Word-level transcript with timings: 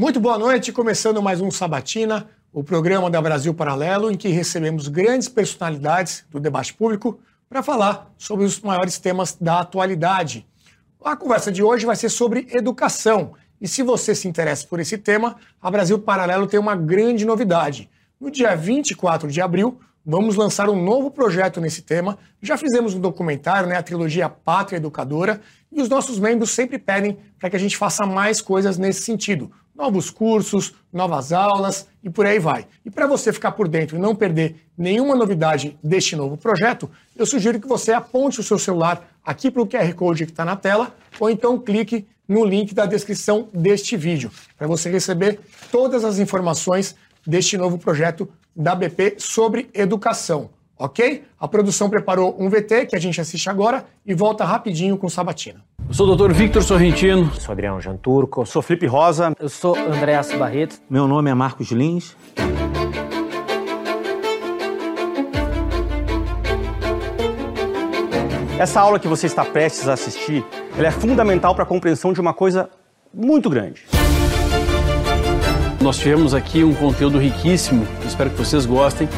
Muito 0.00 0.18
boa 0.18 0.38
noite, 0.38 0.72
começando 0.72 1.20
mais 1.20 1.42
um 1.42 1.50
Sabatina, 1.50 2.26
o 2.54 2.64
programa 2.64 3.10
da 3.10 3.20
Brasil 3.20 3.52
Paralelo, 3.52 4.10
em 4.10 4.16
que 4.16 4.28
recebemos 4.28 4.88
grandes 4.88 5.28
personalidades 5.28 6.24
do 6.30 6.40
debate 6.40 6.72
público 6.72 7.20
para 7.50 7.62
falar 7.62 8.10
sobre 8.16 8.46
os 8.46 8.58
maiores 8.60 8.98
temas 8.98 9.36
da 9.38 9.60
atualidade. 9.60 10.46
A 11.04 11.14
conversa 11.14 11.52
de 11.52 11.62
hoje 11.62 11.84
vai 11.84 11.96
ser 11.96 12.08
sobre 12.08 12.48
educação. 12.50 13.34
E 13.60 13.68
se 13.68 13.82
você 13.82 14.14
se 14.14 14.26
interessa 14.26 14.66
por 14.66 14.80
esse 14.80 14.96
tema, 14.96 15.36
a 15.60 15.70
Brasil 15.70 15.98
Paralelo 15.98 16.46
tem 16.46 16.58
uma 16.58 16.74
grande 16.74 17.26
novidade. 17.26 17.90
No 18.18 18.30
dia 18.30 18.56
24 18.56 19.30
de 19.30 19.42
abril, 19.42 19.80
vamos 20.02 20.34
lançar 20.34 20.70
um 20.70 20.82
novo 20.82 21.10
projeto 21.10 21.60
nesse 21.60 21.82
tema. 21.82 22.16
Já 22.40 22.56
fizemos 22.56 22.94
um 22.94 23.00
documentário, 23.00 23.68
né, 23.68 23.76
a 23.76 23.82
trilogia 23.82 24.30
Pátria 24.30 24.78
Educadora, 24.78 25.42
e 25.70 25.82
os 25.82 25.90
nossos 25.90 26.18
membros 26.18 26.52
sempre 26.52 26.78
pedem 26.78 27.18
para 27.38 27.50
que 27.50 27.56
a 27.56 27.60
gente 27.60 27.76
faça 27.76 28.06
mais 28.06 28.40
coisas 28.40 28.78
nesse 28.78 29.02
sentido 29.02 29.52
novos 29.74 30.10
cursos, 30.10 30.74
novas 30.92 31.32
aulas 31.32 31.86
e 32.02 32.10
por 32.10 32.26
aí 32.26 32.38
vai. 32.38 32.66
E 32.84 32.90
para 32.90 33.06
você 33.06 33.32
ficar 33.32 33.52
por 33.52 33.68
dentro 33.68 33.96
e 33.96 34.00
não 34.00 34.14
perder 34.14 34.56
nenhuma 34.76 35.14
novidade 35.14 35.78
deste 35.82 36.16
novo 36.16 36.36
projeto, 36.36 36.90
eu 37.16 37.24
sugiro 37.24 37.60
que 37.60 37.68
você 37.68 37.92
aponte 37.92 38.40
o 38.40 38.42
seu 38.42 38.58
celular 38.58 39.08
aqui 39.24 39.50
para 39.50 39.62
o 39.62 39.66
QR 39.66 39.92
Code 39.94 40.26
que 40.26 40.32
está 40.32 40.44
na 40.44 40.56
tela 40.56 40.94
ou 41.18 41.30
então 41.30 41.58
clique 41.58 42.06
no 42.28 42.44
link 42.44 42.74
da 42.74 42.86
descrição 42.86 43.48
deste 43.52 43.96
vídeo 43.96 44.30
para 44.56 44.66
você 44.66 44.90
receber 44.90 45.40
todas 45.72 46.04
as 46.04 46.18
informações 46.18 46.94
deste 47.26 47.56
novo 47.58 47.78
projeto 47.78 48.28
da 48.54 48.74
BP 48.74 49.16
sobre 49.18 49.68
educação. 49.74 50.50
Ok? 50.78 51.24
A 51.38 51.46
produção 51.46 51.90
preparou 51.90 52.34
um 52.38 52.48
VT 52.48 52.86
que 52.86 52.96
a 52.96 52.98
gente 52.98 53.20
assiste 53.20 53.50
agora 53.50 53.84
e 54.06 54.14
volta 54.14 54.44
rapidinho 54.44 54.96
com 54.96 55.08
Sabatina. 55.10 55.62
Eu 55.90 55.94
sou 55.94 56.06
o 56.06 56.06
doutor 56.06 56.32
Victor 56.32 56.62
Sorrentino. 56.62 57.32
Eu 57.34 57.40
sou 57.40 57.50
Adriano 57.50 57.80
Janturco. 57.80 58.42
Eu 58.42 58.46
sou 58.46 58.62
Felipe 58.62 58.86
Rosa. 58.86 59.34
Eu 59.40 59.48
sou 59.48 59.76
Andréas 59.76 60.32
Barreto. 60.32 60.80
Meu 60.88 61.08
nome 61.08 61.28
é 61.28 61.34
Marcos 61.34 61.72
Lins. 61.72 62.16
Essa 68.56 68.80
aula 68.80 69.00
que 69.00 69.08
você 69.08 69.26
está 69.26 69.44
prestes 69.44 69.88
a 69.88 69.94
assistir, 69.94 70.44
ela 70.78 70.86
é 70.86 70.92
fundamental 70.92 71.56
para 71.56 71.64
a 71.64 71.66
compreensão 71.66 72.12
de 72.12 72.20
uma 72.20 72.32
coisa 72.32 72.70
muito 73.12 73.50
grande. 73.50 73.84
Nós 75.80 75.98
tivemos 75.98 76.34
aqui 76.34 76.62
um 76.62 76.72
conteúdo 76.72 77.18
riquíssimo, 77.18 77.84
espero 78.06 78.30
que 78.30 78.36
vocês 78.36 78.64
gostem. 78.64 79.08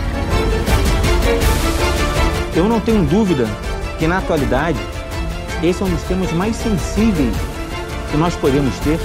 Eu 2.57 2.67
não 2.67 2.81
tenho 2.81 3.05
dúvida 3.05 3.45
que 3.99 4.07
na 4.07 4.17
atualidade 4.17 4.79
esse 5.63 5.81
é 5.81 5.87
um 5.87 5.91
dos 5.91 6.03
temas 6.03 6.33
mais 6.33 6.57
sensíveis 6.57 7.37
que 8.11 8.17
nós 8.17 8.35
podemos 8.35 8.77
ter. 8.81 8.99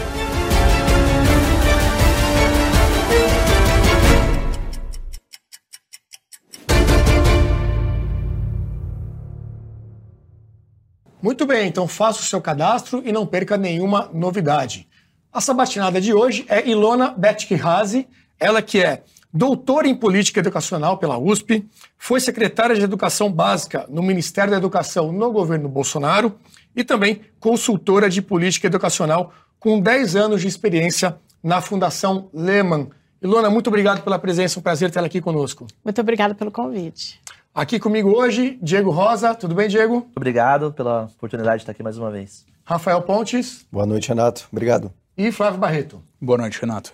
Muito 11.22 11.46
bem, 11.46 11.68
então 11.68 11.88
faça 11.88 12.22
o 12.22 12.24
seu 12.24 12.42
cadastro 12.42 13.04
e 13.06 13.12
não 13.12 13.28
perca 13.28 13.56
nenhuma 13.56 14.10
novidade. 14.12 14.88
A 15.32 15.40
sabatinada 15.40 16.02
de 16.02 16.12
hoje 16.12 16.44
é 16.50 16.68
Ilona 16.68 17.14
Betkihazi, 17.16 18.08
ela 18.40 18.64
que 18.64 18.82
é 18.82 19.04
doutora 19.34 19.88
em 19.88 19.96
Política 19.96 20.40
Educacional 20.40 20.98
pela 20.98 21.18
USP, 21.18 21.68
foi 21.98 22.20
secretária 22.20 22.76
de 22.76 22.82
Educação 22.82 23.32
Básica 23.32 23.86
no 23.90 24.02
Ministério 24.02 24.52
da 24.52 24.58
Educação 24.58 25.12
no 25.12 25.32
governo 25.32 25.68
Bolsonaro 25.70 26.36
e 26.76 26.84
também 26.84 27.22
consultora 27.40 28.10
de 28.10 28.22
Política 28.22 28.68
Educacional 28.68 29.34
com 29.60 29.80
10 29.80 30.16
anos 30.16 30.42
de 30.42 30.48
experiência 30.48 31.18
na 31.44 31.62
Fundação 31.62 32.30
Lehman. 32.34 32.90
Ilona, 33.22 33.50
muito 33.50 33.68
obrigado 33.68 34.04
pela 34.04 34.20
presença, 34.20 34.60
um 34.60 34.62
prazer 34.62 34.92
tê-la 34.92 35.08
aqui 35.08 35.20
conosco. 35.20 35.66
Muito 35.84 36.00
obrigada 36.00 36.36
pelo 36.36 36.52
convite. 36.52 37.20
Aqui 37.54 37.80
comigo 37.80 38.16
hoje, 38.16 38.60
Diego 38.62 38.92
Rosa. 38.92 39.34
Tudo 39.34 39.56
bem, 39.56 39.68
Diego? 39.68 40.08
Obrigado 40.16 40.72
pela 40.72 41.06
oportunidade 41.06 41.58
de 41.58 41.64
estar 41.64 41.72
aqui 41.72 41.82
mais 41.82 41.98
uma 41.98 42.12
vez. 42.12 42.46
Rafael 42.64 43.02
Pontes. 43.02 43.66
Boa 43.72 43.86
noite, 43.86 44.10
Renato. 44.10 44.48
Obrigado. 44.52 44.94
E 45.18 45.32
Flávio 45.32 45.60
Barreto. 45.60 46.04
Boa 46.22 46.38
noite, 46.38 46.62
Renato. 46.62 46.94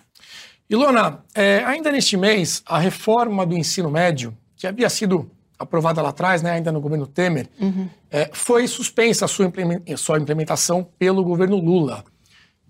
Ilona, 0.74 1.20
é, 1.36 1.64
ainda 1.66 1.92
neste 1.92 2.18
mês, 2.18 2.64
a 2.66 2.80
reforma 2.80 3.46
do 3.46 3.56
ensino 3.56 3.92
médio, 3.92 4.36
que 4.56 4.66
havia 4.66 4.90
sido 4.90 5.30
aprovada 5.60 6.02
lá 6.02 6.10
atrás, 6.10 6.42
né, 6.42 6.50
ainda 6.50 6.72
no 6.72 6.82
governo 6.82 7.06
Temer, 7.06 7.48
uhum. 7.62 7.88
é, 8.10 8.32
foi 8.34 8.68
suspensa 8.68 9.26
a 9.26 9.28
sua, 9.28 9.54
sua 9.96 10.18
implementação 10.18 10.84
pelo 10.98 11.24
governo 11.24 11.58
Lula. 11.58 12.04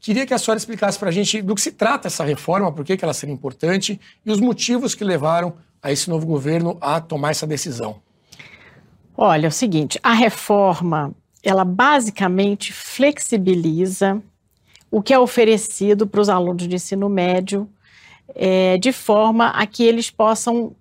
Queria 0.01 0.25
que 0.25 0.33
a 0.33 0.37
senhora 0.37 0.57
explicasse 0.57 0.99
para 0.99 1.07
a 1.07 1.11
gente 1.13 1.41
do 1.41 1.55
que 1.55 1.61
se 1.61 1.71
trata 1.71 2.09
essa 2.09 2.25
reforma, 2.25 2.73
por 2.73 2.83
que, 2.83 2.97
que 2.97 3.05
ela 3.05 3.13
seria 3.13 3.33
importante 3.33 3.97
e 4.25 4.29
os 4.29 4.41
motivos 4.41 4.93
que 4.93 5.03
levaram 5.05 5.53
a 5.81 5.89
esse 5.89 6.09
novo 6.09 6.25
governo 6.25 6.77
a 6.81 6.99
tomar 6.99 7.31
essa 7.31 7.47
decisão. 7.47 8.01
Olha, 9.15 9.45
é 9.45 9.49
o 9.49 9.51
seguinte, 9.51 9.97
a 10.03 10.11
reforma, 10.11 11.15
ela 11.41 11.63
basicamente 11.63 12.73
flexibiliza 12.73 14.21
o 14.91 15.01
que 15.01 15.13
é 15.13 15.19
oferecido 15.19 16.05
para 16.05 16.19
os 16.19 16.27
alunos 16.27 16.67
de 16.67 16.75
ensino 16.75 17.07
médio 17.07 17.69
é, 18.35 18.77
de 18.77 18.91
forma 18.91 19.49
a 19.49 19.65
que 19.65 19.83
eles 19.83 20.09
possam, 20.09 20.75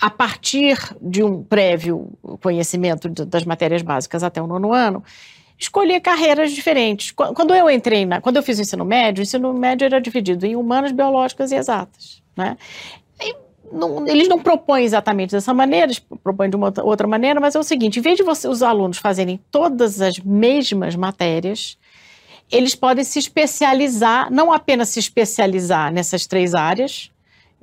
a 0.00 0.10
partir 0.10 0.78
de 1.00 1.22
um 1.22 1.42
prévio 1.42 2.12
conhecimento 2.40 3.08
das 3.08 3.44
matérias 3.44 3.82
básicas 3.82 4.22
até 4.22 4.40
o 4.40 4.46
nono 4.46 4.72
ano, 4.72 5.02
escolher 5.58 6.00
carreiras 6.00 6.52
diferentes. 6.52 7.10
Quando 7.10 7.54
eu 7.54 7.70
entrei, 7.70 8.04
na, 8.04 8.20
quando 8.20 8.36
eu 8.36 8.42
fiz 8.42 8.58
o 8.58 8.62
ensino 8.62 8.84
médio, 8.84 9.20
o 9.20 9.22
ensino 9.22 9.52
médio 9.54 9.84
era 9.84 10.00
dividido 10.00 10.46
em 10.46 10.56
humanas, 10.56 10.92
biológicas 10.92 11.52
e 11.52 11.56
exatas. 11.56 12.22
Né? 12.36 12.56
Não, 13.72 14.06
eles 14.06 14.28
não 14.28 14.38
propõem 14.38 14.84
exatamente 14.84 15.32
dessa 15.32 15.52
maneira, 15.52 15.86
eles 15.86 15.98
propõem 15.98 16.50
de 16.50 16.56
uma 16.56 16.72
outra 16.82 17.08
maneira, 17.08 17.40
mas 17.40 17.54
é 17.54 17.58
o 17.58 17.62
seguinte: 17.62 17.98
em 17.98 18.02
vez 18.02 18.16
de 18.16 18.22
você, 18.22 18.46
os 18.46 18.62
alunos 18.62 18.98
fazerem 18.98 19.40
todas 19.50 20.00
as 20.00 20.18
mesmas 20.20 20.94
matérias, 20.94 21.76
eles 22.54 22.74
podem 22.74 23.02
se 23.02 23.18
especializar, 23.18 24.32
não 24.32 24.52
apenas 24.52 24.90
se 24.90 25.00
especializar 25.00 25.92
nessas 25.92 26.24
três 26.24 26.54
áreas, 26.54 27.10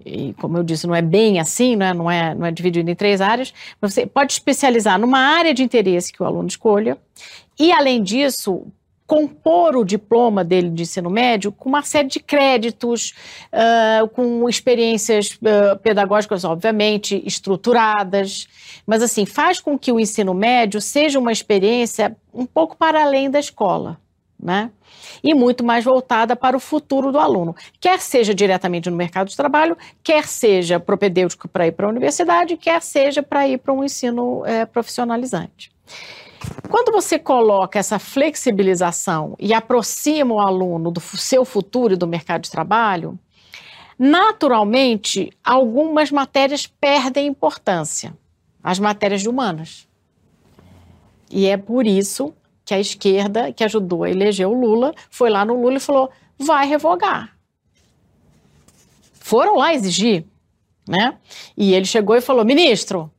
e 0.06 0.34
como 0.34 0.58
eu 0.58 0.64
disse, 0.64 0.86
não 0.86 0.96
é 0.96 1.02
bem 1.02 1.40
assim, 1.40 1.76
não 1.78 1.86
é, 1.86 1.94
não 1.94 2.12
é, 2.12 2.36
não 2.36 2.46
é 2.46 2.52
dividido 2.52 2.92
em 2.92 2.96
três 2.96 3.22
áreas, 3.22 3.54
mas 3.80 3.94
você 3.94 4.06
pode 4.06 4.34
especializar 4.34 5.00
numa 5.00 5.20
área 5.20 5.54
de 5.54 5.64
interesse 5.64 6.12
que 6.12 6.22
o 6.22 6.26
aluno 6.26 6.48
escolha, 6.48 6.98
e 7.58 7.72
além 7.72 8.04
disso, 8.04 8.68
compor 9.08 9.78
o 9.78 9.86
diploma 9.86 10.44
dele 10.44 10.70
de 10.70 10.84
ensino 10.84 11.10
médio 11.10 11.54
com 11.54 11.70
uma 11.70 11.84
série 11.84 12.10
de 12.10 12.20
créditos, 12.20 13.14
uh, 13.54 14.08
com 14.10 14.50
experiências 14.50 15.34
uh, 15.36 15.78
pedagógicas, 15.82 16.44
obviamente, 16.44 17.22
estruturadas, 17.26 18.48
mas 18.86 19.02
assim, 19.02 19.26
faz 19.26 19.60
com 19.62 19.80
que 19.80 19.92
o 19.92 20.00
ensino 20.00 20.34
médio 20.34 20.82
seja 20.82 21.18
uma 21.18 21.32
experiência 21.32 22.16
um 22.34 22.46
pouco 22.46 22.76
para 22.76 23.02
além 23.02 23.30
da 23.30 23.40
escola 23.40 23.98
né? 24.42 24.72
E 25.24 25.36
muito 25.36 25.64
mais 25.64 25.86
voltada 25.86 26.36
para 26.36 26.58
o 26.58 26.60
futuro 26.60 27.12
do 27.12 27.20
aluno, 27.20 27.56
quer 27.80 28.00
seja 28.00 28.34
diretamente 28.34 28.90
no 28.90 28.96
mercado 28.96 29.28
de 29.28 29.38
trabalho, 29.38 29.78
quer 30.04 30.26
seja 30.26 30.80
propedêutico 30.80 31.48
para 31.48 31.68
ir 31.68 31.74
para 31.74 31.86
a 31.86 31.90
universidade, 31.90 32.58
quer 32.58 32.82
seja 32.82 33.22
para 33.22 33.48
ir 33.48 33.60
para 33.60 33.74
um 33.74 33.84
ensino 33.84 34.46
é, 34.46 34.66
profissionalizante. 34.66 35.72
Quando 36.70 36.92
você 36.92 37.20
coloca 37.20 37.78
essa 37.78 38.00
flexibilização 38.00 39.36
e 39.40 39.54
aproxima 39.54 40.34
o 40.34 40.40
aluno 40.40 40.92
do 40.92 41.00
seu 41.00 41.46
futuro 41.46 41.94
e 41.94 41.98
do 41.98 42.08
mercado 42.08 42.42
de 42.42 42.52
trabalho, 42.52 43.20
naturalmente 43.98 45.30
algumas 45.44 46.10
matérias 46.10 46.66
perdem 46.66 47.28
importância, 47.28 48.18
as 48.64 48.80
matérias 48.80 49.22
de 49.22 49.30
humanas. 49.30 49.88
E 51.30 51.46
é 51.46 51.58
por 51.58 51.86
isso 51.86 52.34
que 52.66 52.74
a 52.74 52.80
esquerda, 52.80 53.52
que 53.52 53.64
ajudou 53.64 54.04
a 54.04 54.10
eleger 54.10 54.48
o 54.48 54.54
Lula, 54.54 54.94
foi 55.10 55.30
lá 55.30 55.44
no 55.46 55.60
Lula 55.60 55.78
e 55.78 55.80
falou: 55.80 56.10
vai 56.38 56.68
revogar. 56.68 57.36
Foram 59.14 59.58
lá 59.58 59.74
exigir, 59.74 60.26
né? 60.88 61.16
E 61.56 61.74
ele 61.74 61.86
chegou 61.86 62.16
e 62.16 62.22
falou: 62.22 62.46
ministro, 62.46 63.12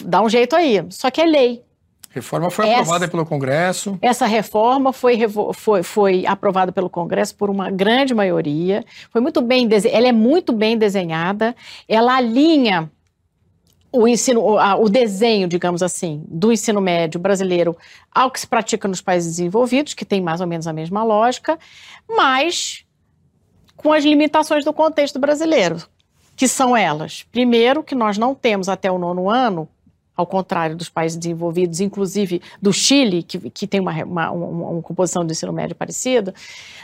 dá 0.00 0.22
um 0.22 0.28
jeito 0.28 0.54
aí. 0.56 0.84
Só 0.90 1.10
que 1.10 1.20
é 1.20 1.26
lei. 1.26 1.62
Reforma 2.10 2.50
foi 2.50 2.68
essa, 2.68 2.80
aprovada 2.80 3.08
pelo 3.08 3.26
Congresso. 3.26 3.98
Essa 4.00 4.26
reforma 4.26 4.92
foi, 4.92 5.18
foi, 5.54 5.82
foi 5.82 6.26
aprovada 6.26 6.72
pelo 6.72 6.88
Congresso 6.88 7.34
por 7.36 7.50
uma 7.50 7.70
grande 7.70 8.14
maioria. 8.14 8.84
Foi 9.10 9.20
muito 9.20 9.42
bem 9.42 9.68
ela 9.92 10.08
é 10.08 10.12
muito 10.12 10.52
bem 10.52 10.76
desenhada. 10.76 11.54
Ela 11.86 12.16
alinha 12.16 12.90
o 13.90 14.06
ensino, 14.06 14.42
o 14.42 14.88
desenho, 14.88 15.48
digamos 15.48 15.82
assim, 15.82 16.22
do 16.28 16.52
ensino 16.52 16.80
médio 16.80 17.18
brasileiro 17.18 17.76
ao 18.12 18.30
que 18.30 18.40
se 18.40 18.46
pratica 18.46 18.86
nos 18.86 19.00
países 19.00 19.36
desenvolvidos, 19.36 19.94
que 19.94 20.04
tem 20.04 20.20
mais 20.20 20.40
ou 20.40 20.46
menos 20.46 20.66
a 20.66 20.72
mesma 20.72 21.02
lógica, 21.02 21.58
mas 22.08 22.84
com 23.76 23.92
as 23.92 24.04
limitações 24.04 24.64
do 24.64 24.72
contexto 24.72 25.18
brasileiro, 25.18 25.82
que 26.36 26.46
são 26.46 26.76
elas. 26.76 27.24
Primeiro, 27.32 27.82
que 27.82 27.94
nós 27.94 28.18
não 28.18 28.34
temos 28.34 28.68
até 28.68 28.90
o 28.90 28.98
nono 28.98 29.30
ano 29.30 29.68
ao 30.18 30.26
contrário 30.26 30.74
dos 30.74 30.88
países 30.88 31.16
desenvolvidos, 31.16 31.80
inclusive 31.80 32.42
do 32.60 32.72
Chile, 32.72 33.22
que, 33.22 33.38
que 33.50 33.68
tem 33.68 33.78
uma, 33.78 33.92
uma, 34.04 34.30
uma, 34.32 34.68
uma 34.70 34.82
composição 34.82 35.24
do 35.24 35.30
ensino 35.30 35.52
médio 35.52 35.76
parecida, 35.76 36.34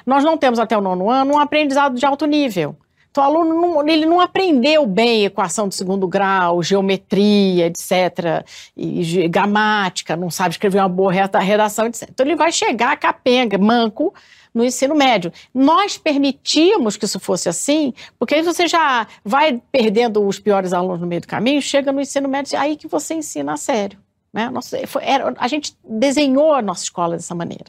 nós 0.07 0.23
não 0.23 0.39
temos 0.39 0.61
até 0.61 0.79
o 0.79 0.81
nono 0.81 1.11
ano 1.11 1.35
um 1.35 1.39
aprendizado 1.41 1.99
de 1.99 2.07
alto 2.07 2.27
nível. 2.27 2.77
Então, 3.15 3.23
o 3.23 3.27
aluno 3.29 3.55
não, 3.55 3.89
ele 3.89 4.07
não 4.07 4.21
aprendeu 4.21 4.85
bem 4.85 5.25
equação 5.25 5.69
de 5.69 5.77
segundo 5.77 6.09
grau, 6.09 6.61
geometria, 6.65 7.69
etc., 7.69 8.45
e, 8.77 9.29
gramática, 9.29 10.17
não 10.17 10.33
sabe 10.33 10.51
escrever 10.51 10.81
uma 10.81 10.89
boa 10.89 11.13
redação, 11.13 11.87
etc. 11.87 12.09
Então, 12.11 12.27
ele 12.27 12.35
vai 12.35 12.51
chegar 12.51 12.97
capenga, 12.97 13.57
manco, 13.57 14.13
no 14.53 14.65
ensino 14.65 14.97
médio. 14.97 15.33
Nós 15.55 15.97
permitimos 15.97 16.97
que 16.97 17.05
isso 17.05 17.21
fosse 17.21 17.49
assim, 17.49 17.95
porque 18.19 18.35
aí 18.35 18.43
você 18.43 18.67
já 18.67 19.07
vai 19.25 19.63
perdendo 19.71 20.27
os 20.27 20.41
piores 20.41 20.73
alunos 20.73 21.01
no 21.01 21.07
meio 21.07 21.21
do 21.21 21.29
caminho, 21.29 21.63
chega 21.63 21.93
no 21.93 22.01
ensino 22.01 22.29
médio, 22.29 22.59
aí 22.59 22.77
que 22.77 22.89
você 22.89 23.15
ensina 23.15 23.53
a 23.53 23.57
sério. 23.57 23.97
Né? 24.33 24.51
Nossa, 24.51 24.85
foi, 24.89 25.05
era, 25.05 25.33
a 25.39 25.47
gente 25.47 25.77
desenhou 25.85 26.53
a 26.53 26.61
nossa 26.61 26.83
escola 26.83 27.15
dessa 27.15 27.33
maneira. 27.33 27.67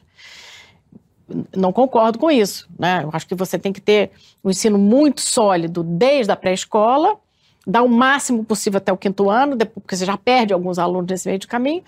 Não 1.55 1.71
concordo 1.71 2.19
com 2.19 2.29
isso. 2.29 2.67
Né? 2.77 3.01
Eu 3.03 3.09
acho 3.13 3.27
que 3.27 3.35
você 3.35 3.57
tem 3.57 3.73
que 3.73 3.81
ter 3.81 4.11
um 4.43 4.49
ensino 4.49 4.77
muito 4.77 5.21
sólido 5.21 5.83
desde 5.83 6.31
a 6.31 6.35
pré-escola 6.35 7.17
dá 7.65 7.81
o 7.81 7.89
máximo 7.89 8.45
possível 8.45 8.77
até 8.77 8.93
o 8.93 8.97
quinto 8.97 9.29
ano, 9.29 9.57
porque 9.57 9.95
você 9.95 10.05
já 10.05 10.15
perde 10.15 10.53
alguns 10.53 10.77
alunos 10.77 11.09
nesse 11.09 11.27
meio 11.27 11.39
de 11.39 11.47
caminho, 11.47 11.83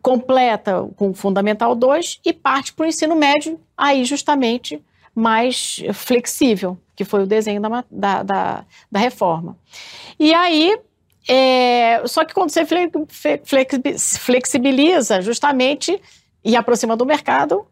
completa 0.00 0.88
com 0.96 1.10
o 1.10 1.14
Fundamental 1.14 1.74
2 1.74 2.20
e 2.24 2.32
parte 2.32 2.72
para 2.72 2.84
o 2.84 2.88
ensino 2.88 3.16
médio, 3.16 3.58
aí 3.76 4.04
justamente 4.04 4.80
mais 5.14 5.82
flexível, 5.92 6.78
que 6.94 7.04
foi 7.04 7.24
o 7.24 7.26
desenho 7.26 7.60
da, 7.60 7.84
da, 7.90 8.22
da, 8.22 8.64
da 8.90 9.00
reforma. 9.00 9.58
E 10.18 10.32
aí, 10.32 10.78
é, 11.28 12.02
só 12.06 12.24
que 12.24 12.32
quando 12.32 12.50
você 12.50 12.64
flexibiliza 14.18 15.20
justamente 15.20 16.00
e 16.44 16.54
aproxima 16.54 16.96
do 16.96 17.04
mercado, 17.04 17.66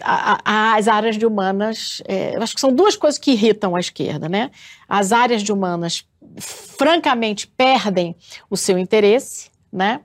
as 0.00 0.88
áreas 0.88 1.16
de 1.16 1.26
humanas, 1.26 2.02
é, 2.06 2.36
acho 2.36 2.54
que 2.54 2.60
são 2.60 2.72
duas 2.72 2.96
coisas 2.96 3.18
que 3.18 3.32
irritam 3.32 3.76
a 3.76 3.80
esquerda, 3.80 4.28
né? 4.28 4.50
As 4.88 5.12
áreas 5.12 5.42
de 5.42 5.52
humanas, 5.52 6.04
francamente, 6.38 7.46
perdem 7.46 8.16
o 8.50 8.56
seu 8.56 8.78
interesse, 8.78 9.50
né? 9.72 10.00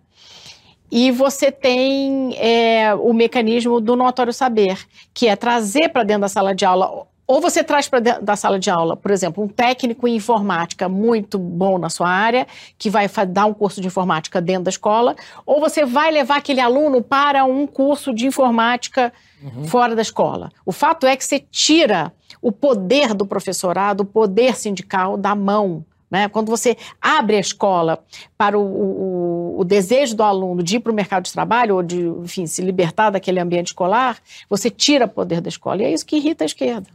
E 0.91 1.12
você 1.12 1.51
tem 1.51 2.36
é, 2.38 2.94
o 2.95 3.13
mecanismo 3.13 3.80
do 3.80 3.95
notório 3.95 4.33
saber, 4.33 4.77
que 5.13 5.27
é 5.27 5.36
trazer 5.36 5.89
para 5.89 6.03
dentro 6.03 6.21
da 6.21 6.30
sala 6.30 6.56
de 6.56 6.65
aula 6.65 7.07
ou 7.29 7.39
você 7.39 7.63
traz 7.63 7.87
para 7.87 7.99
da 7.99 8.35
sala 8.35 8.57
de 8.57 8.71
aula, 8.71 8.97
por 8.97 9.11
exemplo, 9.11 9.43
um 9.43 9.47
técnico 9.47 10.07
em 10.07 10.15
informática 10.15 10.89
muito 10.89 11.37
bom 11.37 11.77
na 11.77 11.87
sua 11.87 12.09
área, 12.09 12.47
que 12.75 12.89
vai 12.89 13.07
dar 13.27 13.45
um 13.45 13.53
curso 13.53 13.79
de 13.79 13.85
informática 13.85 14.41
dentro 14.41 14.63
da 14.63 14.69
escola, 14.71 15.15
ou 15.45 15.59
você 15.59 15.85
vai 15.85 16.09
levar 16.09 16.37
aquele 16.37 16.59
aluno 16.59 17.03
para 17.03 17.45
um 17.45 17.67
curso 17.67 18.15
de 18.15 18.25
informática 18.25 19.13
uhum. 19.43 19.63
fora 19.65 19.95
da 19.95 20.01
escola. 20.01 20.51
O 20.65 20.71
fato 20.71 21.05
é 21.05 21.15
que 21.15 21.23
você 21.23 21.37
tira 21.37 22.11
o 22.41 22.51
poder 22.51 23.13
do 23.13 23.27
professorado, 23.27 24.01
o 24.01 24.07
poder 24.07 24.55
sindical 24.55 25.15
da 25.15 25.35
mão. 25.35 25.85
Né? 26.09 26.27
Quando 26.29 26.49
você 26.49 26.75
abre 26.99 27.35
a 27.35 27.39
escola 27.39 28.03
para 28.35 28.57
o, 28.57 28.63
o, 28.63 29.59
o 29.59 29.63
desejo 29.63 30.15
do 30.15 30.23
aluno 30.23 30.63
de 30.63 30.77
ir 30.77 30.79
para 30.79 30.91
o 30.91 30.95
mercado 30.95 31.25
de 31.25 31.31
trabalho 31.31 31.75
ou 31.75 31.83
de, 31.83 32.07
enfim, 32.23 32.47
se 32.47 32.63
libertar 32.63 33.11
daquele 33.11 33.39
ambiente 33.39 33.67
escolar, 33.67 34.17
você 34.49 34.71
tira 34.71 35.07
poder 35.07 35.41
da 35.41 35.49
escola. 35.49 35.83
E 35.83 35.85
é 35.85 35.93
isso 35.93 36.07
que 36.07 36.15
irrita 36.15 36.43
a 36.43 36.47
esquerda. 36.47 36.89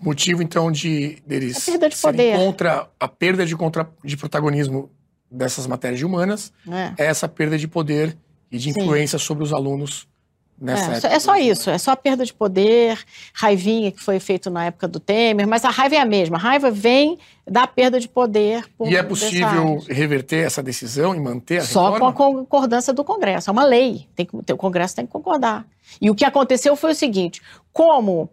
Motivo, 0.00 0.42
então, 0.42 0.70
de 0.70 1.18
deles 1.26 1.68
a 1.68 1.72
perda 1.72 1.88
de 1.88 1.96
poder. 1.96 2.36
contra 2.36 2.88
a 3.00 3.08
perda 3.08 3.46
de, 3.46 3.56
contra, 3.56 3.88
de 4.04 4.16
protagonismo 4.16 4.90
dessas 5.30 5.66
matérias 5.66 6.02
humanas 6.02 6.52
é. 6.68 7.04
é 7.04 7.06
essa 7.06 7.28
perda 7.28 7.56
de 7.56 7.66
poder 7.66 8.16
e 8.50 8.58
de 8.58 8.70
influência 8.70 9.18
Sim. 9.18 9.24
sobre 9.24 9.44
os 9.44 9.52
alunos 9.52 10.06
Nessa 10.60 11.08
é, 11.08 11.14
é 11.14 11.18
só 11.18 11.36
isso, 11.36 11.68
é 11.68 11.76
só 11.76 11.90
a 11.90 11.96
perda 11.96 12.24
de 12.24 12.32
poder, 12.32 12.98
raivinha 13.32 13.90
que 13.90 14.00
foi 14.00 14.20
feito 14.20 14.48
na 14.50 14.66
época 14.66 14.86
do 14.86 15.00
Temer, 15.00 15.48
mas 15.48 15.64
a 15.64 15.70
raiva 15.70 15.96
é 15.96 15.98
a 15.98 16.04
mesma. 16.04 16.36
A 16.36 16.40
raiva 16.40 16.70
vem 16.70 17.18
da 17.46 17.66
perda 17.66 17.98
de 17.98 18.08
poder. 18.08 18.64
e 18.84 18.96
é 18.96 19.02
possível 19.02 19.82
reverter 19.88 20.46
essa 20.46 20.62
decisão 20.62 21.14
e 21.14 21.20
manter 21.20 21.58
a 21.58 21.64
Só 21.64 21.92
reforma? 21.92 22.12
com 22.12 22.28
a 22.28 22.32
concordância 22.34 22.92
do 22.92 23.02
Congresso. 23.02 23.50
É 23.50 23.52
uma 23.52 23.64
lei. 23.64 24.06
Tem 24.14 24.24
que, 24.24 24.52
o 24.52 24.56
Congresso 24.56 24.94
tem 24.94 25.04
que 25.04 25.12
concordar. 25.12 25.66
E 26.00 26.08
o 26.08 26.14
que 26.14 26.24
aconteceu 26.24 26.76
foi 26.76 26.92
o 26.92 26.94
seguinte: 26.94 27.42
como 27.72 28.30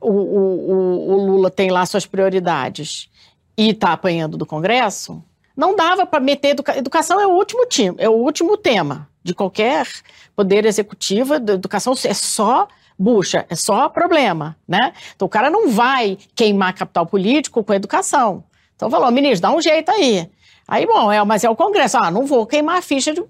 o, 0.00 0.10
o, 0.10 1.12
o 1.12 1.26
Lula 1.26 1.50
tem 1.50 1.70
lá 1.70 1.86
suas 1.86 2.06
prioridades 2.06 3.08
e 3.56 3.70
está 3.70 3.92
apanhando 3.92 4.36
do 4.36 4.44
Congresso, 4.44 5.22
não 5.56 5.76
dava 5.76 6.04
para 6.04 6.18
meter 6.18 6.48
educa... 6.48 6.76
educação 6.76 7.20
é 7.20 7.26
o 7.26 7.30
último 7.30 7.66
time, 7.66 7.94
é 7.98 8.08
o 8.08 8.14
último 8.14 8.56
tema 8.56 9.11
de 9.22 9.34
qualquer 9.34 9.86
poder 10.34 10.64
executivo. 10.64 11.34
Educação 11.34 11.94
é 12.04 12.14
só 12.14 12.68
bucha, 12.98 13.46
é 13.48 13.54
só 13.54 13.88
problema, 13.88 14.56
né? 14.66 14.92
Então 15.14 15.26
o 15.26 15.28
cara 15.28 15.50
não 15.50 15.68
vai 15.68 16.18
queimar 16.34 16.74
capital 16.74 17.06
político 17.06 17.62
com 17.64 17.74
educação. 17.74 18.44
Então 18.76 18.90
falou, 18.90 19.10
ministro, 19.10 19.42
dá 19.42 19.54
um 19.54 19.60
jeito 19.60 19.90
aí. 19.90 20.28
Aí, 20.66 20.86
bom, 20.86 21.10
é, 21.10 21.22
mas 21.24 21.44
é 21.44 21.50
o 21.50 21.56
Congresso. 21.56 21.98
Ah, 22.00 22.10
não 22.10 22.24
vou 22.24 22.46
queimar 22.46 22.78
a 22.78 22.82
ficha 22.82 23.12
de 23.12 23.22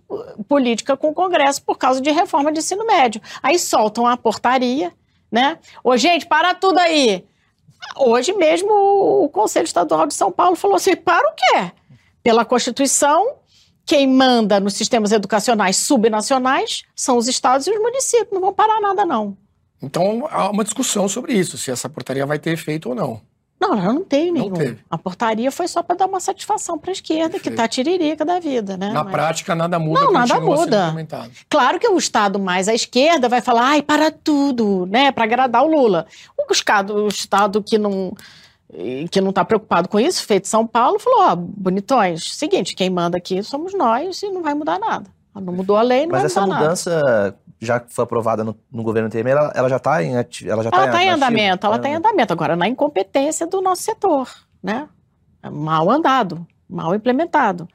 política 0.47 0.97
com 0.97 1.09
o 1.09 1.15
Congresso 1.15 1.63
por 1.63 1.79
causa 1.79 2.01
de 2.01 2.11
reforma 2.11 2.53
de 2.53 2.59
ensino 2.59 2.87
médio. 2.87 3.21
Aí 3.43 3.59
soltam 3.59 4.07
a 4.07 4.17
portaria, 4.17 4.93
né? 5.31 5.59
Ô, 5.83 5.97
gente, 5.97 6.27
para 6.27 6.55
tudo 6.55 6.79
aí. 6.79 7.25
Hoje 7.97 8.33
mesmo 8.33 8.71
o 8.71 9.29
Conselho 9.29 9.65
Estadual 9.65 10.07
de 10.07 10.15
São 10.15 10.31
Paulo 10.31 10.55
falou 10.55 10.77
assim: 10.77 10.95
para 10.95 11.29
o 11.29 11.35
quê? 11.35 11.73
Pela 12.23 12.45
Constituição, 12.45 13.35
quem 13.85 14.07
manda 14.07 14.61
nos 14.61 14.75
sistemas 14.75 15.13
educacionais 15.13 15.77
subnacionais 15.77 16.83
são 16.95 17.17
os 17.17 17.29
estados 17.29 17.67
e 17.67 17.71
os 17.71 17.79
municípios. 17.79 18.33
Não 18.33 18.41
vão 18.41 18.53
parar 18.53 18.81
nada, 18.81 19.05
não. 19.05 19.37
Então 19.83 20.29
há 20.31 20.51
uma 20.51 20.65
discussão 20.65 21.09
sobre 21.09 21.33
isso, 21.33 21.59
se 21.59 21.71
essa 21.71 21.89
portaria 21.89 22.25
vai 22.25 22.39
ter 22.39 22.53
efeito 22.53 22.89
ou 22.91 22.95
não. 22.95 23.21
Não, 23.63 23.79
ela 23.79 23.93
não 23.93 24.03
tem 24.03 24.33
nenhum. 24.33 24.49
Não 24.49 24.57
teve. 24.57 24.79
A 24.91 24.99
portaria 24.99 25.49
foi 25.53 25.69
só 25.69 25.85
para 25.85 25.95
dar 25.95 26.07
uma 26.07 26.19
satisfação 26.19 26.77
para 26.77 26.91
a 26.91 26.93
esquerda, 26.93 27.31
Perfeito. 27.31 27.43
que 27.45 27.49
está 27.51 27.69
tiririca 27.69 28.25
da 28.25 28.41
vida, 28.41 28.77
né? 28.77 28.91
Na 28.91 29.05
Mas... 29.05 29.13
prática, 29.13 29.55
nada 29.55 29.79
muda. 29.79 30.01
Não, 30.01 30.13
nada 30.13 30.41
muda. 30.41 30.93
Claro 31.49 31.79
que 31.79 31.87
o 31.87 31.97
Estado 31.97 32.41
mais 32.41 32.67
à 32.67 32.75
esquerda 32.75 33.29
vai 33.29 33.41
falar, 33.41 33.67
ai, 33.67 33.81
para 33.81 34.11
tudo, 34.11 34.85
né? 34.87 35.13
Para 35.13 35.25
agradar 35.25 35.63
o 35.63 35.69
Lula. 35.69 36.07
O 36.37 36.53
Estado, 36.53 37.05
o 37.05 37.09
Estado 37.09 37.63
que 37.63 37.79
não 37.79 38.13
que 39.11 39.21
não 39.21 39.31
está 39.31 39.45
preocupado 39.45 39.89
com 39.89 40.01
isso, 40.01 40.25
feito 40.25 40.49
São 40.49 40.67
Paulo, 40.67 40.99
falou: 40.99 41.21
ó, 41.21 41.33
oh, 41.33 41.37
bonitões, 41.37 42.35
seguinte, 42.35 42.75
quem 42.75 42.89
manda 42.89 43.19
aqui 43.19 43.43
somos 43.43 43.75
nós 43.75 44.23
e 44.23 44.31
não 44.31 44.43
vai 44.43 44.55
mudar 44.55 44.79
nada. 44.79 45.11
Não 45.35 45.53
mudou 45.53 45.77
a 45.77 45.83
lei, 45.83 46.07
não 46.07 46.13
Mas 46.13 46.33
vai 46.33 46.45
mudar 46.45 46.47
nada. 46.47 46.71
Mas 46.71 46.81
essa 46.81 46.91
mudança, 46.91 47.37
já 47.61 47.81
que 47.81 47.93
foi 47.93 48.03
aprovada 48.05 48.45
no, 48.45 48.57
no 48.71 48.83
governo 48.83 49.09
Temer, 49.09 49.37
ela, 49.37 49.53
ela 49.55 49.69
já 49.69 49.77
está 49.77 50.03
em, 50.03 50.15
ela 50.15 50.63
já 50.63 50.71
tá 50.71 50.77
ela 50.77 50.93
tá 50.93 51.03
em, 51.03 51.07
em 51.07 51.11
andamento, 51.11 51.67
ela 51.67 51.77
está 51.77 51.89
em 51.89 51.95
andamento. 51.95 52.33
Agora, 52.33 52.57
na 52.57 52.69
incompetência 52.69 53.47
do 53.47 53.61
nosso 53.61 53.83
setor, 53.83 54.29
né? 54.63 54.89
Mal 55.51 55.91
andado, 55.91 56.47
mal 56.69 56.95
implementado. 56.95 57.69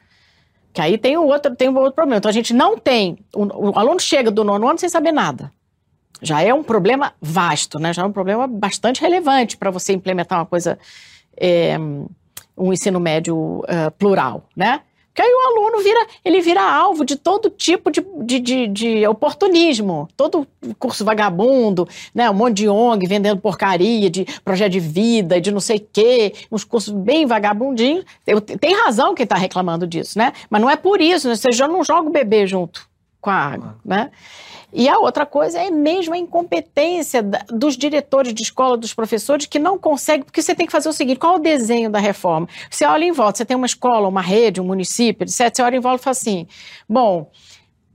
Que 0.73 0.81
aí 0.81 0.97
tem 0.97 1.17
o 1.17 1.25
outro, 1.25 1.55
tem 1.55 1.69
um 1.69 1.77
outro 1.77 1.93
problema. 1.93 2.17
Então, 2.17 2.29
a 2.29 2.33
gente 2.33 2.53
não 2.53 2.77
tem. 2.77 3.17
O, 3.35 3.71
o 3.71 3.79
aluno 3.79 3.99
chega 3.99 4.29
do 4.29 4.43
nono 4.43 4.67
ano 4.67 4.79
sem 4.79 4.89
saber 4.89 5.11
nada 5.11 5.51
já 6.21 6.41
é 6.41 6.53
um 6.53 6.63
problema 6.63 7.13
vasto, 7.21 7.79
né? 7.79 7.93
já 7.93 8.01
é 8.01 8.05
um 8.05 8.11
problema 8.11 8.47
bastante 8.47 9.01
relevante 9.01 9.57
para 9.57 9.71
você 9.71 9.93
implementar 9.93 10.39
uma 10.39 10.45
coisa, 10.45 10.77
é, 11.35 11.77
um 12.57 12.73
ensino 12.73 12.99
médio 12.99 13.59
uh, 13.59 13.91
plural, 13.97 14.45
né? 14.55 14.81
Porque 15.17 15.27
aí 15.27 15.33
o 15.33 15.57
aluno 15.57 15.81
vira, 15.81 16.05
ele 16.23 16.41
vira 16.41 16.61
alvo 16.61 17.03
de 17.03 17.15
todo 17.15 17.49
tipo 17.49 17.89
de, 17.89 18.05
de, 18.23 18.39
de, 18.39 18.67
de, 18.67 19.07
oportunismo, 19.07 20.07
todo 20.15 20.47
curso 20.77 21.03
vagabundo, 21.03 21.89
né? 22.13 22.29
um 22.29 22.35
monte 22.35 22.57
de 22.57 22.69
ONG 22.69 23.07
vendendo 23.07 23.41
porcaria, 23.41 24.11
de 24.11 24.27
projeto 24.45 24.73
de 24.73 24.79
vida, 24.79 25.41
de 25.41 25.49
não 25.49 25.59
sei 25.59 25.77
o 25.77 25.87
quê, 25.91 26.35
uns 26.51 26.63
cursos 26.63 26.93
bem 26.93 27.25
vagabundinhos. 27.25 28.05
Tem 28.59 28.75
razão 28.75 29.15
quem 29.15 29.23
está 29.23 29.35
reclamando 29.35 29.87
disso, 29.87 30.19
né? 30.19 30.33
Mas 30.51 30.61
não 30.61 30.69
é 30.69 30.75
por 30.75 31.01
isso, 31.01 31.27
né? 31.27 31.35
você 31.35 31.51
já 31.51 31.67
não 31.67 31.83
joga 31.83 32.07
o 32.07 32.11
bebê 32.11 32.45
junto 32.45 32.87
com 33.19 33.31
a 33.31 33.33
água, 33.33 33.75
né? 33.83 34.11
E 34.71 34.89
a 34.89 34.99
outra 34.99 35.25
coisa 35.25 35.59
é 35.59 35.71
mesmo 35.71 36.13
a 36.13 36.17
incompetência 36.17 37.23
dos 37.49 37.77
diretores 37.77 38.33
de 38.33 38.43
escola, 38.43 38.75
dos 38.75 38.93
professores, 38.93 39.45
que 39.45 39.59
não 39.59 39.77
conseguem, 39.77 40.23
porque 40.23 40.41
você 40.41 40.53
tem 40.53 40.65
que 40.65 40.71
fazer 40.71 40.89
o 40.89 40.93
seguinte: 40.93 41.19
qual 41.19 41.35
é 41.35 41.37
o 41.37 41.41
desenho 41.41 41.89
da 41.89 41.99
reforma? 41.99 42.47
Você 42.69 42.85
olha 42.85 43.05
em 43.05 43.11
volta, 43.11 43.37
você 43.37 43.45
tem 43.45 43.55
uma 43.55 43.65
escola, 43.65 44.07
uma 44.07 44.21
rede, 44.21 44.59
um 44.59 44.65
município, 44.65 45.23
etc. 45.23 45.55
Você 45.55 45.61
olha 45.61 45.77
em 45.77 45.79
volta 45.79 46.01
e 46.01 46.03
fala 46.03 46.11
assim: 46.11 46.47
bom, 46.87 47.31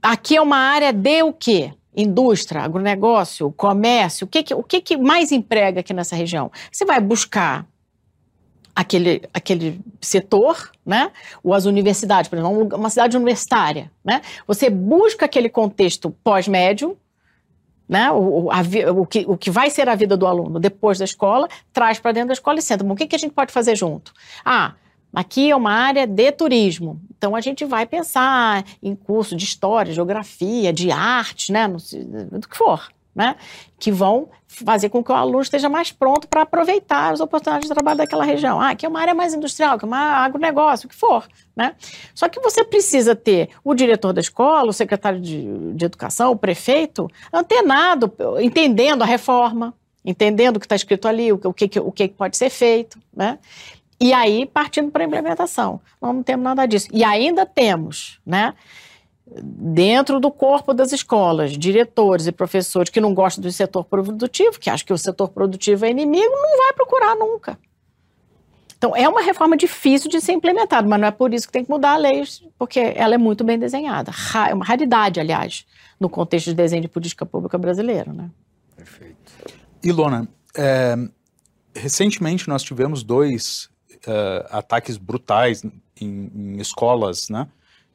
aqui 0.01 0.35
é 0.35 0.41
uma 0.41 0.57
área 0.57 0.91
de 0.91 1.21
o 1.21 1.31
quê? 1.31 1.71
Indústria, 1.95 2.63
agronegócio, 2.63 3.51
comércio, 3.51 4.25
o 4.25 4.27
que, 4.27 4.41
que, 4.41 4.53
o 4.55 4.63
que, 4.63 4.81
que 4.81 4.97
mais 4.97 5.31
emprega 5.31 5.81
aqui 5.81 5.93
nessa 5.93 6.15
região? 6.15 6.51
Você 6.71 6.85
vai 6.85 6.99
buscar 6.99 7.67
aquele, 8.75 9.21
aquele 9.33 9.79
setor, 10.01 10.71
né? 10.85 11.11
ou 11.43 11.53
as 11.53 11.65
universidades, 11.65 12.29
por 12.29 12.37
exemplo, 12.37 12.75
uma 12.75 12.89
cidade 12.89 13.15
universitária. 13.15 13.91
Né? 14.03 14.21
Você 14.47 14.69
busca 14.69 15.25
aquele 15.25 15.49
contexto 15.49 16.09
pós-médio, 16.23 16.97
né? 17.87 18.11
o, 18.11 18.49
a, 18.51 18.61
o, 18.91 19.05
que, 19.05 19.25
o 19.27 19.37
que 19.37 19.51
vai 19.51 19.69
ser 19.69 19.87
a 19.87 19.95
vida 19.95 20.17
do 20.17 20.25
aluno 20.25 20.59
depois 20.59 20.97
da 20.97 21.05
escola, 21.05 21.47
traz 21.71 21.99
para 21.99 22.11
dentro 22.11 22.29
da 22.29 22.33
escola 22.33 22.59
e 22.59 22.61
senta. 22.61 22.83
Bom, 22.83 22.93
o 22.93 22.97
que, 22.97 23.07
que 23.07 23.15
a 23.15 23.19
gente 23.19 23.33
pode 23.33 23.51
fazer 23.51 23.75
junto? 23.75 24.13
Ah, 24.43 24.73
Aqui 25.15 25.51
é 25.51 25.55
uma 25.55 25.71
área 25.71 26.07
de 26.07 26.31
turismo. 26.31 26.99
Então 27.15 27.35
a 27.35 27.41
gente 27.41 27.63
vai 27.65 27.85
pensar 27.85 28.65
em 28.81 28.95
curso 28.95 29.35
de 29.35 29.43
história, 29.43 29.93
geografia, 29.93 30.73
de 30.73 30.89
arte, 30.89 31.51
né? 31.51 31.67
Do 31.67 32.49
que 32.49 32.57
for, 32.57 32.89
né? 33.15 33.35
Que 33.79 33.91
vão 33.91 34.29
fazer 34.47 34.89
com 34.89 35.03
que 35.03 35.11
o 35.11 35.15
aluno 35.15 35.41
esteja 35.41 35.67
mais 35.67 35.91
pronto 35.91 36.27
para 36.27 36.43
aproveitar 36.43 37.11
as 37.11 37.19
oportunidades 37.19 37.67
de 37.67 37.73
trabalho 37.73 37.97
daquela 37.97 38.23
região. 38.23 38.61
Ah, 38.61 38.69
aqui 38.69 38.85
é 38.85 38.89
uma 38.89 38.99
área 38.99 39.13
mais 39.13 39.33
industrial, 39.33 39.77
que 39.77 39.85
é 39.85 39.87
uma 39.87 40.23
agronegócio, 40.23 40.85
o 40.85 40.89
que 40.89 40.95
for, 40.95 41.27
né? 41.55 41.75
Só 42.13 42.29
que 42.29 42.39
você 42.39 42.63
precisa 42.63 43.15
ter 43.15 43.49
o 43.63 43.73
diretor 43.73 44.13
da 44.13 44.21
escola, 44.21 44.69
o 44.69 44.73
secretário 44.73 45.19
de, 45.19 45.73
de 45.73 45.85
educação, 45.85 46.31
o 46.31 46.35
prefeito, 46.35 47.09
antenado, 47.31 48.13
entendendo 48.39 49.01
a 49.01 49.05
reforma, 49.05 49.73
entendendo 50.05 50.57
o 50.57 50.59
que 50.59 50.65
está 50.65 50.75
escrito 50.75 51.07
ali, 51.07 51.31
o, 51.31 51.39
o, 51.43 51.53
que, 51.53 51.79
o 51.79 51.91
que 51.91 52.07
pode 52.09 52.37
ser 52.37 52.49
feito, 52.49 52.99
né? 53.15 53.39
E 53.99 54.11
aí, 54.11 54.45
partindo 54.45 54.91
para 54.91 55.03
a 55.03 55.07
implementação. 55.07 55.79
Não 56.01 56.21
temos 56.21 56.43
nada 56.43 56.65
disso. 56.65 56.89
E 56.91 57.03
ainda 57.05 57.45
temos, 57.45 58.19
né? 58.25 58.53
Dentro 59.41 60.19
do 60.19 60.29
corpo 60.29 60.73
das 60.73 60.91
escolas, 60.91 61.57
diretores 61.57 62.27
e 62.27 62.31
professores 62.31 62.89
que 62.89 63.01
não 63.01 63.13
gostam 63.13 63.41
do 63.41 63.51
setor 63.51 63.83
produtivo, 63.85 64.59
que 64.59 64.69
acham 64.69 64.85
que 64.85 64.93
o 64.93 64.97
setor 64.97 65.29
produtivo 65.29 65.85
é 65.85 65.89
inimigo, 65.89 66.29
não 66.29 66.57
vai 66.57 66.73
procurar 66.73 67.15
nunca. 67.15 67.57
Então, 68.77 68.95
é 68.95 69.07
uma 69.07 69.21
reforma 69.21 69.55
difícil 69.55 70.09
de 70.09 70.19
ser 70.19 70.33
implementada, 70.33 70.85
mas 70.85 70.99
não 70.99 71.07
é 71.07 71.11
por 71.11 71.33
isso 71.33 71.47
que 71.47 71.53
tem 71.53 71.63
que 71.63 71.71
mudar 71.71 71.93
a 71.93 71.97
lei, 71.97 72.21
porque 72.59 72.79
ela 72.95 73.15
é 73.15 73.17
muito 73.17 73.41
bem 73.41 73.57
desenhada. 73.57 74.11
É 74.49 74.53
uma 74.53 74.65
raridade, 74.65 75.21
aliás, 75.21 75.65
no 75.97 76.09
contexto 76.09 76.47
de 76.47 76.53
desenho 76.53 76.81
de 76.81 76.89
política 76.89 77.25
pública 77.25 77.57
brasileiro. 77.57 78.11
Né? 78.11 78.29
Perfeito. 78.75 79.31
Ilona, 79.81 80.27
é, 80.53 80.97
recentemente 81.73 82.47
nós 82.49 82.61
tivemos 82.61 83.03
dois 83.03 83.69
uh, 84.05 84.47
ataques 84.49 84.97
brutais 84.97 85.63
em, 85.99 86.31
em 86.35 86.57
escolas, 86.59 87.29
né? 87.29 87.47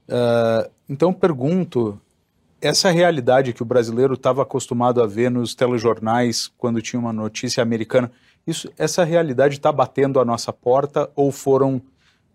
Uh, 0.09 0.71
então 0.89 1.13
pergunto, 1.13 2.01
essa 2.61 2.91
realidade 2.91 3.53
que 3.53 3.63
o 3.63 3.67
brasileiro 3.67 4.15
estava 4.15 4.43
acostumado 4.43 5.03
a 5.03 5.07
ver 5.07 5.31
nos 5.31 5.55
telejornais 5.55 6.51
quando 6.59 6.83
tinha 6.83 6.99
uma 6.99 7.13
notícia 7.13 7.63
americana, 7.63 8.11
isso, 8.47 8.71
essa 8.79 9.05
realidade 9.05 9.57
está 9.57 9.71
batendo 9.71 10.19
a 10.19 10.25
nossa 10.25 10.53
porta 10.53 11.11
ou 11.15 11.31
foram 11.31 11.81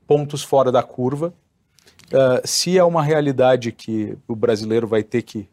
pontos 0.06 0.44
fora 0.44 0.72
da 0.72 0.84
curva? 0.84 1.34
Uh, 2.08 2.46
se 2.48 2.78
é 2.78 2.84
uma 2.84 3.04
realidade 3.04 3.72
que 3.72 4.16
o 4.28 4.36
brasileiro 4.36 4.88
vai 4.88 5.02
ter 5.02 5.24
que 5.24 5.50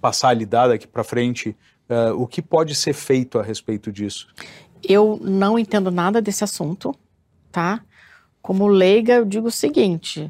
passar 0.00 0.30
a 0.30 0.34
lidar 0.34 0.68
daqui 0.68 0.86
para 0.86 1.04
frente, 1.04 1.56
uh, 1.88 2.20
o 2.20 2.26
que 2.26 2.42
pode 2.42 2.74
ser 2.74 2.92
feito 2.92 3.38
a 3.38 3.42
respeito 3.42 3.92
disso? 3.92 4.26
Eu 4.82 5.18
não 5.22 5.58
entendo 5.58 5.90
nada 5.90 6.20
desse 6.20 6.42
assunto 6.42 6.94
tá? 7.54 7.80
Como 8.42 8.66
leiga, 8.66 9.14
eu 9.14 9.24
digo 9.24 9.46
o 9.46 9.52
seguinte: 9.52 10.28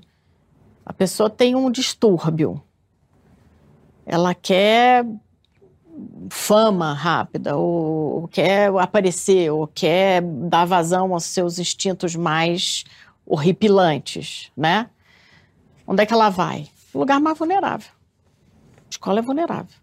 a 0.84 0.92
pessoa 0.92 1.30
tem 1.30 1.54
um 1.54 1.70
distúrbio, 1.70 2.62
ela 4.04 4.34
quer 4.34 5.06
fama 6.28 6.92
rápida, 6.92 7.56
ou, 7.56 8.22
ou 8.22 8.28
quer 8.28 8.68
aparecer, 8.78 9.50
ou 9.50 9.66
quer 9.66 10.20
dar 10.22 10.64
vazão 10.64 11.14
aos 11.14 11.24
seus 11.24 11.58
instintos 11.58 12.14
mais 12.16 12.84
horripilantes, 13.24 14.50
né? 14.56 14.90
Onde 15.86 16.02
é 16.02 16.06
que 16.06 16.12
ela 16.12 16.30
vai? 16.30 16.68
O 16.92 16.98
lugar 16.98 17.20
mais 17.20 17.38
vulnerável. 17.38 17.90
A 18.78 18.90
escola 18.90 19.20
é 19.20 19.22
vulnerável. 19.22 19.76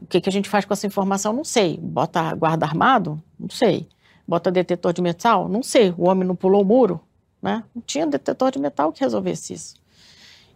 O 0.00 0.06
que, 0.06 0.20
que 0.20 0.28
a 0.28 0.32
gente 0.32 0.48
faz 0.48 0.64
com 0.64 0.72
essa 0.72 0.86
informação? 0.86 1.32
Não 1.32 1.44
sei. 1.44 1.78
Bota 1.78 2.34
guarda 2.34 2.66
armado? 2.66 3.22
Não 3.38 3.48
sei. 3.48 3.88
Bota 4.26 4.50
detetor 4.50 4.92
de 4.92 5.02
metal? 5.02 5.48
Não 5.48 5.62
sei, 5.62 5.94
o 5.96 6.08
homem 6.08 6.26
não 6.26 6.34
pulou 6.34 6.62
o 6.62 6.64
muro, 6.64 7.00
né? 7.44 7.62
Não 7.74 7.82
tinha 7.82 8.06
detetor 8.06 8.50
de 8.50 8.58
metal 8.58 8.90
que 8.90 9.00
resolvesse 9.00 9.52
isso. 9.52 9.74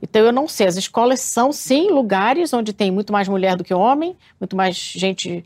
Então 0.01 0.25
eu 0.25 0.33
não 0.33 0.49
sei, 0.49 0.67
as 0.67 0.77
escolas 0.77 1.21
são 1.21 1.53
sim 1.53 1.91
lugares 1.91 2.55
onde 2.55 2.73
tem 2.73 2.91
muito 2.91 3.13
mais 3.13 3.29
mulher 3.29 3.57
do 3.57 3.63
que 3.63 3.75
homem, 3.75 4.17
muito 4.41 4.57
mais 4.57 4.75
gente, 4.75 5.45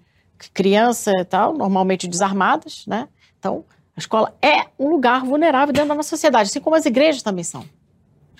criança 0.55 1.11
e 1.19 1.25
tal, 1.25 1.53
normalmente 1.53 2.07
desarmadas, 2.07 2.87
né? 2.87 3.09
Então 3.39 3.65
a 3.97 3.99
escola 3.99 4.33
é 4.41 4.67
um 4.79 4.89
lugar 4.89 5.25
vulnerável 5.25 5.73
dentro 5.73 5.89
da 5.89 5.95
nossa 5.97 6.11
sociedade, 6.11 6.49
assim 6.49 6.61
como 6.61 6.77
as 6.77 6.87
igrejas 6.87 7.23
também 7.23 7.43
são 7.43 7.65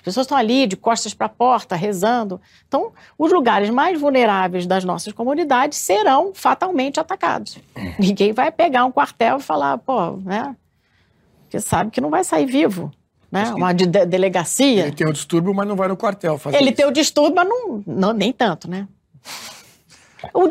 pessoas 0.03 0.25
estão 0.25 0.37
ali 0.37 0.67
de 0.67 0.75
costas 0.75 1.13
para 1.13 1.27
a 1.27 1.29
porta, 1.29 1.75
rezando. 1.75 2.39
Então, 2.67 2.91
os 3.17 3.31
lugares 3.31 3.69
mais 3.69 3.99
vulneráveis 3.99 4.67
das 4.67 4.83
nossas 4.83 5.13
comunidades 5.13 5.77
serão 5.77 6.33
fatalmente 6.33 6.99
atacados. 6.99 7.57
Ninguém 7.97 8.33
vai 8.33 8.51
pegar 8.51 8.83
um 8.83 8.91
quartel 8.91 9.37
e 9.37 9.41
falar, 9.41 9.77
pô, 9.77 10.17
né? 10.17 10.55
Porque 11.53 11.59
sabe 11.59 11.91
que 11.91 12.01
não 12.01 12.09
vai 12.09 12.23
sair 12.23 12.47
vivo. 12.47 12.91
Né? 13.31 13.51
Uma 13.53 13.73
de 13.73 13.85
delegacia. 13.85 14.87
Ele 14.87 14.91
tem 14.91 15.07
o 15.07 15.13
distúrbio, 15.13 15.53
mas 15.53 15.67
não 15.67 15.75
vai 15.75 15.87
no 15.87 15.95
quartel 15.95 16.37
fazer 16.39 16.57
Ele 16.57 16.69
isso. 16.69 16.77
tem 16.77 16.85
o 16.85 16.91
distúrbio, 16.91 17.35
mas 17.35 17.47
não, 17.47 17.83
não, 17.85 18.13
nem 18.13 18.33
tanto, 18.33 18.67
né? 18.67 18.87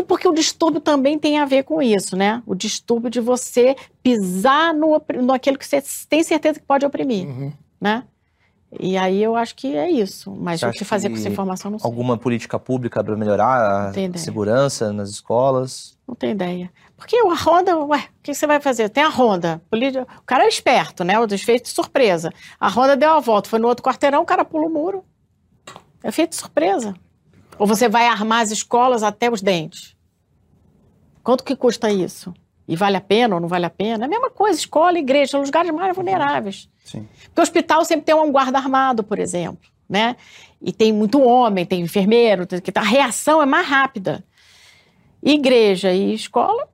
Porque 0.06 0.28
o 0.28 0.32
distúrbio 0.32 0.80
também 0.80 1.18
tem 1.18 1.38
a 1.38 1.44
ver 1.44 1.64
com 1.64 1.82
isso, 1.82 2.16
né? 2.16 2.42
O 2.47 2.54
distúrbio 2.54 3.11
de 3.11 3.21
você 3.21 3.75
pisar 4.02 4.73
no, 4.75 5.00
no 5.23 5.32
aquilo 5.32 5.59
que 5.59 5.66
você 5.66 5.82
tem 6.09 6.23
certeza 6.23 6.61
que 6.61 6.66
pode 6.66 6.85
oprimir, 6.85 7.26
uhum. 7.26 7.52
né? 7.80 8.04
E 8.78 8.97
aí 8.97 9.23
eu 9.23 9.35
acho 9.37 9.54
que 9.54 9.76
é 9.76 9.90
isso. 9.90 10.35
Mas 10.38 10.61
Você 10.61 10.66
o 10.66 10.73
que 10.73 10.85
fazer 10.85 11.09
com 11.11 11.16
essa 11.16 11.28
informação 11.28 11.71
não 11.71 11.78
sei. 11.78 11.88
Alguma 11.88 12.16
política 12.16 12.59
pública 12.59 13.02
para 13.02 13.16
melhorar 13.16 13.90
a 13.90 14.18
segurança 14.18 14.92
nas 14.92 15.11
escolas? 15.11 15.97
Não 16.06 16.14
tenho 16.14 16.32
ideia. 16.32 16.71
Porque 17.02 17.16
a 17.16 17.35
Ronda, 17.35 17.76
ué, 17.78 17.99
o 17.99 18.23
que 18.23 18.32
você 18.32 18.47
vai 18.47 18.61
fazer? 18.61 18.88
Tem 18.88 19.02
a 19.02 19.09
Ronda. 19.09 19.61
O 19.73 20.23
cara 20.23 20.44
é 20.44 20.49
esperto, 20.49 21.02
né? 21.02 21.18
O 21.18 21.26
desfeito 21.26 21.64
de 21.64 21.71
surpresa. 21.71 22.32
A 22.61 22.68
Ronda 22.68 22.97
deu 22.97 23.11
a 23.11 23.18
volta, 23.18 23.50
foi 23.50 23.59
no 23.59 23.66
outro 23.66 23.85
quarteirão, 23.85 24.23
o 24.23 24.25
cara 24.25 24.44
pula 24.44 24.68
o 24.68 24.71
muro. 24.71 25.04
É 26.00 26.12
feito 26.12 26.30
de 26.30 26.37
surpresa. 26.37 26.94
Ou 27.59 27.66
você 27.66 27.88
vai 27.88 28.06
armar 28.06 28.42
as 28.42 28.52
escolas 28.52 29.02
até 29.02 29.28
os 29.28 29.42
dentes. 29.42 29.97
Quanto 31.25 31.42
que 31.42 31.56
custa 31.56 31.90
isso? 31.90 32.32
E 32.68 32.76
vale 32.76 32.97
a 32.97 33.00
pena 33.00 33.35
ou 33.35 33.40
não 33.40 33.49
vale 33.49 33.66
a 33.66 33.71
pena? 33.71 34.04
É 34.04 34.06
a 34.06 34.09
mesma 34.09 34.30
coisa, 34.30 34.61
escola, 34.61 34.97
igreja, 34.97 35.37
lugares 35.38 35.73
mais 35.73 35.97
vulneráveis. 35.97 36.71
Sim. 36.85 37.09
Porque 37.25 37.40
o 37.40 37.42
hospital 37.42 37.85
sempre 37.85 38.06
tem 38.06 38.14
um 38.14 38.30
guarda 38.30 38.59
armado, 38.59 39.02
por 39.02 39.18
exemplo, 39.18 39.68
né? 39.88 40.14
E 40.61 40.73
tem 40.73 40.92
muito 40.92 41.21
homem, 41.21 41.66
tem 41.66 41.80
enfermeiro, 41.80 42.47
tem... 42.47 42.62
a 42.76 42.80
reação 42.80 43.42
é 43.42 43.47
mais 43.47 43.66
rápida. 43.66 44.25
Igreja 45.21 45.92
e 45.92 46.14
escola, 46.14 46.68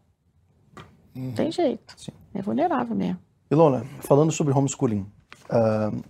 uhum. 1.19 1.33
tem 1.33 1.51
jeito. 1.51 1.95
Sim. 1.97 2.13
É 2.35 2.43
vulnerável 2.43 2.95
mesmo. 2.95 3.19
Ilona, 3.51 3.85
falando 4.01 4.31
sobre 4.31 4.53
homeschooling, 4.53 5.07
uh, 5.51 6.03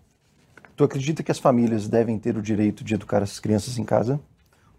tu 0.76 0.84
acredita 0.84 1.22
que 1.22 1.30
as 1.30 1.38
famílias 1.38 1.88
devem 1.88 2.18
ter 2.18 2.36
o 2.36 2.42
direito 2.42 2.82
de 2.82 2.94
educar 2.94 3.22
as 3.22 3.38
crianças 3.38 3.78
em 3.78 3.84
casa? 3.84 4.20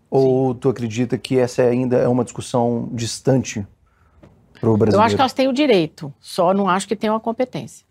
Ou 0.09 0.53
Sim. 0.53 0.59
tu 0.59 0.69
acredita 0.69 1.17
que 1.17 1.37
essa 1.37 1.63
ainda 1.63 1.97
é 1.97 2.07
uma 2.07 2.23
discussão 2.23 2.89
distante 2.91 3.65
para 4.59 4.69
o 4.69 4.77
brasileiro? 4.77 5.01
Eu 5.01 5.05
acho 5.05 5.15
que 5.15 5.21
elas 5.21 5.33
têm 5.33 5.47
o 5.47 5.53
direito, 5.53 6.13
só 6.19 6.53
não 6.53 6.67
acho 6.67 6.87
que 6.87 6.95
tenham 6.95 7.15
a 7.15 7.19
competência 7.19 7.89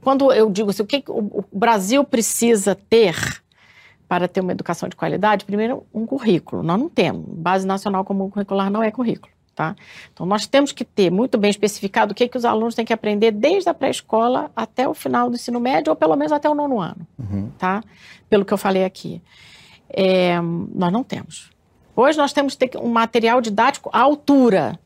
quando 0.00 0.32
eu 0.32 0.50
digo 0.50 0.70
assim, 0.70 0.82
o 0.82 0.86
que 0.86 1.02
o 1.06 1.44
Brasil 1.52 2.04
precisa 2.04 2.74
ter 2.74 3.42
para 4.14 4.28
ter 4.28 4.40
uma 4.40 4.52
educação 4.52 4.88
de 4.88 4.94
qualidade, 4.94 5.44
primeiro, 5.44 5.84
um 5.92 6.06
currículo. 6.06 6.62
Nós 6.62 6.78
não 6.78 6.88
temos. 6.88 7.24
Base 7.26 7.66
Nacional 7.66 8.04
Comum 8.04 8.30
Curricular 8.30 8.70
não 8.70 8.80
é 8.80 8.90
currículo. 8.92 9.32
Tá? 9.56 9.74
Então, 10.12 10.24
nós 10.24 10.46
temos 10.46 10.70
que 10.70 10.84
ter 10.84 11.10
muito 11.10 11.36
bem 11.36 11.50
especificado 11.50 12.12
o 12.12 12.14
que, 12.14 12.28
que 12.28 12.36
os 12.36 12.44
alunos 12.44 12.76
têm 12.76 12.84
que 12.84 12.92
aprender 12.92 13.32
desde 13.32 13.68
a 13.68 13.74
pré-escola 13.74 14.50
até 14.54 14.88
o 14.88 14.94
final 14.94 15.28
do 15.28 15.36
ensino 15.36 15.58
médio, 15.58 15.90
ou 15.90 15.96
pelo 15.96 16.14
menos 16.14 16.32
até 16.32 16.48
o 16.48 16.54
nono 16.54 16.80
ano, 16.80 17.06
uhum. 17.18 17.50
tá? 17.58 17.82
Pelo 18.28 18.44
que 18.44 18.52
eu 18.52 18.58
falei 18.58 18.84
aqui. 18.84 19.20
É, 19.88 20.40
nós 20.40 20.92
não 20.92 21.02
temos. 21.02 21.50
Hoje 21.96 22.16
nós 22.16 22.32
temos 22.32 22.54
que 22.54 22.68
ter 22.68 22.78
um 22.78 22.88
material 22.88 23.40
didático 23.40 23.90
à 23.92 24.00
altura 24.00 24.78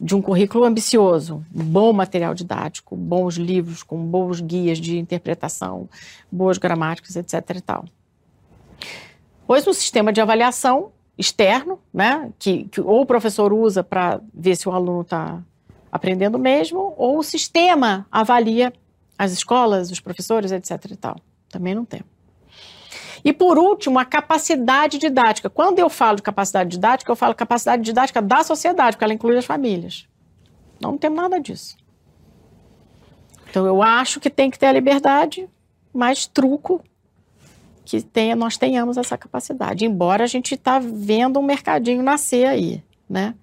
de 0.00 0.14
um 0.14 0.22
currículo 0.22 0.64
ambicioso, 0.64 1.44
bom 1.50 1.92
material 1.92 2.34
didático, 2.34 2.96
bons 2.96 3.34
livros 3.36 3.82
com 3.82 3.98
bons 3.98 4.40
guias 4.40 4.78
de 4.78 4.98
interpretação, 4.98 5.88
boas 6.32 6.56
gramáticas, 6.56 7.16
etc. 7.16 7.56
e 7.56 7.60
tal. 7.60 7.84
Pois 9.50 9.66
um 9.66 9.72
sistema 9.72 10.12
de 10.12 10.20
avaliação 10.20 10.92
externo, 11.18 11.80
né, 11.92 12.32
que, 12.38 12.68
que 12.68 12.80
ou 12.80 13.00
o 13.00 13.04
professor 13.04 13.52
usa 13.52 13.82
para 13.82 14.20
ver 14.32 14.54
se 14.54 14.68
o 14.68 14.72
aluno 14.72 15.00
está 15.00 15.42
aprendendo 15.90 16.38
mesmo, 16.38 16.94
ou 16.96 17.18
o 17.18 17.22
sistema 17.24 18.06
avalia 18.12 18.72
as 19.18 19.32
escolas, 19.32 19.90
os 19.90 19.98
professores, 19.98 20.52
etc. 20.52 20.92
e 20.92 20.96
tal. 20.96 21.16
Também 21.48 21.74
não 21.74 21.84
tem. 21.84 22.00
E 23.24 23.32
por 23.32 23.58
último, 23.58 23.98
a 23.98 24.04
capacidade 24.04 24.98
didática. 24.98 25.50
Quando 25.50 25.80
eu 25.80 25.90
falo 25.90 26.18
de 26.18 26.22
capacidade 26.22 26.70
didática, 26.70 27.10
eu 27.10 27.16
falo 27.16 27.34
capacidade 27.34 27.82
didática 27.82 28.22
da 28.22 28.44
sociedade, 28.44 28.96
porque 28.96 29.02
ela 29.02 29.14
inclui 29.14 29.36
as 29.36 29.46
famílias. 29.46 30.06
Não 30.80 30.96
temos 30.96 31.20
nada 31.20 31.40
disso. 31.40 31.76
Então 33.50 33.66
eu 33.66 33.82
acho 33.82 34.20
que 34.20 34.30
tem 34.30 34.48
que 34.48 34.60
ter 34.60 34.66
a 34.66 34.72
liberdade, 34.72 35.48
mas 35.92 36.24
truco 36.24 36.80
que 37.90 38.00
tenha, 38.02 38.36
nós 38.36 38.56
tenhamos 38.56 38.96
essa 38.96 39.18
capacidade. 39.18 39.84
Embora 39.84 40.22
a 40.22 40.26
gente 40.26 40.54
está 40.54 40.78
vendo 40.78 41.40
um 41.40 41.42
mercadinho 41.42 42.02
nascer 42.02 42.46
aí, 42.46 42.84
né? 43.08 43.34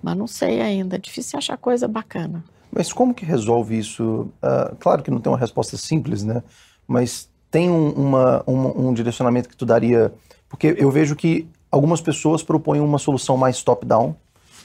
Mas 0.00 0.16
não 0.16 0.26
sei 0.26 0.60
ainda, 0.60 0.94
é 0.96 0.98
difícil 0.98 1.38
achar 1.38 1.56
coisa 1.56 1.88
bacana. 1.88 2.44
Mas 2.70 2.92
como 2.92 3.12
que 3.12 3.24
resolve 3.24 3.76
isso? 3.76 4.28
Uh, 4.42 4.76
claro 4.78 5.02
que 5.02 5.10
não 5.10 5.18
tem 5.20 5.32
uma 5.32 5.38
resposta 5.38 5.76
simples, 5.76 6.22
né? 6.22 6.42
Mas 6.86 7.28
tem 7.50 7.70
um, 7.70 7.90
uma, 7.90 8.44
um, 8.46 8.88
um 8.88 8.94
direcionamento 8.94 9.48
que 9.48 9.56
tu 9.56 9.66
daria... 9.66 10.12
Porque 10.48 10.76
eu 10.78 10.90
vejo 10.90 11.16
que 11.16 11.48
algumas 11.70 12.00
pessoas 12.00 12.42
propõem 12.42 12.80
uma 12.80 12.98
solução 12.98 13.36
mais 13.36 13.62
top-down 13.62 14.14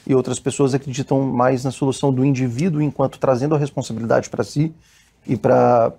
e 0.06 0.14
outras 0.14 0.38
pessoas 0.38 0.74
acreditam 0.74 1.22
mais 1.22 1.64
na 1.64 1.72
solução 1.72 2.12
do 2.12 2.24
indivíduo 2.24 2.80
enquanto 2.80 3.18
trazendo 3.18 3.54
a 3.54 3.58
responsabilidade 3.58 4.30
para 4.30 4.44
si 4.44 4.72
e 5.26 5.36
para 5.36 5.92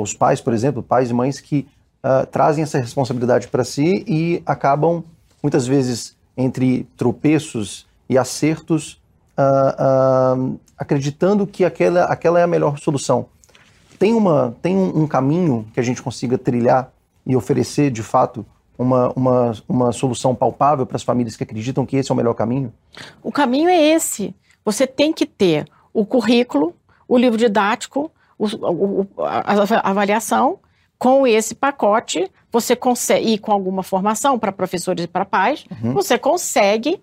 os 0.00 0.14
pais, 0.14 0.40
por 0.40 0.54
exemplo, 0.54 0.82
pais 0.82 1.10
e 1.10 1.14
mães 1.14 1.40
que 1.40 1.66
uh, 2.04 2.26
trazem 2.26 2.62
essa 2.62 2.78
responsabilidade 2.78 3.48
para 3.48 3.64
si 3.64 4.04
e 4.06 4.42
acabam, 4.46 5.04
muitas 5.42 5.66
vezes, 5.66 6.16
entre 6.36 6.84
tropeços 6.96 7.86
e 8.08 8.16
acertos, 8.16 9.00
uh, 9.36 10.38
uh, 10.38 10.60
acreditando 10.76 11.46
que 11.46 11.64
aquela, 11.64 12.04
aquela 12.04 12.40
é 12.40 12.42
a 12.42 12.46
melhor 12.46 12.78
solução. 12.78 13.26
Tem, 13.98 14.14
uma, 14.14 14.56
tem 14.62 14.76
um, 14.76 15.02
um 15.02 15.06
caminho 15.06 15.66
que 15.74 15.80
a 15.80 15.82
gente 15.82 16.00
consiga 16.00 16.38
trilhar 16.38 16.92
e 17.26 17.36
oferecer, 17.36 17.90
de 17.90 18.02
fato, 18.02 18.46
uma, 18.78 19.12
uma, 19.14 19.52
uma 19.68 19.92
solução 19.92 20.34
palpável 20.34 20.86
para 20.86 20.96
as 20.96 21.02
famílias 21.02 21.36
que 21.36 21.42
acreditam 21.42 21.84
que 21.84 21.96
esse 21.96 22.10
é 22.10 22.14
o 22.14 22.16
melhor 22.16 22.34
caminho? 22.34 22.72
O 23.22 23.32
caminho 23.32 23.68
é 23.68 23.76
esse. 23.76 24.34
Você 24.64 24.86
tem 24.86 25.12
que 25.12 25.26
ter 25.26 25.66
o 25.92 26.06
currículo, 26.06 26.74
o 27.08 27.18
livro 27.18 27.36
didático, 27.36 28.10
o, 28.38 28.46
a 29.24 29.90
avaliação. 29.90 30.60
Com 30.98 31.26
esse 31.26 31.54
pacote, 31.54 32.30
você 32.50 32.74
consegue, 32.74 33.34
e 33.34 33.38
com 33.38 33.52
alguma 33.52 33.82
formação 33.82 34.38
para 34.38 34.50
professores 34.50 35.04
e 35.04 35.08
para 35.08 35.24
pais, 35.24 35.64
uhum. 35.82 35.92
você 35.92 36.18
consegue 36.18 37.00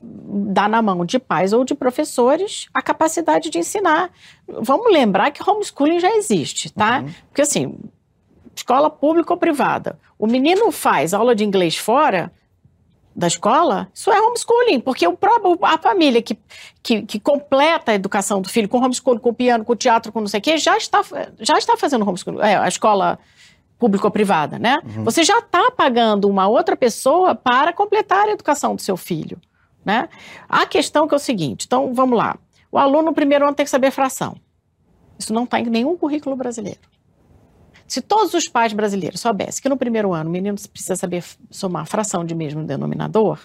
dar 0.00 0.68
na 0.68 0.80
mão 0.82 1.04
de 1.04 1.18
pais 1.18 1.52
ou 1.52 1.64
de 1.64 1.74
professores 1.74 2.68
a 2.72 2.82
capacidade 2.82 3.50
de 3.50 3.58
ensinar. 3.58 4.10
Vamos 4.46 4.92
lembrar 4.92 5.30
que 5.30 5.48
homeschooling 5.48 6.00
já 6.00 6.16
existe, 6.16 6.72
tá? 6.72 7.00
Uhum. 7.00 7.14
Porque 7.28 7.42
assim, 7.42 7.78
escola 8.54 8.90
pública 8.90 9.32
ou 9.32 9.38
privada, 9.38 9.98
o 10.18 10.26
menino 10.26 10.70
faz 10.70 11.12
aula 11.12 11.34
de 11.34 11.44
inglês 11.44 11.76
fora 11.76 12.32
da 13.16 13.26
escola, 13.26 13.88
isso 13.94 14.10
é 14.12 14.20
homeschooling, 14.20 14.78
porque 14.78 15.08
o 15.08 15.16
próprio, 15.16 15.58
a 15.62 15.78
família 15.78 16.20
que, 16.20 16.38
que, 16.82 17.00
que, 17.00 17.18
completa 17.18 17.92
a 17.92 17.94
educação 17.94 18.42
do 18.42 18.48
filho 18.48 18.68
com 18.68 18.76
homeschooling, 18.76 19.18
com 19.18 19.32
piano, 19.32 19.64
com 19.64 19.74
teatro, 19.74 20.12
com 20.12 20.20
não 20.20 20.28
sei 20.28 20.38
o 20.38 20.42
quê, 20.42 20.58
já 20.58 20.76
está, 20.76 21.02
já 21.40 21.56
está 21.56 21.78
fazendo 21.78 22.06
homeschooling, 22.06 22.40
é, 22.40 22.56
a 22.56 22.68
escola 22.68 23.18
pública 23.78 24.06
ou 24.06 24.10
privada, 24.10 24.58
né? 24.58 24.78
Uhum. 24.84 25.04
Você 25.04 25.24
já 25.24 25.38
está 25.38 25.70
pagando 25.70 26.28
uma 26.28 26.46
outra 26.46 26.76
pessoa 26.76 27.34
para 27.34 27.72
completar 27.72 28.28
a 28.28 28.32
educação 28.32 28.74
do 28.74 28.82
seu 28.82 28.96
filho. 28.96 29.40
Né? 29.84 30.08
A 30.48 30.66
questão 30.66 31.06
que 31.06 31.14
é 31.14 31.16
o 31.16 31.20
seguinte, 31.20 31.64
então 31.66 31.94
vamos 31.94 32.18
lá. 32.18 32.36
O 32.72 32.78
aluno 32.78 33.04
no 33.04 33.14
primeiro 33.14 33.46
ano 33.46 33.54
tem 33.54 33.64
que 33.64 33.70
saber 33.70 33.90
fração. 33.90 34.36
Isso 35.18 35.32
não 35.32 35.44
está 35.44 35.60
em 35.60 35.66
nenhum 35.66 35.96
currículo 35.96 36.34
brasileiro. 36.36 36.80
Se 37.86 38.00
todos 38.00 38.34
os 38.34 38.48
pais 38.48 38.72
brasileiros 38.72 39.20
soubessem 39.20 39.62
que 39.62 39.68
no 39.68 39.76
primeiro 39.76 40.12
ano 40.12 40.28
o 40.28 40.32
menino 40.32 40.56
precisa 40.72 40.96
saber 40.96 41.24
somar 41.50 41.86
fração 41.86 42.24
de 42.24 42.34
mesmo 42.34 42.64
denominador, 42.64 43.38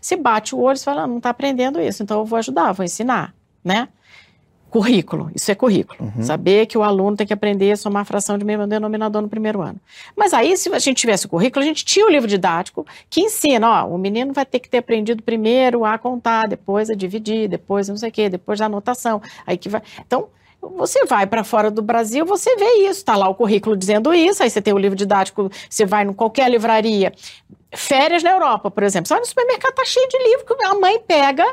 se 0.00 0.16
bate 0.16 0.54
o 0.54 0.60
olho 0.60 0.76
e 0.76 0.80
fala, 0.80 1.02
ah, 1.02 1.06
não 1.06 1.18
está 1.18 1.30
aprendendo 1.30 1.80
isso, 1.80 2.02
então 2.02 2.18
eu 2.18 2.24
vou 2.24 2.38
ajudar, 2.38 2.72
vou 2.72 2.84
ensinar, 2.84 3.34
né? 3.64 3.88
Currículo, 4.68 5.30
isso 5.34 5.50
é 5.50 5.54
currículo. 5.54 6.12
Uhum. 6.16 6.22
Saber 6.22 6.66
que 6.66 6.76
o 6.76 6.82
aluno 6.82 7.16
tem 7.16 7.26
que 7.26 7.32
aprender 7.32 7.70
a 7.70 7.76
somar 7.76 8.04
fração 8.04 8.36
de 8.36 8.44
mesmo 8.44 8.66
denominador 8.66 9.22
no 9.22 9.28
primeiro 9.28 9.62
ano. 9.62 9.80
Mas 10.14 10.34
aí, 10.34 10.56
se 10.56 10.68
a 10.68 10.78
gente 10.78 10.98
tivesse 10.98 11.24
o 11.24 11.28
currículo, 11.28 11.64
a 11.64 11.66
gente 11.66 11.84
tinha 11.84 12.04
o 12.04 12.10
livro 12.10 12.28
didático 12.28 12.84
que 13.08 13.20
ensina, 13.20 13.84
ó, 13.84 13.88
o 13.88 13.96
menino 13.96 14.32
vai 14.32 14.44
ter 14.44 14.58
que 14.58 14.68
ter 14.68 14.78
aprendido 14.78 15.22
primeiro 15.22 15.84
a 15.84 15.96
contar, 15.96 16.48
depois 16.48 16.90
a 16.90 16.94
dividir, 16.94 17.48
depois 17.48 17.88
não 17.88 17.96
sei 17.96 18.10
o 18.10 18.12
quê, 18.12 18.28
depois 18.28 18.60
a 18.60 18.66
anotação. 18.66 19.22
Aí 19.46 19.56
que 19.56 19.68
vai. 19.68 19.82
Então, 20.04 20.28
você 20.76 21.04
vai 21.04 21.26
para 21.26 21.44
fora 21.44 21.70
do 21.70 21.82
Brasil, 21.82 22.24
você 22.24 22.56
vê 22.56 22.88
isso, 22.88 23.00
está 23.00 23.16
lá 23.16 23.28
o 23.28 23.34
currículo 23.34 23.76
dizendo 23.76 24.12
isso, 24.12 24.42
aí 24.42 24.50
você 24.50 24.60
tem 24.60 24.72
o 24.72 24.78
livro 24.78 24.96
didático, 24.96 25.50
você 25.68 25.84
vai 25.84 26.04
em 26.04 26.12
qualquer 26.12 26.50
livraria. 26.50 27.12
Férias 27.74 28.22
na 28.22 28.30
Europa, 28.30 28.70
por 28.70 28.82
exemplo. 28.82 29.06
Você 29.06 29.14
vai 29.14 29.20
no 29.20 29.26
supermercado, 29.26 29.74
tá 29.74 29.84
cheio 29.84 30.08
de 30.08 30.18
livro 30.18 30.46
que 30.46 30.64
a 30.64 30.74
mãe 30.74 30.98
pega 31.00 31.44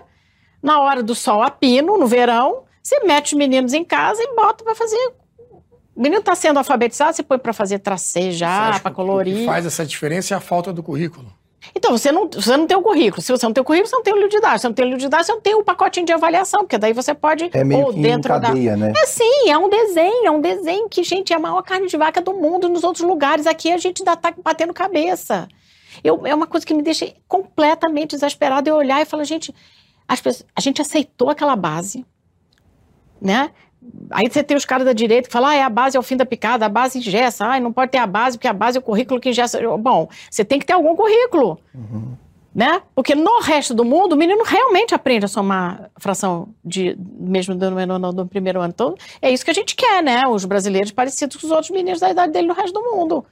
na 0.62 0.80
hora 0.80 1.04
do 1.04 1.14
sol 1.14 1.42
a 1.42 1.52
pino, 1.52 1.98
no 1.98 2.08
verão, 2.08 2.64
você 2.82 3.00
mete 3.02 3.28
os 3.28 3.34
meninos 3.34 3.74
em 3.74 3.84
casa 3.84 4.22
e 4.22 4.36
bota 4.36 4.64
para 4.64 4.76
fazer. 4.76 5.14
O 5.96 6.02
menino 6.02 6.22
está 6.22 6.34
sendo 6.34 6.58
alfabetizado, 6.58 7.16
você 7.16 7.22
põe 7.24 7.38
para 7.38 7.54
fazer 7.54 7.80
tracejar, 7.80 8.82
para 8.82 8.92
colorir. 8.92 9.36
O 9.36 9.40
que 9.40 9.46
faz 9.46 9.66
essa 9.66 9.86
diferença 9.86 10.34
é 10.34 10.38
a 10.38 10.40
falta 10.40 10.74
do 10.74 10.82
currículo. 10.82 11.32
Então, 11.76 11.98
você 11.98 12.12
não, 12.12 12.30
você 12.30 12.58
não 12.58 12.68
tem 12.68 12.78
o 12.78 12.82
currículo. 12.82 13.22
Se 13.22 13.32
você 13.32 13.46
não 13.46 13.54
tem 13.54 13.62
o 13.62 13.66
currículo, 13.66 13.90
você 13.90 13.96
não 13.96 14.04
tem 14.04 14.14
o 14.14 14.18
livro 14.18 14.32
didático. 14.32 14.58
Se 14.58 14.62
você 14.62 14.68
não 14.68 14.74
tem 14.74 14.86
o 14.86 14.88
livro 14.88 15.02
didático, 15.02 15.26
você 15.26 15.34
não 15.34 15.42
tem 15.42 15.56
o 15.56 15.64
pacotinho 15.64 16.06
de 16.06 16.12
avaliação, 16.12 16.62
porque 16.62 16.78
daí 16.78 16.94
você 16.94 17.14
pode. 17.14 17.50
É 17.54 17.64
meio 17.64 17.86
ou 17.86 17.94
dentro 17.94 18.34
cadeia, 18.34 18.72
da... 18.72 18.78
né? 18.78 18.94
É 18.96 19.06
sim, 19.06 19.50
é 19.50 19.58
um 19.58 19.70
desenho, 19.70 20.28
é 20.28 20.32
um 20.32 20.42
desenho 20.42 20.90
que, 20.90 21.04
gente, 21.04 21.34
é 21.34 21.36
a 21.36 21.40
maior 21.40 21.62
carne 21.64 21.88
de 21.88 21.98
vaca 21.98 22.22
do 22.22 22.34
mundo 22.34 22.68
nos 22.70 22.84
outros 22.84 23.06
lugares. 23.06 23.48
Aqui 23.48 23.72
a 23.72 23.78
gente 23.78 24.02
ainda 24.02 24.14
está 24.14 24.34
batendo 24.44 24.74
cabeça. 24.74 25.48
Eu, 26.04 26.26
é 26.26 26.34
uma 26.34 26.48
coisa 26.48 26.66
que 26.66 26.74
me 26.74 26.82
deixa 26.82 27.14
completamente 27.28 28.12
desesperada 28.12 28.70
eu 28.70 28.76
olhar 28.76 29.02
e 29.02 29.06
falar, 29.06 29.24
gente, 29.24 29.54
pessoas, 30.08 30.46
a 30.56 30.62
gente 30.62 30.82
aceitou 30.82 31.30
aquela 31.30 31.56
base, 31.56 32.06
né? 33.22 33.52
Aí 34.10 34.30
você 34.30 34.44
tem 34.44 34.56
os 34.56 34.66
caras 34.66 34.86
da 34.86 34.94
direita 34.94 35.28
que 35.28 35.34
falam, 35.34 35.50
ah, 35.50 35.56
é 35.56 35.64
a 35.64 35.70
base 35.70 35.98
é 35.98 36.00
o 36.00 36.04
fim 36.04 36.16
da 36.16 36.26
picada, 36.26 36.66
a 36.66 36.70
base 36.70 37.00
ingessa, 37.00 37.46
ah, 37.46 37.60
não 37.60 37.74
pode 37.74 37.92
ter 37.92 37.98
a 37.98 38.08
base, 38.08 38.38
porque 38.38 38.48
a 38.48 38.54
base 38.54 38.78
é 38.78 38.80
o 38.80 38.84
currículo 38.84 39.20
que 39.20 39.30
ingessa. 39.30 39.60
Bom, 39.78 40.08
você 40.30 40.46
tem 40.46 40.60
que 40.60 40.66
ter 40.66 40.74
algum 40.74 40.96
currículo, 40.96 41.60
uhum. 41.74 42.16
né? 42.54 42.82
Porque 42.94 43.16
no 43.16 43.40
resto 43.42 43.74
do 43.74 43.84
mundo, 43.84 44.14
o 44.14 44.18
menino 44.18 44.44
realmente 44.44 44.94
aprende 44.94 45.26
a 45.26 45.28
somar 45.28 45.90
fração 45.98 46.50
de 46.64 46.96
mesmo 47.00 47.56
do, 47.56 47.72
no, 47.72 48.00
no 48.12 48.28
primeiro 48.28 48.62
ano. 48.62 48.72
Então, 48.74 48.96
é 49.22 49.32
isso 49.32 49.44
que 49.44 49.52
a 49.52 49.56
gente 49.56 49.76
quer, 49.76 50.04
né? 50.04 50.22
Os 50.28 50.46
brasileiros 50.46 50.92
parecidos 50.92 51.38
com 51.38 51.48
os 51.48 51.52
outros 51.52 51.72
meninos 51.72 52.00
da 52.00 52.12
idade 52.12 52.32
dele 52.32 52.48
no 52.48 52.54
resto 52.54 52.74
do 52.74 52.84
mundo. 52.84 53.26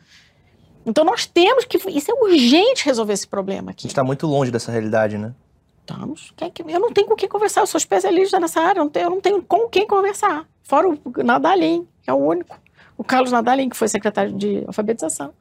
Então, 0.85 1.05
nós 1.05 1.27
temos 1.27 1.63
que... 1.65 1.77
Isso 1.89 2.11
é 2.11 2.13
urgente 2.15 2.83
resolver 2.85 3.13
esse 3.13 3.27
problema 3.27 3.69
aqui. 3.69 3.81
A 3.81 3.83
gente 3.83 3.91
está 3.91 4.03
muito 4.03 4.25
longe 4.25 4.49
dessa 4.49 4.71
realidade, 4.71 5.15
né? 5.17 5.33
Estamos. 5.81 6.33
Eu 6.67 6.79
não 6.79 6.91
tenho 6.91 7.07
com 7.07 7.15
quem 7.15 7.27
conversar, 7.27 7.61
eu 7.61 7.67
sou 7.67 7.77
especialista 7.77 8.39
nessa 8.39 8.61
área, 8.61 8.79
eu 8.79 8.85
não 8.85 8.91
tenho, 8.91 9.05
eu 9.05 9.09
não 9.09 9.21
tenho 9.21 9.41
com 9.41 9.67
quem 9.67 9.85
conversar. 9.85 10.47
Fora 10.63 10.87
o 10.87 10.99
Nadalim, 11.23 11.87
que 12.01 12.09
é 12.09 12.13
o 12.13 12.17
único. 12.17 12.57
O 12.97 13.03
Carlos 13.03 13.31
Nadalim, 13.31 13.67
que 13.67 13.75
foi 13.75 13.87
secretário 13.87 14.31
de 14.31 14.63
alfabetização. 14.67 15.33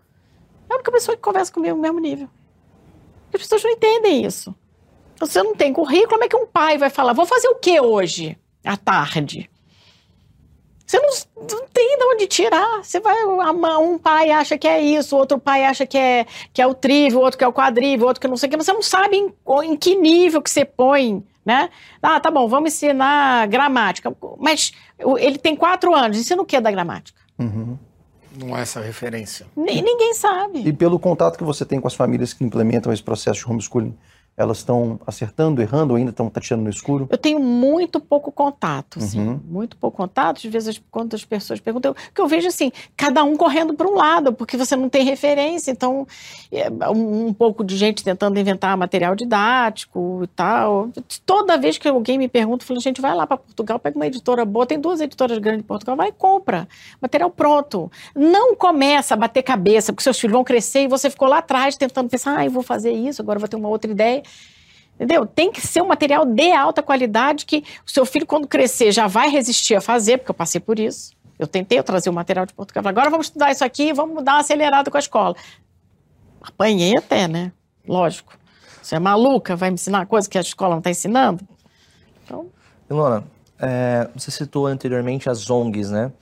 É 0.68 0.72
a 0.72 0.76
única 0.76 0.90
pessoa 0.90 1.16
que 1.16 1.22
conversa 1.22 1.52
comigo 1.52 1.76
no 1.76 1.82
mesmo 1.82 2.00
nível. 2.00 2.28
As 3.32 3.40
pessoas 3.40 3.62
não 3.62 3.70
entendem 3.70 4.24
isso. 4.24 4.54
Você 5.18 5.42
não 5.42 5.54
tem 5.54 5.72
currículo, 5.72 6.08
como 6.08 6.24
é 6.24 6.28
que 6.28 6.36
um 6.36 6.46
pai 6.46 6.78
vai 6.78 6.88
falar, 6.88 7.12
vou 7.12 7.26
fazer 7.26 7.48
o 7.48 7.56
que 7.56 7.78
hoje, 7.80 8.38
à 8.64 8.76
tarde? 8.76 9.49
Você 10.90 10.98
não, 10.98 11.46
não, 11.48 11.68
tem 11.72 11.98
de 11.98 12.04
onde 12.04 12.26
tirar. 12.26 12.82
Você 12.82 12.98
vai, 12.98 13.24
um 13.24 13.96
pai 13.96 14.32
acha 14.32 14.58
que 14.58 14.66
é 14.66 14.80
isso, 14.80 15.16
outro 15.16 15.38
pai 15.38 15.64
acha 15.64 15.86
que 15.86 15.96
é, 15.96 16.26
que 16.52 16.60
é 16.60 16.66
o 16.66 16.74
trívio, 16.74 17.20
outro 17.20 17.38
que 17.38 17.44
é 17.44 17.46
o 17.46 17.52
quadrívio, 17.52 18.08
outro 18.08 18.20
que 18.20 18.26
não 18.26 18.36
sei 18.36 18.48
o 18.48 18.50
que. 18.50 18.56
Você 18.56 18.72
não 18.72 18.82
sabe 18.82 19.16
em, 19.16 19.32
em 19.62 19.76
que 19.76 19.94
nível 19.94 20.42
que 20.42 20.50
você 20.50 20.64
põe, 20.64 21.24
né? 21.46 21.70
Ah, 22.02 22.18
tá 22.18 22.28
bom, 22.28 22.48
vamos 22.48 22.72
ensinar 22.74 23.46
gramática. 23.46 24.12
Mas 24.36 24.72
ele 25.18 25.38
tem 25.38 25.54
quatro 25.54 25.94
anos, 25.94 26.18
ensina 26.18 26.42
o 26.42 26.44
que 26.44 26.60
da 26.60 26.72
gramática? 26.72 27.20
Uhum. 27.38 27.78
Não 28.36 28.56
é 28.56 28.62
essa 28.62 28.80
referência. 28.80 29.46
ninguém 29.80 30.12
sabe. 30.14 30.66
E 30.66 30.72
pelo 30.72 30.98
contato 30.98 31.38
que 31.38 31.44
você 31.44 31.64
tem 31.64 31.80
com 31.80 31.86
as 31.86 31.94
famílias 31.94 32.32
que 32.32 32.42
implementam 32.42 32.92
esse 32.92 33.02
processo 33.02 33.38
de 33.38 33.46
homeschooling, 33.46 33.96
elas 34.36 34.58
estão 34.58 34.98
acertando, 35.06 35.60
errando 35.60 35.92
ou 35.92 35.98
ainda 35.98 36.10
estão 36.10 36.30
tateando 36.30 36.64
no 36.64 36.70
escuro? 36.70 37.06
Eu 37.10 37.18
tenho 37.18 37.38
muito 37.38 38.00
pouco 38.00 38.32
contato, 38.32 38.98
assim, 38.98 39.20
uhum. 39.20 39.40
muito 39.44 39.76
pouco 39.76 39.98
contato. 39.98 40.38
Às 40.38 40.50
vezes, 40.50 40.82
quando 40.90 41.14
as 41.14 41.24
pessoas 41.24 41.60
perguntam, 41.60 41.94
que 42.14 42.20
eu 42.20 42.26
vejo 42.26 42.48
assim, 42.48 42.72
cada 42.96 43.22
um 43.22 43.36
correndo 43.36 43.74
para 43.74 43.86
um 43.86 43.94
lado, 43.94 44.32
porque 44.32 44.56
você 44.56 44.74
não 44.74 44.88
tem 44.88 45.04
referência. 45.04 45.70
Então, 45.70 46.06
é, 46.50 46.70
um, 46.88 47.26
um, 47.26 47.32
pouco 47.34 47.62
de 47.62 47.76
gente 47.76 48.02
tentando 48.02 48.38
inventar 48.38 48.76
material 48.78 49.14
didático 49.14 50.20
e 50.24 50.26
tal. 50.28 50.88
Toda 51.26 51.58
vez 51.58 51.76
que 51.76 51.86
alguém 51.86 52.16
me 52.16 52.28
pergunta, 52.28 52.64
eu 52.64 52.66
falo, 52.66 52.80
gente, 52.80 53.00
vai 53.00 53.14
lá 53.14 53.26
para 53.26 53.36
Portugal, 53.36 53.78
pega 53.78 53.96
uma 53.96 54.06
editora 54.06 54.46
boa, 54.46 54.64
tem 54.64 54.80
duas 54.80 55.02
editoras 55.02 55.36
grandes 55.36 55.60
em 55.64 55.66
Portugal, 55.66 55.96
vai 55.96 56.08
e 56.08 56.12
compra. 56.12 56.66
Material 57.00 57.30
pronto. 57.30 57.92
Não 58.14 58.56
começa 58.56 59.12
a 59.12 59.16
bater 59.18 59.42
cabeça, 59.42 59.92
porque 59.92 60.02
seus 60.02 60.18
filhos 60.18 60.32
vão 60.32 60.44
crescer 60.44 60.84
e 60.84 60.88
você 60.88 61.10
ficou 61.10 61.28
lá 61.28 61.38
atrás 61.38 61.76
tentando 61.76 62.08
pensar, 62.08 62.38
ah, 62.38 62.44
eu 62.46 62.50
vou 62.50 62.62
fazer 62.62 62.92
isso, 62.92 63.20
agora 63.20 63.38
vou 63.38 63.48
ter 63.48 63.56
uma 63.56 63.68
outra 63.68 63.90
ideia. 63.90 64.22
Entendeu? 65.00 65.26
Tem 65.26 65.50
que 65.50 65.62
ser 65.62 65.80
um 65.80 65.86
material 65.86 66.26
de 66.26 66.52
alta 66.52 66.82
qualidade 66.82 67.46
que 67.46 67.64
o 67.86 67.90
seu 67.90 68.04
filho, 68.04 68.26
quando 68.26 68.46
crescer, 68.46 68.92
já 68.92 69.06
vai 69.06 69.30
resistir 69.30 69.74
a 69.74 69.80
fazer, 69.80 70.18
porque 70.18 70.30
eu 70.30 70.34
passei 70.34 70.60
por 70.60 70.78
isso. 70.78 71.12
Eu 71.38 71.46
tentei 71.46 71.82
trazer 71.82 72.10
o 72.10 72.12
material 72.12 72.44
de 72.44 72.52
Portugal. 72.52 72.86
Agora 72.86 73.08
vamos 73.08 73.28
estudar 73.28 73.50
isso 73.50 73.64
aqui, 73.64 73.94
vamos 73.94 74.22
dar 74.22 74.32
uma 74.32 74.40
acelerada 74.40 74.90
com 74.90 74.96
a 74.98 75.00
escola. 75.00 75.34
Apanhei 76.42 76.98
até, 76.98 77.26
né? 77.26 77.50
Lógico. 77.88 78.38
Você 78.82 78.96
é 78.96 78.98
maluca, 78.98 79.56
vai 79.56 79.70
me 79.70 79.74
ensinar 79.74 80.04
coisa 80.04 80.28
que 80.28 80.36
a 80.36 80.42
escola 80.42 80.72
não 80.72 80.80
está 80.80 80.90
ensinando? 80.90 81.48
Então... 82.22 82.48
Ilona, 82.90 83.24
é, 83.58 84.06
você 84.14 84.30
citou 84.30 84.66
anteriormente 84.66 85.30
as 85.30 85.48
ONGs, 85.48 85.90
né? 85.90 86.12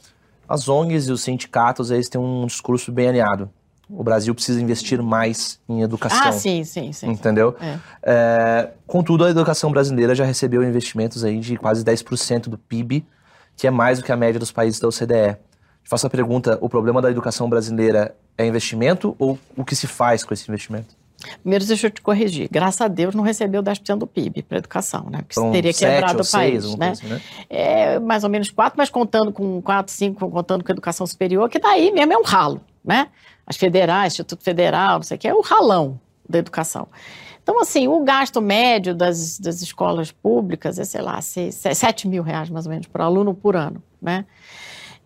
As 0.49 0.69
ONGs 0.69 1.09
e 1.09 1.13
os 1.13 1.23
sindicatos, 1.23 1.91
eles 1.91 2.09
têm 2.09 2.21
um 2.21 2.47
discurso 2.47 2.93
bem 2.93 3.09
alinhado 3.09 3.51
o 3.91 4.03
Brasil 4.03 4.35
precisa 4.35 4.61
investir 4.61 5.03
mais 5.03 5.59
em 5.69 5.83
educação. 5.83 6.29
Ah, 6.29 6.33
sim, 6.33 6.65
sim, 6.65 6.93
sim. 6.93 7.11
Entendeu? 7.11 7.57
É. 7.61 7.79
É, 8.03 8.71
contudo, 8.87 9.25
a 9.25 9.31
educação 9.31 9.71
brasileira 9.71 10.15
já 10.15 10.25
recebeu 10.25 10.63
investimentos 10.63 11.25
aí 11.25 11.41
de 11.41 11.57
quase 11.57 11.85
10% 11.85 12.49
do 12.49 12.59
PIB 12.59 13.05
que 13.59 13.67
é 13.67 13.71
mais 13.71 13.99
do 13.99 14.05
que 14.05 14.13
a 14.13 14.17
média 14.17 14.39
dos 14.39 14.53
países 14.53 14.81
da 14.81 14.89
OCDE. 14.89 15.37
Faço 15.83 16.07
a 16.07 16.11
pergunta: 16.11 16.57
o 16.63 16.69
problema 16.69 17.03
da 17.03 17.11
educação 17.11 17.51
brasileira 17.51 18.15
é 18.39 18.47
investimento 18.47 19.15
ou 19.19 19.39
o 19.57 19.65
que 19.65 19.75
se 19.75 19.87
faz 19.87 20.25
com 20.25 20.33
esse 20.33 20.49
investimento? 20.49 20.97
Primeiro, 21.43 21.67
deixa 21.67 21.89
eu 21.89 21.91
te 21.91 22.01
corrigir. 22.01 22.49
Graças 22.49 22.81
a 22.81 22.87
Deus 22.87 23.13
não 23.13 23.25
recebeu 23.25 23.61
10% 23.61 23.97
do 23.97 24.07
PIB 24.07 24.45
para 24.45 24.59
educação, 24.59 25.09
né? 25.11 25.19
Porque 25.19 25.35
Foram 25.35 25.51
teria 25.51 25.75
quebrado 25.75 26.23
o 26.23 26.31
país, 26.31 26.63
seis, 26.63 26.65
né? 26.65 26.71
alguma 26.71 26.87
coisa 26.87 27.03
assim, 27.03 27.09
né? 27.13 27.21
É, 27.51 27.99
mais 27.99 28.23
ou 28.23 28.31
menos 28.31 28.51
4, 28.51 28.75
mas 28.79 28.89
contando 28.89 29.33
com 29.33 29.61
4, 29.61 29.93
5, 29.93 30.31
contando 30.31 30.63
com 30.63 30.71
a 30.71 30.75
educação 30.75 31.05
superior, 31.09 31.51
que 31.51 31.59
daí 31.59 31.91
mesmo 31.91 32.13
é 32.13 32.17
um 32.17 32.23
ralo, 32.23 32.61
né? 32.89 33.09
As 33.47 33.57
federais, 33.57 34.15
Instituto 34.15 34.43
Federal, 34.43 34.97
não 34.97 35.03
sei 35.03 35.19
o 35.19 35.21
que, 35.21 35.29
é 35.29 35.35
o 35.35 35.43
ralão 35.43 36.01
da 36.27 36.39
educação. 36.39 36.89
Então, 37.43 37.61
assim, 37.61 37.87
o 37.87 38.03
gasto 38.03 38.41
médio 38.41 38.95
das, 38.95 39.39
das 39.39 39.61
escolas 39.63 40.11
públicas 40.11 40.79
é, 40.79 40.85
sei 40.85 41.03
lá, 41.03 41.21
6, 41.21 41.55
7 41.55 42.09
mil 42.09 42.23
reais 42.23 42.51
mais 42.51 42.67
ou 42.67 42.71
menos 42.73 42.87
por 42.87 43.01
aluno 43.01 43.35
por 43.35 43.57
ano, 43.57 43.83
né? 44.01 44.25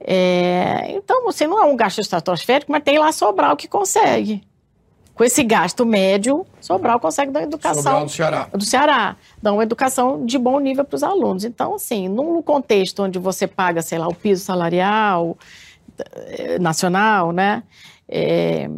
É, 0.01 0.93
então, 0.93 1.29
assim, 1.29 1.47
não 1.47 1.63
é 1.63 1.67
um 1.67 1.77
gasto 1.77 2.01
estratosférico, 2.01 2.71
mas 2.71 2.83
tem 2.83 2.99
lá 2.99 3.13
Sobral 3.13 3.57
que 3.57 3.69
consegue. 3.69 4.43
Com 5.15 5.23
esse 5.23 5.45
gasto 5.45 5.85
médio, 5.85 6.45
Sobral 6.61 6.99
consegue 6.99 7.31
dar 7.31 7.43
educação 7.43 7.83
Sobral 7.83 8.05
do 8.07 8.11
Ceará. 8.11 8.49
do 8.53 8.65
Ceará, 8.65 9.17
dá 9.41 9.53
uma 9.53 9.63
educação 9.63 10.25
de 10.25 10.39
bom 10.39 10.59
nível 10.59 10.85
para 10.85 10.97
os 10.97 11.03
alunos. 11.03 11.45
Então, 11.45 11.75
assim, 11.75 12.09
num 12.09 12.43
contexto 12.43 13.03
onde 13.03 13.19
você 13.19 13.47
paga, 13.47 13.83
sei 13.83 13.99
lá, 13.99 14.09
o 14.09 14.15
piso 14.15 14.43
salarial 14.45 15.37
nacional, 16.61 17.33
né? 17.33 17.63
É, 18.09 18.69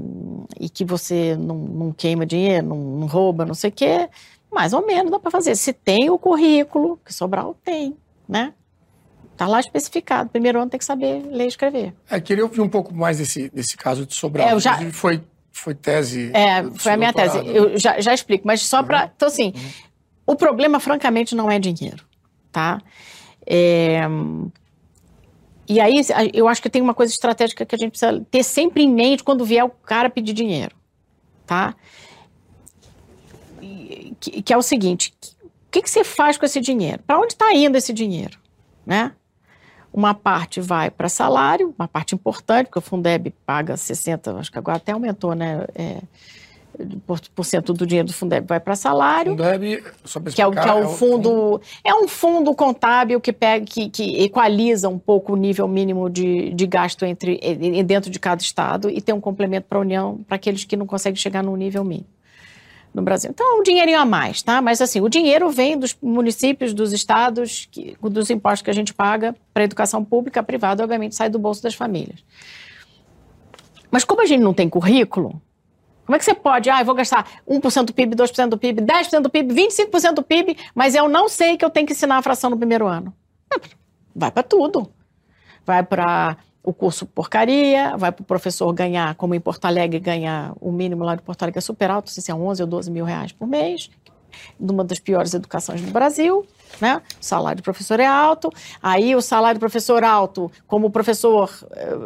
e 0.60 0.68
que 0.68 0.84
você 0.84 1.36
não, 1.36 1.56
não 1.56 1.92
queima 1.92 2.24
dinheiro, 2.24 2.66
não, 2.68 2.76
não 2.76 3.06
rouba, 3.06 3.44
não 3.44 3.54
sei 3.54 3.70
o 3.70 3.72
quê, 3.72 4.08
mais 4.52 4.72
ou 4.72 4.86
menos 4.86 5.10
dá 5.10 5.18
para 5.18 5.30
fazer. 5.30 5.56
Se 5.56 5.72
tem 5.72 6.08
o 6.10 6.18
currículo, 6.18 6.98
que 7.04 7.12
Sobral 7.12 7.56
tem, 7.64 7.96
né? 8.28 8.52
Está 9.32 9.48
lá 9.48 9.58
especificado. 9.58 10.30
Primeiro 10.30 10.60
ano 10.60 10.70
tem 10.70 10.78
que 10.78 10.84
saber 10.84 11.22
ler 11.26 11.44
e 11.46 11.48
escrever. 11.48 11.92
É, 12.08 12.20
queria 12.20 12.44
ouvir 12.44 12.60
um 12.60 12.68
pouco 12.68 12.94
mais 12.94 13.18
desse, 13.18 13.48
desse 13.50 13.76
caso 13.76 14.06
de 14.06 14.14
Sobral. 14.14 14.46
É, 14.48 14.52
eu 14.52 14.60
já- 14.60 14.78
foi, 14.92 15.20
foi 15.50 15.74
tese. 15.74 16.30
É, 16.32 16.62
foi 16.76 16.92
a 16.92 16.96
minha 16.96 17.12
tese. 17.12 17.38
Eu 17.44 17.76
já, 17.76 18.00
já 18.00 18.14
explico, 18.14 18.46
mas 18.46 18.60
só 18.62 18.82
para. 18.84 19.10
Então, 19.16 19.26
assim, 19.26 19.52
o 20.24 20.36
problema, 20.36 20.78
francamente, 20.78 21.34
não 21.34 21.50
é 21.50 21.58
dinheiro, 21.58 22.04
tá? 22.52 22.80
É, 23.44 24.02
E 25.66 25.80
aí, 25.80 25.94
eu 26.32 26.46
acho 26.46 26.60
que 26.60 26.68
tem 26.68 26.82
uma 26.82 26.94
coisa 26.94 27.12
estratégica 27.12 27.64
que 27.64 27.74
a 27.74 27.78
gente 27.78 27.90
precisa 27.90 28.24
ter 28.30 28.42
sempre 28.42 28.82
em 28.82 28.92
mente 28.92 29.24
quando 29.24 29.44
vier 29.44 29.64
o 29.64 29.70
cara 29.70 30.10
pedir 30.10 30.34
dinheiro, 30.34 30.76
tá? 31.46 31.74
Que, 34.20 34.42
que 34.42 34.52
é 34.52 34.56
o 34.56 34.62
seguinte: 34.62 35.14
o 35.42 35.48
que, 35.70 35.82
que 35.82 35.90
você 35.90 36.04
faz 36.04 36.36
com 36.36 36.44
esse 36.44 36.60
dinheiro? 36.60 37.02
Para 37.06 37.18
onde 37.18 37.32
está 37.32 37.52
indo 37.54 37.76
esse 37.76 37.92
dinheiro, 37.92 38.38
né? 38.84 39.12
Uma 39.92 40.12
parte 40.12 40.60
vai 40.60 40.90
para 40.90 41.08
salário, 41.08 41.72
uma 41.78 41.88
parte 41.88 42.14
importante, 42.14 42.66
porque 42.66 42.80
o 42.80 42.82
Fundeb 42.82 43.30
paga 43.46 43.74
60%, 43.74 44.38
acho 44.38 44.52
que 44.52 44.58
agora 44.58 44.76
até 44.76 44.92
aumentou, 44.92 45.34
né? 45.34 45.64
É, 45.74 46.00
por, 47.34 47.44
cento 47.44 47.72
do 47.72 47.86
dinheiro 47.86 48.08
do 48.08 48.14
Fundeb 48.14 48.46
vai 48.46 48.60
para 48.60 48.74
salário. 48.74 49.32
Fundeb, 49.32 49.82
só 50.04 50.20
pra 50.20 50.32
Que 50.32 50.42
é, 50.42 50.46
o, 50.46 50.50
que 50.50 50.58
explicar, 50.58 50.78
é 50.78 50.84
o 50.84 50.88
fundo. 50.88 51.60
É 51.82 51.94
um 51.94 52.08
fundo 52.08 52.54
contábil 52.54 53.20
que 53.20 53.32
pega, 53.32 53.64
que, 53.64 53.88
que 53.88 54.22
equaliza 54.22 54.88
um 54.88 54.98
pouco 54.98 55.32
o 55.32 55.36
nível 55.36 55.66
mínimo 55.68 56.10
de, 56.10 56.50
de 56.52 56.66
gasto 56.66 57.04
entre, 57.04 57.38
dentro 57.84 58.10
de 58.10 58.18
cada 58.18 58.42
estado 58.42 58.90
e 58.90 59.00
tem 59.00 59.14
um 59.14 59.20
complemento 59.20 59.66
para 59.68 59.78
a 59.78 59.80
União 59.80 60.20
para 60.26 60.36
aqueles 60.36 60.64
que 60.64 60.76
não 60.76 60.86
conseguem 60.86 61.16
chegar 61.16 61.42
no 61.42 61.56
nível 61.56 61.84
mínimo 61.84 62.06
no 62.92 63.02
Brasil. 63.02 63.30
Então, 63.32 63.56
é 63.56 63.60
um 63.60 63.62
dinheirinho 63.64 63.98
a 63.98 64.04
mais, 64.04 64.40
tá? 64.40 64.62
Mas 64.62 64.80
assim, 64.80 65.00
o 65.00 65.08
dinheiro 65.08 65.50
vem 65.50 65.76
dos 65.76 65.96
municípios, 66.00 66.72
dos 66.72 66.92
estados, 66.92 67.66
que- 67.70 67.96
dos 68.00 68.30
impostos 68.30 68.62
que 68.62 68.70
a 68.70 68.74
gente 68.74 68.94
paga 68.94 69.34
para 69.52 69.64
a 69.64 69.66
educação 69.66 70.04
pública, 70.04 70.44
privada, 70.44 70.84
obviamente, 70.84 71.16
sai 71.16 71.28
do 71.28 71.36
bolso 71.38 71.60
das 71.60 71.74
famílias. 71.74 72.22
Mas 73.90 74.04
como 74.04 74.22
a 74.22 74.26
gente 74.26 74.42
não 74.42 74.54
tem 74.54 74.68
currículo, 74.68 75.42
como 76.04 76.16
é 76.16 76.18
que 76.18 76.24
você 76.24 76.34
pode, 76.34 76.68
ah, 76.68 76.80
eu 76.80 76.84
vou 76.84 76.94
gastar 76.94 77.26
1% 77.48 77.84
do 77.84 77.94
PIB, 77.94 78.14
2% 78.14 78.48
do 78.48 78.58
PIB, 78.58 78.82
10% 78.82 79.20
do 79.20 79.30
PIB, 79.30 79.54
25% 79.54 80.14
do 80.14 80.22
PIB, 80.22 80.56
mas 80.74 80.94
eu 80.94 81.08
não 81.08 81.28
sei 81.28 81.56
que 81.56 81.64
eu 81.64 81.70
tenho 81.70 81.86
que 81.86 81.92
ensinar 81.92 82.18
a 82.18 82.22
fração 82.22 82.50
no 82.50 82.56
primeiro 82.56 82.86
ano? 82.86 83.14
Vai 84.14 84.30
para 84.30 84.42
tudo. 84.42 84.90
Vai 85.64 85.82
para 85.82 86.36
o 86.62 86.72
curso 86.72 87.04
porcaria, 87.04 87.96
vai 87.96 88.10
para 88.10 88.22
o 88.22 88.24
professor 88.24 88.72
ganhar, 88.72 89.14
como 89.16 89.34
em 89.34 89.40
Porto 89.40 89.64
Alegre, 89.66 90.00
ganhar 90.00 90.54
o 90.60 90.72
mínimo 90.72 91.04
lá 91.04 91.14
de 91.14 91.22
Porto 91.22 91.42
Alegre 91.42 91.58
é 91.58 91.62
super 91.62 91.90
alto, 91.90 92.06
não 92.06 92.12
sei 92.12 92.22
se 92.22 92.30
é 92.30 92.34
11 92.34 92.62
ou 92.62 92.68
12 92.68 92.90
mil 92.90 93.04
reais 93.04 93.32
por 93.32 93.46
mês, 93.46 93.90
numa 94.58 94.82
das 94.82 94.98
piores 94.98 95.34
educações 95.34 95.82
do 95.82 95.90
Brasil, 95.90 96.46
né? 96.80 97.02
O 97.20 97.24
salário 97.24 97.62
do 97.62 97.64
professor 97.64 98.00
é 98.00 98.06
alto, 98.06 98.52
aí 98.82 99.14
o 99.14 99.20
salário 99.22 99.58
do 99.58 99.60
professor 99.60 100.04
alto, 100.04 100.50
como 100.66 100.86
o 100.88 100.90
professor 100.90 101.50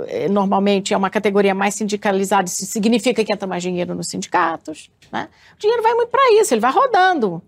eh, 0.09 0.29
normalmente 0.29 0.95
é 0.95 0.97
uma 0.97 1.11
categoria 1.11 1.55
mais 1.55 1.75
sindicalizada, 1.75 2.49
isso 2.49 2.67
significa 2.67 3.25
que 3.25 3.33
entra 3.33 3.47
mais 3.47 3.63
dinheiro 3.63 3.95
nos 3.95 4.09
sindicatos, 4.09 4.91
né? 5.13 5.29
O 5.57 5.59
dinheiro 5.59 5.83
vai 5.83 5.95
muito 5.95 6.11
para 6.11 6.33
isso, 6.41 6.55
ele 6.55 6.61
vai 6.61 6.73
rodando. 6.73 7.43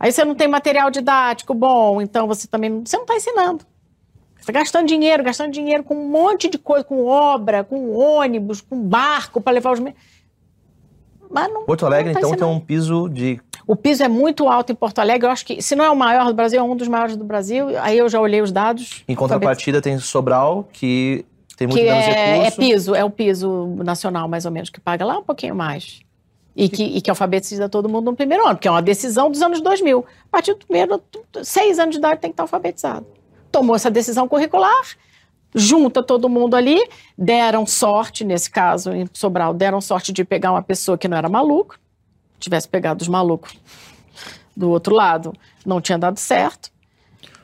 Aí 0.00 0.12
você 0.12 0.24
não 0.24 0.34
tem 0.34 0.46
material 0.46 0.90
didático 0.90 1.52
bom, 1.54 2.00
então 2.00 2.26
você 2.26 2.46
também 2.46 2.82
você 2.84 2.96
não 2.96 3.04
está 3.04 3.16
ensinando. 3.16 3.64
Você 4.36 4.42
está 4.42 4.52
gastando 4.52 4.86
dinheiro, 4.86 5.24
gastando 5.24 5.52
dinheiro 5.52 5.82
com 5.82 5.96
um 5.96 6.08
monte 6.08 6.48
de 6.48 6.56
coisa, 6.58 6.84
com 6.84 7.04
obra, 7.04 7.64
com 7.64 7.90
ônibus, 7.90 8.60
com 8.60 8.80
barco 8.80 9.40
para 9.40 9.52
levar 9.52 9.72
os. 9.72 9.80
Mas 9.80 11.52
não, 11.52 11.64
Porto 11.64 11.84
Alegre, 11.84 12.12
não 12.12 12.14
tá 12.14 12.20
então, 12.20 12.30
tem 12.30 12.38
ensinando. 12.38 12.56
um 12.56 12.60
piso 12.60 13.08
de. 13.08 13.40
O 13.68 13.76
piso 13.76 14.02
é 14.02 14.08
muito 14.08 14.48
alto 14.48 14.72
em 14.72 14.74
Porto 14.74 14.98
Alegre. 14.98 15.26
Eu 15.26 15.30
acho 15.30 15.44
que, 15.44 15.60
se 15.60 15.76
não 15.76 15.84
é 15.84 15.90
o 15.90 15.94
maior 15.94 16.24
do 16.24 16.32
Brasil, 16.32 16.58
é 16.58 16.62
um 16.62 16.74
dos 16.74 16.88
maiores 16.88 17.18
do 17.18 17.22
Brasil. 17.22 17.78
Aí 17.82 17.98
eu 17.98 18.08
já 18.08 18.18
olhei 18.18 18.40
os 18.40 18.50
dados. 18.50 19.04
Em 19.06 19.14
contrapartida, 19.14 19.82
tem 19.82 19.98
Sobral, 19.98 20.66
que 20.72 21.26
tem 21.54 21.68
muito 21.68 21.78
que 21.78 21.84
menos 21.84 22.06
é, 22.06 22.10
é 22.10 22.34
recurso. 22.36 22.56
piso, 22.56 22.94
é 22.94 23.04
o 23.04 23.10
piso 23.10 23.66
nacional, 23.84 24.26
mais 24.26 24.46
ou 24.46 24.50
menos, 24.50 24.70
que 24.70 24.80
paga 24.80 25.04
lá 25.04 25.18
um 25.18 25.22
pouquinho 25.22 25.54
mais. 25.54 26.00
E 26.56 26.66
que, 26.66 26.82
e 26.82 27.02
que 27.02 27.10
alfabetiza 27.10 27.68
todo 27.68 27.90
mundo 27.90 28.06
no 28.06 28.16
primeiro 28.16 28.46
ano, 28.46 28.54
porque 28.54 28.66
é 28.66 28.70
uma 28.70 28.80
decisão 28.80 29.30
dos 29.30 29.42
anos 29.42 29.60
2000. 29.60 29.98
A 29.98 30.30
partir 30.30 30.54
do 30.54 30.64
primeiro, 30.64 31.02
seis 31.42 31.78
anos 31.78 31.92
de 31.92 31.98
idade 31.98 32.22
tem 32.22 32.30
que 32.30 32.34
estar 32.34 32.44
alfabetizado. 32.44 33.06
Tomou 33.52 33.76
essa 33.76 33.90
decisão 33.90 34.26
curricular, 34.26 34.82
junta 35.54 36.02
todo 36.02 36.26
mundo 36.26 36.56
ali, 36.56 36.82
deram 37.18 37.66
sorte, 37.66 38.24
nesse 38.24 38.50
caso, 38.50 38.92
em 38.92 39.06
Sobral, 39.12 39.52
deram 39.52 39.78
sorte 39.82 40.10
de 40.10 40.24
pegar 40.24 40.52
uma 40.52 40.62
pessoa 40.62 40.96
que 40.96 41.06
não 41.06 41.18
era 41.18 41.28
maluco, 41.28 41.78
tivesse 42.38 42.68
pegado 42.68 43.02
os 43.02 43.08
malucos 43.08 43.56
do 44.56 44.70
outro 44.70 44.94
lado, 44.94 45.32
não 45.64 45.80
tinha 45.80 45.98
dado 45.98 46.18
certo, 46.18 46.70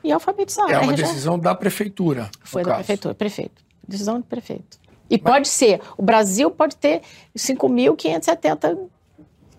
e 0.03 0.13
alfabetizar. 0.13 0.71
É 0.71 0.79
uma 0.79 0.93
decisão 0.93 1.39
da 1.39 1.55
prefeitura. 1.55 2.31
foi 2.43 2.63
da 2.63 2.71
caso. 2.71 2.79
prefeitura, 2.79 3.15
prefeito. 3.15 3.65
Decisão 3.87 4.19
do 4.19 4.27
prefeito. 4.27 4.79
E 5.09 5.19
pode 5.19 5.49
ser, 5.49 5.81
o 5.97 6.03
Brasil 6.03 6.51
pode 6.51 6.77
ter 6.77 7.03
5.570 7.37 8.89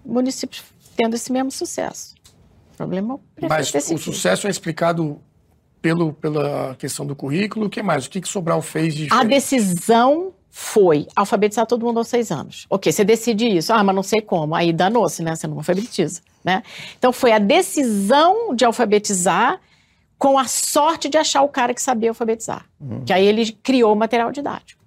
municípios 0.05 0.63
tendo 0.95 1.15
esse 1.15 1.31
mesmo 1.31 1.51
sucesso. 1.51 2.15
O 2.73 2.77
problema 2.77 3.13
é 3.13 3.15
o 3.15 3.19
prefeito 3.35 3.73
Mas 3.73 3.91
o 3.91 3.97
sucesso 3.97 4.47
é 4.47 4.49
explicado 4.49 5.21
pelo, 5.81 6.13
pela 6.13 6.75
questão 6.75 7.05
do 7.05 7.15
currículo. 7.15 7.67
O 7.67 7.69
que 7.69 7.81
mais? 7.81 8.05
O 8.05 8.09
que, 8.09 8.21
que 8.21 8.27
Sobral 8.27 8.61
fez 8.61 8.93
de 8.95 9.03
A 9.03 9.23
diferente? 9.23 9.29
decisão 9.29 10.33
foi 10.57 11.05
alfabetizar 11.13 11.65
todo 11.65 11.85
mundo 11.85 11.97
aos 11.97 12.07
seis 12.07 12.31
anos. 12.31 12.65
Ok, 12.69 12.89
você 12.89 13.03
decide 13.03 13.45
isso. 13.45 13.73
Ah, 13.73 13.83
mas 13.83 13.93
não 13.93 14.01
sei 14.01 14.21
como. 14.21 14.55
Aí 14.55 14.71
danou-se, 14.71 15.21
né? 15.21 15.35
Você 15.35 15.47
não 15.47 15.57
alfabetiza, 15.57 16.21
né? 16.45 16.63
Então 16.97 17.11
foi 17.11 17.33
a 17.33 17.39
decisão 17.39 18.55
de 18.55 18.63
alfabetizar 18.63 19.59
com 20.17 20.37
a 20.39 20.45
sorte 20.45 21.09
de 21.09 21.17
achar 21.17 21.41
o 21.41 21.49
cara 21.49 21.73
que 21.73 21.81
sabia 21.81 22.09
alfabetizar. 22.09 22.65
Que 23.05 23.11
aí 23.11 23.25
ele 23.25 23.51
criou 23.51 23.91
o 23.91 23.97
material 23.97 24.31
didático. 24.31 24.81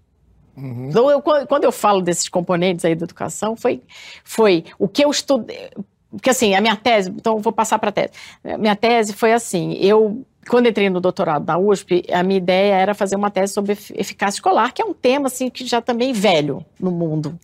Então, 0.57 1.11
eu- 1.11 1.21
quando 1.21 1.47
quando 1.47 1.65
eu 1.65 1.71
falo 1.71 2.01
desses 2.01 2.31
componentes 2.31 2.83
aí 2.87 2.95
da 2.95 3.05
educação, 3.05 3.55
foi, 3.55 3.83
foi 4.25 4.65
o 4.79 4.89
que 4.89 5.05
eu 5.05 5.11
estudei. 5.11 5.69
Porque, 6.11 6.31
assim, 6.31 6.55
a 6.55 6.63
minha 6.63 6.77
tese, 6.77 7.11
então 7.11 7.35
eu 7.37 7.41
vou 7.41 7.53
passar 7.53 7.79
para 7.79 7.91
a 7.91 7.93
tese. 7.93 8.13
A 8.43 8.57
minha 8.57 8.75
tese 8.75 9.13
foi 9.13 9.35
assim: 9.35 9.75
eu, 9.75 10.25
quando 10.49 10.67
entrei 10.69 10.89
no 10.91 11.01
doutorado 11.01 11.47
na 11.47 11.59
USP, 11.59 12.05
a 12.13 12.23
minha 12.23 12.39
ideia 12.39 12.75
era 12.75 12.95
fazer 12.95 13.17
uma 13.17 13.31
tese 13.31 13.53
sobre 13.53 13.73
efi- 13.73 13.95
eficácia 13.97 14.39
escolar, 14.39 14.73
que 14.73 14.83
é 14.83 14.85
um 14.85 14.95
tema, 14.95 15.27
assim, 15.27 15.49
que 15.51 15.65
já 15.67 15.81
também 15.81 16.13
velho 16.13 16.65
no 16.81 16.91
mundo 16.91 17.39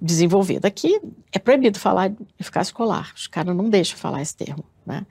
desenvolvido. 0.00 0.66
Aqui 0.66 1.00
é 1.32 1.38
proibido 1.38 1.78
falar 1.78 2.12
eficácia 2.38 2.70
escolar, 2.70 3.12
os 3.14 3.26
caras 3.26 3.54
não 3.56 3.68
deixam 3.70 3.96
falar 3.96 4.20
esse 4.22 4.36
termo, 4.36 4.64
né? 4.86 5.06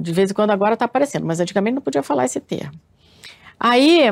De 0.00 0.12
vez 0.12 0.30
em 0.30 0.34
quando 0.34 0.50
agora 0.50 0.74
está 0.74 0.84
aparecendo, 0.84 1.24
mas 1.26 1.40
antigamente 1.40 1.74
não 1.76 1.82
podia 1.82 2.02
falar 2.02 2.26
esse 2.26 2.38
termo. 2.40 2.78
Aí, 3.58 4.02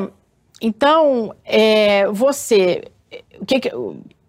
então, 0.59 1.35
é, 1.45 2.07
você. 2.07 2.85
O 3.39 3.45
que 3.45 3.59
que- 3.59 3.69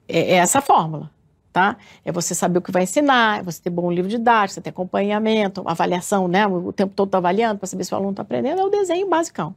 é, 0.08 0.18
é 0.32 0.34
essa 0.34 0.60
fórmula, 0.60 1.10
Tá? 1.56 1.78
É 2.04 2.12
você 2.12 2.34
saber 2.34 2.58
o 2.58 2.60
que 2.60 2.70
vai 2.70 2.82
ensinar, 2.82 3.40
é 3.40 3.42
você 3.42 3.62
ter 3.62 3.70
bom 3.70 3.90
livro 3.90 4.10
didático, 4.10 4.52
você 4.52 4.60
ter 4.60 4.68
acompanhamento, 4.68 5.62
avaliação, 5.64 6.28
né? 6.28 6.46
O 6.46 6.70
tempo 6.70 6.92
todo 6.94 7.08
tá 7.08 7.16
avaliando 7.16 7.58
para 7.58 7.66
saber 7.66 7.82
se 7.82 7.94
o 7.94 7.96
aluno 7.96 8.10
está 8.10 8.20
aprendendo, 8.20 8.60
é 8.60 8.62
o 8.62 8.68
desenho 8.68 9.08
basicão. 9.08 9.54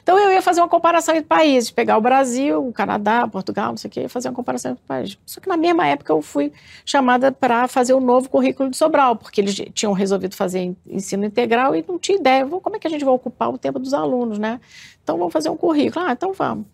Então 0.00 0.16
eu 0.16 0.30
ia 0.30 0.40
fazer 0.40 0.60
uma 0.60 0.68
comparação 0.68 1.16
entre 1.16 1.26
países, 1.26 1.68
pegar 1.68 1.98
o 1.98 2.00
Brasil, 2.00 2.64
o 2.68 2.72
Canadá, 2.72 3.26
Portugal, 3.26 3.70
não 3.70 3.76
sei 3.76 3.88
o 3.88 3.90
quê, 3.90 4.06
fazer 4.06 4.28
uma 4.28 4.36
comparação 4.36 4.70
entre 4.70 4.84
países. 4.86 5.18
Só 5.26 5.40
que 5.40 5.48
na 5.48 5.56
mesma 5.56 5.84
época 5.84 6.12
eu 6.12 6.22
fui 6.22 6.52
chamada 6.86 7.32
para 7.32 7.66
fazer 7.66 7.92
o 7.92 7.98
novo 7.98 8.28
currículo 8.28 8.70
de 8.70 8.76
Sobral, 8.76 9.16
porque 9.16 9.40
eles 9.40 9.60
tinham 9.74 9.92
resolvido 9.92 10.36
fazer 10.36 10.76
ensino 10.86 11.24
integral 11.24 11.74
e 11.74 11.84
não 11.88 11.98
tinha 11.98 12.18
ideia, 12.18 12.46
como 12.46 12.76
é 12.76 12.78
que 12.78 12.86
a 12.86 12.90
gente 12.90 13.04
vai 13.04 13.14
ocupar 13.14 13.50
o 13.50 13.58
tempo 13.58 13.80
dos 13.80 13.92
alunos, 13.92 14.38
né? 14.38 14.60
Então 15.02 15.18
vamos 15.18 15.32
fazer 15.32 15.50
um 15.50 15.56
currículo. 15.56 16.06
Ah, 16.06 16.12
então 16.12 16.32
vamos. 16.32 16.66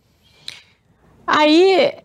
Aí 1.26 2.02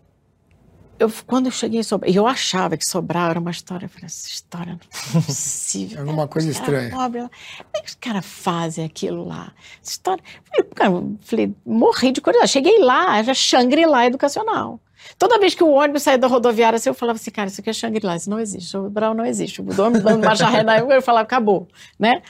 eu, 0.98 1.10
quando 1.26 1.46
eu 1.46 1.52
cheguei 1.52 1.80
em 1.80 1.82
Sobral, 1.82 2.12
eu 2.12 2.26
achava 2.26 2.76
que 2.76 2.84
Sobral 2.88 3.30
era 3.30 3.40
uma 3.40 3.50
história, 3.50 3.86
eu 3.86 3.88
falei, 3.88 4.06
essa 4.06 4.28
história 4.28 4.78
não 5.12 5.20
é 5.20 5.24
possível. 5.24 6.00
Alguma 6.02 6.28
coisa 6.28 6.50
estranha. 6.50 6.90
Pobre. 6.90 7.20
Como 7.20 7.30
é 7.74 7.80
que 7.80 7.88
os 7.88 7.94
caras 7.94 8.24
fazem 8.24 8.84
aquilo 8.84 9.24
lá? 9.26 9.52
Essa 9.82 9.92
história. 9.92 10.22
Falei, 10.44 10.70
cara, 10.74 10.90
falei, 11.22 11.54
morri 11.64 12.12
de 12.12 12.20
curiosidade. 12.20 12.52
Cheguei 12.52 12.78
lá, 12.78 13.18
era 13.18 13.34
Shangri-La 13.34 14.06
educacional. 14.06 14.80
Toda 15.18 15.38
vez 15.38 15.54
que 15.54 15.62
o 15.62 15.70
ônibus 15.70 16.02
saía 16.02 16.16
da 16.16 16.26
rodoviária, 16.26 16.76
assim, 16.76 16.88
eu 16.88 16.94
falava 16.94 17.16
assim, 17.16 17.30
cara, 17.30 17.48
isso 17.48 17.60
aqui 17.60 17.70
é 17.70 17.72
Shangri-La, 17.72 18.16
isso 18.16 18.30
não 18.30 18.40
existe, 18.40 18.70
Sobral 18.70 19.14
não 19.14 19.26
existe. 19.26 19.60
O 19.60 19.64
dando 19.64 20.02
marcha 20.18 20.48
ré 20.48 20.62
na 20.62 20.78
eu 20.78 21.02
falava, 21.02 21.24
acabou, 21.24 21.68
né? 21.98 22.22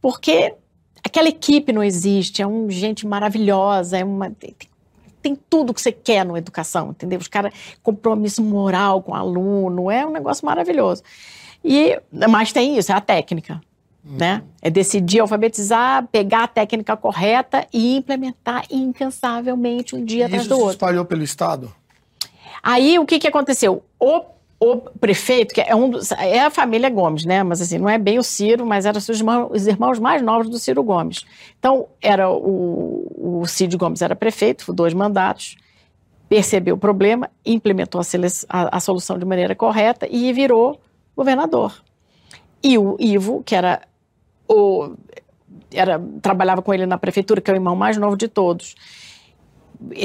Porque 0.00 0.54
aquela 1.04 1.28
equipe 1.28 1.72
não 1.72 1.82
existe, 1.82 2.42
é 2.42 2.46
um 2.46 2.68
gente 2.70 3.06
maravilhosa, 3.06 3.98
é 3.98 4.04
uma 4.04 4.30
tem, 4.30 4.54
tem 5.20 5.36
tudo 5.36 5.74
que 5.74 5.80
você 5.80 5.92
quer 5.92 6.24
na 6.24 6.36
educação, 6.38 6.90
entendeu? 6.90 7.18
Os 7.18 7.28
caras, 7.28 7.52
compromisso 7.82 8.42
moral 8.42 9.02
com 9.02 9.12
o 9.12 9.14
aluno, 9.14 9.90
é 9.90 10.04
um 10.06 10.10
negócio 10.10 10.44
maravilhoso. 10.44 11.02
E, 11.64 12.00
mas 12.28 12.52
tem 12.52 12.76
isso, 12.78 12.90
é 12.90 12.94
a 12.94 13.00
técnica. 13.00 13.60
Né? 14.02 14.42
É 14.62 14.70
decidir 14.70 15.20
alfabetizar, 15.20 16.06
pegar 16.10 16.44
a 16.44 16.48
técnica 16.48 16.96
correta 16.96 17.66
e 17.70 17.96
implementar 17.96 18.64
incansavelmente 18.70 19.94
um 19.94 20.02
dia 20.02 20.20
E 20.20 20.24
atrás 20.24 20.42
isso 20.42 20.48
do 20.48 20.54
se 20.54 20.60
outro. 20.62 20.76
espalhou 20.76 21.04
pelo 21.04 21.22
Estado? 21.22 21.70
Aí 22.62 22.98
o 22.98 23.04
que, 23.04 23.18
que 23.18 23.28
aconteceu? 23.28 23.84
O, 23.98 24.22
o 24.62 24.76
prefeito, 24.76 25.54
que 25.54 25.60
é 25.62 25.74
um 25.74 25.88
dos, 25.88 26.12
é 26.12 26.40
a 26.40 26.50
família 26.50 26.90
Gomes, 26.90 27.24
né? 27.24 27.42
Mas 27.42 27.62
assim, 27.62 27.78
não 27.78 27.88
é 27.88 27.96
bem 27.96 28.18
o 28.18 28.22
Ciro, 28.22 28.66
mas 28.66 28.84
eram 28.84 28.98
os 28.98 29.08
irmãos, 29.08 29.48
os 29.52 29.66
irmãos 29.66 29.98
mais 29.98 30.20
novos 30.20 30.50
do 30.50 30.58
Ciro 30.58 30.82
Gomes. 30.82 31.24
Então, 31.58 31.86
era 32.02 32.30
o, 32.30 33.40
o 33.40 33.46
Cid 33.46 33.74
Gomes 33.78 34.02
era 34.02 34.14
prefeito, 34.14 34.70
dois 34.72 34.92
mandatos, 34.92 35.56
percebeu 36.28 36.74
o 36.74 36.78
problema, 36.78 37.30
implementou 37.44 38.00
a, 38.00 38.04
sele- 38.04 38.26
a- 38.50 38.76
a 38.76 38.80
solução 38.80 39.18
de 39.18 39.24
maneira 39.24 39.54
correta 39.54 40.06
e 40.10 40.30
virou 40.32 40.78
governador. 41.16 41.74
E 42.62 42.76
o 42.76 42.96
Ivo, 43.00 43.42
que 43.42 43.54
era 43.54 43.80
o 44.46 44.90
era, 45.72 46.00
trabalhava 46.20 46.60
com 46.60 46.74
ele 46.74 46.84
na 46.84 46.98
prefeitura, 46.98 47.40
que 47.40 47.50
é 47.50 47.54
o 47.54 47.56
irmão 47.56 47.74
mais 47.74 47.96
novo 47.96 48.16
de 48.16 48.28
todos, 48.28 48.74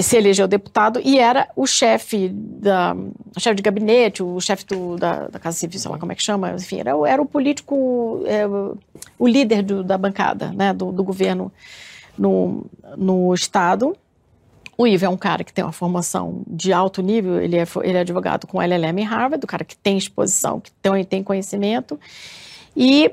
se 0.01 0.15
elegeu 0.17 0.47
deputado 0.47 0.99
e 1.03 1.19
era 1.19 1.47
o 1.55 1.65
chefe 1.67 2.29
da 2.29 2.95
o 3.35 3.39
chefe 3.39 3.55
de 3.55 3.61
gabinete, 3.61 4.23
o 4.23 4.39
chefe 4.39 4.65
do- 4.65 4.95
da, 4.95 5.27
da 5.27 5.39
Casa 5.39 5.57
Civil, 5.57 5.79
sei 5.79 5.91
lá 5.91 5.97
como 5.97 6.11
é 6.11 6.15
que 6.15 6.23
chama, 6.23 6.51
enfim, 6.53 6.79
era, 6.79 6.91
era 7.07 7.21
o 7.21 7.25
político, 7.25 8.23
é, 8.25 8.47
o- 8.47 8.77
líder 9.27 9.61
do- 9.63 9.83
da 9.83 9.97
bancada, 9.97 10.51
né, 10.53 10.73
do, 10.73 10.91
do 10.91 11.03
governo 11.03 11.51
no, 12.17 12.65
no 12.97 13.33
estado. 13.33 13.95
O 14.77 14.85
Ivo 14.85 15.05
é 15.05 15.09
um 15.09 15.17
cara 15.17 15.43
que 15.43 15.53
tem 15.53 15.63
uma 15.63 15.71
formação 15.71 16.41
de 16.47 16.73
alto 16.73 17.01
nível, 17.01 17.39
ele 17.41 17.55
é, 17.57 17.65
ele 17.83 17.97
é 17.97 18.01
advogado 18.01 18.45
com 18.47 18.61
LLM 18.61 18.99
em 19.01 19.05
Harvard, 19.05 19.43
o 19.43 19.47
cara 19.47 19.63
que 19.63 19.75
tem 19.77 19.97
exposição, 19.97 20.59
que 20.59 20.71
tem, 20.81 21.03
tem 21.03 21.23
conhecimento, 21.23 21.97
e 22.75 23.11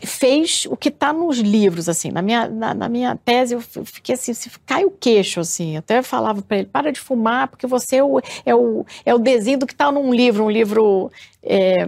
fez 0.00 0.66
o 0.70 0.76
que 0.76 0.88
está 0.88 1.12
nos 1.12 1.38
livros, 1.38 1.88
assim, 1.88 2.10
na 2.10 2.22
minha, 2.22 2.48
na, 2.48 2.72
na 2.72 2.88
minha 2.88 3.16
tese 3.16 3.54
eu 3.54 3.60
fiquei 3.60 4.14
assim, 4.14 4.32
se 4.32 4.50
cai 4.64 4.84
o 4.84 4.90
queixo, 4.90 5.40
assim, 5.40 5.76
até 5.76 6.02
falava 6.02 6.40
para 6.40 6.58
ele, 6.58 6.68
para 6.68 6.92
de 6.92 7.00
fumar, 7.00 7.48
porque 7.48 7.66
você 7.66 7.96
é 7.96 8.04
o, 8.04 8.20
é 8.46 8.54
o, 8.54 8.86
é 9.04 9.14
o 9.14 9.18
desenho 9.18 9.58
do 9.58 9.66
que 9.66 9.72
está 9.72 9.90
num 9.90 10.14
livro, 10.14 10.44
um 10.44 10.50
livro 10.50 11.10
é, 11.42 11.86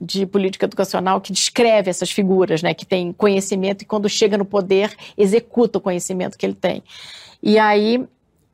de 0.00 0.24
política 0.26 0.66
educacional 0.66 1.20
que 1.20 1.32
descreve 1.32 1.90
essas 1.90 2.10
figuras, 2.10 2.62
né, 2.62 2.72
que 2.72 2.86
tem 2.86 3.12
conhecimento 3.12 3.82
e 3.82 3.86
quando 3.86 4.08
chega 4.08 4.38
no 4.38 4.44
poder 4.44 4.94
executa 5.16 5.78
o 5.78 5.82
conhecimento 5.82 6.38
que 6.38 6.46
ele 6.46 6.54
tem. 6.54 6.82
E 7.42 7.58
aí 7.58 8.04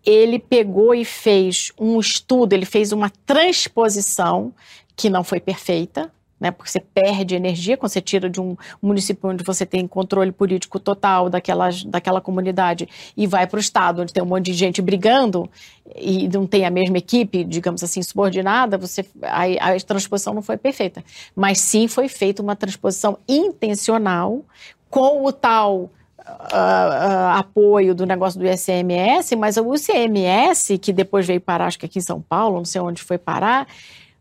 ele 0.04 0.38
pegou 0.38 0.94
e 0.94 1.04
fez 1.04 1.72
um 1.78 1.98
estudo, 1.98 2.52
ele 2.52 2.66
fez 2.66 2.92
uma 2.92 3.10
transposição 3.24 4.52
que 4.96 5.10
não 5.10 5.22
foi 5.22 5.40
perfeita, 5.40 6.10
né, 6.46 6.50
porque 6.52 6.70
você 6.70 6.80
perde 6.80 7.34
energia 7.34 7.76
quando 7.76 7.90
você 7.90 8.00
tira 8.00 8.30
de 8.30 8.40
um 8.40 8.56
município 8.80 9.28
onde 9.28 9.42
você 9.42 9.66
tem 9.66 9.86
controle 9.86 10.30
político 10.30 10.78
total 10.78 11.28
daquelas, 11.28 11.84
daquela 11.84 12.20
comunidade 12.20 12.88
e 13.16 13.26
vai 13.26 13.46
para 13.46 13.56
o 13.56 13.60
estado 13.60 14.02
onde 14.02 14.12
tem 14.12 14.22
um 14.22 14.26
monte 14.26 14.46
de 14.46 14.54
gente 14.54 14.80
brigando 14.80 15.50
e 15.94 16.28
não 16.28 16.46
tem 16.46 16.64
a 16.64 16.70
mesma 16.70 16.98
equipe, 16.98 17.44
digamos 17.44 17.82
assim, 17.82 18.02
subordinada, 18.02 18.78
você, 18.78 19.04
a, 19.22 19.72
a 19.72 19.80
transposição 19.80 20.34
não 20.34 20.42
foi 20.42 20.56
perfeita. 20.56 21.04
Mas 21.34 21.58
sim 21.58 21.88
foi 21.88 22.08
feita 22.08 22.42
uma 22.42 22.56
transposição 22.56 23.18
intencional 23.28 24.44
com 24.88 25.24
o 25.24 25.32
tal 25.32 25.90
ah, 26.18 26.52
ah, 26.52 27.38
apoio 27.38 27.94
do 27.94 28.04
negócio 28.04 28.38
do 28.38 28.46
ICMS, 28.46 29.36
mas 29.36 29.56
o 29.56 29.74
ICMS, 29.74 30.78
que 30.78 30.92
depois 30.92 31.26
veio 31.26 31.40
parar, 31.40 31.66
acho 31.66 31.78
que 31.78 31.86
aqui 31.86 31.98
em 31.98 32.02
São 32.02 32.20
Paulo, 32.20 32.56
não 32.56 32.64
sei 32.64 32.80
onde 32.80 33.02
foi 33.02 33.18
parar, 33.18 33.66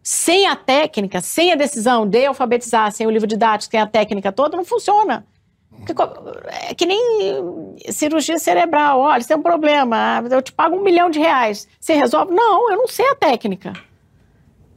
sem 0.08 0.46
a 0.46 0.56
técnica, 0.56 1.20
sem 1.20 1.52
a 1.52 1.56
decisão 1.56 2.06
de 2.06 2.28
alfabetizar, 2.28 2.91
sem 2.91 3.08
o 3.08 3.10
livro 3.10 3.26
didático, 3.26 3.72
sem 3.72 3.80
a 3.80 3.88
técnica 3.88 4.32
toda, 4.32 4.56
não 4.56 4.63
funciona. 4.63 5.26
É 6.70 6.76
que 6.76 6.86
nem 6.86 7.76
cirurgia 7.89 8.38
cerebral. 8.38 9.00
Olha, 9.00 9.20
você 9.20 9.30
tem 9.30 9.38
um 9.38 9.41
problema, 9.41 10.24
eu 10.30 10.44
te 10.44 10.54
pago 10.54 10.76
um 10.76 10.84
milhão 10.84 11.10
de 11.10 11.18
reais. 11.18 11.68
Você 11.80 11.96
resolve? 11.96 12.36
Não, 12.36 12.70
eu 12.70 12.78
não 12.78 12.88
sei 12.88 13.10
a 13.10 13.15
técnica. 13.15 13.74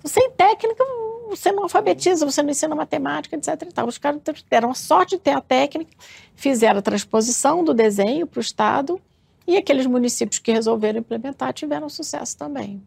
Sem 0.02 0.30
técnica, 0.30 0.82
você 1.28 1.52
não 1.52 1.64
alfabetiza, 1.64 2.24
você 2.24 2.42
não 2.42 2.48
ensina 2.48 2.74
matemática, 2.74 3.36
etc. 3.36 3.48
E. 3.64 3.82
Os 3.82 3.98
caras 3.98 4.22
deram 4.48 4.70
a 4.70 4.74
sorte 4.74 5.16
de 5.16 5.22
ter 5.22 5.32
a 5.32 5.42
técnica, 5.42 5.92
fizeram 6.36 6.78
a 6.78 6.82
transposição 6.82 7.62
do 7.62 7.74
desenho 7.74 8.26
para 8.26 8.38
o 8.38 8.40
Estado 8.40 8.98
e 9.46 9.58
aqueles 9.58 9.84
municípios 9.84 10.38
que 10.38 10.50
resolveram 10.52 11.00
implementar 11.00 11.52
tiveram 11.52 11.90
sucesso 11.90 12.34
também. 12.34 12.82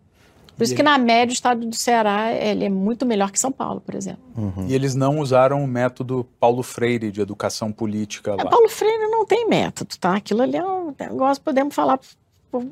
Por 0.61 0.65
isso 0.65 0.75
que, 0.75 0.83
na 0.83 0.97
média, 0.99 1.31
o 1.31 1.33
estado 1.33 1.65
do 1.65 1.75
Ceará 1.75 2.31
ele 2.31 2.65
é 2.65 2.69
muito 2.69 3.03
melhor 3.03 3.31
que 3.31 3.39
São 3.39 3.51
Paulo, 3.51 3.81
por 3.81 3.95
exemplo. 3.95 4.21
E 4.67 4.75
eles 4.75 4.93
não 4.93 5.19
usaram 5.19 5.63
o 5.63 5.67
método 5.67 6.27
Paulo 6.39 6.61
Freire 6.61 7.11
de 7.11 7.19
educação 7.19 7.71
política 7.71 8.35
É, 8.37 8.43
lá. 8.43 8.49
Paulo 8.49 8.69
Freire 8.69 9.07
não 9.09 9.25
tem 9.25 9.47
método, 9.47 9.97
tá? 9.99 10.15
Aquilo 10.15 10.43
ali 10.43 10.57
é 10.57 10.63
um 10.63 10.93
negócio, 10.99 11.41
podemos 11.43 11.73
falar 11.73 11.99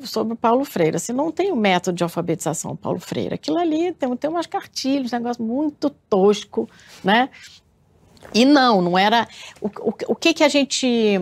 sobre 0.03 0.33
o 0.33 0.37
Paulo 0.37 0.63
Freire. 0.65 0.97
Assim, 0.97 1.13
não 1.13 1.31
tem 1.31 1.51
o 1.51 1.55
método 1.55 1.97
de 1.97 2.03
alfabetização 2.03 2.75
Paulo 2.75 2.99
Freire. 2.99 3.33
Aquilo 3.33 3.57
ali 3.57 3.91
tem, 3.93 4.15
tem 4.17 4.29
umas 4.29 4.45
cartilhas, 4.45 5.11
um 5.11 5.17
negócio 5.17 5.43
muito 5.43 5.89
tosco, 5.89 6.69
né? 7.03 7.29
E 8.33 8.45
não, 8.45 8.81
não 8.81 8.97
era. 8.97 9.27
O, 9.61 9.67
o, 9.67 9.93
o 10.09 10.15
que 10.15 10.33
que 10.33 10.43
a 10.43 10.49
gente. 10.49 11.19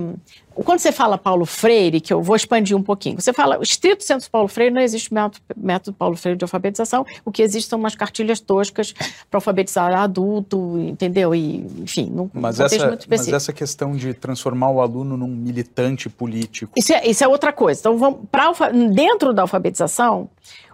Quando 0.64 0.80
você 0.80 0.92
fala 0.92 1.18
Paulo 1.18 1.46
Freire, 1.46 2.02
que 2.02 2.12
eu 2.14 2.22
vou 2.22 2.36
expandir 2.36 2.76
um 2.76 2.82
pouquinho, 2.82 3.20
você 3.22 3.32
fala, 3.34 3.60
estrito 3.62 4.04
senso 4.04 4.30
Paulo 4.30 4.48
Freire, 4.48 4.74
não 4.74 4.82
existe 4.82 5.10
método, 5.56 5.96
Paulo 5.98 6.16
Freire 6.18 6.38
de 6.38 6.44
alfabetização, 6.44 7.06
o 7.24 7.32
que 7.32 7.42
existe 7.42 7.70
são 7.70 7.78
umas 7.80 7.96
cartilhas 7.96 8.40
toscas 8.40 8.94
para 9.30 9.38
alfabetizar 9.38 9.94
adulto, 9.94 10.78
entendeu? 10.80 11.34
E, 11.36 11.66
enfim, 11.84 12.10
num 12.14 12.30
Mas 12.34 12.58
contexto 12.58 12.76
essa, 12.76 12.88
muito 12.88 13.00
mas 13.00 13.04
específico. 13.04 13.36
essa 13.36 13.54
questão 13.54 13.96
de 13.96 14.14
transformar 14.14 14.70
o 14.72 14.82
aluno 14.82 15.16
num 15.16 15.28
militante 15.28 16.10
político. 16.10 16.74
Isso 16.76 16.94
é, 16.94 17.08
isso 17.08 17.24
é 17.24 17.28
outra 17.28 17.54
coisa. 17.54 17.80
Então, 17.80 17.98
vamos, 17.98 18.20
pra 18.32 18.52
dentro 18.92 19.34
da 19.34 19.44
alfabetização, 19.44 20.30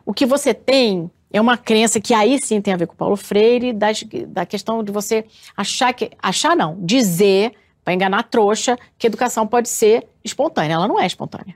o 0.06 0.14
que 0.14 0.26
você 0.26 0.54
tem 0.54 1.10
é 1.32 1.42
uma 1.42 1.58
crença 1.58 2.00
que 2.00 2.14
aí 2.14 2.38
sim 2.44 2.62
tem 2.62 2.74
a 2.74 2.78
ver 2.78 2.88
com 2.88 2.96
Paulo 2.96 3.16
Freire, 3.16 3.74
das- 3.74 4.04
da 4.28 4.46
questão 4.46 4.84
de 4.84 4.92
você 4.92 5.26
achar 5.58 5.92
que. 5.94 6.12
Achar 6.22 6.56
não, 6.56 6.78
dizer, 6.80 7.54
para 7.84 7.94
enganar 7.94 8.20
a 8.20 8.24
trouxa, 8.24 8.78
que 8.98 9.08
educação 9.08 9.46
pode 9.46 9.70
ser 9.70 10.08
espontânea. 10.24 10.76
Ela 10.76 10.88
não 10.88 11.00
é 11.00 11.06
espontânea. 11.06 11.56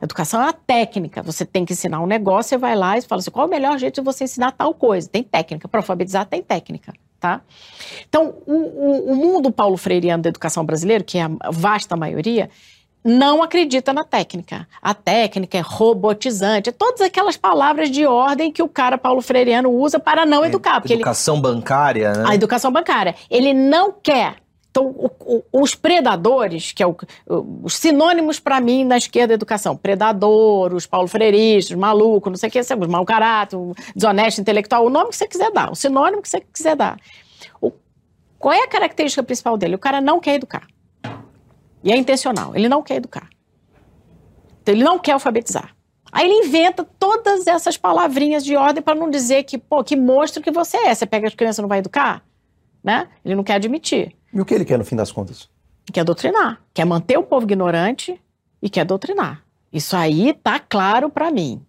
Educação 0.00 0.40
é 0.40 0.44
uma 0.44 0.52
técnica. 0.52 1.22
Você 1.22 1.44
tem 1.44 1.64
que 1.64 1.72
ensinar 1.72 2.00
um 2.00 2.06
negócio, 2.06 2.50
você 2.50 2.58
vai 2.58 2.76
lá 2.76 2.98
e 2.98 3.02
fala 3.02 3.20
assim: 3.20 3.30
qual 3.30 3.46
é 3.46 3.48
o 3.48 3.50
melhor 3.50 3.78
jeito 3.78 4.00
de 4.00 4.04
você 4.04 4.24
ensinar 4.24 4.52
tal 4.52 4.74
coisa? 4.74 5.08
Tem 5.08 5.22
técnica. 5.22 5.66
Para 5.68 5.80
alfabetizar, 5.80 6.26
tem 6.26 6.42
técnica. 6.42 6.92
Tá? 7.18 7.40
Então, 8.06 8.34
o, 8.46 8.52
o, 8.52 9.12
o 9.12 9.16
mundo 9.16 9.50
paulo 9.50 9.76
freireano 9.78 10.22
da 10.22 10.28
educação 10.28 10.64
brasileira, 10.64 11.02
que 11.02 11.16
é 11.16 11.22
a 11.22 11.50
vasta 11.50 11.96
maioria, 11.96 12.50
não 13.02 13.42
acredita 13.42 13.92
na 13.92 14.04
técnica. 14.04 14.68
A 14.82 14.92
técnica 14.92 15.56
é 15.56 15.62
robotizante, 15.62 16.68
é 16.68 16.72
todas 16.72 17.00
aquelas 17.00 17.36
palavras 17.36 17.90
de 17.90 18.04
ordem 18.04 18.52
que 18.52 18.62
o 18.62 18.68
cara 18.68 18.98
paulo 18.98 19.22
freireano 19.22 19.70
usa 19.70 19.98
para 19.98 20.26
não 20.26 20.44
educar. 20.44 20.80
Porque 20.80 20.92
ele, 20.92 21.00
Educação 21.00 21.40
bancária, 21.40 22.12
né? 22.12 22.24
a 22.26 22.34
educação 22.34 22.70
bancária. 22.70 23.14
Ele 23.30 23.54
não 23.54 23.92
quer 23.92 24.36
Então, 24.76 24.88
o, 24.88 25.10
o, 25.24 25.62
os 25.62 25.74
predadores, 25.74 26.70
que 26.70 26.82
é 26.82 26.86
o, 26.86 26.94
os 27.62 27.76
sinônimos 27.76 28.38
para 28.38 28.60
mim 28.60 28.84
na 28.84 28.98
esquerda 28.98 29.28
da 29.28 29.34
educação, 29.34 29.74
predador, 29.74 30.74
os 30.74 30.84
Paulo 30.84 31.08
Freiristas, 31.08 31.74
maluco, 31.78 32.28
não 32.28 32.36
sei 32.36 32.50
o 32.50 32.52
que, 32.52 32.60
os 32.60 32.86
mau 32.86 33.02
caráter, 33.06 33.58
desonesto 33.94 34.42
intelectual, 34.42 34.84
o 34.84 34.90
nome 34.90 35.08
que 35.08 35.16
você 35.16 35.26
quiser 35.26 35.50
dar, 35.50 35.72
o 35.72 35.74
sinônimo 35.74 36.20
que 36.20 36.28
você 36.28 36.42
quiser 36.42 36.76
dar. 36.76 36.98
Qual 38.38 38.52
é 38.52 38.64
a 38.64 38.68
característica 38.68 39.22
principal 39.22 39.56
dele? 39.56 39.76
O 39.76 39.78
cara 39.78 39.98
não 39.98 40.20
quer 40.20 40.34
educar. 40.34 40.66
E 41.82 41.90
é 41.90 41.96
intencional, 41.96 42.54
ele 42.54 42.68
não 42.68 42.82
quer 42.82 42.96
educar. 42.96 43.30
Então, 44.60 44.74
ele 44.74 44.84
não 44.84 44.98
quer 44.98 45.12
alfabetizar. 45.12 45.74
Aí 46.12 46.26
ele 46.26 46.48
inventa 46.48 46.84
todas 46.84 47.46
essas 47.46 47.78
palavrinhas 47.78 48.44
de 48.44 48.54
ordem 48.56 48.82
para 48.82 48.94
não 48.94 49.08
dizer 49.08 49.44
que, 49.44 49.56
pô, 49.56 49.82
que 49.82 49.96
monstro 49.96 50.42
que 50.42 50.50
você 50.50 50.76
é. 50.76 50.94
Você 50.94 51.06
pega 51.06 51.28
as 51.28 51.34
crianças 51.34 51.60
e 51.60 51.62
não 51.62 51.68
vai 51.68 51.78
educar? 51.78 52.22
Né? 52.84 53.08
Ele 53.24 53.34
não 53.34 53.42
quer 53.42 53.54
admitir. 53.54 54.14
E 54.36 54.40
o 54.40 54.44
que 54.44 54.52
ele 54.52 54.66
quer 54.66 54.76
no 54.76 54.84
fim 54.84 54.94
das 54.94 55.10
contas? 55.10 55.48
Quer 55.90 56.04
doutrinar. 56.04 56.60
Quer 56.74 56.84
manter 56.84 57.16
o 57.16 57.22
povo 57.22 57.46
ignorante 57.46 58.20
e 58.60 58.68
quer 58.68 58.84
doutrinar. 58.84 59.42
Isso 59.72 59.96
aí 59.96 60.34
tá 60.34 60.60
claro 60.60 61.08
para 61.08 61.30
mim. 61.30 61.62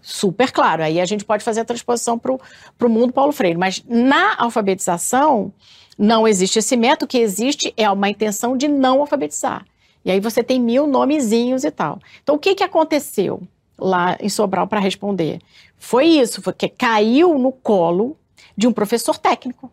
Super 0.00 0.50
claro. 0.50 0.82
Aí 0.82 0.98
a 1.02 1.04
gente 1.04 1.22
pode 1.22 1.44
fazer 1.44 1.60
a 1.60 1.64
transposição 1.66 2.18
para 2.18 2.32
o 2.32 2.88
mundo 2.88 3.12
Paulo 3.12 3.30
Freire. 3.30 3.58
Mas 3.58 3.84
na 3.86 4.36
alfabetização, 4.38 5.52
não 5.98 6.26
existe 6.26 6.60
esse 6.60 6.78
método. 6.78 7.04
O 7.04 7.08
que 7.08 7.18
existe 7.18 7.74
é 7.76 7.90
uma 7.90 8.08
intenção 8.08 8.56
de 8.56 8.68
não 8.68 9.00
alfabetizar. 9.00 9.66
E 10.02 10.10
aí 10.10 10.18
você 10.18 10.42
tem 10.42 10.58
mil 10.58 10.86
nomezinhos 10.86 11.62
e 11.62 11.70
tal. 11.70 11.98
Então, 12.22 12.36
o 12.36 12.38
que, 12.38 12.54
que 12.54 12.64
aconteceu 12.64 13.42
lá 13.78 14.16
em 14.18 14.30
Sobral 14.30 14.66
para 14.66 14.80
responder? 14.80 15.42
Foi 15.76 16.06
isso, 16.06 16.40
foi 16.40 16.54
que 16.54 16.70
caiu 16.70 17.38
no 17.38 17.52
colo 17.52 18.16
de 18.56 18.66
um 18.66 18.72
professor 18.72 19.18
técnico 19.18 19.70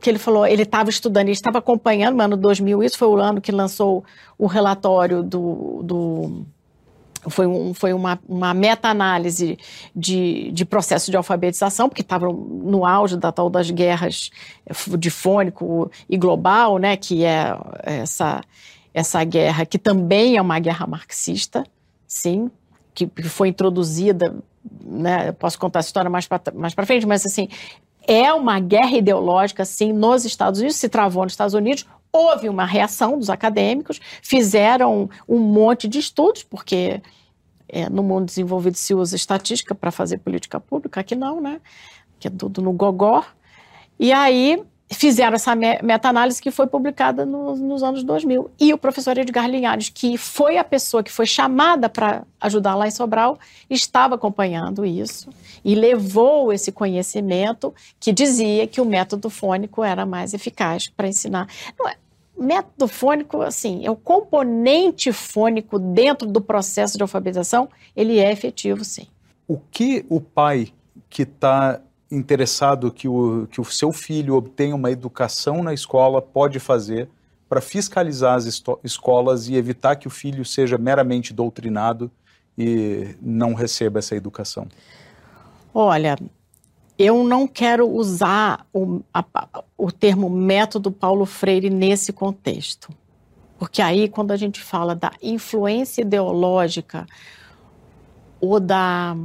que 0.00 0.08
ele 0.10 0.18
falou, 0.18 0.46
ele 0.46 0.62
estava 0.62 0.90
estudando, 0.90 1.26
ele 1.26 1.32
estava 1.32 1.58
acompanhando 1.58 2.16
no 2.16 2.22
ano 2.22 2.36
2000, 2.36 2.82
isso 2.82 2.98
foi 2.98 3.08
o 3.08 3.16
ano 3.16 3.40
que 3.40 3.52
lançou 3.52 4.04
o 4.38 4.46
relatório 4.46 5.22
do, 5.22 5.82
do 5.82 6.46
foi, 7.28 7.46
um, 7.46 7.74
foi 7.74 7.92
uma, 7.92 8.18
uma 8.26 8.54
meta-análise 8.54 9.58
de, 9.94 10.50
de 10.52 10.64
processo 10.64 11.10
de 11.10 11.16
alfabetização, 11.16 11.88
porque 11.88 12.00
estava 12.00 12.26
no 12.26 12.86
auge 12.86 13.16
da 13.16 13.30
tal 13.30 13.50
das 13.50 13.70
guerras 13.70 14.30
de 14.98 15.10
fônico 15.10 15.90
e 16.08 16.16
global, 16.16 16.78
né, 16.78 16.96
que 16.96 17.24
é 17.24 17.54
essa, 17.82 18.42
essa 18.94 19.22
guerra, 19.24 19.66
que 19.66 19.78
também 19.78 20.36
é 20.36 20.42
uma 20.42 20.58
guerra 20.58 20.86
marxista, 20.86 21.64
sim, 22.06 22.50
que, 22.94 23.06
que 23.06 23.24
foi 23.24 23.48
introduzida, 23.48 24.34
né, 24.82 25.32
posso 25.32 25.58
contar 25.58 25.80
essa 25.80 25.88
história 25.88 26.10
mais 26.10 26.26
para 26.26 26.40
mais 26.54 26.72
frente, 26.72 27.06
mas 27.06 27.26
assim, 27.26 27.48
é 28.06 28.32
uma 28.32 28.58
guerra 28.58 28.96
ideológica, 28.96 29.64
sim, 29.64 29.92
nos 29.92 30.24
Estados 30.24 30.60
Unidos, 30.60 30.76
se 30.76 30.88
travou 30.88 31.24
nos 31.24 31.32
Estados 31.32 31.54
Unidos. 31.54 31.86
Houve 32.12 32.48
uma 32.48 32.64
reação 32.64 33.18
dos 33.18 33.30
acadêmicos, 33.30 34.00
fizeram 34.22 35.08
um 35.28 35.38
monte 35.38 35.86
de 35.86 35.98
estudos, 35.98 36.42
porque 36.42 37.00
é, 37.68 37.88
no 37.88 38.02
mundo 38.02 38.26
desenvolvido 38.26 38.76
se 38.76 38.94
usa 38.94 39.14
estatística 39.14 39.74
para 39.74 39.92
fazer 39.92 40.18
política 40.18 40.58
pública, 40.58 41.00
aqui 41.00 41.14
não, 41.14 41.40
né? 41.40 41.60
Que 42.18 42.26
é 42.26 42.30
tudo 42.30 42.60
no 42.60 42.72
gogó. 42.72 43.24
E 43.98 44.12
aí 44.12 44.62
fizeram 44.92 45.34
essa 45.34 45.54
meta-análise 45.54 46.42
que 46.42 46.50
foi 46.50 46.66
publicada 46.66 47.24
no, 47.24 47.54
nos 47.54 47.82
anos 47.82 48.02
2000. 48.02 48.50
E 48.58 48.74
o 48.74 48.78
professor 48.78 49.16
Edgar 49.16 49.48
Linhares, 49.48 49.88
que 49.88 50.18
foi 50.18 50.58
a 50.58 50.64
pessoa 50.64 51.02
que 51.02 51.12
foi 51.12 51.26
chamada 51.26 51.88
para 51.88 52.24
ajudar 52.40 52.74
lá 52.74 52.88
em 52.88 52.90
Sobral, 52.90 53.38
estava 53.68 54.16
acompanhando 54.16 54.84
isso 54.84 55.30
e 55.64 55.74
levou 55.74 56.52
esse 56.52 56.72
conhecimento 56.72 57.72
que 58.00 58.12
dizia 58.12 58.66
que 58.66 58.80
o 58.80 58.84
método 58.84 59.30
fônico 59.30 59.84
era 59.84 60.04
mais 60.04 60.34
eficaz 60.34 60.88
para 60.88 61.06
ensinar. 61.06 61.46
Não 61.78 61.88
é, 61.88 61.96
método 62.36 62.88
fônico, 62.88 63.42
assim, 63.42 63.84
é 63.86 63.90
o 63.90 63.96
componente 63.96 65.12
fônico 65.12 65.78
dentro 65.78 66.26
do 66.26 66.40
processo 66.40 66.96
de 66.96 67.02
alfabetização, 67.02 67.68
ele 67.94 68.18
é 68.18 68.32
efetivo, 68.32 68.84
sim. 68.84 69.06
O 69.46 69.58
que 69.70 70.04
o 70.08 70.20
pai 70.20 70.72
que 71.08 71.22
está 71.22 71.80
interessado 72.10 72.90
que 72.90 73.08
o, 73.08 73.46
que 73.50 73.60
o 73.60 73.64
seu 73.64 73.92
filho 73.92 74.34
obtenha 74.34 74.74
uma 74.74 74.90
educação 74.90 75.62
na 75.62 75.72
escola 75.72 76.20
pode 76.20 76.58
fazer 76.58 77.08
para 77.48 77.60
fiscalizar 77.60 78.36
as 78.36 78.62
escolas 78.84 79.48
e 79.48 79.56
evitar 79.56 79.96
que 79.96 80.06
o 80.06 80.10
filho 80.10 80.44
seja 80.44 80.78
meramente 80.78 81.32
doutrinado 81.32 82.10
e 82.56 83.14
não 83.20 83.54
receba 83.54 83.98
essa 83.98 84.14
educação? 84.14 84.68
Olha, 85.74 86.16
eu 86.98 87.24
não 87.24 87.48
quero 87.48 87.88
usar 87.88 88.66
o, 88.72 89.00
a, 89.12 89.24
o 89.76 89.90
termo 89.90 90.28
método 90.28 90.92
Paulo 90.92 91.24
Freire 91.26 91.70
nesse 91.70 92.12
contexto. 92.12 92.90
Porque 93.58 93.82
aí, 93.82 94.08
quando 94.08 94.32
a 94.32 94.36
gente 94.36 94.60
fala 94.60 94.94
da 94.94 95.12
influência 95.22 96.02
ideológica 96.02 97.06
ou 98.40 98.58
da 98.58 99.16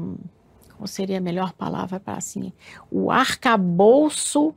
qual 0.77 0.87
seria 0.87 1.17
a 1.17 1.21
melhor 1.21 1.53
palavra 1.53 1.99
para 1.99 2.17
assim, 2.17 2.51
o 2.91 3.11
arcabouço 3.11 4.53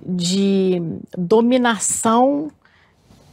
de 0.00 0.80
dominação 1.16 2.50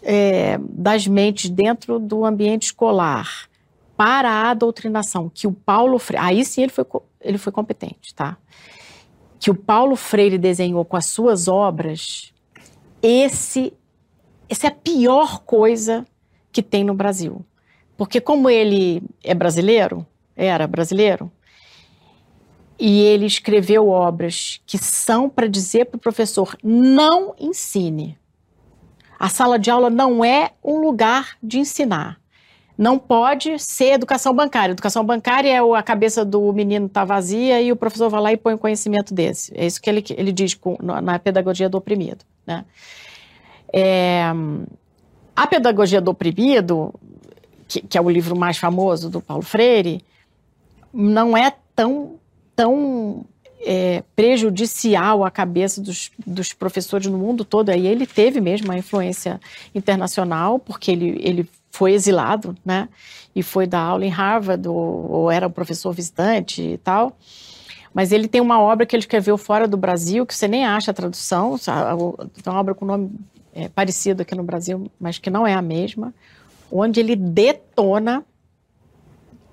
é, 0.01 0.57
das 0.57 1.07
mentes 1.07 1.49
dentro 1.49 1.99
do 1.99 2.25
ambiente 2.25 2.63
escolar 2.63 3.47
para 3.95 4.49
a 4.49 4.53
doutrinação, 4.53 5.31
que 5.33 5.47
o 5.47 5.51
Paulo 5.51 5.99
Freire, 5.99 6.25
aí 6.25 6.45
sim 6.45 6.63
ele 6.63 6.71
foi, 6.71 6.85
ele 7.21 7.37
foi 7.37 7.51
competente, 7.51 8.13
tá? 8.13 8.37
Que 9.39 9.51
o 9.51 9.55
Paulo 9.55 9.95
Freire 9.95 10.37
desenhou 10.37 10.83
com 10.83 10.97
as 10.97 11.05
suas 11.05 11.47
obras, 11.47 12.33
esse, 13.01 13.73
essa 14.49 14.67
é 14.67 14.69
a 14.69 14.75
pior 14.75 15.39
coisa 15.41 16.05
que 16.51 16.63
tem 16.63 16.83
no 16.83 16.93
Brasil. 16.93 17.45
Porque 17.95 18.19
como 18.19 18.49
ele 18.49 19.03
é 19.23 19.35
brasileiro, 19.35 20.05
era 20.35 20.65
brasileiro, 20.65 21.31
e 22.79 23.01
ele 23.01 23.25
escreveu 23.25 23.87
obras 23.89 24.61
que 24.65 24.77
são 24.77 25.29
para 25.29 25.47
dizer 25.47 25.85
para 25.85 25.97
o 25.97 26.01
professor: 26.01 26.57
não 26.63 27.33
ensine. 27.39 28.17
A 29.19 29.29
sala 29.29 29.57
de 29.57 29.69
aula 29.69 29.89
não 29.89 30.23
é 30.23 30.51
um 30.63 30.79
lugar 30.79 31.37
de 31.41 31.59
ensinar. 31.59 32.19
Não 32.77 32.97
pode 32.97 33.59
ser 33.59 33.93
educação 33.93 34.33
bancária. 34.33 34.73
Educação 34.73 35.05
bancária 35.05 35.49
é 35.49 35.59
a 35.59 35.83
cabeça 35.83 36.25
do 36.25 36.51
menino 36.51 36.87
está 36.87 37.05
vazia 37.05 37.61
e 37.61 37.71
o 37.71 37.75
professor 37.75 38.09
vai 38.09 38.19
lá 38.19 38.33
e 38.33 38.37
põe 38.37 38.55
o 38.55 38.57
conhecimento 38.57 39.13
desse. 39.13 39.53
É 39.55 39.65
isso 39.65 39.79
que 39.79 39.89
ele, 39.89 40.03
ele 40.17 40.31
diz 40.31 40.55
com, 40.55 40.75
na 40.81 41.19
pedagogia 41.19 41.69
do 41.69 41.77
oprimido. 41.77 42.25
Né? 42.45 42.65
É, 43.71 44.23
a 45.35 45.47
pedagogia 45.47 46.01
do 46.01 46.11
oprimido, 46.11 46.93
que, 47.67 47.81
que 47.81 47.97
é 47.97 48.01
o 48.01 48.09
livro 48.09 48.35
mais 48.35 48.57
famoso 48.57 49.09
do 49.09 49.21
Paulo 49.21 49.43
Freire, 49.43 50.03
não 50.91 51.37
é 51.37 51.53
tão 51.75 52.19
tão 52.55 53.25
é, 53.65 54.03
prejudicial 54.15 55.23
à 55.23 55.31
cabeça 55.31 55.81
dos, 55.81 56.11
dos, 56.25 56.53
professores 56.53 57.07
no 57.07 57.17
mundo 57.17 57.45
todo. 57.45 57.69
Aí 57.69 57.87
ele 57.87 58.05
teve 58.05 58.41
mesmo 58.41 58.67
uma 58.67 58.77
influência 58.77 59.39
internacional, 59.73 60.59
porque 60.59 60.91
ele, 60.91 61.17
ele 61.21 61.49
foi 61.71 61.93
exilado, 61.93 62.55
né? 62.63 62.89
E 63.35 63.41
foi 63.41 63.65
dar 63.65 63.81
aula 63.81 64.05
em 64.05 64.09
Harvard, 64.09 64.67
ou, 64.67 65.11
ou 65.11 65.31
era 65.31 65.47
um 65.47 65.51
professor 65.51 65.91
visitante 65.91 66.61
e 66.61 66.77
tal. 66.77 67.17
Mas 67.93 68.11
ele 68.11 68.27
tem 68.27 68.41
uma 68.41 68.59
obra 68.59 68.85
que 68.85 68.95
ele 68.95 69.01
escreveu 69.01 69.37
fora 69.37 69.67
do 69.67 69.77
Brasil, 69.77 70.25
que 70.25 70.35
você 70.35 70.47
nem 70.47 70.65
acha 70.65 70.91
a 70.91 70.93
tradução, 70.93 71.55
é 71.67 72.49
uma 72.49 72.59
obra 72.59 72.73
com 72.73 72.85
nome 72.85 73.11
é, 73.53 73.69
parecido 73.69 74.23
aqui 74.23 74.35
no 74.35 74.43
Brasil, 74.43 74.91
mas 74.99 75.19
que 75.19 75.29
não 75.29 75.45
é 75.45 75.53
a 75.53 75.61
mesma, 75.61 76.13
onde 76.71 76.99
ele 76.99 77.15
detona 77.15 78.25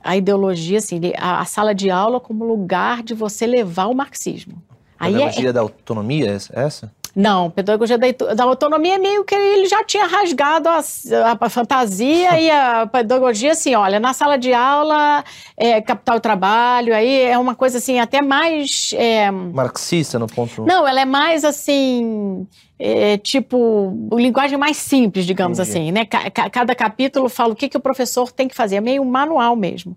a 0.02 0.16
ideologia, 0.16 0.78
assim, 0.78 1.00
a, 1.16 1.40
a, 1.40 1.44
sala 1.44 1.74
de 1.74 1.90
aula 1.90 2.20
como 2.20 2.44
lugar 2.44 3.02
de 3.02 3.14
você 3.14 3.46
levar 3.46 3.86
o 3.86 3.94
marxismo. 3.94 4.62
A 4.98 5.06
pedagogia 5.06 5.50
é, 5.50 5.52
da 5.52 5.60
autonomia, 5.60 6.30
é 6.52 6.62
essa? 6.62 6.92
Não, 7.14 7.50
pedagogia 7.50 7.98
da, 7.98 8.06
da 8.34 8.44
autonomia 8.44 8.94
é 8.94 8.98
meio 8.98 9.24
que 9.24 9.34
ele 9.34 9.66
já 9.66 9.82
tinha 9.84 10.06
rasgado 10.06 10.68
a, 10.68 10.78
a, 10.78 11.38
a 11.40 11.50
fantasia 11.50 12.40
e 12.40 12.50
a 12.50 12.86
pedagogia, 12.86 13.52
assim, 13.52 13.74
olha, 13.74 13.98
na 13.98 14.12
sala 14.12 14.38
de 14.38 14.52
aula, 14.52 15.24
é, 15.56 15.80
capital 15.80 16.20
trabalho, 16.20 16.94
aí 16.94 17.22
é 17.22 17.36
uma 17.36 17.54
coisa, 17.54 17.78
assim, 17.78 17.98
até 17.98 18.22
mais... 18.22 18.92
É, 18.96 19.30
Marxista 19.30 20.18
no 20.18 20.26
ponto... 20.26 20.64
Não, 20.64 20.86
ela 20.86 21.00
é 21.00 21.04
mais, 21.04 21.44
assim, 21.44 22.46
é, 22.78 23.18
tipo, 23.18 24.08
linguagem 24.12 24.56
mais 24.56 24.76
simples, 24.76 25.26
digamos 25.26 25.58
Entendi. 25.58 25.78
assim, 25.78 25.92
né? 25.92 26.04
Cada 26.04 26.74
capítulo 26.74 27.28
fala 27.28 27.52
o 27.52 27.56
que, 27.56 27.68
que 27.68 27.76
o 27.76 27.80
professor 27.80 28.32
tem 28.32 28.48
que 28.48 28.54
fazer, 28.54 28.76
é 28.76 28.80
meio 28.80 29.02
um 29.02 29.10
manual 29.10 29.54
mesmo. 29.56 29.96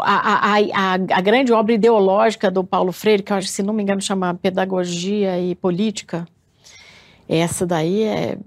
A, 0.00 0.54
a, 0.54 0.94
a, 0.94 1.20
grande 1.20 1.52
obra 1.52 1.74
ideológica 1.74 2.50
do 2.50 2.64
Paulo 2.64 2.92
Freire, 2.92 3.22
que 3.22 3.32
eu 3.32 3.36
acho, 3.36 3.48
se 3.48 3.62
não 3.62 3.74
me 3.74 3.82
engano, 3.82 4.00
chama 4.00 4.34
Pedagogia 4.34 5.38
e 5.38 5.54
Política, 5.54 6.26
essa 7.28 7.66
daí 7.66 8.04
é, 8.04 8.38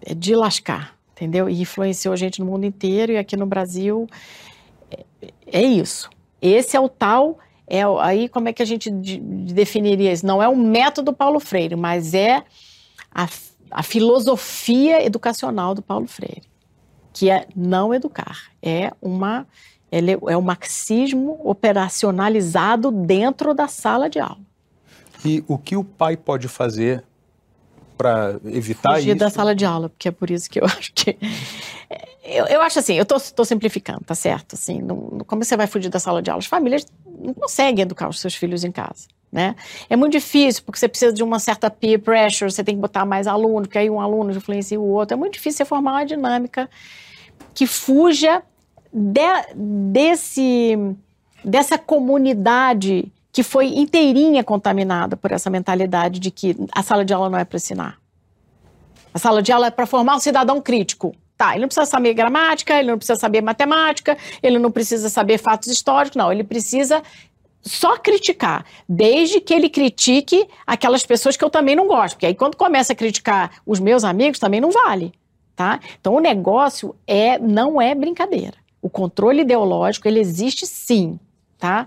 é 0.00 0.14
de 0.14 0.34
lascar, 0.34 0.96
entendeu? 1.12 1.48
E 1.48 1.60
influenciou 1.60 2.14
a 2.14 2.16
gente 2.16 2.40
no 2.40 2.46
mundo 2.46 2.64
inteiro 2.64 3.12
e 3.12 3.18
aqui 3.18 3.36
no 3.36 3.44
Brasil 3.44 4.06
é, 4.90 5.04
é 5.46 5.62
isso. 5.62 6.08
Esse 6.40 6.76
é 6.76 6.80
o 6.80 6.88
tal, 6.88 7.38
é 7.66 7.82
aí 8.00 8.28
como 8.28 8.48
é 8.48 8.52
que 8.52 8.62
a 8.62 8.66
gente 8.66 8.90
de, 8.90 9.18
definiria 9.18 10.12
isso? 10.12 10.26
Não 10.26 10.42
é 10.42 10.48
o 10.48 10.56
método 10.56 11.12
Paulo 11.12 11.38
Freire, 11.38 11.76
mas 11.76 12.14
é 12.14 12.42
a, 13.14 13.28
a 13.70 13.82
filosofia 13.82 15.04
educacional 15.04 15.74
do 15.74 15.82
Paulo 15.82 16.06
Freire, 16.06 16.42
que 17.12 17.28
é 17.28 17.46
não 17.54 17.92
educar, 17.92 18.50
é 18.62 18.92
uma 19.00 19.46
ele 19.92 20.12
é 20.12 20.36
o 20.36 20.42
marxismo 20.42 21.38
operacionalizado 21.44 22.90
dentro 22.90 23.52
da 23.52 23.68
sala 23.68 24.08
de 24.08 24.18
aula. 24.18 24.40
E 25.22 25.44
o 25.46 25.58
que 25.58 25.76
o 25.76 25.84
pai 25.84 26.16
pode 26.16 26.48
fazer 26.48 27.04
para 27.96 28.40
evitar 28.46 28.94
Fugir 28.94 29.10
isso? 29.10 29.18
da 29.18 29.28
sala 29.28 29.54
de 29.54 29.66
aula, 29.66 29.90
porque 29.90 30.08
é 30.08 30.10
por 30.10 30.30
isso 30.30 30.48
que 30.48 30.58
eu 30.58 30.64
acho 30.66 30.92
que. 30.94 31.16
Eu, 32.24 32.46
eu 32.46 32.62
acho 32.62 32.78
assim, 32.78 32.94
eu 32.94 33.02
estou 33.02 33.44
simplificando, 33.44 34.00
tá 34.00 34.14
certo? 34.14 34.54
Assim, 34.54 34.80
não, 34.80 35.18
como 35.26 35.44
você 35.44 35.56
vai 35.56 35.66
fugir 35.66 35.90
da 35.90 36.00
sala 36.00 36.22
de 36.22 36.30
aula? 36.30 36.38
As 36.40 36.46
famílias 36.46 36.86
não 37.06 37.34
conseguem 37.34 37.82
educar 37.82 38.08
os 38.08 38.18
seus 38.18 38.34
filhos 38.34 38.64
em 38.64 38.72
casa. 38.72 39.06
Né? 39.30 39.56
É 39.88 39.96
muito 39.96 40.12
difícil, 40.12 40.62
porque 40.64 40.78
você 40.78 40.88
precisa 40.88 41.12
de 41.12 41.22
uma 41.22 41.38
certa 41.38 41.70
peer 41.70 41.98
pressure, 42.00 42.50
você 42.50 42.62
tem 42.62 42.74
que 42.74 42.80
botar 42.80 43.04
mais 43.04 43.26
aluno, 43.26 43.62
porque 43.62 43.78
aí 43.78 43.90
um 43.90 44.00
aluno 44.00 44.30
influencia 44.30 44.80
o 44.80 44.86
outro. 44.86 45.14
É 45.14 45.16
muito 45.16 45.34
difícil 45.34 45.58
você 45.58 45.64
formar 45.64 45.92
uma 45.92 46.04
dinâmica 46.04 46.68
que 47.54 47.66
fuja 47.66 48.42
de- 48.92 49.54
desse, 49.54 50.76
dessa 51.44 51.78
comunidade 51.78 53.10
que 53.32 53.42
foi 53.42 53.68
inteirinha 53.78 54.44
contaminada 54.44 55.16
por 55.16 55.32
essa 55.32 55.48
mentalidade 55.48 56.20
de 56.20 56.30
que 56.30 56.54
a 56.70 56.82
sala 56.82 57.04
de 57.04 57.14
aula 57.14 57.30
não 57.30 57.38
é 57.38 57.44
para 57.44 57.56
ensinar. 57.56 57.98
A 59.14 59.18
sala 59.18 59.42
de 59.42 59.50
aula 59.50 59.68
é 59.68 59.70
para 59.70 59.86
formar 59.86 60.16
um 60.16 60.20
cidadão 60.20 60.60
crítico. 60.60 61.14
Tá, 61.36 61.52
ele 61.52 61.62
não 61.62 61.68
precisa 61.68 61.86
saber 61.86 62.14
gramática, 62.14 62.78
ele 62.78 62.90
não 62.90 62.98
precisa 62.98 63.18
saber 63.18 63.40
matemática, 63.40 64.16
ele 64.42 64.58
não 64.58 64.70
precisa 64.70 65.08
saber 65.08 65.38
fatos 65.38 65.68
históricos, 65.68 66.14
não. 66.14 66.30
Ele 66.30 66.44
precisa 66.44 67.02
só 67.62 67.96
criticar, 67.96 68.64
desde 68.88 69.40
que 69.40 69.52
ele 69.54 69.68
critique 69.68 70.46
aquelas 70.66 71.04
pessoas 71.04 71.36
que 71.36 71.44
eu 71.44 71.50
também 71.50 71.74
não 71.74 71.86
gosto. 71.88 72.14
Porque 72.14 72.26
aí, 72.26 72.34
quando 72.34 72.56
começa 72.56 72.92
a 72.92 72.96
criticar 72.96 73.50
os 73.66 73.80
meus 73.80 74.04
amigos, 74.04 74.38
também 74.38 74.60
não 74.60 74.70
vale. 74.70 75.12
Tá? 75.56 75.80
Então, 76.00 76.14
o 76.14 76.20
negócio 76.20 76.94
é 77.06 77.38
não 77.38 77.80
é 77.80 77.94
brincadeira. 77.94 78.54
O 78.82 78.90
controle 78.90 79.40
ideológico, 79.42 80.06
ele 80.08 80.20
existe 80.20 80.66
sim. 80.66 81.18
Tá? 81.58 81.86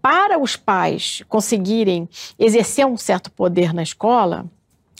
Para 0.00 0.38
os 0.38 0.56
pais 0.56 1.22
conseguirem 1.28 2.08
exercer 2.38 2.86
um 2.86 2.96
certo 2.96 3.30
poder 3.30 3.74
na 3.74 3.82
escola, 3.82 4.46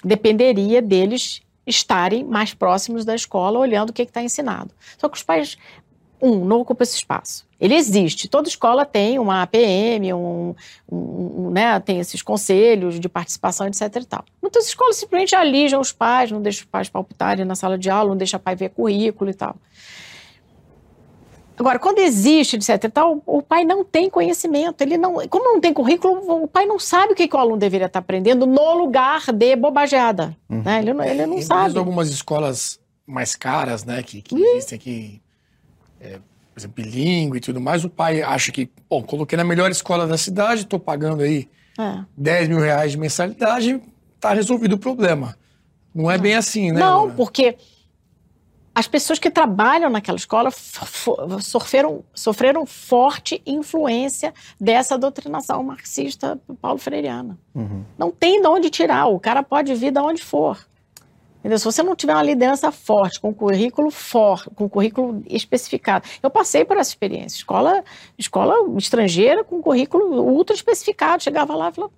dependeria 0.04 0.82
deles 0.82 1.40
estarem 1.66 2.24
mais 2.24 2.52
próximos 2.52 3.04
da 3.04 3.14
escola, 3.14 3.58
olhando 3.58 3.90
o 3.90 3.92
que 3.92 4.02
está 4.02 4.22
ensinado. 4.22 4.72
Só 4.98 5.08
que 5.08 5.16
os 5.16 5.22
pais, 5.22 5.56
um, 6.20 6.44
não 6.44 6.61
ocupam 6.61 6.82
esse 6.82 6.96
espaço. 6.96 7.46
Ele 7.61 7.74
existe. 7.74 8.28
Toda 8.28 8.48
escola 8.48 8.84
tem 8.84 9.18
uma 9.18 9.42
APM, 9.42 10.12
um, 10.14 10.54
um- 10.90 11.46
um, 11.46 11.50
né, 11.50 11.78
tem 11.80 11.98
esses 12.00 12.20
conselhos 12.22 12.98
de 12.98 13.08
participação, 13.08 13.66
etc. 13.66 13.82
E 13.96 14.04
tal. 14.04 14.24
Muitas 14.42 14.66
escolas 14.66 14.96
simplesmente 14.96 15.34
alijam 15.34 15.80
os 15.80 15.92
pais, 15.92 16.30
não 16.30 16.42
deixam 16.42 16.64
os 16.64 16.70
pais 16.70 16.88
palpitarem 16.88 17.44
na 17.44 17.54
sala 17.54 17.78
de 17.78 17.88
aula, 17.88 18.11
não 18.11 18.16
deixa 18.16 18.36
o 18.38 18.40
pai 18.40 18.56
ver 18.56 18.70
currículo 18.70 19.30
e 19.30 19.34
tal. 19.34 19.56
Agora, 21.61 21.78
quando 21.78 21.98
existe, 21.98 22.56
etc. 22.56 22.90
tal, 22.90 23.22
o 23.26 23.42
pai 23.42 23.64
não 23.64 23.84
tem 23.84 24.08
conhecimento. 24.08 24.80
Ele 24.80 24.96
não, 24.96 25.14
como 25.28 25.44
não 25.44 25.61
tem 25.61 25.72
currículo, 25.74 26.44
o 26.44 26.48
pai 26.48 26.64
não 26.64 26.78
sabe 26.78 27.12
o 27.12 27.14
que, 27.16 27.28
que 27.28 27.36
o 27.36 27.38
aluno 27.38 27.58
deveria 27.58 27.86
estar 27.86 27.98
aprendendo 27.98 28.46
no 28.46 28.74
lugar 28.78 29.30
de 29.32 29.54
bobageada. 29.56 30.34
Né? 30.48 30.78
Ele, 30.80 30.94
não- 30.94 31.04
ele 31.04 31.26
não 31.26 31.36
E 31.38 31.42
sabe. 31.42 31.78
algumas 31.78 32.08
escolas 32.08 32.80
mais 33.06 33.36
caras, 33.36 33.84
né, 33.84 34.02
que, 34.02 34.22
que 34.22 34.34
existem 34.40 34.76
aqui, 34.76 35.22
é, 36.00 36.12
por 36.14 36.58
exemplo, 36.61 36.82
bilíngue 36.82 37.36
e 37.38 37.40
tudo 37.40 37.61
mais, 37.61 37.84
o 37.84 37.90
pai 37.90 38.22
acha 38.22 38.50
que, 38.52 38.70
bom, 38.88 39.02
coloquei 39.02 39.36
na 39.36 39.44
melhor 39.44 39.70
escola 39.70 40.06
da 40.06 40.16
cidade, 40.16 40.62
estou 40.62 40.78
pagando 40.80 41.22
aí 41.22 41.46
É. 41.78 42.04
10 42.16 42.48
mil 42.48 42.58
reais 42.61 42.92
de 42.92 42.98
mensalidade, 42.98 43.82
tá 44.18 44.32
resolvido 44.32 44.74
o 44.74 44.78
problema. 44.78 45.36
Não 45.94 46.11
é 46.11 46.16
bem 46.16 46.34
assim, 46.36 46.70
né? 46.72 46.80
Não, 46.80 46.98
Laura? 46.98 47.14
porque 47.16 47.56
as 48.81 48.89
pessoas 48.89 49.18
que 49.18 49.31
trabalham 49.31 49.91
naquela 49.91 50.16
escola 50.16 50.51
sofreram, 51.41 52.03
sofreram 52.14 52.64
forte 52.64 53.43
influência 53.47 54.33
dessa 54.59 54.97
doutrinação 54.97 55.62
marxista 55.62 56.41
paulo 56.61 56.78
freiriana. 56.78 57.39
Não 57.99 58.11
tem 58.11 58.41
de 58.41 58.49
onde 58.49 58.70
tirar, 58.70 59.07
o 59.07 59.20
cara 59.20 59.43
pode 59.43 59.74
vir 59.74 59.93
de 59.93 60.01
onde 60.01 60.22
for. 60.22 60.59
Entendeu? 61.41 61.59
Se 61.59 61.64
você 61.64 61.83
não 61.83 61.95
tiver 61.95 62.14
uma 62.14 62.22
liderança 62.22 62.70
forte, 62.70 63.20
com 63.20 63.33
currículo 63.35 63.91
forte, 63.91 64.51
com 64.51 64.68
currículo 64.68 65.22
especificado. 65.26 66.07
Eu 66.22 66.31
passei 66.31 66.64
por 66.64 66.76
essa 66.76 66.91
experiência. 66.91 67.37
Escola, 67.37 67.83
escola 68.18 68.55
estrangeira 68.78 69.43
com 69.43 69.62
currículo 69.62 70.22
ultra 70.22 70.55
especificado. 70.55 71.22
Chegava 71.22 71.55
lá 71.55 71.70
e 71.70 71.72
falava, 71.72 71.93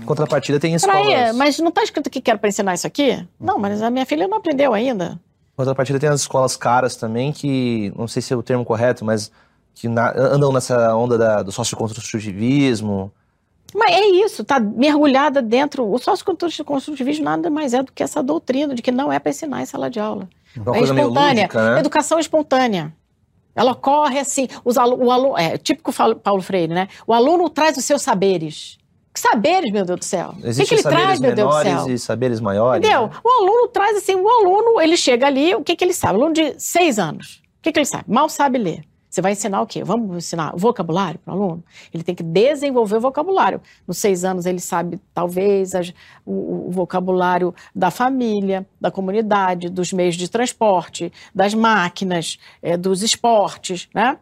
Em 0.00 0.04
contrapartida, 0.04 0.58
tem 0.58 0.76
Peraí, 0.78 1.02
escolas. 1.02 1.36
mas 1.36 1.58
não 1.58 1.68
está 1.68 1.82
escrito 1.82 2.08
que 2.10 2.20
quero 2.20 2.38
para 2.38 2.48
ensinar 2.48 2.74
isso 2.74 2.86
aqui? 2.86 3.26
Não, 3.38 3.58
mas 3.58 3.82
a 3.82 3.90
minha 3.90 4.06
filha 4.06 4.26
não 4.26 4.38
aprendeu 4.38 4.72
ainda. 4.72 5.20
Em 5.52 5.56
contrapartida, 5.56 5.98
tem 5.98 6.08
as 6.08 6.20
escolas 6.22 6.56
caras 6.56 6.96
também, 6.96 7.32
que 7.32 7.92
não 7.96 8.08
sei 8.08 8.22
se 8.22 8.32
é 8.32 8.36
o 8.36 8.42
termo 8.42 8.64
correto, 8.64 9.04
mas 9.04 9.30
que 9.74 9.88
na- 9.88 10.12
andam 10.16 10.50
nessa 10.52 10.94
onda 10.96 11.16
da- 11.18 11.42
do 11.42 11.52
socioconstrutivismo. 11.52 13.12
Mas 13.74 13.94
é 13.94 14.06
isso, 14.06 14.44
tá 14.44 14.60
mergulhada 14.60 15.40
dentro. 15.40 15.90
O 15.90 15.98
socioconstrutivismo 15.98 17.24
nada 17.24 17.48
mais 17.48 17.72
é 17.72 17.82
do 17.82 17.90
que 17.92 18.02
essa 18.02 18.22
doutrina 18.22 18.74
de 18.74 18.82
que 18.82 18.90
não 18.92 19.10
é 19.12 19.18
para 19.18 19.30
ensinar 19.30 19.62
em 19.62 19.66
sala 19.66 19.88
de 19.88 19.98
aula. 19.98 20.28
Uma 20.56 20.76
é 20.76 20.78
coisa 20.78 20.92
meio 20.94 21.08
espontânea. 21.08 21.42
lúdica, 21.44 21.74
né? 21.74 21.80
Educação 21.80 22.18
espontânea. 22.18 22.92
Ela 23.54 23.72
ocorre 23.72 24.18
assim. 24.18 24.46
Os 24.64 24.76
alu 24.76 25.02
o 25.02 25.10
aluno, 25.10 25.38
é 25.38 25.56
típico 25.56 25.90
Paulo 26.22 26.42
Freire, 26.42 26.72
né? 26.72 26.88
O 27.06 27.14
aluno 27.14 27.48
traz 27.48 27.76
os 27.78 27.84
seus 27.84 28.02
saberes. 28.02 28.78
Que 29.12 29.20
saberes, 29.20 29.70
meu 29.70 29.84
Deus 29.84 29.98
do 30.00 30.04
céu? 30.04 30.30
o 30.30 30.40
que, 30.40 30.46
Existem 30.48 30.66
que 30.66 30.74
ele 30.74 30.82
saberes 30.82 31.04
traz, 31.04 31.20
meu 31.20 31.34
Deus 31.34 31.54
do 31.54 31.62
céu? 31.62 31.88
e 31.90 31.98
saberes 31.98 32.40
maiores. 32.40 32.78
Entendeu? 32.86 33.08
né? 33.08 33.12
O 33.22 33.28
aluno 33.42 33.68
traz 33.68 33.96
assim, 33.98 34.14
o 34.14 34.28
aluno, 34.28 34.80
ele 34.80 34.96
chega 34.96 35.26
ali, 35.26 35.54
o 35.54 35.62
que, 35.62 35.76
que 35.76 35.84
ele 35.84 35.92
sabe? 35.92 36.14
O 36.14 36.22
aluno 36.22 36.32
de 36.34 36.54
seis 36.58 36.98
anos, 36.98 37.42
o 37.58 37.62
que, 37.62 37.72
que 37.72 37.78
ele 37.78 37.86
sabe? 37.86 38.04
Mal 38.08 38.28
sabe 38.28 38.56
ler. 38.58 38.84
Você 39.10 39.20
vai 39.20 39.32
ensinar 39.32 39.60
o 39.60 39.66
quê? 39.66 39.84
Vamos 39.84 40.16
ensinar 40.16 40.54
vocabulário 40.56 41.20
para 41.22 41.34
o 41.34 41.36
aluno? 41.36 41.62
Ele 41.92 42.02
tem 42.02 42.14
que 42.14 42.22
desenvolver 42.22 42.96
o 42.96 43.00
vocabulário. 43.02 43.60
Nos 43.86 43.98
seis 43.98 44.24
anos, 44.24 44.46
ele 44.46 44.58
sabe, 44.58 44.98
talvez, 45.12 45.74
as- 45.74 45.92
o, 46.24 46.68
o 46.68 46.70
vocabulário 46.70 47.54
da 47.76 47.90
família, 47.90 48.66
da 48.80 48.90
comunidade, 48.90 49.68
dos 49.68 49.92
meios 49.92 50.14
de 50.16 50.30
transporte, 50.30 51.12
das 51.34 51.52
máquinas, 51.52 52.38
eh, 52.62 52.78
dos 52.78 53.02
esportes, 53.02 53.86
né? 53.94 54.16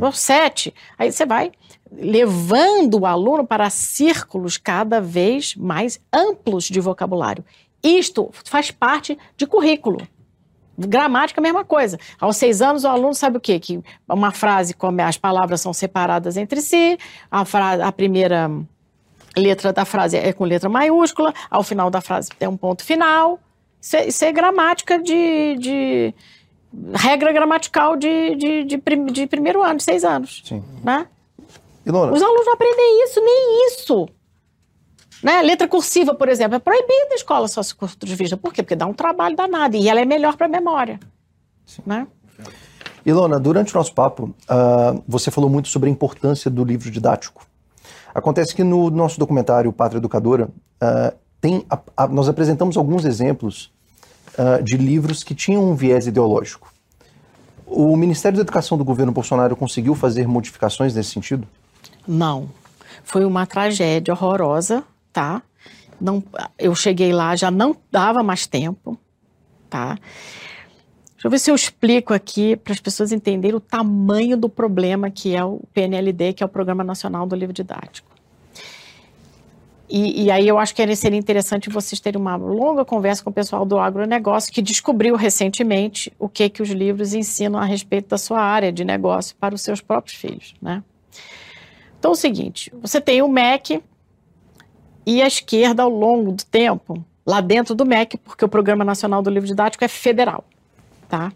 Aos 0.00 0.18
Sete. 0.18 0.74
Aí 0.98 1.10
você 1.10 1.26
vai 1.26 1.52
levando 1.90 3.00
o 3.00 3.06
aluno 3.06 3.46
para 3.46 3.70
círculos 3.70 4.56
cada 4.56 5.00
vez 5.00 5.54
mais 5.54 6.00
amplos 6.12 6.64
de 6.64 6.80
vocabulário. 6.80 7.44
Isto 7.82 8.30
faz 8.44 8.70
parte 8.70 9.16
de 9.36 9.46
currículo. 9.46 10.00
Gramática, 10.76 11.40
a 11.40 11.42
mesma 11.42 11.64
coisa. 11.64 11.98
Aos 12.20 12.36
seis 12.36 12.60
anos, 12.60 12.82
o 12.82 12.88
aluno 12.88 13.14
sabe 13.14 13.36
o 13.36 13.40
quê? 13.40 13.60
Que 13.60 13.80
uma 14.08 14.32
frase, 14.32 14.74
como 14.74 15.00
as 15.02 15.16
palavras 15.16 15.60
são 15.60 15.72
separadas 15.72 16.36
entre 16.36 16.60
si, 16.60 16.98
a, 17.30 17.42
a 17.86 17.92
primeira 17.92 18.50
letra 19.36 19.72
da 19.72 19.84
frase 19.84 20.16
é 20.16 20.32
com 20.32 20.44
letra 20.44 20.68
maiúscula, 20.68 21.32
ao 21.50 21.62
final 21.62 21.90
da 21.90 22.00
frase 22.00 22.30
tem 22.36 22.48
um 22.48 22.56
ponto 22.56 22.84
final. 22.84 23.38
Isso 23.80 23.96
é, 23.96 24.06
isso 24.08 24.24
é 24.24 24.32
gramática 24.32 24.98
de, 25.00 25.56
de- 25.58 26.14
regra 26.94 27.32
gramatical 27.32 27.96
de, 27.96 28.34
de, 28.36 28.64
de, 28.64 28.78
prim- 28.78 29.06
de 29.06 29.26
primeiro 29.26 29.62
ano, 29.62 29.76
de 29.76 29.82
seis 29.84 30.04
anos. 30.04 30.42
Sim. 30.44 30.62
Né? 30.82 31.06
Ilona, 31.86 32.12
Os 32.12 32.22
alunos 32.22 32.46
não 32.46 32.52
aprendem 32.54 33.04
isso, 33.04 33.20
nem 33.20 33.66
isso. 33.68 34.08
Né? 35.22 35.42
Letra 35.42 35.66
cursiva, 35.68 36.14
por 36.14 36.28
exemplo, 36.28 36.56
é 36.56 36.58
proibida 36.58 37.08
na 37.10 37.14
escola 37.14 37.48
socioculturalista. 37.48 38.36
Por 38.36 38.52
quê? 38.52 38.62
Porque 38.62 38.76
dá 38.76 38.86
um 38.86 38.92
trabalho 38.94 39.36
danado 39.36 39.76
e 39.76 39.88
ela 39.88 40.00
é 40.00 40.04
melhor 40.04 40.36
para 40.36 40.46
a 40.46 40.50
memória. 40.50 40.98
Né? 41.86 42.06
Ilona, 43.06 43.38
durante 43.38 43.74
o 43.74 43.78
nosso 43.78 43.92
papo, 43.94 44.34
ah, 44.48 44.94
você 45.06 45.30
falou 45.30 45.48
muito 45.50 45.68
sobre 45.68 45.88
a 45.88 45.92
importância 45.92 46.50
do 46.50 46.64
livro 46.64 46.90
didático. 46.90 47.46
Acontece 48.14 48.54
que 48.54 48.62
no 48.64 48.90
nosso 48.90 49.18
documentário 49.18 49.72
Pátria 49.72 49.98
Educadora, 49.98 50.48
ah, 50.80 51.12
tem 51.40 51.64
a- 51.68 51.78
a- 51.96 52.08
nós 52.08 52.28
apresentamos 52.28 52.76
alguns 52.76 53.04
exemplos 53.04 53.70
ah, 54.36 54.60
de 54.60 54.76
livros 54.76 55.22
que 55.22 55.34
tinham 55.34 55.64
um 55.64 55.74
viés 55.74 56.06
ideológico. 56.06 56.72
O 57.66 57.96
Ministério 57.96 58.36
da 58.36 58.42
Educação 58.42 58.76
do 58.76 58.84
governo 58.84 59.12
Bolsonaro 59.12 59.56
conseguiu 59.56 59.94
fazer 59.94 60.28
modificações 60.28 60.94
nesse 60.94 61.10
sentido? 61.10 61.46
Não. 62.06 62.48
Foi 63.02 63.24
uma 63.24 63.46
tragédia 63.46 64.12
horrorosa, 64.12 64.84
tá? 65.12 65.42
Não, 66.00 66.22
eu 66.58 66.74
cheguei 66.74 67.12
lá, 67.12 67.36
já 67.36 67.50
não 67.50 67.76
dava 67.90 68.22
mais 68.22 68.46
tempo, 68.46 68.98
tá? 69.70 69.98
Deixa 71.12 71.26
eu 71.26 71.30
ver 71.30 71.38
se 71.38 71.50
eu 71.50 71.54
explico 71.54 72.12
aqui 72.12 72.56
para 72.56 72.72
as 72.72 72.80
pessoas 72.80 73.12
entenderem 73.12 73.56
o 73.56 73.60
tamanho 73.60 74.36
do 74.36 74.48
problema 74.48 75.10
que 75.10 75.34
é 75.34 75.44
o 75.44 75.60
PNLD, 75.72 76.34
que 76.34 76.42
é 76.42 76.46
o 76.46 76.48
Programa 76.48 76.84
Nacional 76.84 77.26
do 77.26 77.34
Livro 77.34 77.54
Didático. 77.54 78.13
E, 79.96 80.24
e 80.24 80.30
aí 80.32 80.48
eu 80.48 80.58
acho 80.58 80.74
que 80.74 80.96
seria 80.96 81.16
interessante 81.16 81.70
vocês 81.70 82.00
terem 82.00 82.20
uma 82.20 82.34
longa 82.34 82.84
conversa 82.84 83.22
com 83.22 83.30
o 83.30 83.32
pessoal 83.32 83.64
do 83.64 83.78
agronegócio 83.78 84.52
que 84.52 84.60
descobriu 84.60 85.14
recentemente 85.14 86.12
o 86.18 86.28
que 86.28 86.48
que 86.48 86.60
os 86.60 86.68
livros 86.70 87.14
ensinam 87.14 87.60
a 87.60 87.64
respeito 87.64 88.08
da 88.08 88.18
sua 88.18 88.40
área 88.40 88.72
de 88.72 88.84
negócio 88.84 89.36
para 89.36 89.54
os 89.54 89.60
seus 89.60 89.80
próprios 89.80 90.16
filhos, 90.16 90.52
né? 90.60 90.82
Então 91.96 92.10
é 92.10 92.12
o 92.12 92.16
seguinte, 92.16 92.72
você 92.82 93.00
tem 93.00 93.22
o 93.22 93.28
MEC, 93.28 93.80
E 95.06 95.22
a 95.22 95.28
esquerda, 95.28 95.84
ao 95.84 95.90
longo 95.90 96.32
do 96.32 96.44
tempo, 96.44 97.04
lá 97.24 97.40
dentro 97.40 97.72
do 97.72 97.86
MEC, 97.86 98.16
porque 98.16 98.44
o 98.44 98.48
Programa 98.48 98.84
Nacional 98.84 99.22
do 99.22 99.30
Livro 99.30 99.46
Didático 99.46 99.84
é 99.84 99.88
federal, 99.88 100.42
tá? 101.08 101.32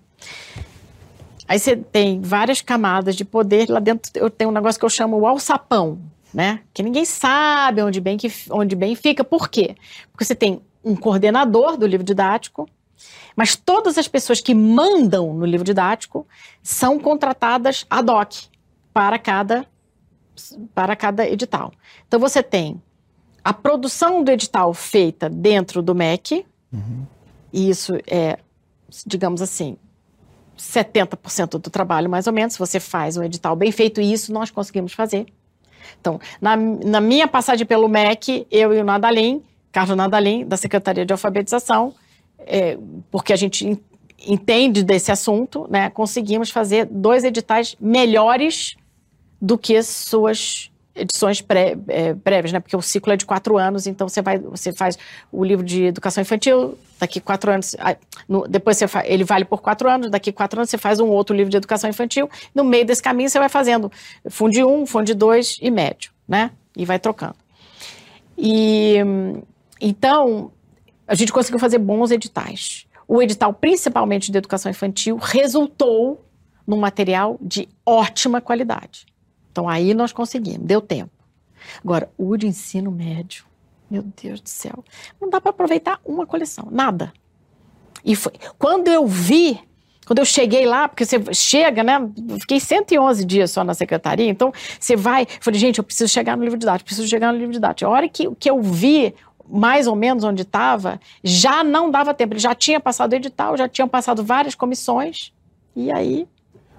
Aí 1.47 1.61
você 1.61 1.77
tem 1.77 2.21
várias 2.21 2.61
camadas 2.61 3.15
de 3.15 3.25
poder, 3.25 3.71
lá 3.71 3.79
dentro 3.79 4.11
eu 4.17 4.29
tenho 4.29 4.51
um 4.51 4.53
negócio 4.53 4.81
que 4.81 4.85
eu 4.85 4.91
chamo 4.91 5.17
o 5.17 5.29
alçapão, 5.29 6.01
né? 6.33 6.61
Que 6.73 6.83
ninguém 6.83 7.05
sabe 7.05 7.83
onde 7.83 8.01
bem, 8.01 8.17
que, 8.17 8.31
onde 8.51 8.77
bem 8.77 8.95
fica. 8.95 9.25
Por 9.25 9.49
quê? 9.49 9.77
Porque 10.13 10.25
você 10.25 10.35
tem 10.35 10.61
um 10.85 10.95
coordenador 10.95 11.77
do 11.77 11.87
livro 11.87 12.05
didático, 12.05 12.69
mas 13.37 13.57
todas 13.57 13.99
as 13.99 14.09
pessoas 14.09 14.41
que 14.41 14.55
mandam 14.55 15.33
no 15.35 15.45
livro 15.45 15.65
didático 15.65 16.27
são 16.63 16.99
contratadas 16.99 17.87
ad 17.89 18.11
hoc 18.11 18.49
para 18.93 19.19
cada, 19.19 19.67
para 20.75 20.97
cada 20.97 21.29
edital. 21.29 21.73
Então 22.07 22.19
você 22.19 22.43
tem 22.43 22.83
a 23.45 23.53
produção 23.53 24.23
do 24.23 24.31
edital 24.31 24.75
feita 24.75 25.29
dentro 25.29 25.81
do 25.83 25.95
MEC, 25.95 26.45
e 27.53 27.71
isso 27.71 27.95
é, 28.07 28.39
digamos 29.07 29.41
assim, 29.41 29.77
70% 30.59 31.59
do 31.59 31.71
trabalho, 31.71 32.11
mais 32.11 32.27
ou 32.27 32.33
menos. 32.33 32.55
Se 32.55 32.59
você 32.59 32.81
faz 32.81 33.17
um 33.17 33.23
edital 33.23 33.55
bem 33.55 33.71
feito, 33.71 34.01
e 34.01 34.13
isso 34.13 34.33
nós 34.33 34.51
conseguimos 34.51 34.93
fazer. 34.93 35.27
Então, 36.01 36.21
na, 36.41 36.57
na 36.57 37.01
minha 37.01 37.27
passagem 37.29 37.67
pelo 37.67 37.89
MEC, 37.89 38.47
eu 38.51 38.75
e 38.75 38.81
o 38.81 38.85
Nadalim, 38.85 39.43
Carlos 39.73 39.97
Nadalim, 39.97 40.47
da 40.47 40.57
Secretaria 40.57 41.05
de 41.05 41.13
Alfabetização, 41.13 41.95
é, 42.39 42.79
porque 43.11 43.33
a 43.33 43.37
gente 43.37 43.67
en- 43.67 43.81
entende 44.27 44.83
desse 44.83 45.13
assunto, 45.13 45.67
né, 45.71 45.91
conseguimos 45.91 46.51
fazer 46.51 46.87
dois 46.87 47.25
editais 47.25 47.77
melhores 47.81 48.77
do 49.41 49.57
que 49.57 49.81
suas 49.83 50.71
edições 50.99 51.41
pré- 51.41 51.77
é, 51.89 52.15
prévias, 52.15 52.53
né? 52.53 52.61
Porque 52.61 52.77
o 52.77 52.83
ciclo 52.83 53.13
é 53.13 53.17
de 53.17 53.25
quatro 53.25 53.57
anos, 53.57 53.87
então 53.87 54.09
você 54.09 54.21
vai, 54.21 54.39
você 54.39 54.73
faz 54.73 54.99
o 55.33 55.45
livro 55.45 55.65
de 55.65 55.85
educação 55.85 56.21
infantil, 56.21 56.79
daqui 56.99 57.21
quatro 57.21 57.51
anos, 57.51 57.77
no- 58.29 58.47
depois 58.49 58.77
você 58.77 58.89
fa- 58.89 59.07
ele 59.07 59.25
vale 59.25 59.45
por 59.45 59.61
quatro 59.61 59.89
anos, 59.89 60.11
daqui 60.11 60.33
quatro 60.33 60.61
anos 60.61 60.71
você 60.71 60.79
faz 60.79 61.01
um 61.01 61.09
outro 61.09 61.35
livro 61.35 61.51
de 61.51 61.57
educação 61.57 61.89
infantil, 61.89 62.29
no 62.55 62.65
meio 62.65 62.85
desse 62.85 63.03
caminho 63.03 63.29
você 63.29 63.39
vai 63.39 63.49
fazendo 63.49 63.91
fundo 64.29 64.69
um, 64.69 64.85
fundo 64.87 65.15
dois 65.15 65.59
e 65.63 65.71
médio, 65.71 66.11
né? 66.27 66.51
E 66.77 66.85
vai 66.85 66.99
trocando. 66.99 67.37
E 68.37 68.97
então 69.81 70.53
a 71.07 71.15
gente 71.15 71.33
conseguiu 71.33 71.59
fazer 71.59 71.79
bons 71.79 72.11
editais. 72.11 72.87
O 73.07 73.23
edital, 73.23 73.53
principalmente 73.55 74.31
de 74.31 74.37
educação 74.37 74.71
infantil, 74.71 75.17
resultou 75.17 76.23
num 76.67 76.77
material 76.77 77.39
de 77.41 77.67
ótima 77.87 78.41
qualidade. 78.41 79.07
Então 79.51 79.69
aí 79.69 79.95
nós 79.95 80.13
conseguimos, 80.13 80.67
deu 80.67 80.81
tempo. 80.81 81.13
Agora, 81.83 82.11
o 82.17 82.37
de 82.37 82.47
ensino 82.47 82.91
médio, 82.91 83.45
meu 83.91 84.03
Deus 84.23 84.41
do 84.41 84.49
céu, 84.49 84.85
não 85.21 85.29
dá 85.29 85.41
para 85.41 85.51
aproveitar 85.51 86.01
uma 86.05 86.27
coleção, 86.27 86.69
nada. 86.71 87.13
E 88.05 88.15
foi 88.15 88.33
quando 88.59 88.89
eu 88.89 89.07
vi, 89.07 89.59
quando 90.07 90.21
eu 90.21 90.25
cheguei 90.25 90.65
lá, 90.67 90.89
porque 90.89 91.05
você 91.05 91.23
chega, 91.35 91.83
né? 91.83 91.99
Fiquei 92.41 92.61
111 92.61 93.25
dias 93.25 93.51
só 93.51 93.65
na 93.65 93.75
secretaria, 93.75 94.29
então 94.29 94.53
você 94.79 94.97
vai, 94.97 95.27
falei, 95.41 95.59
gente, 95.59 95.79
eu 95.79 95.85
preciso 95.85 96.13
chegar 96.13 96.37
no 96.37 96.45
livro 96.45 96.59
didático, 96.59 96.87
preciso 96.87 97.09
chegar 97.09 97.33
no 97.33 97.39
livro 97.39 97.53
didático. 97.53 97.91
A 97.91 97.93
hora 97.93 98.09
que, 98.09 98.35
que 98.37 98.51
eu 98.51 98.63
vi 98.63 99.15
mais 99.51 99.87
ou 99.87 99.97
menos 99.97 100.25
onde 100.25 100.43
estava, 100.43 101.01
já 101.25 101.65
não 101.65 101.91
dava 101.91 102.13
tempo. 102.13 102.35
Ele 102.35 102.41
já 102.41 102.55
tinha 102.55 102.79
passado 102.79 103.13
o 103.13 103.17
edital, 103.17 103.57
já 103.57 103.67
tinham 103.67 103.89
passado 103.89 104.23
várias 104.23 104.55
comissões, 104.55 105.33
e 105.75 105.91
aí 105.91 106.29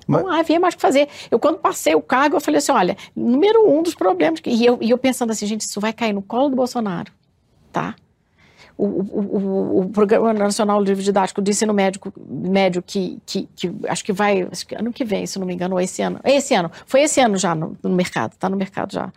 Mas- 0.10 0.24
não 0.24 0.32
havia 0.32 0.60
mais 0.60 0.74
o 0.74 0.78
que 0.78 0.82
fazer. 0.82 1.08
Eu, 1.30 1.40
quando 1.40 1.60
passei 1.60 1.94
o 1.96 2.02
cargo, 2.02 2.36
eu 2.36 2.42
falei 2.42 2.58
assim: 2.58 2.72
olha, 2.72 2.98
número 3.16 3.70
um 3.70 3.84
dos 3.84 3.96
problemas. 3.96 4.40
que- 4.40 4.50
E 4.50 4.66
eu, 4.66 4.78
e 4.82 4.90
eu 4.90 4.98
pensando 4.98 5.32
assim, 5.32 5.46
gente, 5.46 5.62
isso 5.62 5.80
vai 5.80 5.94
cair 5.94 6.14
no 6.14 6.22
colo 6.22 6.50
do 6.50 6.56
Bolsonaro, 6.56 7.12
tá? 7.72 7.96
O, 8.78 8.86
o, 8.86 9.80
o, 9.82 9.90
Programa 9.90 10.34
Nacional 10.34 10.82
de 10.82 10.90
Livro 10.92 11.04
Didático 11.04 11.42
do 11.42 11.50
Ensino 11.50 11.74
Médico, 11.74 12.14
Médio, 12.18 12.82
que, 12.82 13.22
que, 13.26 13.50
que 13.54 13.76
acho 13.90 14.06
que 14.06 14.14
vai, 14.14 14.48
acho 14.50 14.66
que 14.66 14.74
ano 14.74 14.94
que 14.94 15.04
vem, 15.04 15.28
se 15.28 15.38
não 15.38 15.46
me 15.46 15.54
engano, 15.54 15.76
ou 15.76 15.82
esse 15.82 16.02
ano. 16.02 16.18
É 16.24 16.34
Esse 16.38 16.54
ano, 16.54 16.72
foi 16.86 17.02
esse 17.02 17.20
ano 17.20 17.38
já 17.38 17.54
no, 17.54 17.78
no 17.84 17.90
mercado, 17.90 18.38
tá 18.38 18.48
no 18.48 18.56
mercado 18.56 18.94
já. 18.94 19.12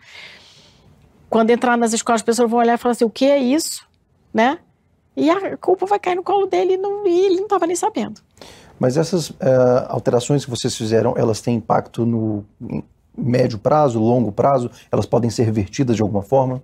Quando 1.29 1.49
entrar 1.49 1.77
nas 1.77 1.93
escolas, 1.93 2.19
as 2.19 2.25
pessoas 2.25 2.49
vão 2.51 2.59
olhar 2.59 2.73
e 2.73 2.77
falar 2.77 2.91
assim: 2.91 3.05
o 3.05 3.09
que 3.09 3.25
é 3.25 3.37
isso? 3.39 3.87
Né? 4.33 4.59
E 5.15 5.29
a 5.29 5.55
culpa 5.57 5.85
vai 5.85 5.99
cair 5.99 6.15
no 6.15 6.23
colo 6.23 6.45
dele 6.45 6.73
e, 6.73 6.77
não, 6.77 7.07
e 7.07 7.25
ele 7.27 7.35
não 7.37 7.43
estava 7.43 7.65
nem 7.65 7.75
sabendo. 7.75 8.19
Mas 8.79 8.97
essas 8.97 9.31
eh, 9.39 9.85
alterações 9.87 10.43
que 10.43 10.51
vocês 10.51 10.75
fizeram, 10.75 11.13
elas 11.15 11.41
têm 11.41 11.55
impacto 11.55 12.05
no 12.05 12.43
médio 13.17 13.57
prazo, 13.57 13.99
longo 13.99 14.31
prazo? 14.31 14.69
Elas 14.91 15.05
podem 15.05 15.29
ser 15.29 15.43
revertidas 15.43 15.95
de 15.95 16.01
alguma 16.01 16.21
forma? 16.21 16.61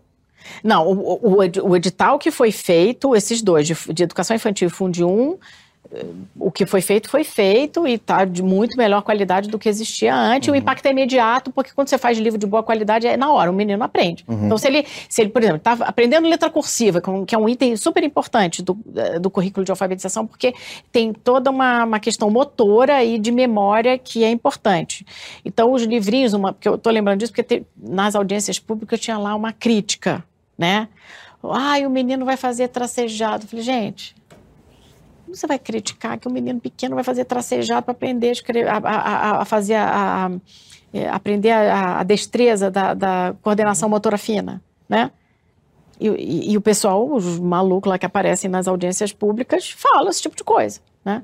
Não, 0.64 0.88
o, 0.88 1.20
o, 1.22 1.70
o 1.70 1.76
edital 1.76 2.18
que 2.18 2.32
foi 2.32 2.52
feito, 2.52 3.16
esses 3.16 3.42
dois, 3.42 3.68
de, 3.68 3.76
de 3.94 4.04
educação 4.04 4.36
infantil 4.36 4.68
e 4.68 4.72
Fundi 4.72 5.04
1, 5.04 5.32
eh, 5.32 5.38
o 6.40 6.52
que 6.52 6.68
foi 6.68 6.82
feito, 6.82 7.10
foi 7.10 7.24
feito 7.24 7.88
e 7.88 7.94
está 7.96 8.24
de 8.24 8.44
muito 8.44 8.78
melhor 8.78 9.02
qualidade 9.02 9.50
do 9.50 9.58
que 9.58 9.68
existia 9.68 10.16
antes. 10.16 10.48
O 10.48 10.56
impacto 10.56 10.86
é 10.86 10.92
imediato, 10.92 11.52
porque 11.52 11.72
quando 11.74 11.88
você 11.88 11.98
faz 11.98 12.18
livro 12.20 12.38
de 12.38 12.46
boa 12.46 12.62
qualidade, 12.62 13.08
é 13.08 13.18
na 13.18 13.32
hora, 13.32 13.50
o 13.50 13.54
menino 13.54 13.84
aprende. 13.84 14.24
Então, 14.46 14.56
se 14.56 14.68
ele, 14.68 14.86
se 15.10 15.20
ele 15.22 15.32
por 15.32 15.42
exemplo, 15.42 15.58
está 15.58 15.74
aprendendo 15.82 16.28
letra 16.28 16.48
cursiva, 16.50 17.02
que 17.26 17.34
é 17.34 17.38
um 17.38 17.50
item 17.50 17.76
super 17.76 18.04
importante 18.04 18.62
do, 18.62 18.78
do 19.20 19.32
currículo 19.32 19.66
de 19.66 19.72
alfabetização, 19.72 20.28
porque 20.28 20.54
tem 20.92 21.12
toda 21.12 21.50
uma, 21.50 21.84
uma 21.86 22.00
questão 22.00 22.30
motora 22.30 23.04
e 23.04 23.18
de 23.18 23.32
memória 23.32 23.98
que 23.98 24.24
é 24.24 24.30
importante. 24.30 25.04
Então, 25.44 25.72
os 25.72 25.82
livrinhos, 25.82 26.34
uma, 26.34 26.54
porque 26.54 26.70
eu 26.70 26.76
estou 26.76 26.94
lembrando 26.94 27.18
disso, 27.20 27.32
porque 27.32 27.42
te- 27.44 27.66
nas 27.76 28.14
audiências 28.14 28.60
públicas 28.60 29.00
tinha 29.00 29.18
lá 29.18 29.34
uma 29.34 29.52
crítica, 29.52 30.24
né? 30.56 30.88
Ai, 31.44 31.86
o 31.86 31.90
menino 31.90 32.26
vai 32.26 32.38
fazer 32.38 32.68
tracejado. 32.68 33.46
Eu 33.46 33.48
falei, 33.50 33.66
gente, 33.66 34.14
como 35.30 35.36
você 35.36 35.46
vai 35.46 35.60
criticar 35.60 36.18
que 36.18 36.28
o 36.28 36.32
menino 36.32 36.60
pequeno 36.60 36.96
vai 36.96 37.04
fazer 37.04 37.24
tracejado 37.24 37.84
para 37.84 37.92
aprender 37.92 38.30
a, 38.30 38.32
escrever, 38.32 38.68
a, 38.68 38.78
a- 38.78 39.42
a- 39.42 39.46
fazer 39.46 39.76
a, 39.76 40.32
é, 40.92 41.08
aprender 41.08 41.52
a, 41.52 42.02
destreza 42.04 42.72
da, 42.72 42.96
da 42.96 43.36
coordenação 43.44 43.88
motora 43.88 44.18
fina, 44.18 44.60
né? 44.88 45.12
E, 46.00 46.08
e- 46.08 46.52
e 46.54 46.58
o 46.58 46.62
pessoal, 46.62 47.08
os 47.14 47.38
malucos 47.38 47.88
lá 47.92 48.00
que 48.00 48.06
aparecem 48.08 48.50
nas 48.50 48.68
audiências 48.68 49.14
públicas, 49.14 49.70
falam 49.70 50.10
esse 50.10 50.22
tipo 50.24 50.36
de 50.36 50.44
coisa, 50.44 50.80
né? 51.06 51.22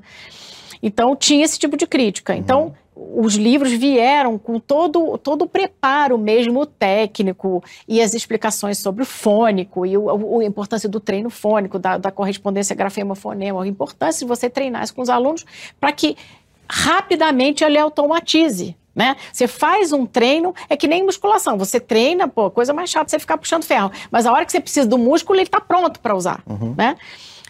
Então, 0.80 1.16
tinha 1.16 1.44
esse 1.44 1.58
tipo 1.58 1.76
de 1.76 1.86
crítica. 1.86 2.36
Então, 2.36 2.74
os 2.96 3.34
livros 3.34 3.72
vieram 3.72 4.38
com 4.38 4.58
todo, 4.58 5.18
todo 5.18 5.42
o 5.42 5.48
preparo 5.48 6.16
mesmo 6.16 6.64
técnico 6.64 7.62
e 7.86 8.00
as 8.00 8.14
explicações 8.14 8.78
sobre 8.78 9.02
o 9.02 9.06
fônico 9.06 9.84
e 9.84 9.98
o, 9.98 10.40
a 10.40 10.44
importância 10.44 10.88
do 10.88 10.98
treino 10.98 11.28
fônico, 11.28 11.78
da, 11.78 11.98
da 11.98 12.10
correspondência 12.10 12.74
grafema-fonema, 12.74 13.62
a 13.62 13.66
importância 13.66 14.24
de 14.24 14.28
você 14.28 14.48
treinar 14.48 14.82
isso 14.82 14.94
com 14.94 15.02
os 15.02 15.10
alunos 15.10 15.44
para 15.78 15.92
que 15.92 16.16
rapidamente 16.68 17.62
ele 17.62 17.76
automatize. 17.76 18.74
Né? 18.94 19.14
Você 19.30 19.46
faz 19.46 19.92
um 19.92 20.06
treino, 20.06 20.54
é 20.70 20.76
que 20.76 20.88
nem 20.88 21.04
musculação. 21.04 21.58
Você 21.58 21.78
treina, 21.78 22.26
pô, 22.26 22.50
coisa 22.50 22.72
mais 22.72 22.88
chata 22.88 23.10
você 23.10 23.18
ficar 23.18 23.36
puxando 23.36 23.62
ferro. 23.62 23.92
Mas 24.10 24.24
a 24.24 24.32
hora 24.32 24.46
que 24.46 24.50
você 24.50 24.58
precisa 24.58 24.88
do 24.88 24.96
músculo, 24.96 25.36
ele 25.36 25.44
está 25.44 25.60
pronto 25.60 26.00
para 26.00 26.16
usar. 26.16 26.42
Né? 26.74 26.96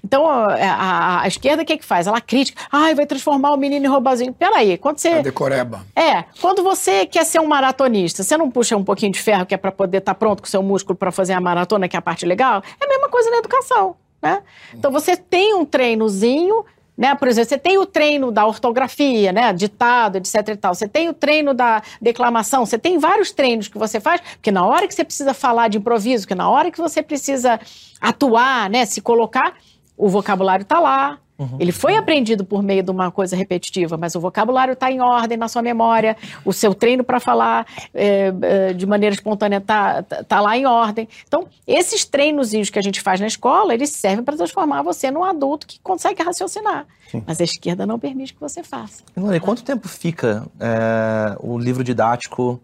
Então, 0.07 0.25
a, 0.29 0.55
a- 0.55 1.21
a 1.23 1.27
esquerda, 1.27 1.65
o 1.65 1.67
que, 1.67 1.77
que 1.77 1.85
faz? 1.85 2.07
Ela 2.07 2.21
critica. 2.21 2.63
Ai, 2.71 2.95
vai 2.95 3.05
transformar 3.07 3.51
o 3.51 3.57
menino 3.57 3.87
em 3.87 3.89
robozinho. 3.89 4.33
Peraí, 4.33 4.79
quando 4.79 4.99
você. 4.99 5.09
A 5.09 5.21
decoreba. 5.23 5.85
É, 5.97 6.23
quando 6.41 6.63
você 6.63 7.05
quer 7.07 7.25
ser 7.25 7.41
um 7.41 7.47
maratonista, 7.47 8.23
você 8.23 8.37
não 8.37 8.49
puxa 8.49 8.77
um 8.77 8.85
pouquinho 8.85 9.11
de 9.11 9.21
ferro 9.21 9.45
que 9.45 9.53
é 9.53 9.59
para 9.59 9.73
poder 9.73 9.99
estar 9.99 10.15
pronto 10.15 10.41
com 10.43 10.47
o 10.47 10.51
seu 10.51 10.63
músculo 10.63 10.97
para 10.97 11.11
fazer 11.11 11.33
a 11.33 11.41
maratona, 11.41 11.89
que 11.89 11.97
é 11.97 11.99
a 11.99 12.03
parte 12.03 12.25
legal? 12.25 12.63
É 12.81 12.85
a 12.85 12.89
mesma 12.89 13.09
coisa 13.09 13.29
na 13.31 13.39
educação, 13.39 13.97
né? 14.23 14.43
Então 14.73 14.93
você 14.93 15.17
tem 15.17 15.55
um 15.55 15.65
treinozinho, 15.65 16.65
né? 16.97 17.17
Por 17.17 17.27
exemplo, 17.27 17.49
você 17.49 17.59
tem 17.59 17.77
o 17.77 17.85
treino 17.85 18.31
da 18.31 18.47
ortografia, 18.47 19.33
né? 19.33 19.53
Ditado, 19.53 20.17
etc 20.19 20.35
e 20.51 20.57
tal. 20.57 20.73
Você 20.73 20.87
tem 20.87 21.09
o 21.09 21.13
treino 21.15 21.53
da 21.53 21.83
declamação, 22.01 22.65
você 22.65 22.79
tem 22.79 22.97
vários 22.97 23.33
treinos 23.33 23.67
que 23.67 23.77
você 23.77 23.99
faz, 23.99 24.21
porque 24.21 24.53
na 24.53 24.65
hora 24.65 24.87
que 24.87 24.95
você 24.95 25.03
precisa 25.03 25.35
falar 25.35 25.67
de 25.67 25.79
improviso, 25.79 26.29
que 26.29 26.35
na 26.35 26.49
hora 26.49 26.71
que 26.71 26.79
você 26.79 27.03
precisa 27.03 27.59
atuar, 28.01 28.71
né? 28.71 28.85
Se 28.87 29.01
colocar, 29.01 29.55
o 29.97 30.09
vocabulário 30.09 30.63
está 30.63 30.79
lá, 30.79 31.19
ele 31.59 31.71
foi 31.71 31.97
aprendido 31.97 32.45
por 32.45 32.63
meio 32.63 32.83
de 32.83 32.91
uma 32.91 33.11
coisa 33.11 33.37
repetitiva, 33.37 33.99
mas 33.99 34.15
o 34.15 34.21
vocabulário 34.21 34.73
está 34.73 34.91
em 34.91 35.01
ordem 35.01 35.37
na 35.37 35.49
sua 35.49 35.61
memória, 35.61 36.17
o 36.45 36.53
seu 36.53 36.75
treino 36.75 37.05
para 37.05 37.21
falar 37.21 37.67
é, 37.93 38.33
é, 38.41 38.73
de 38.73 38.87
maneira 38.87 39.15
espontânea 39.15 39.59
está 39.59 40.03
tá 40.03 40.41
lá 40.41 40.57
em 40.57 40.65
ordem. 40.65 41.07
Então, 41.27 41.47
esses 41.67 42.07
treinozinhos 42.07 42.71
que 42.71 42.79
a 42.79 42.83
gente 42.83 43.03
faz 43.03 43.21
na 43.21 43.27
escola, 43.27 43.75
eles 43.75 43.91
servem 43.91 44.25
para 44.25 44.35
transformar 44.35 44.81
você 44.83 45.11
num 45.11 45.23
adulto 45.23 45.67
que 45.67 45.79
consegue 45.81 46.23
raciocinar. 46.23 46.87
Mas 47.27 47.39
a 47.41 47.45
esquerda 47.45 47.87
não 47.87 47.99
permite 47.99 48.33
que 48.33 48.41
você 48.41 48.63
faça. 48.63 49.03
E 49.35 49.41
quanto 49.41 49.63
tempo 49.63 49.89
fica 49.89 50.47
é, 50.59 51.37
o 51.39 51.59
livro 51.59 51.85
didático 51.85 52.59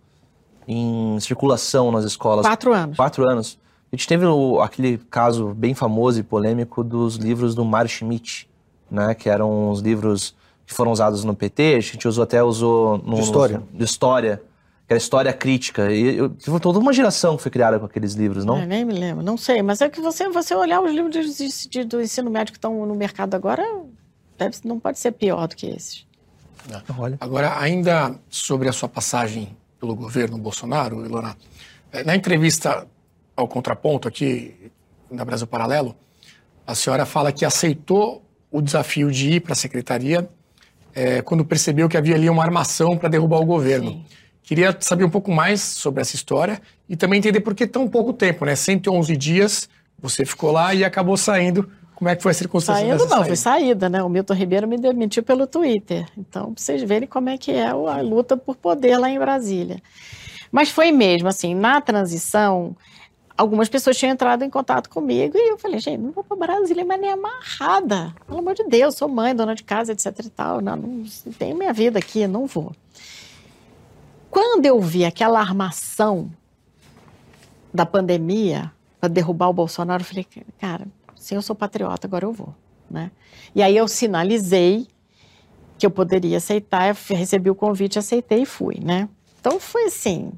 em 0.67 1.21
circulação 1.21 1.93
nas 1.93 2.05
escolas? 2.05 2.47
Quatro 2.47 2.73
anos. 2.73 2.97
Quatro 2.97 3.29
anos. 3.29 3.59
A 3.93 3.97
gente 3.97 4.09
teve 4.09 4.25
o- 4.25 4.61
aquele 4.63 4.97
caso 5.11 5.53
bem 5.55 5.75
famoso 5.75 6.19
e 6.19 6.23
polêmico 6.23 6.83
dos 6.83 7.17
livros 7.17 7.55
do 7.55 7.63
Mário 7.63 7.91
Schmidt, 7.91 8.49
né? 8.91 9.15
Que 9.15 9.29
eram 9.29 9.71
os 9.71 9.81
livros 9.81 10.35
que 10.67 10.73
foram 10.73 10.91
usados 10.93 11.25
no 11.25 11.35
PT, 11.35 11.75
a 11.77 11.81
gente 11.81 12.09
usou 12.09 12.25
até 12.25 12.43
usou 12.43 12.97
no, 12.99 13.17
De 13.17 13.21
história. 13.21 13.59
no- 13.59 13.79
de 13.79 13.85
história, 13.85 14.43
aquela 14.87 14.97
história 14.97 15.31
crítica. 15.35 15.93
E 15.93 16.17
eu, 16.17 16.31
tive 16.31 16.59
toda 16.59 16.79
uma 16.79 16.93
geração 16.93 17.37
que 17.37 17.43
foi 17.43 17.51
criada 17.53 17.79
com 17.79 17.85
aqueles 17.85 18.15
livros, 18.15 18.47
não? 18.47 18.57
É, 18.57 18.65
nem 18.65 18.83
me 18.83 18.95
lembro, 18.95 19.23
não 19.23 19.37
sei, 19.37 19.61
mas 19.61 19.83
é 19.83 19.91
que 19.91 20.01
você, 20.01 20.27
você 20.31 20.55
olhar 20.55 20.81
os 20.81 20.91
livros 20.91 21.13
de, 21.37 21.69
de, 21.69 21.85
do 21.85 22.01
ensino 22.01 22.31
médio 22.31 22.53
que 22.53 22.59
estão 22.59 22.87
no 22.87 22.95
mercado 22.95 23.35
agora, 23.35 23.63
deve, 24.39 24.57
não 24.65 24.81
pode 24.81 24.99
ser 24.99 25.13
pior 25.13 25.47
do 25.49 25.55
que 25.55 25.67
esses. 25.67 26.07
Olha. 26.97 27.19
Agora, 27.21 27.59
ainda 27.61 28.15
sobre 28.31 28.69
a 28.71 28.73
sua 28.73 28.89
passagem 28.89 29.55
pelo 29.79 29.95
governo 29.95 30.39
Bolsonaro, 30.39 31.05
Ilona, 31.05 31.37
eh, 31.93 32.05
na 32.05 32.15
entrevista 32.17 32.87
ao 33.43 33.49
Contraponto 33.49 34.09
aqui 34.09 34.71
na 35.11 35.25
Brasil 35.25 35.47
Paralelo, 35.47 35.95
a 36.67 36.75
senhora 36.75 37.05
fala 37.05 37.33
que 37.33 37.45
aceitou 37.45 38.23
o 38.51 38.63
desafio 38.63 39.11
de 39.11 39.33
ir 39.33 39.41
para 39.41 39.53
a 39.53 39.57
secretaria 39.57 40.29
eh, 40.95 41.23
quando 41.23 41.45
percebeu 41.45 41.89
que 41.89 41.97
havia 41.97 42.15
ali 42.15 42.29
uma 42.31 42.43
armação 42.43 42.97
para 42.97 43.09
derrubar 43.09 43.41
o 43.41 43.45
governo. 43.45 43.91
Sim. 43.91 44.05
Queria 44.43 44.77
saber 44.81 45.05
um 45.05 45.11
pouco 45.11 45.31
mais 45.31 45.61
sobre 45.61 46.01
essa 46.01 46.15
história 46.15 46.61
e 46.89 46.97
também 46.97 47.19
entender 47.19 47.41
por 47.41 47.55
que 47.55 47.67
tão 47.67 47.89
pouco 47.89 48.13
tempo, 48.13 48.45
né? 48.45 48.55
111 48.55 49.17
dias, 49.17 49.69
você 49.99 50.25
ficou 50.25 50.51
lá 50.51 50.75
e 50.75 50.85
acabou 50.85 51.17
saindo. 51.17 51.71
Como 51.95 52.09
é 52.09 52.17
que 52.17 52.23
foi 52.23 52.33
a 52.33 52.35
circunstância 52.35 52.81
Saindo 52.81 53.09
não, 53.09 53.25
foi 53.25 53.37
saída? 53.37 53.37
saída, 53.37 53.89
né? 53.89 54.03
O 54.03 54.09
Milton 54.09 54.35
Ribeiro 54.35 54.67
me 54.67 54.77
demitiu 54.77 55.23
pelo 55.23 55.47
Twitter. 55.47 56.05
Então, 56.19 56.53
pra 56.53 56.63
vocês 56.63 56.83
verem 56.83 57.09
como 57.09 57.29
é 57.29 57.39
que 57.39 57.53
é 57.53 57.69
a 57.69 58.01
luta 58.01 58.37
por 58.37 58.57
poder 58.57 58.99
lá 58.99 59.09
em 59.09 59.19
Brasília. 59.19 59.81
Mas 60.51 60.69
foi 60.69 60.91
mesmo, 60.91 61.29
assim, 61.29 61.55
na 61.55 61.81
transição, 61.81 62.77
algumas 63.37 63.69
pessoas 63.69 63.97
tinham 63.97 64.13
entrado 64.13 64.45
em 64.45 64.51
contato 64.51 64.89
comigo 64.89 65.37
e 65.37 65.53
eu 65.53 65.59
falei, 65.59 65.79
gente, 65.79 66.01
não 66.01 66.11
vou 66.11 66.25
para 66.25 66.37
Brasília, 66.37 66.85
mas 66.85 67.01
nem 67.01 67.11
amarrada. 67.11 68.15
Pelo 68.27 68.39
amor 68.39 68.55
de 68.55 68.65
Deus, 68.65 68.95
sou 68.95 69.09
mãe, 69.09 69.35
dona 69.35 69.55
de 69.55 69.65
casa, 69.65 69.93
etc 69.93 70.19
e 70.25 70.31
tal. 70.31 70.61
Não, 70.61 70.77
não 70.77 71.33
tenho 71.39 71.57
minha 71.57 71.73
vida 71.73 71.99
aqui, 71.99 72.27
não 72.27 72.47
vou. 72.47 72.73
Quando 74.31 74.65
eu 74.65 74.81
vi 74.81 75.05
aquela 75.05 75.41
armação 75.41 76.31
da 77.73 77.85
pandemia 77.85 78.73
para 79.01 79.09
derrubar 79.09 79.49
o 79.49 79.53
Bolsonaro, 79.53 80.03
eu 80.03 80.07
falei, 80.07 80.27
cara, 80.59 80.87
se 81.15 81.35
eu 81.35 81.43
sou 81.43 81.55
patriota, 81.55 82.07
agora 82.07 82.25
eu 82.25 82.33
vou, 82.33 82.55
né? 82.91 83.11
E 83.55 83.63
aí 83.63 83.77
eu 83.77 83.87
sinalizei 83.87 84.87
que 85.79 85.85
eu 85.85 85.91
poderia 85.91 86.37
aceitar, 86.37 86.89
eu 86.89 87.17
recebi 87.17 87.51
o 87.51 87.55
convite, 87.55 87.99
aceitei 87.99 88.43
e 88.43 88.47
fui, 88.47 88.79
né? 88.83 89.09
Então 89.41 89.59
foi 89.59 89.85
assim. 89.85 90.33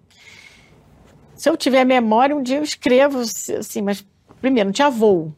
Se 1.44 1.50
eu 1.50 1.58
tiver 1.58 1.84
memória, 1.84 2.34
um 2.34 2.42
dia 2.42 2.56
eu 2.56 2.62
escrevo 2.62 3.18
assim, 3.18 3.82
mas 3.82 4.02
primeiro 4.40 4.68
não 4.68 4.72
tinha 4.72 4.88
voo. 4.88 5.30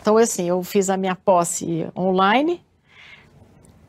Então 0.00 0.16
assim, 0.16 0.48
eu 0.48 0.62
fiz 0.62 0.88
a 0.88 0.96
minha 0.96 1.14
posse 1.14 1.86
online, 1.94 2.64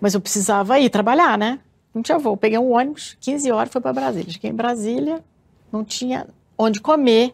mas 0.01 0.13
eu 0.13 0.19
precisava 0.19 0.77
ir 0.77 0.89
trabalhar, 0.89 1.37
né? 1.37 1.61
Não 1.93 2.01
tinha 2.01 2.19
voo. 2.19 2.35
Peguei 2.35 2.59
um 2.59 2.73
ônibus, 2.73 3.15
15 3.21 3.49
horas, 3.49 3.71
fui 3.71 3.79
para 3.79 3.93
Brasília. 3.93 4.29
Cheguei 4.29 4.51
em 4.51 4.53
Brasília, 4.53 5.23
não 5.71 5.85
tinha 5.85 6.27
onde 6.57 6.81
comer. 6.81 7.33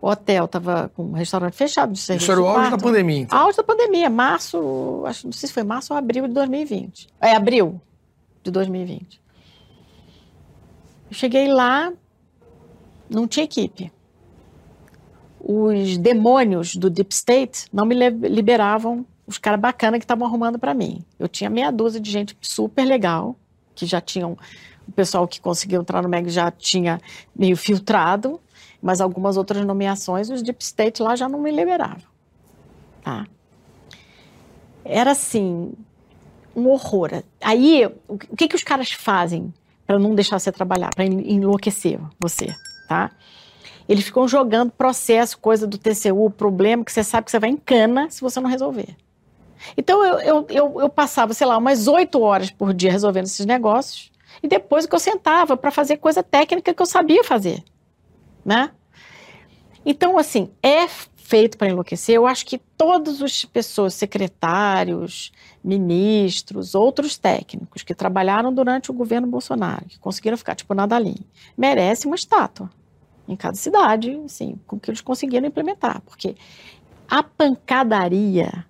O 0.00 0.08
hotel 0.08 0.46
estava 0.46 0.90
com 0.92 1.04
um 1.04 1.12
restaurante 1.12 1.54
fechado. 1.54 1.92
Isso 1.92 2.10
era 2.10 2.42
o 2.42 2.48
auge 2.48 2.72
da 2.72 2.78
pandemia, 2.78 3.18
então. 3.18 3.38
Auge 3.38 3.58
da 3.58 3.62
pandemia, 3.62 4.10
março, 4.10 5.04
acho, 5.06 5.28
não 5.28 5.32
sei 5.32 5.46
se 5.46 5.52
foi 5.52 5.62
março 5.62 5.92
ou 5.92 5.98
abril 6.00 6.26
de 6.26 6.34
2020. 6.34 7.06
É, 7.20 7.36
abril 7.36 7.80
de 8.42 8.50
2020. 8.50 9.22
Eu 11.08 11.14
cheguei 11.14 11.46
lá, 11.46 11.92
não 13.12 13.26
tinha 13.26 13.44
equipe. 13.44 13.92
Os 15.40 15.98
demônios 15.98 16.76
do 16.76 16.88
Deep 16.88 17.12
State 17.12 17.66
não 17.72 17.84
me 17.84 17.94
liberavam 17.94 19.04
os 19.26 19.38
caras 19.38 19.60
bacanas 19.60 19.98
que 19.98 20.04
estavam 20.04 20.26
arrumando 20.26 20.58
para 20.58 20.74
mim. 20.74 21.04
Eu 21.18 21.28
tinha 21.28 21.50
meia 21.50 21.70
dúzia 21.70 22.00
de 22.00 22.10
gente 22.10 22.36
super 22.40 22.84
legal, 22.84 23.36
que 23.74 23.86
já 23.86 24.00
tinham. 24.00 24.36
O 24.86 24.92
pessoal 24.92 25.26
que 25.26 25.40
conseguiu 25.40 25.80
entrar 25.80 26.02
no 26.02 26.08
MEG 26.08 26.28
já 26.28 26.50
tinha 26.50 27.00
meio 27.34 27.56
filtrado, 27.56 28.40
mas 28.80 29.00
algumas 29.00 29.36
outras 29.36 29.64
nomeações, 29.64 30.28
os 30.28 30.42
Deep 30.42 30.62
State 30.62 31.02
lá 31.02 31.14
já 31.14 31.28
não 31.28 31.40
me 31.40 31.50
liberavam. 31.50 32.02
Tá? 33.02 33.26
Era 34.84 35.12
assim, 35.12 35.72
um 36.54 36.68
horror. 36.68 37.22
Aí, 37.40 37.86
o 38.08 38.18
que 38.18 38.48
que 38.48 38.56
os 38.56 38.62
caras 38.62 38.90
fazem 38.92 39.52
para 39.86 39.98
não 39.98 40.14
deixar 40.14 40.38
você 40.38 40.50
trabalhar, 40.50 40.90
para 40.94 41.04
enlouquecer 41.04 42.00
você, 42.18 42.54
tá? 42.92 43.10
Eles 43.88 44.04
ficam 44.04 44.28
jogando 44.28 44.70
processo, 44.70 45.38
coisa 45.38 45.66
do 45.66 45.78
TCU, 45.78 46.30
problema 46.30 46.84
que 46.84 46.92
você 46.92 47.02
sabe 47.02 47.24
que 47.24 47.30
você 47.30 47.38
vai 47.38 47.50
em 47.50 47.56
cana 47.56 48.10
se 48.10 48.20
você 48.20 48.38
não 48.38 48.50
resolver. 48.50 48.96
Então, 49.76 50.04
eu, 50.04 50.20
eu, 50.20 50.46
eu, 50.50 50.80
eu 50.82 50.88
passava, 50.88 51.32
sei 51.32 51.46
lá, 51.46 51.56
umas 51.56 51.88
oito 51.88 52.20
horas 52.20 52.50
por 52.50 52.74
dia 52.74 52.92
resolvendo 52.92 53.24
esses 53.24 53.46
negócios, 53.46 54.10
e 54.42 54.48
depois 54.48 54.86
que 54.86 54.94
eu 54.94 54.98
sentava 54.98 55.56
para 55.56 55.70
fazer 55.70 55.96
coisa 55.96 56.22
técnica 56.22 56.74
que 56.74 56.82
eu 56.82 56.86
sabia 56.86 57.24
fazer, 57.24 57.62
né? 58.44 58.70
Então, 59.84 60.18
assim, 60.18 60.50
é 60.62 60.86
feito 60.88 61.56
para 61.56 61.68
enlouquecer. 61.68 62.14
Eu 62.14 62.26
acho 62.26 62.44
que 62.44 62.58
todas 62.76 63.22
as 63.22 63.44
pessoas, 63.44 63.94
secretários, 63.94 65.32
ministros, 65.62 66.74
outros 66.74 67.16
técnicos 67.16 67.82
que 67.82 67.94
trabalharam 67.94 68.52
durante 68.52 68.90
o 68.90 68.94
governo 68.94 69.26
Bolsonaro, 69.26 69.86
que 69.86 69.98
conseguiram 69.98 70.36
ficar 70.36 70.54
tipo 70.54 70.74
Nadalim, 70.74 71.16
merecem 71.56 72.10
uma 72.10 72.16
estátua 72.16 72.70
em 73.32 73.36
cada 73.36 73.56
cidade, 73.56 74.20
assim, 74.24 74.56
com 74.66 74.78
que 74.78 74.90
eles 74.90 75.00
conseguiram 75.00 75.46
implementar, 75.46 76.00
porque 76.02 76.34
a 77.08 77.22
pancadaria 77.22 78.64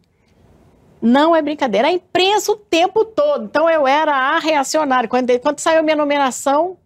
não 1.00 1.34
é 1.34 1.42
brincadeira. 1.42 1.88
A 1.88 1.92
imprensa 1.92 2.52
o 2.52 2.56
tempo 2.56 3.04
todo. 3.04 3.44
Então 3.44 3.68
eu 3.68 3.86
era 3.86 4.14
a 4.14 4.38
reacionária. 4.38 5.08
Quando, 5.08 5.36
quando 5.40 5.58
saiu 5.58 5.82
minha 5.82 5.96
nomeação, 5.96 6.76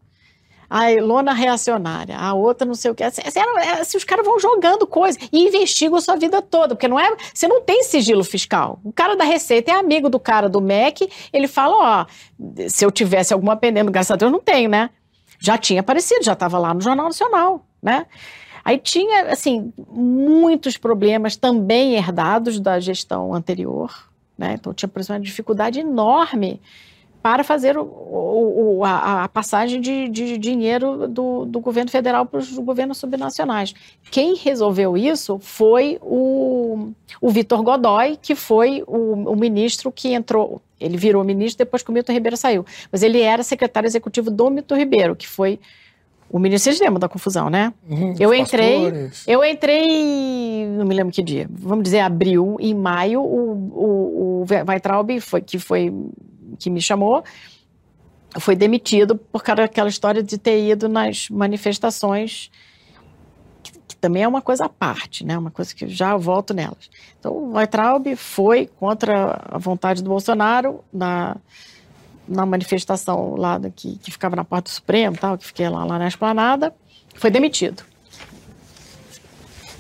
a 0.68 0.90
Ilona 0.90 1.32
reacionária, 1.32 2.16
a 2.16 2.34
outra 2.34 2.66
não 2.66 2.74
sei 2.74 2.90
o 2.90 2.94
que. 2.94 3.04
Assim, 3.04 3.22
assim, 3.24 3.38
era- 3.38 3.80
assim, 3.80 3.96
os 3.96 4.04
caras 4.04 4.24
vão 4.26 4.38
jogando 4.40 4.86
coisa 4.86 5.18
e 5.32 5.46
investigam 5.46 5.96
a 5.96 6.00
sua 6.00 6.16
vida 6.16 6.42
toda, 6.42 6.74
porque 6.74 6.88
não 6.88 6.98
é, 6.98 7.14
você 7.32 7.46
não 7.46 7.60
tem 7.62 7.82
sigilo 7.84 8.24
fiscal. 8.24 8.80
O 8.82 8.92
cara 8.92 9.14
da 9.14 9.24
Receita 9.24 9.70
é 9.70 9.74
amigo 9.74 10.08
do 10.08 10.18
cara 10.18 10.48
do 10.48 10.60
MEC, 10.60 11.08
ele 11.32 11.46
fala, 11.46 11.76
ó, 11.76 12.06
se 12.68 12.84
eu 12.84 12.90
tivesse 12.90 13.32
alguma 13.32 13.56
pendendo, 13.56 13.92
graças 13.92 14.10
a 14.10 14.16
Deus 14.16 14.32
não 14.32 14.40
tenho, 14.40 14.68
né? 14.68 14.90
Já 15.38 15.56
tinha 15.58 15.80
aparecido, 15.80 16.24
já 16.24 16.32
estava 16.32 16.58
lá 16.58 16.72
no 16.74 16.80
Jornal 16.80 17.06
Nacional, 17.06 17.66
né? 17.82 18.06
Aí 18.64 18.78
tinha, 18.78 19.26
assim, 19.30 19.72
muitos 19.88 20.76
problemas 20.76 21.36
também 21.36 21.94
herdados 21.94 22.58
da 22.58 22.80
gestão 22.80 23.32
anterior, 23.32 24.08
né? 24.36 24.54
Então 24.58 24.74
tinha, 24.74 24.90
uma 25.08 25.20
dificuldade 25.20 25.78
enorme 25.78 26.60
para 27.22 27.42
fazer 27.42 27.76
o- 27.76 27.82
o- 28.78 28.84
a, 28.84 29.24
a 29.24 29.28
passagem 29.28 29.80
de, 29.80 30.08
de 30.08 30.38
dinheiro 30.38 31.08
do, 31.08 31.44
do 31.44 31.58
governo 31.60 31.90
federal 31.90 32.24
para 32.24 32.38
os 32.38 32.56
governos 32.58 32.98
subnacionais. 32.98 33.74
Quem 34.12 34.36
resolveu 34.36 34.96
isso 34.96 35.38
foi 35.40 35.98
o, 36.02 36.90
o 37.20 37.30
Vitor 37.30 37.62
Godoy, 37.64 38.16
que 38.20 38.34
foi 38.36 38.84
o, 38.86 39.32
o 39.32 39.36
ministro 39.36 39.90
que 39.90 40.12
entrou. 40.12 40.60
Ele 40.80 40.96
virou 40.96 41.24
ministro 41.24 41.64
depois 41.64 41.82
que 41.82 41.90
o 41.90 41.92
Milton 41.92 42.12
Ribeiro 42.12 42.36
saiu. 42.36 42.64
Mas 42.92 43.02
ele 43.02 43.20
era 43.20 43.42
secretário 43.42 43.86
executivo 43.86 44.30
do 44.30 44.50
Milton 44.50 44.76
Ribeiro, 44.76 45.16
que 45.16 45.26
foi 45.26 45.58
o 46.28 46.38
ministro. 46.38 46.70
Vocês 46.70 46.80
lembram 46.80 46.98
da 46.98 47.08
confusão, 47.08 47.48
né? 47.48 47.72
Uhum, 47.88 48.14
Eu 48.18 48.34
entrei, 48.34 48.80
pastores. 48.82 49.24
eu 49.26 49.44
entrei, 49.44 50.66
não 50.66 50.84
me 50.84 50.94
lembro 50.94 51.12
que 51.12 51.22
dia, 51.22 51.46
vamos 51.50 51.84
dizer 51.84 52.00
abril, 52.00 52.56
em 52.60 52.74
maio, 52.74 53.20
o, 53.22 53.52
o, 53.52 54.42
o 54.42 54.46
Weintraub, 54.68 55.20
foi, 55.20 55.40
que 55.40 55.58
foi, 55.58 55.92
que 56.58 56.68
me 56.68 56.80
chamou, 56.80 57.22
foi 58.38 58.54
demitido 58.56 59.16
por 59.16 59.42
causa 59.42 59.62
daquela 59.62 59.88
história 59.88 60.22
de 60.22 60.36
ter 60.36 60.68
ido 60.68 60.88
nas 60.88 61.30
manifestações, 61.30 62.50
que, 63.96 64.00
também 64.00 64.22
é 64.22 64.28
uma 64.28 64.42
coisa 64.42 64.66
à 64.66 64.68
parte, 64.68 65.24
né, 65.24 65.36
uma 65.36 65.50
coisa 65.50 65.74
que 65.74 65.88
já 65.88 66.16
volto 66.16 66.52
nelas. 66.54 66.90
Então, 67.18 67.32
o 67.32 67.52
Weintraub 67.54 68.14
foi 68.16 68.66
contra 68.78 69.40
a 69.50 69.58
vontade 69.58 70.02
do 70.02 70.10
Bolsonaro 70.10 70.84
na, 70.92 71.36
na 72.28 72.44
manifestação 72.44 73.34
lá 73.36 73.58
da- 73.58 73.70
que, 73.70 73.96
que 73.98 74.10
ficava 74.10 74.36
na 74.36 74.44
porta 74.44 74.70
do 74.70 74.74
Supremo, 74.74 75.16
tal, 75.16 75.38
que 75.38 75.46
fiquei 75.46 75.68
lá, 75.68 75.84
lá 75.84 75.98
na 75.98 76.08
esplanada, 76.08 76.74
foi 77.14 77.30
demitido. 77.30 77.82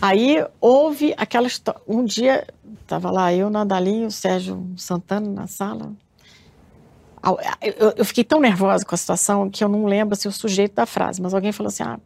Aí 0.00 0.44
houve 0.60 1.14
aquela 1.16 1.46
história. 1.46 1.80
Um 1.86 2.04
dia, 2.04 2.46
estava 2.82 3.10
lá 3.10 3.32
eu, 3.32 3.48
Nandalinho, 3.48 4.08
o 4.08 4.10
Sérgio 4.10 4.66
Santana 4.76 5.28
na 5.28 5.46
sala. 5.46 5.92
Eu, 7.96 8.04
fiquei 8.04 8.22
tão 8.22 8.40
nervosa 8.40 8.84
com 8.84 8.94
a 8.94 8.98
situação 8.98 9.50
que 9.50 9.64
eu 9.64 9.68
não 9.68 9.86
lembro 9.86 10.14
se 10.14 10.28
o 10.28 10.32
sujeito 10.32 10.74
da 10.74 10.86
frase, 10.86 11.20
mas 11.20 11.34
alguém 11.34 11.50
falou 11.50 11.68
assim: 11.68 11.82
ah, 11.82 11.98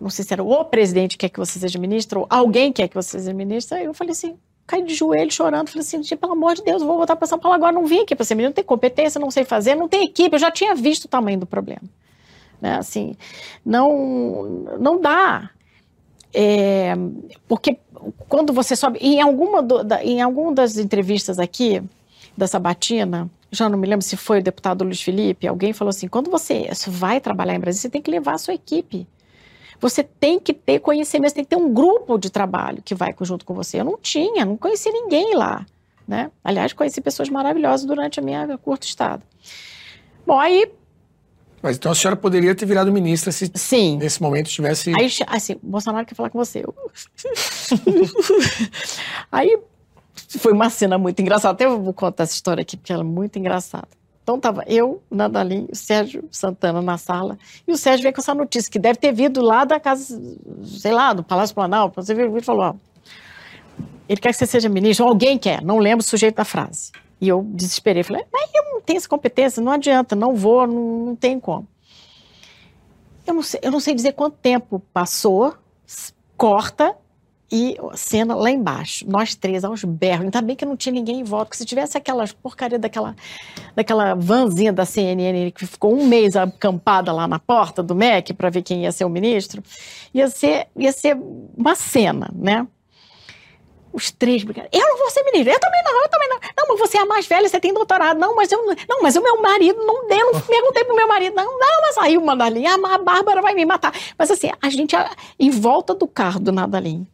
não 0.00 0.10
sei 0.10 0.24
se 0.24 0.32
era 0.32 0.42
o 0.42 0.64
presidente 0.64 1.16
quer 1.16 1.28
que 1.28 1.38
você 1.38 1.58
seja 1.58 1.78
ministro, 1.78 2.20
ou 2.20 2.26
alguém 2.30 2.72
quer 2.72 2.88
que 2.88 2.94
você 2.94 3.18
seja 3.18 3.32
ministro. 3.32 3.76
Aí 3.76 3.84
eu 3.84 3.94
falei 3.94 4.12
assim, 4.12 4.36
caí 4.66 4.82
de 4.82 4.94
joelho 4.94 5.30
chorando, 5.30 5.68
falei 5.68 5.80
assim, 5.86 6.02
pelo 6.16 6.32
amor 6.32 6.54
de 6.54 6.62
Deus, 6.64 6.82
eu 6.82 6.88
vou 6.88 6.96
voltar 6.96 7.16
para 7.16 7.26
São 7.26 7.38
Paulo 7.38 7.54
agora, 7.54 7.72
não 7.72 7.86
vim 7.86 8.00
aqui 8.00 8.14
para 8.14 8.24
ser 8.24 8.34
ministro, 8.34 8.50
não 8.50 8.54
tem 8.54 8.64
competência, 8.64 9.20
não 9.20 9.30
sei 9.30 9.44
fazer, 9.44 9.74
não 9.74 9.88
tem 9.88 10.04
equipe, 10.04 10.34
eu 10.34 10.40
já 10.40 10.50
tinha 10.50 10.74
visto 10.74 11.04
o 11.04 11.08
tamanho 11.08 11.38
do 11.38 11.46
problema. 11.46 11.82
Né? 12.60 12.76
Assim, 12.76 13.14
não, 13.64 14.66
não 14.78 15.00
dá. 15.00 15.50
É, 16.34 16.94
porque 17.48 17.78
quando 18.28 18.52
você 18.52 18.76
sobe, 18.76 18.98
em 19.00 19.20
alguma, 19.20 19.62
do- 19.62 19.82
da, 19.84 20.04
em 20.04 20.20
alguma 20.20 20.52
das 20.52 20.76
entrevistas 20.76 21.38
aqui, 21.38 21.82
da 22.36 22.46
Sabatina, 22.46 23.30
já 23.50 23.68
não 23.68 23.78
me 23.78 23.86
lembro 23.86 24.04
se 24.04 24.16
foi 24.16 24.40
o 24.40 24.42
deputado 24.42 24.84
Luiz 24.84 25.00
Felipe, 25.00 25.46
alguém 25.46 25.72
falou 25.72 25.88
assim: 25.90 26.08
quando 26.08 26.30
você 26.30 26.68
vai 26.88 27.20
trabalhar 27.20 27.54
em 27.54 27.60
Brasília, 27.60 27.82
você 27.82 27.88
tem 27.88 28.02
que 28.02 28.10
levar 28.10 28.34
a 28.34 28.38
sua 28.38 28.54
equipe. 28.54 29.06
Você 29.80 30.02
tem 30.02 30.38
que 30.38 30.52
ter 30.52 30.80
conhecimento, 30.80 31.34
tem 31.34 31.44
que 31.44 31.50
ter 31.50 31.56
um 31.56 31.72
grupo 31.72 32.18
de 32.18 32.30
trabalho 32.30 32.82
que 32.82 32.94
vai 32.94 33.14
junto 33.22 33.44
com 33.44 33.54
você. 33.54 33.80
Eu 33.80 33.84
não 33.84 33.98
tinha, 33.98 34.44
não 34.44 34.56
conheci 34.56 34.90
ninguém 34.90 35.34
lá. 35.34 35.64
Né? 36.06 36.30
Aliás, 36.42 36.72
conheci 36.72 37.00
pessoas 37.00 37.28
maravilhosas 37.28 37.84
durante 37.84 38.20
a 38.20 38.22
minha 38.22 38.56
curta 38.58 38.86
estada. 38.86 39.22
Bom, 40.26 40.38
aí 40.38 40.70
mas 41.62 41.78
então 41.78 41.90
a 41.90 41.94
senhora 41.94 42.16
poderia 42.16 42.54
ter 42.54 42.66
virado 42.66 42.92
ministra 42.92 43.32
se 43.32 43.50
Sim. 43.54 43.96
nesse 43.96 44.22
momento 44.22 44.48
tivesse. 44.48 44.92
Aí, 44.94 45.10
assim, 45.26 45.56
Bolsonaro 45.60 46.06
quer 46.06 46.14
falar 46.14 46.30
com 46.30 46.38
você. 46.38 46.62
Aí 49.32 49.58
foi 50.38 50.52
uma 50.52 50.70
cena 50.70 50.96
muito 50.96 51.20
engraçada. 51.20 51.54
Até 51.54 51.64
eu 51.64 51.82
vou 51.82 51.92
contar 51.92 52.22
essa 52.22 52.34
história 52.34 52.62
aqui, 52.62 52.76
porque 52.76 52.92
ela 52.92 53.02
é 53.02 53.04
muito 53.04 53.36
engraçada. 53.38 53.88
Então 54.26 54.40
tava 54.40 54.64
eu, 54.66 55.00
Nadalim, 55.08 55.68
o 55.70 55.76
Sérgio 55.76 56.24
Santana 56.32 56.82
na 56.82 56.98
sala, 56.98 57.38
e 57.64 57.70
o 57.70 57.76
Sérgio 57.76 58.02
veio 58.02 58.12
com 58.12 58.20
essa 58.20 58.34
notícia, 58.34 58.68
que 58.68 58.76
deve 58.76 58.98
ter 58.98 59.12
vindo 59.12 59.40
lá 59.40 59.64
da 59.64 59.78
casa, 59.78 60.20
sei 60.64 60.90
lá, 60.90 61.12
do 61.12 61.22
Palácio 61.22 61.54
Planalto. 61.54 62.02
Você 62.02 62.12
viu 62.12 62.36
e 62.36 62.42
falou: 62.42 62.62
ó, 62.62 62.74
ele 64.08 64.20
quer 64.20 64.30
que 64.30 64.36
você 64.36 64.44
seja 64.44 64.68
ministro, 64.68 65.06
alguém 65.06 65.38
quer, 65.38 65.62
não 65.62 65.78
lembro 65.78 66.00
o 66.00 66.02
sujeito 66.02 66.34
da 66.34 66.44
frase. 66.44 66.90
E 67.20 67.28
eu 67.28 67.46
desesperei, 67.50 68.02
falei, 68.02 68.24
mas 68.32 68.50
eu 68.52 68.64
não 68.64 68.80
tenho 68.80 68.96
essa 68.96 69.08
competência, 69.08 69.62
não 69.62 69.70
adianta, 69.70 70.16
não 70.16 70.34
vou, 70.34 70.66
não, 70.66 71.06
não 71.06 71.14
tem 71.14 71.38
como. 71.38 71.68
Eu 73.24 73.32
não, 73.32 73.42
sei, 73.44 73.60
eu 73.62 73.70
não 73.70 73.78
sei 73.78 73.94
dizer 73.94 74.14
quanto 74.14 74.38
tempo 74.38 74.82
passou, 74.92 75.54
corta, 76.36 76.96
e 77.50 77.76
cena 77.94 78.34
lá 78.34 78.50
embaixo, 78.50 79.04
nós 79.08 79.34
três 79.34 79.64
aos 79.64 79.84
berros. 79.84 80.24
Ainda 80.24 80.42
bem 80.42 80.56
que 80.56 80.64
não 80.64 80.76
tinha 80.76 80.92
ninguém 80.92 81.20
em 81.20 81.24
volta, 81.24 81.46
porque 81.46 81.58
se 81.58 81.64
tivesse 81.64 81.96
aquelas 81.96 82.32
porcaria 82.32 82.78
daquela, 82.78 83.14
daquela 83.74 84.14
vanzinha 84.14 84.72
da 84.72 84.84
CNN 84.84 85.52
que 85.52 85.66
ficou 85.66 85.94
um 85.94 86.06
mês 86.06 86.34
acampada 86.34 87.12
lá 87.12 87.28
na 87.28 87.38
porta 87.38 87.82
do 87.82 87.94
MEC 87.94 88.34
para 88.34 88.50
ver 88.50 88.62
quem 88.62 88.82
ia 88.82 88.92
ser 88.92 89.04
o 89.04 89.08
ministro, 89.08 89.62
ia 90.12 90.28
ser, 90.28 90.66
ia 90.76 90.92
ser 90.92 91.16
uma 91.56 91.74
cena, 91.74 92.30
né? 92.34 92.66
Os 93.92 94.10
três 94.10 94.44
brigaram. 94.44 94.68
Eu 94.70 94.86
não 94.86 94.98
vou 94.98 95.08
ser 95.08 95.22
ministro. 95.22 95.54
Eu 95.54 95.58
também 95.58 95.82
não, 95.82 96.02
eu 96.02 96.08
também 96.10 96.28
não. 96.28 96.38
Não, 96.58 96.68
mas 96.68 96.78
você 96.78 96.98
é 96.98 97.04
mais 97.06 97.26
velha, 97.26 97.48
você 97.48 97.58
tem 97.58 97.72
doutorado. 97.72 98.18
Não, 98.18 98.36
mas 98.36 98.52
eu 98.52 98.66
não, 98.86 99.00
mas 99.00 99.16
o 99.16 99.22
meu 99.22 99.40
marido 99.40 99.78
não 99.86 100.06
deu, 100.06 100.32
não 100.34 100.40
perguntei 100.42 100.84
pro 100.84 100.94
meu 100.94 101.08
marido. 101.08 101.34
Não, 101.34 101.58
não, 101.58 101.80
mas 101.80 101.96
aí 101.98 102.18
o 102.18 102.24
Mandalim, 102.24 102.66
a 102.66 102.98
Bárbara 102.98 103.40
vai 103.40 103.54
me 103.54 103.64
matar. 103.64 103.94
Mas 104.18 104.30
assim, 104.30 104.50
a 104.60 104.68
gente, 104.68 104.94
em 105.40 105.48
volta 105.48 105.94
do 105.94 106.06
carro 106.06 106.38
do 106.38 106.52
Nadalim, 106.52 107.06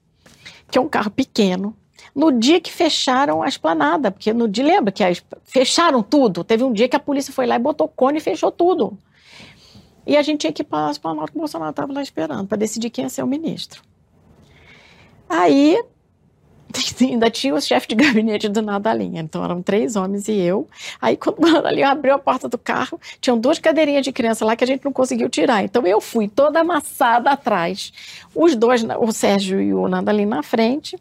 que 0.73 0.79
é 0.79 0.81
um 0.81 0.89
carro 0.89 1.11
pequeno, 1.11 1.77
no 2.15 2.33
dia 2.33 2.59
que 2.59 2.73
fecharam 2.73 3.43
a 3.43 3.47
esplanada, 3.47 4.11
porque 4.11 4.33
no 4.33 4.49
dia, 4.49 4.65
lembra 4.65 4.91
que 4.91 5.05
as, 5.05 5.23
fecharam 5.45 6.03
tudo? 6.03 6.43
Teve 6.43 6.65
um 6.65 6.73
dia 6.73 6.89
que 6.89 6.97
a 6.97 7.01
polícia 7.01 7.33
foi 7.33 7.47
lá 7.47 7.57
e 7.57 7.59
botou 7.59 7.87
cone 7.87 8.17
e 8.17 8.21
fechou 8.23 8.51
tudo. 8.51 8.99
E 10.07 10.17
a 10.17 10.23
gente 10.23 10.41
tinha 10.41 10.53
que 10.53 10.63
ir 10.63 10.65
para 10.65 10.89
a 10.89 10.91
esplanada 10.91 11.29
que 11.31 11.37
o 11.37 11.39
Bolsonaro 11.39 11.71
estava 11.71 11.93
lá 11.93 12.03
esperando, 12.03 12.47
para 12.49 12.57
decidir 12.57 12.89
quem 12.89 13.05
ia 13.05 13.11
ser 13.11 13.23
o 13.23 13.27
ministro. 13.27 13.83
Aí 15.29 15.79
ainda 17.01 17.31
tinha 17.31 17.55
o 17.55 17.61
chefe 17.61 17.89
de 17.89 17.95
gabinete 17.95 18.49
do 18.49 18.63
Nadalinha. 18.63 19.21
Então 19.21 19.45
eram 19.45 19.63
três 19.63 19.97
homens 19.97 20.29
e 20.29 20.33
eu. 20.33 20.67
Aí 21.01 21.17
quando 21.17 21.45
o 21.45 21.51
Nadalinha 21.51 21.91
abriu 21.91 22.15
a 22.15 22.19
porta 22.19 22.49
do 22.49 22.59
carro, 22.59 23.01
tinham 23.21 23.39
duas 23.39 23.59
cadeirinhas 23.59 24.05
de 24.05 24.13
criança 24.13 24.45
lá 24.45 24.57
que 24.57 24.65
a 24.65 24.67
gente 24.67 24.85
não 24.85 24.93
conseguiu 24.93 25.29
tirar. 25.29 25.63
Então 25.63 25.87
eu 25.87 26.01
fui 26.01 26.29
toda 26.29 26.61
amassada 26.61 27.31
atrás. 27.31 27.93
Os 28.35 28.55
dois, 28.55 28.85
o 28.99 29.13
Sérgio 29.13 29.61
e 29.61 29.75
o 29.75 29.89
Nadalinha 29.89 30.29
na 30.29 30.43
frente. 30.43 30.97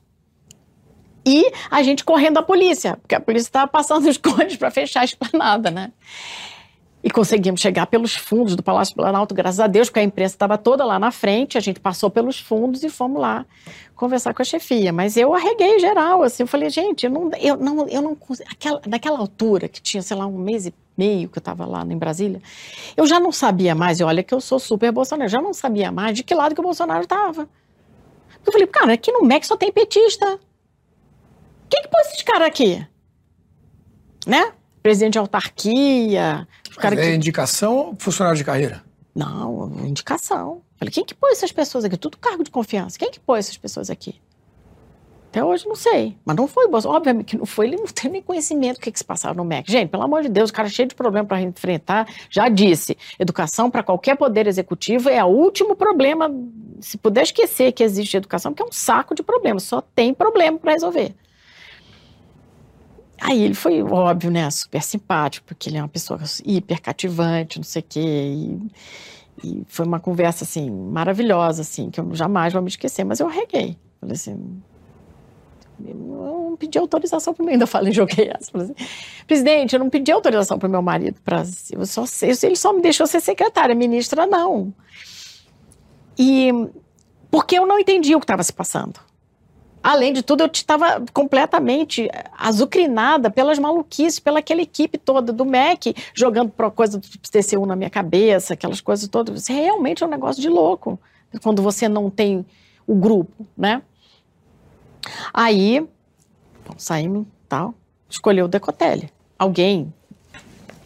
E 1.25 1.51
a 1.69 1.83
gente 1.83 2.03
correndo 2.03 2.35
da 2.35 2.41
polícia, 2.41 2.97
porque 2.97 3.13
a 3.13 3.19
polícia 3.19 3.47
estava 3.47 3.67
passando 3.67 4.07
os 4.09 4.17
cones 4.17 4.55
para 4.57 4.71
fechar 4.71 5.01
a 5.01 5.05
esplanada, 5.05 5.69
né? 5.69 5.91
E 7.03 7.09
conseguimos 7.09 7.59
chegar 7.59 7.87
pelos 7.87 8.15
fundos 8.15 8.55
do 8.55 8.61
Palácio 8.61 8.95
Planalto, 8.95 9.33
graças 9.33 9.59
a 9.59 9.65
Deus, 9.65 9.89
porque 9.89 9.99
a 9.99 10.03
imprensa 10.03 10.35
estava 10.35 10.57
toda 10.57 10.85
lá 10.85 10.99
na 10.99 11.11
frente, 11.11 11.57
a 11.57 11.61
gente 11.61 11.79
passou 11.79 12.11
pelos 12.11 12.39
fundos 12.39 12.83
e 12.83 12.89
fomos 12.89 13.19
lá 13.19 13.45
conversar 13.95 14.33
com 14.33 14.41
a 14.41 14.45
chefia. 14.45 14.93
Mas 14.93 15.17
eu 15.17 15.33
arreguei 15.33 15.79
geral, 15.79 16.21
assim, 16.21 16.43
eu 16.43 16.47
falei, 16.47 16.69
gente, 16.69 17.05
eu 17.05 17.11
não, 17.11 17.31
eu 17.39 17.57
não, 17.57 17.87
eu 17.87 18.01
não 18.01 18.17
aquela, 18.51 18.81
naquela 18.85 19.17
altura, 19.17 19.67
que 19.67 19.81
tinha, 19.81 20.03
sei 20.03 20.15
lá, 20.15 20.27
um 20.27 20.37
mês 20.37 20.67
e 20.67 20.73
meio 20.95 21.27
que 21.27 21.39
eu 21.39 21.41
estava 21.41 21.65
lá 21.65 21.83
em 21.83 21.97
Brasília, 21.97 22.39
eu 22.95 23.07
já 23.07 23.19
não 23.19 23.31
sabia 23.31 23.73
mais, 23.73 23.99
e 23.99 24.03
olha 24.03 24.21
que 24.21 24.33
eu 24.33 24.41
sou 24.41 24.59
super 24.59 24.91
Bolsonaro, 24.91 25.29
já 25.29 25.41
não 25.41 25.53
sabia 25.53 25.91
mais 25.91 26.15
de 26.15 26.23
que 26.23 26.35
lado 26.35 26.53
que 26.53 26.61
o 26.61 26.63
Bolsonaro 26.63 27.01
estava. 27.01 27.49
Eu 28.45 28.51
falei, 28.51 28.67
cara, 28.67 28.93
aqui 28.93 29.11
no 29.11 29.23
MEC 29.23 29.45
só 29.45 29.55
tem 29.55 29.71
petista. 29.71 30.39
Quem 31.69 31.81
que 31.81 31.87
pôs 31.87 32.07
esses 32.07 32.21
caras 32.21 32.47
aqui? 32.47 32.85
Né? 34.27 34.51
Presidente 34.83 35.13
de 35.13 35.19
autarquia, 35.19 36.47
cara 36.79 36.95
é 36.95 37.09
que... 37.09 37.15
indicação 37.15 37.75
ou 37.77 37.95
funcionário 37.97 38.37
de 38.37 38.43
carreira? 38.43 38.83
Não, 39.13 39.71
indicação. 39.85 40.61
Falei, 40.77 40.91
quem 40.91 41.05
que 41.05 41.13
pôs 41.13 41.33
essas 41.33 41.51
pessoas 41.51 41.83
aqui? 41.83 41.97
Tudo 41.97 42.17
cargo 42.17 42.43
de 42.43 42.49
confiança. 42.49 42.97
Quem 42.97 43.11
que 43.11 43.19
pôs 43.19 43.45
essas 43.45 43.57
pessoas 43.57 43.89
aqui? 43.89 44.15
Até 45.31 45.43
hoje 45.43 45.65
não 45.65 45.75
sei. 45.75 46.17
Mas 46.25 46.35
não 46.35 46.45
foi 46.45 46.65
o 46.65 46.69
Bolsonaro. 46.69 46.97
Obviamente 46.97 47.25
que 47.25 47.37
não 47.37 47.45
foi. 47.45 47.67
Ele 47.67 47.77
não 47.77 47.85
tem 47.85 48.11
nem 48.11 48.21
conhecimento 48.21 48.75
do 48.75 48.81
que, 48.81 48.91
que 48.91 48.99
se 48.99 49.05
passava 49.05 49.33
no 49.33 49.45
MEC. 49.45 49.71
Gente, 49.71 49.89
pelo 49.89 50.03
amor 50.03 50.23
de 50.23 50.29
Deus, 50.29 50.49
o 50.49 50.53
cara 50.53 50.67
é 50.67 50.71
cheio 50.71 50.89
de 50.89 50.95
problema 50.95 51.25
para 51.25 51.41
enfrentar. 51.41 52.05
Já 52.29 52.49
disse, 52.49 52.97
educação 53.17 53.71
para 53.71 53.81
qualquer 53.81 54.17
poder 54.17 54.45
executivo 54.45 55.07
é 55.07 55.23
o 55.23 55.27
último 55.27 55.73
problema. 55.73 56.29
Se 56.81 56.97
puder 56.97 57.23
esquecer 57.23 57.71
que 57.71 57.81
existe 57.81 58.17
educação, 58.17 58.51
porque 58.51 58.63
é 58.63 58.65
um 58.65 58.73
saco 58.73 59.15
de 59.15 59.23
problemas. 59.23 59.63
Só 59.63 59.79
tem 59.79 60.13
problema 60.13 60.57
para 60.57 60.73
resolver. 60.73 61.15
Aí 63.21 63.43
ele 63.43 63.53
foi, 63.53 63.83
óbvio, 63.83 64.31
né, 64.31 64.49
super 64.49 64.81
simpático, 64.81 65.45
porque 65.45 65.69
ele 65.69 65.77
é 65.77 65.81
uma 65.81 65.87
pessoa 65.87 66.19
hiper 66.43 66.81
cativante, 66.81 67.59
não 67.59 67.63
sei 67.63 67.81
o 67.81 67.85
quê. 67.87 67.99
E, 68.01 68.59
e, 69.43 69.63
foi 69.67 69.85
uma 69.85 69.99
conversa, 69.99 70.43
assim, 70.43 70.71
maravilhosa, 70.71 71.61
assim, 71.61 71.91
que 71.91 71.99
eu 71.99 72.15
jamais 72.15 72.51
vou 72.51 72.63
me 72.63 72.67
esquecer. 72.67 73.03
Mas 73.03 73.19
eu 73.19 73.27
arreguei. 73.27 73.77
Falei 73.99 74.15
assim, 74.15 74.61
eu 75.87 75.95
não 75.95 76.57
pedi 76.57 76.79
autorização 76.79 77.31
para 77.31 77.45
mim, 77.45 77.51
ainda 77.53 77.67
falei, 77.67 77.93
joguei 77.93 78.31
essa. 78.33 78.51
Falei 78.51 78.71
assim, 78.71 78.87
Presidente, 79.27 79.73
eu 79.75 79.79
não 79.79 79.89
pedi 79.89 80.11
autorização 80.11 80.57
para 80.57 80.67
meu 80.67 80.81
marido 80.81 81.21
para 81.23 81.43
eu 81.71 81.85
só 81.85 82.05
ele 82.23 82.55
só 82.55 82.73
me 82.73 82.81
deixou 82.81 83.05
ser 83.05 83.19
secretária, 83.19 83.75
ministra 83.75 84.25
não. 84.25 84.73
E 86.17 86.51
porque 87.29 87.57
eu 87.57 87.67
não 87.67 87.77
entendi 87.77 88.15
o 88.15 88.19
que 88.19 88.23
estava 88.23 88.43
se 88.43 88.51
passando. 88.51 88.99
Além 89.83 90.13
de 90.13 90.21
tudo, 90.21 90.43
eu 90.43 90.49
estava 90.51 91.03
completamente 91.11 92.07
azucrinada 92.37 93.31
pelas 93.31 93.57
maluquices, 93.57 94.19
pela 94.19 94.39
aquela 94.39 94.61
equipe 94.61 94.97
toda 94.97 95.33
do 95.33 95.43
MEC, 95.43 95.95
jogando 96.13 96.51
coisa 96.71 96.99
do 96.99 97.07
TCU 97.07 97.65
na 97.65 97.75
minha 97.75 97.89
cabeça, 97.89 98.53
aquelas 98.53 98.79
coisas 98.79 99.07
todas. 99.07 99.41
Isso 99.41 99.51
realmente 99.51 100.03
é 100.03 100.05
um 100.05 100.09
negócio 100.09 100.41
de 100.41 100.49
louco, 100.49 100.99
quando 101.41 101.63
você 101.63 101.87
não 101.87 102.09
tem 102.09 102.45
o 102.85 102.93
grupo, 102.93 103.47
né? 103.57 103.81
Aí, 105.33 105.81
bom, 106.67 106.75
saímos 106.77 107.25
tal, 107.49 107.73
escolheu 108.07 108.45
o 108.45 108.47
Decotelli. 108.47 109.09
Alguém 109.37 109.91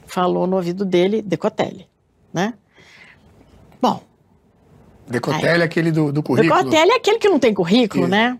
falou 0.07 0.47
no 0.47 0.55
ouvido 0.55 0.85
dele, 0.85 1.21
Decotelli, 1.21 1.85
né? 2.33 2.53
Bom. 3.81 4.01
Decotelli 5.05 5.61
é 5.61 5.65
aquele 5.65 5.91
do, 5.91 6.13
do 6.13 6.23
currículo. 6.23 6.57
Decotelli 6.57 6.91
é 6.91 6.95
aquele 6.95 7.19
que 7.19 7.27
não 7.27 7.39
tem 7.39 7.53
currículo, 7.53 8.07
né? 8.07 8.39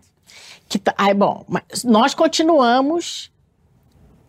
Que 0.68 0.80
tá, 0.80 0.94
aí, 0.98 1.14
bom, 1.14 1.46
mas 1.48 1.84
nós 1.84 2.14
continuamos, 2.14 3.32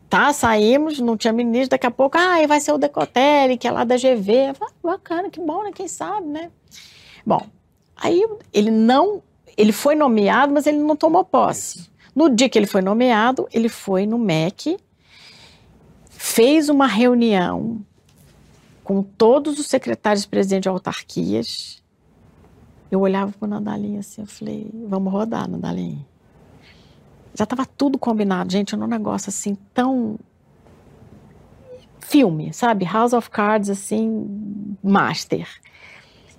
tá? 0.08 0.32
Saímos, 0.32 1.00
não 1.00 1.16
tinha 1.16 1.32
ministro, 1.32 1.70
daqui 1.70 1.86
a 1.86 1.90
pouco, 1.90 2.18
ah, 2.18 2.46
vai 2.46 2.60
ser 2.60 2.72
o 2.72 2.78
Decotelli, 2.78 3.56
que 3.56 3.66
é 3.66 3.70
lá 3.70 3.84
da 3.84 3.96
GV. 3.96 4.54
Falei, 4.54 4.74
bacana, 4.82 5.30
que 5.30 5.40
bom, 5.40 5.62
né? 5.62 5.70
Quem 5.74 5.88
sabe, 5.88 6.26
né? 6.26 6.50
Bom, 7.24 7.44
aí 7.96 8.22
ele 8.52 8.70
não, 8.70 9.22
ele 9.56 9.72
foi 9.72 9.94
nomeado, 9.94 10.52
mas 10.52 10.66
ele 10.66 10.78
não 10.78 10.94
tomou 10.94 11.24
posse. 11.24 11.90
No 12.14 12.28
dia 12.30 12.48
que 12.48 12.58
ele 12.58 12.66
foi 12.66 12.82
nomeado, 12.82 13.48
ele 13.52 13.68
foi 13.68 14.06
no 14.06 14.18
MEC, 14.18 14.78
fez 16.10 16.68
uma 16.68 16.86
reunião 16.86 17.84
com 18.84 19.02
todos 19.02 19.58
os 19.58 19.66
secretários 19.66 20.26
presidentes 20.26 20.62
de 20.62 20.68
autarquias. 20.68 21.82
Eu 22.90 23.00
olhava 23.00 23.32
para 23.32 23.46
o 23.46 23.48
Nadalinho 23.48 23.98
assim, 23.98 24.20
eu 24.20 24.26
falei, 24.26 24.70
vamos 24.86 25.12
rodar, 25.12 25.48
Nadalinho 25.48 26.06
já 27.36 27.44
estava 27.44 27.66
tudo 27.66 27.98
combinado, 27.98 28.50
gente, 28.50 28.74
num 28.74 28.86
negócio 28.86 29.28
assim 29.28 29.54
tão 29.74 30.18
filme, 32.00 32.52
sabe? 32.52 32.84
House 32.84 33.12
of 33.12 33.28
Cards 33.28 33.68
assim, 33.68 34.76
master. 34.82 35.46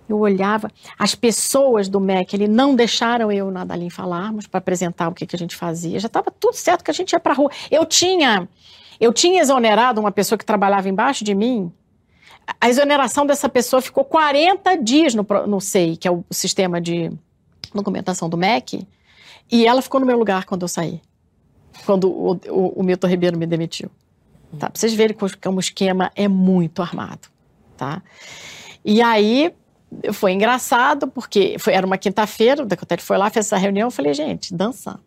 Eu 0.10 0.20
olhava, 0.20 0.72
as 0.98 1.14
pessoas 1.14 1.90
do 1.90 2.00
MEC, 2.00 2.34
ele 2.34 2.48
não 2.48 2.74
deixaram 2.76 3.30
eu 3.30 3.50
e 3.50 3.52
Nadalim 3.52 3.90
falarmos 3.90 4.48
para 4.48 4.60
apresentar 4.60 5.10
o 5.10 5.14
que, 5.14 5.26
que 5.26 5.36
a 5.36 5.40
gente 5.40 5.56
fazia. 5.56 6.00
Já 6.00 6.08
estava 6.08 6.32
tudo 6.32 6.56
certo 6.56 6.84
que 6.84 6.92
a 6.92 6.94
gente 6.94 7.12
ia 7.12 7.20
para 7.20 7.34
rua. 7.34 7.52
Eu 7.70 7.86
tinha, 7.86 8.48
eu 9.00 9.12
tinha 9.12 9.42
exonerado 9.42 10.00
uma 10.00 10.12
pessoa 10.12 10.40
que 10.40 10.46
trabalhava 10.46 10.88
embaixo 10.88 11.26
de 11.26 11.36
mim. 11.36 11.72
A 12.60 12.70
exoneração 12.70 13.26
dessa 13.26 13.50
pessoa 13.50 13.82
ficou 13.82 14.06
40 14.06 14.78
dias 14.78 15.14
no, 15.14 15.28
no 15.46 15.60
SEI, 15.60 15.98
que 15.98 16.08
é 16.08 16.12
o 16.12 16.24
sistema 16.32 16.80
de 16.80 17.12
documentação 17.76 18.30
do 18.30 18.38
MEC. 18.38 18.88
E 19.52 19.66
ela 19.66 19.82
ficou 19.82 20.00
no 20.00 20.06
meu 20.06 20.18
lugar 20.18 20.46
quando 20.46 20.64
eu 20.64 20.68
saí. 20.68 21.02
Quando 21.86 22.10
o, 22.10 22.34
o, 22.50 22.80
o 22.80 22.84
Milton 22.84 23.08
Ribeiro 23.08 23.38
me 23.38 23.46
demitiu. 23.46 23.90
Tá? 24.60 24.70
Pra 24.70 24.80
vocês 24.80 24.94
verem 24.94 25.16
como 25.42 25.58
o 25.58 25.60
esquema 25.60 26.12
é 26.16 26.28
muito 26.28 26.82
armado, 26.82 27.28
tá? 27.76 28.02
E 28.84 29.02
aí 29.02 29.54
foi 30.14 30.32
engraçado, 30.32 31.08
porque 31.08 31.58
foi, 31.60 31.74
era 31.74 31.86
uma 31.86 31.98
quinta-feira, 31.98 32.64
o 32.64 32.66
Decotelli 32.66 33.02
foi 33.02 33.18
lá, 33.18 33.30
fez 33.30 33.46
essa 33.46 33.58
reunião, 33.58 33.88
eu 33.88 33.92
falei, 33.92 34.14
gente, 34.14 34.54
dançamos. 34.54 35.02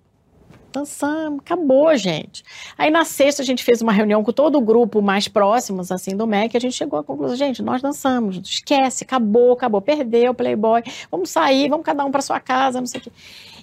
Dançamos, 0.73 1.41
acabou, 1.41 1.97
gente. 1.97 2.45
Aí 2.79 2.91
na 2.91 3.05
sexta 3.05 3.43
a 3.43 3.45
gente 3.45 3.65
fez 3.65 3.83
uma 3.83 3.93
reunião 3.93 4.23
com 4.23 4.33
todo 4.33 4.57
o 4.57 4.61
grupo 4.61 5.03
mais 5.03 5.27
próximos, 5.27 5.91
assim, 5.91 6.17
do 6.17 6.27
MEC, 6.27 6.57
a 6.57 6.61
gente 6.61 6.77
chegou 6.77 6.99
à 6.99 7.05
conclusão, 7.05 7.37
gente, 7.37 7.61
nós 7.63 7.83
dançamos, 7.83 8.37
esquece, 8.37 9.05
acabou, 9.05 9.53
acabou, 9.53 9.81
perdeu 9.81 10.31
o 10.31 10.35
Playboy, 10.35 10.83
vamos 11.11 11.31
sair, 11.31 11.69
vamos 11.69 11.85
cada 11.85 12.05
um 12.05 12.11
para 12.11 12.23
sua 12.23 12.39
casa, 12.39 12.79
não 12.79 12.87
sei 12.87 13.01
o 13.01 13.05
quê. 13.05 13.13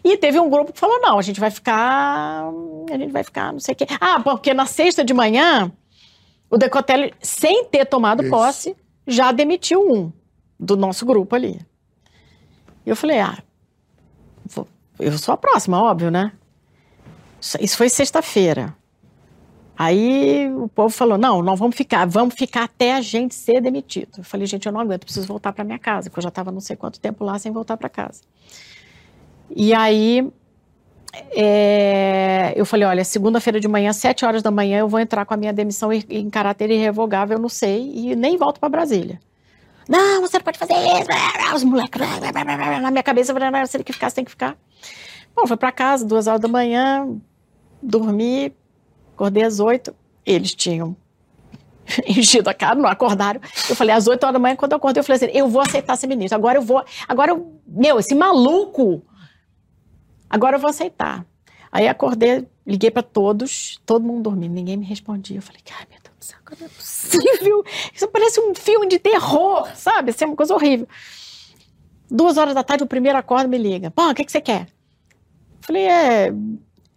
E 0.04 0.18
teve 0.18 0.40
um 0.40 0.50
grupo 0.50 0.74
que 0.74 0.80
falou, 0.80 1.00
não, 1.00 1.18
a 1.18 1.22
gente 1.22 1.40
vai 1.40 1.50
ficar, 1.50 2.50
a 2.92 2.98
gente 2.98 3.12
vai 3.12 3.24
ficar, 3.24 3.54
não 3.54 3.60
sei 3.60 3.74
o 3.74 3.76
quê. 3.76 3.88
Ah, 4.00 4.20
porque 4.20 4.54
na 4.54 4.66
sexta 4.66 5.04
de 5.04 5.14
manhã, 5.14 5.72
o 6.50 6.58
Decotelli, 6.58 7.14
sem 7.22 7.66
ter 7.66 7.86
tomado 7.86 8.22
Isso. 8.22 8.30
posse, 8.30 8.76
já 9.06 9.32
demitiu 9.32 9.82
um 9.82 10.12
do 10.60 10.76
nosso 10.76 11.06
grupo 11.06 11.36
ali. 11.36 11.60
E 12.86 12.90
eu 12.90 12.96
falei, 12.96 13.20
ah, 13.20 13.38
eu 15.00 15.18
sou 15.18 15.34
a 15.34 15.38
próxima, 15.38 15.82
óbvio, 15.82 16.10
né? 16.10 16.32
Isso- 17.40 17.78
foi 17.78 17.90
sexta-feira. 17.90 18.76
Aí 19.78 20.52
o 20.54 20.68
povo 20.68 20.90
falou: 20.90 21.18
não, 21.18 21.42
não 21.44 21.56
vamos 21.56 21.76
ficar, 21.76 22.06
vamos 22.08 22.34
ficar 22.36 22.64
até 22.64 22.94
a 22.94 23.02
gente 23.02 23.36
ser 23.36 23.62
demitido. 23.62 24.10
Eu 24.18 24.24
falei, 24.24 24.48
gente, 24.48 24.66
eu 24.66 24.72
não 24.72 24.82
aguento, 24.82 25.04
preciso 25.04 25.28
voltar 25.28 25.54
para 25.54 25.64
minha 25.64 25.78
casa, 25.78 26.10
porque 26.10 26.20
eu 26.20 26.24
já 26.24 26.30
estava 26.30 26.52
não 26.52 26.60
sei 26.60 26.76
quanto 26.76 27.00
tempo 27.00 27.24
lá 27.24 27.38
sem 27.38 27.52
voltar 27.52 27.78
para 27.78 27.88
casa. 27.90 28.22
E 29.56 29.74
aí 29.74 30.28
é, 31.36 32.54
eu 32.56 32.66
falei: 32.66 32.88
olha, 32.88 33.04
segunda-feira 33.04 33.60
de 33.60 33.68
manhã, 33.68 33.94
sete 33.94 34.26
horas 34.26 34.42
da 34.42 34.52
manhã, 34.52 34.80
eu 34.80 34.88
vou 34.88 35.00
entrar 35.00 35.26
com 35.26 35.34
a 35.34 35.38
minha 35.38 35.54
demissão 35.54 35.92
em, 35.94 36.30
caráter 36.30 36.70
irrevogável, 36.72 37.38
eu 37.38 37.42
não 37.42 37.50
sei, 37.50 37.92
e 37.94 38.16
nem 38.16 38.38
volto 38.38 38.60
para 38.60 38.70
Brasília. 38.70 39.20
Não, 39.88 40.22
você 40.22 40.38
não 40.38 40.44
pode 40.44 40.58
fazer 40.60 40.74
isso. 40.74 41.56
Os 41.56 41.64
moleques, 41.64 42.02
na 42.82 42.92
minha 42.92 43.04
cabeça, 43.04 43.34
você 43.34 43.78
tem 43.78 43.84
que 43.86 43.94
ficar, 43.94 44.10
você 44.10 44.16
tem 44.16 44.26
que 44.26 44.32
ficar. 44.32 44.58
Bom, 45.36 45.48
fui 45.48 45.56
para 45.56 45.72
casa, 45.72 46.06
duas 46.06 46.28
horas 46.28 46.42
da 46.42 46.48
manhã, 46.48 47.08
dormi, 47.82 48.54
acordei 49.14 49.44
às 49.44 49.60
oito. 49.60 49.96
Eles 50.26 50.54
tinham 50.54 50.96
enchido 52.08 52.50
a 52.50 52.54
cara, 52.54 52.76
não 52.76 52.90
acordaram. 52.90 53.40
Eu 53.70 53.76
falei, 53.76 53.96
às 53.96 54.08
oito 54.08 54.24
horas 54.24 54.34
da 54.34 54.40
manhã, 54.40 54.56
quando 54.56 54.74
eu 54.74 54.78
acordei, 54.78 55.00
eu 55.00 55.04
falei 55.04 55.24
assim, 55.24 55.38
eu 55.38 55.48
vou 55.48 55.62
aceitar 55.62 55.96
ser 55.96 56.08
ministro. 56.08 56.38
Agora 56.38 56.58
eu 56.58 56.62
vou, 56.62 56.84
agora 57.08 57.32
eu, 57.32 57.60
meu, 57.66 58.00
esse 58.00 58.14
maluco, 58.14 59.02
agora 60.30 60.58
eu 60.58 60.60
vou 60.60 60.70
aceitar. 60.70 61.26
Aí 61.72 61.88
acordei, 61.88 62.48
liguei 62.66 62.90
para 62.90 63.04
todos, 63.04 63.80
todo 63.86 64.06
mundo 64.06 64.24
dormindo, 64.24 64.54
ninguém 64.54 64.78
me 64.78 64.86
respondia. 64.86 65.38
Eu 65.38 65.42
falei, 65.42 65.62
ai 65.72 65.86
meu 65.90 66.00
Deus 66.02 66.16
do 66.18 66.26
céu, 66.26 66.40
não 66.60 66.66
é 66.66 66.70
possível. 66.70 67.64
Isso 67.94 68.08
parece 68.08 68.40
um 68.40 68.56
filme 68.56 68.88
de 68.88 69.00
terror, 69.00 69.68
sabe? 69.76 70.12
Isso 70.12 70.24
é 70.24 70.28
uma 70.28 70.36
coisa 70.36 70.54
horrível. 70.54 70.88
Duas 72.10 72.38
horas 72.38 72.56
da 72.56 72.64
tarde, 72.64 72.84
o 72.84 72.88
primeiro 72.88 73.18
acorda 73.18 73.48
me 73.48 73.58
liga. 73.58 73.92
Pô, 73.92 74.10
o 74.10 74.16
que, 74.16 74.24
que 74.24 74.32
você 74.32 74.40
quer? 74.40 74.68
Falei, 75.62 75.84
é, 75.84 76.34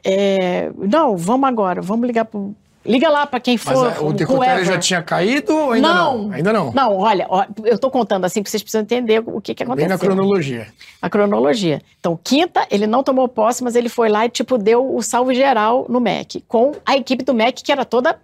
é, 0.04 0.70
Não, 0.76 1.16
vamos 1.16 1.48
agora, 1.48 1.80
vamos 1.80 2.06
ligar 2.06 2.24
pro. 2.24 2.54
Liga 2.84 3.10
lá 3.10 3.26
para 3.26 3.38
quem 3.40 3.58
Mas 3.62 3.78
for. 3.78 3.92
ah, 3.94 4.02
o. 4.02 4.12
Decotelli 4.12 4.64
já 4.64 4.78
tinha 4.78 5.02
caído 5.02 5.54
ou 5.54 5.72
ainda 5.72 5.92
não? 5.92 6.18
Não. 6.18 6.32
Ainda 6.32 6.52
não. 6.52 6.72
Não, 6.72 6.96
olha, 6.96 7.28
eu 7.62 7.78
tô 7.78 7.90
contando 7.90 8.24
assim 8.24 8.42
que 8.42 8.48
vocês 8.48 8.62
precisam 8.62 8.80
entender 8.80 9.22
o 9.26 9.38
que, 9.38 9.54
que 9.54 9.62
Bem 9.64 9.72
aconteceu. 9.72 9.88
na 9.90 9.98
cronologia. 9.98 10.66
A 11.02 11.10
cronologia. 11.10 11.82
Então, 11.98 12.18
quinta, 12.22 12.66
ele 12.70 12.86
não 12.86 13.02
tomou 13.02 13.28
posse, 13.28 13.62
mas 13.62 13.76
ele 13.76 13.90
foi 13.90 14.08
lá 14.08 14.24
e, 14.24 14.30
tipo, 14.30 14.56
deu 14.56 14.94
o 14.96 15.02
salve 15.02 15.34
geral 15.34 15.84
no 15.90 16.00
MEC, 16.00 16.42
com 16.48 16.72
a 16.86 16.96
equipe 16.96 17.22
do 17.22 17.34
MEC, 17.34 17.62
que 17.62 17.70
era 17.70 17.84
toda 17.84 18.18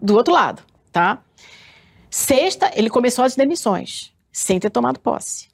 do 0.00 0.14
outro 0.14 0.32
lado, 0.32 0.62
tá? 0.90 1.18
Sexta, 2.08 2.70
ele 2.74 2.88
começou 2.88 3.24
as 3.24 3.36
demissões, 3.36 4.12
sem 4.32 4.58
ter 4.58 4.70
tomado 4.70 4.98
posse. 4.98 5.48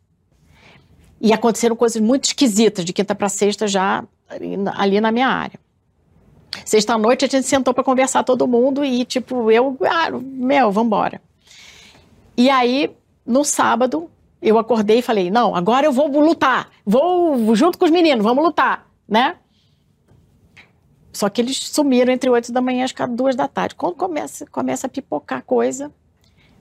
E 1.21 1.33
aconteceram 1.33 1.75
coisas 1.75 2.01
muito 2.01 2.27
esquisitas 2.27 2.85
de 2.85 2.93
quinta 2.93 3.15
para 3.15 3.29
sexta 3.29 3.67
já 3.67 4.05
ali 4.31 5.01
na- 5.01 5.13
minha 5.13 5.29
área. 5.29 5.59
Sexta-noite 6.65 7.25
a 7.25 7.29
gente 7.29 7.47
sentou 7.47 7.73
para 7.73 7.85
conversar 7.85 8.23
todo 8.25 8.47
mundo 8.47 8.85
e, 8.85 9.05
tipo, 9.05 9.51
eu, 9.51 9.77
ah, 9.89 10.11
meu, 10.11 10.71
vambora. 10.71 11.21
E 12.37 12.49
aí, 12.51 12.91
no 13.27 13.45
sábado, 13.45 14.11
eu 14.41 14.59
acordei 14.59 14.99
e 14.99 15.03
falei: 15.03 15.31
não, 15.31 15.55
agora 15.55 15.87
eu 15.87 15.93
vou 15.93 16.09
lutar, 16.21 16.71
vou 16.85 17.55
junto 17.55 17.79
com 17.79 17.85
os 17.85 17.91
meninos, 17.91 18.25
vamos 18.25 18.43
lutar, 18.43 18.87
né? 19.09 19.37
Só 21.13 21.29
que 21.29 21.41
eles 21.41 21.59
sumiram 21.59 22.13
entre 22.13 22.31
8 22.31 22.53
da 22.53 22.61
manhã 22.61 22.87
e 22.87 23.03
as 23.03 23.11
duas 23.11 23.35
da 23.35 23.49
tarde. 23.49 23.75
Quando 23.75 23.95
começa, 23.97 24.47
começa 24.47 24.87
a 24.87 24.91
pipocar 24.91 25.43
coisa, 25.43 25.93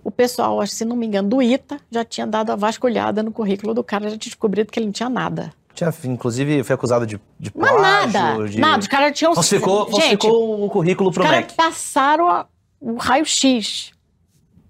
o 0.04 0.10
pessoal, 0.10 0.66
se 0.66 0.84
não 0.84 0.96
me 0.96 1.06
engano, 1.06 1.30
do 1.30 1.42
ITA, 1.42 1.80
já 1.92 2.04
tinha 2.04 2.26
dado 2.26 2.52
a 2.52 2.56
vasculhada 2.56 3.22
no 3.22 3.32
currículo 3.32 3.74
do 3.74 3.84
cara, 3.84 4.06
já 4.06 4.18
tinha 4.18 4.32
descobrido 4.32 4.72
que 4.72 4.80
ele 4.80 4.88
não 4.88 4.94
tinha 4.94 5.10
nada. 5.10 5.54
Tinha, 5.74 5.94
inclusive, 6.06 6.64
foi 6.64 6.74
acusado 6.74 7.06
de, 7.08 7.20
de 7.40 7.52
Mas 7.56 7.70
plágio, 7.72 7.82
nada, 8.22 8.48
de... 8.50 8.60
nada. 8.60 8.80
Os 8.80 8.88
caras 8.88 9.18
tinham. 9.18 9.34
Falsificou, 9.34 9.86
Gente, 9.86 9.92
falsificou 9.92 10.66
o 10.66 10.70
currículo 10.70 11.10
os 11.10 11.14
pro 11.16 11.24
caras 11.24 11.40
MEC. 11.40 11.54
passaram 11.54 12.28
a- 12.28 12.46
o 12.82 12.96
raio-x 12.96 13.92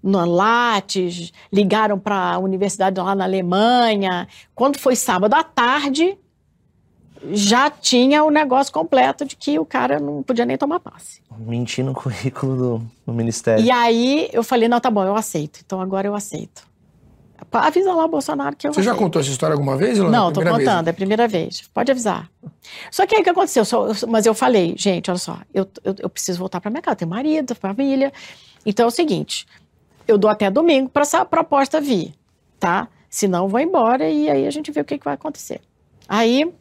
no 0.02 0.24
Lattes, 0.24 1.32
ligaram 1.52 1.98
para 1.98 2.34
a 2.34 2.38
universidade 2.38 2.98
lá 3.00 3.14
na 3.14 3.24
Alemanha. 3.24 4.26
Quando 4.54 4.78
foi 4.78 4.96
sábado 4.96 5.34
à 5.34 5.42
tarde, 5.44 6.16
já 7.32 7.70
tinha 7.70 8.24
o 8.24 8.30
negócio 8.30 8.72
completo 8.72 9.24
de 9.26 9.36
que 9.36 9.58
o 9.58 9.64
cara 9.66 10.00
não 10.00 10.22
podia 10.22 10.46
nem 10.46 10.56
tomar 10.56 10.80
passe. 10.80 11.20
Mentir 11.38 11.84
no 11.84 11.92
currículo 11.92 12.56
do, 12.56 12.86
do 13.06 13.12
ministério. 13.12 13.62
E 13.62 13.70
aí 13.70 14.28
eu 14.32 14.42
falei, 14.42 14.68
não, 14.68 14.80
tá 14.80 14.90
bom, 14.90 15.04
eu 15.04 15.14
aceito. 15.16 15.60
Então 15.64 15.80
agora 15.80 16.06
eu 16.06 16.14
aceito. 16.14 16.62
Avisa 17.52 17.92
lá 17.92 18.04
o 18.04 18.08
Bolsonaro 18.08 18.56
que 18.56 18.66
eu 18.66 18.72
Você 18.72 18.82
já 18.82 18.94
contou 18.94 19.20
essa 19.20 19.30
história 19.30 19.54
alguma 19.54 19.76
vez? 19.76 19.98
Não, 19.98 20.32
Primeira 20.32 20.56
vez? 20.56 20.68
contando, 20.68 20.88
é 20.88 20.90
a 20.90 20.94
primeira 20.94 21.28
vez. 21.28 21.62
Pode 21.72 21.90
avisar. 21.90 22.30
Só 22.90 23.06
que 23.06 23.14
aí 23.14 23.20
o 23.20 23.24
que 23.24 23.30
aconteceu? 23.30 23.64
Mas 24.08 24.26
eu 24.26 24.34
falei, 24.34 24.74
gente, 24.76 25.10
olha 25.10 25.18
só, 25.18 25.38
eu, 25.52 25.68
eu, 25.84 25.94
eu 25.98 26.08
preciso 26.10 26.38
voltar 26.38 26.60
para 26.60 26.70
minha 26.70 26.82
casa, 26.82 26.94
eu 26.94 26.98
tenho 26.98 27.10
marido, 27.10 27.54
família. 27.54 28.12
Então 28.64 28.84
é 28.84 28.88
o 28.88 28.90
seguinte, 28.90 29.46
eu 30.06 30.18
dou 30.18 30.30
até 30.30 30.50
domingo 30.50 30.88
para 30.88 31.02
essa 31.02 31.24
proposta 31.24 31.80
vir, 31.80 32.14
tá? 32.58 32.88
Senão 33.08 33.44
eu 33.44 33.48
vou 33.48 33.60
embora 33.60 34.08
e 34.08 34.30
aí 34.30 34.46
a 34.46 34.50
gente 34.50 34.70
vê 34.70 34.80
o 34.80 34.84
que, 34.84 34.98
que 34.98 35.04
vai 35.04 35.14
acontecer. 35.14 35.60
Aí 36.08 36.52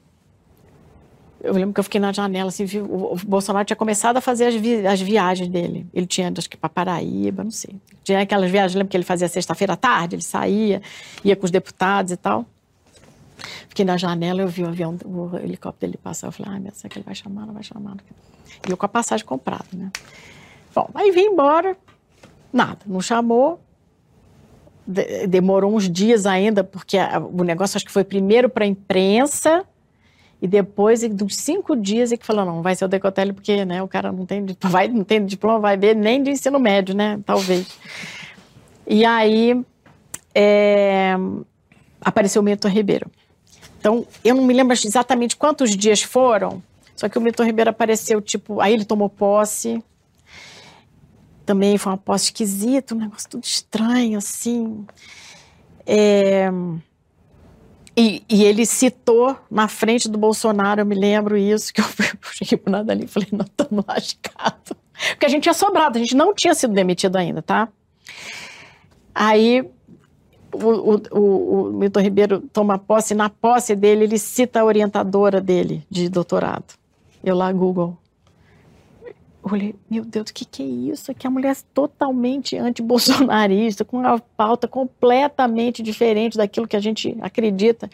eu 1.42 1.54
lembro 1.54 1.74
que 1.74 1.80
eu 1.80 1.84
fiquei 1.84 2.00
na 2.02 2.12
janela, 2.12 2.50
assim, 2.50 2.66
vi, 2.66 2.80
o, 2.80 3.14
o 3.14 3.16
Bolsonaro 3.26 3.66
tinha 3.66 3.78
começado 3.78 4.18
a 4.18 4.22
fazer 4.22 4.46
as, 4.48 4.56
vi- 4.56 4.86
as 4.86 5.00
viagens 5.02 5.50
dele. 5.50 5.88
Ele 5.94 6.06
tinha, 6.06 6.32
acho 6.38 6.50
que 6.50 6.58
para 6.58 6.70
Paraíba, 6.70 7.44
não 7.44 7.52
sei. 7.52 7.76
Tinha 8.04 8.22
aquelas 8.22 8.50
viagens, 8.52 8.76
lembro 8.76 8.90
que 8.90 8.98
ele 8.98 9.04
fazia 9.04 9.28
sexta-feira 9.28 9.74
à 9.74 9.78
tarde, 9.78 10.16
ele 10.16 10.24
saía, 10.24 10.82
ia 11.24 11.36
com 11.36 11.46
os 11.46 11.52
deputados 11.52 12.12
e 12.12 12.18
tal. 12.18 12.46
Fiquei 13.70 13.86
na 13.86 13.96
janela, 13.98 14.42
eu 14.42 14.48
vi 14.48 14.64
o 14.64 14.68
avião, 14.68 14.98
o 15.06 15.36
helicóptero 15.38 15.92
dele 15.92 16.00
passar. 16.04 16.28
Eu 16.28 16.32
falei, 16.32 16.54
ai, 16.56 16.60
meu, 16.60 16.72
será 16.74 16.90
que 16.90 16.98
ele 16.98 17.06
vai 17.06 17.16
chamar? 17.16 17.46
Não 17.46 17.54
vai 17.54 17.64
chamar? 17.64 17.96
E 18.68 18.72
eu 18.72 18.76
com 18.76 18.86
a 18.86 18.90
passagem 18.90 19.26
comprada, 19.26 19.66
né? 19.74 19.90
Bom, 20.76 20.90
aí 20.94 21.12
vim 21.12 21.22
embora, 21.28 21.78
nada, 22.52 22.80
não 22.86 23.00
chamou. 23.02 23.60
De- 24.86 25.28
demorou 25.28 25.76
uns 25.76 25.88
dias 25.90 26.26
ainda, 26.26 26.64
porque 26.64 26.98
a- 26.98 27.20
o 27.20 27.44
negócio 27.44 27.78
acho 27.78 27.86
que 27.86 27.92
foi 27.92 28.04
primeiro 28.04 28.50
para 28.50 28.66
a 28.66 28.68
imprensa 28.68 29.64
e 30.42 30.48
depois, 30.48 31.02
de 31.02 31.24
uns 31.24 31.36
cinco 31.36 31.76
dias, 31.76 32.12
é 32.12 32.18
que 32.18 32.26
falou, 32.26 32.46
não, 32.46 32.62
vai 32.62 32.74
ser 32.74 32.86
o 32.86 32.88
Decotelli, 32.88 33.34
porque 33.34 33.66
né, 33.66 33.84
o 33.84 33.88
cara 33.88 34.12
não 34.12 34.26
tem, 34.26 34.46
vai, 34.62 34.88
não 34.88 35.04
tem 35.04 35.26
diploma, 35.26 35.60
vai 35.60 35.78
ver 35.78 35.96
nem 35.96 36.24
de 36.24 36.32
ensino 36.32 36.60
médio, 36.60 36.96
né? 36.96 37.20
Talvez. 37.26 37.68
E 38.88 39.06
aí 39.06 39.64
é, 40.34 41.16
apareceu 42.02 42.42
o 42.42 42.46
Milton 42.46 42.70
Ribeiro. 42.70 43.12
Então, 43.80 44.06
eu 44.24 44.36
não 44.36 44.44
me 44.44 44.54
lembro 44.54 44.74
exatamente 44.74 45.36
quantos 45.36 45.76
dias 45.76 46.02
foram, 46.02 46.64
só 46.96 47.08
que 47.08 47.18
o 47.18 47.22
Milton 47.22 47.44
Ribeiro 47.44 47.70
apareceu, 47.70 48.22
tipo, 48.22 48.60
aí 48.62 48.74
ele 48.74 48.86
tomou 48.86 49.10
posse. 49.10 49.84
Também 51.46 51.78
foi 51.78 51.94
uma 51.94 51.98
posse 51.98 52.26
esquisita, 52.26 52.94
um 52.94 53.00
negócio 53.00 53.30
tudo 53.30 53.44
estranho, 53.44 54.18
assim. 54.18 54.86
É, 55.86 56.50
e, 58.00 58.24
e 58.30 58.46
ele 58.46 58.66
citou 58.66 59.36
na 59.52 59.68
frente 59.68 60.08
do 60.08 60.18
Bolsonaro, 60.18 60.80
eu 60.80 60.86
me 60.86 60.96
lembro 60.96 61.36
isso, 61.36 61.74
que 61.74 61.82
eu, 61.82 61.86
cheguei 62.32 62.58
por 62.58 62.70
nada 62.70 62.94
ali 62.94 63.04
e 63.04 63.08
falei, 63.08 63.28
não, 63.30 63.44
estamos 63.44 63.84
lascados. 63.86 64.72
Porque 65.10 65.26
a 65.26 65.30
gente 65.30 65.44
tinha 65.44 65.54
sobrado, 65.54 65.98
a 65.98 66.02
gente 66.02 66.16
não 66.16 66.34
tinha 66.34 66.56
sido 66.56 66.74
demitido 66.74 67.18
ainda, 67.18 67.42
tá? 67.42 67.68
Aí 69.14 69.70
o, 70.54 70.94
o, 70.94 71.02
o, 71.12 71.70
o 71.70 71.74
Milton 71.74 72.00
Ribeiro 72.00 72.40
toma 72.54 72.80
posse, 72.80 73.14
e 73.14 73.18
na 73.18 73.30
posse 73.30 73.76
dele 73.76 74.06
ele 74.06 74.18
cita 74.18 74.62
a 74.62 74.66
orientadora 74.66 75.42
dele 75.42 75.86
de 75.90 76.08
doutorado. 76.08 76.74
Eu 77.22 77.36
lá, 77.36 77.52
Google. 77.52 77.98
Eu 79.50 79.54
olhei, 79.54 79.76
meu 79.90 80.06
Deus, 80.06 80.30
o 80.30 80.34
que, 80.34 80.46
que 80.46 80.62
é 80.62 80.66
isso? 80.66 81.14
Que 81.16 81.26
a 81.26 81.30
mulher 81.30 81.56
é 81.56 81.60
totalmente 81.74 82.56
anti-bolsonarista, 82.56 83.84
com 83.84 83.98
uma 83.98 84.20
pauta 84.38 84.68
completamente 84.68 85.82
diferente 85.82 86.38
daquilo 86.38 86.68
que 86.68 86.76
a 86.76 86.80
gente 86.80 87.18
acredita. 87.20 87.90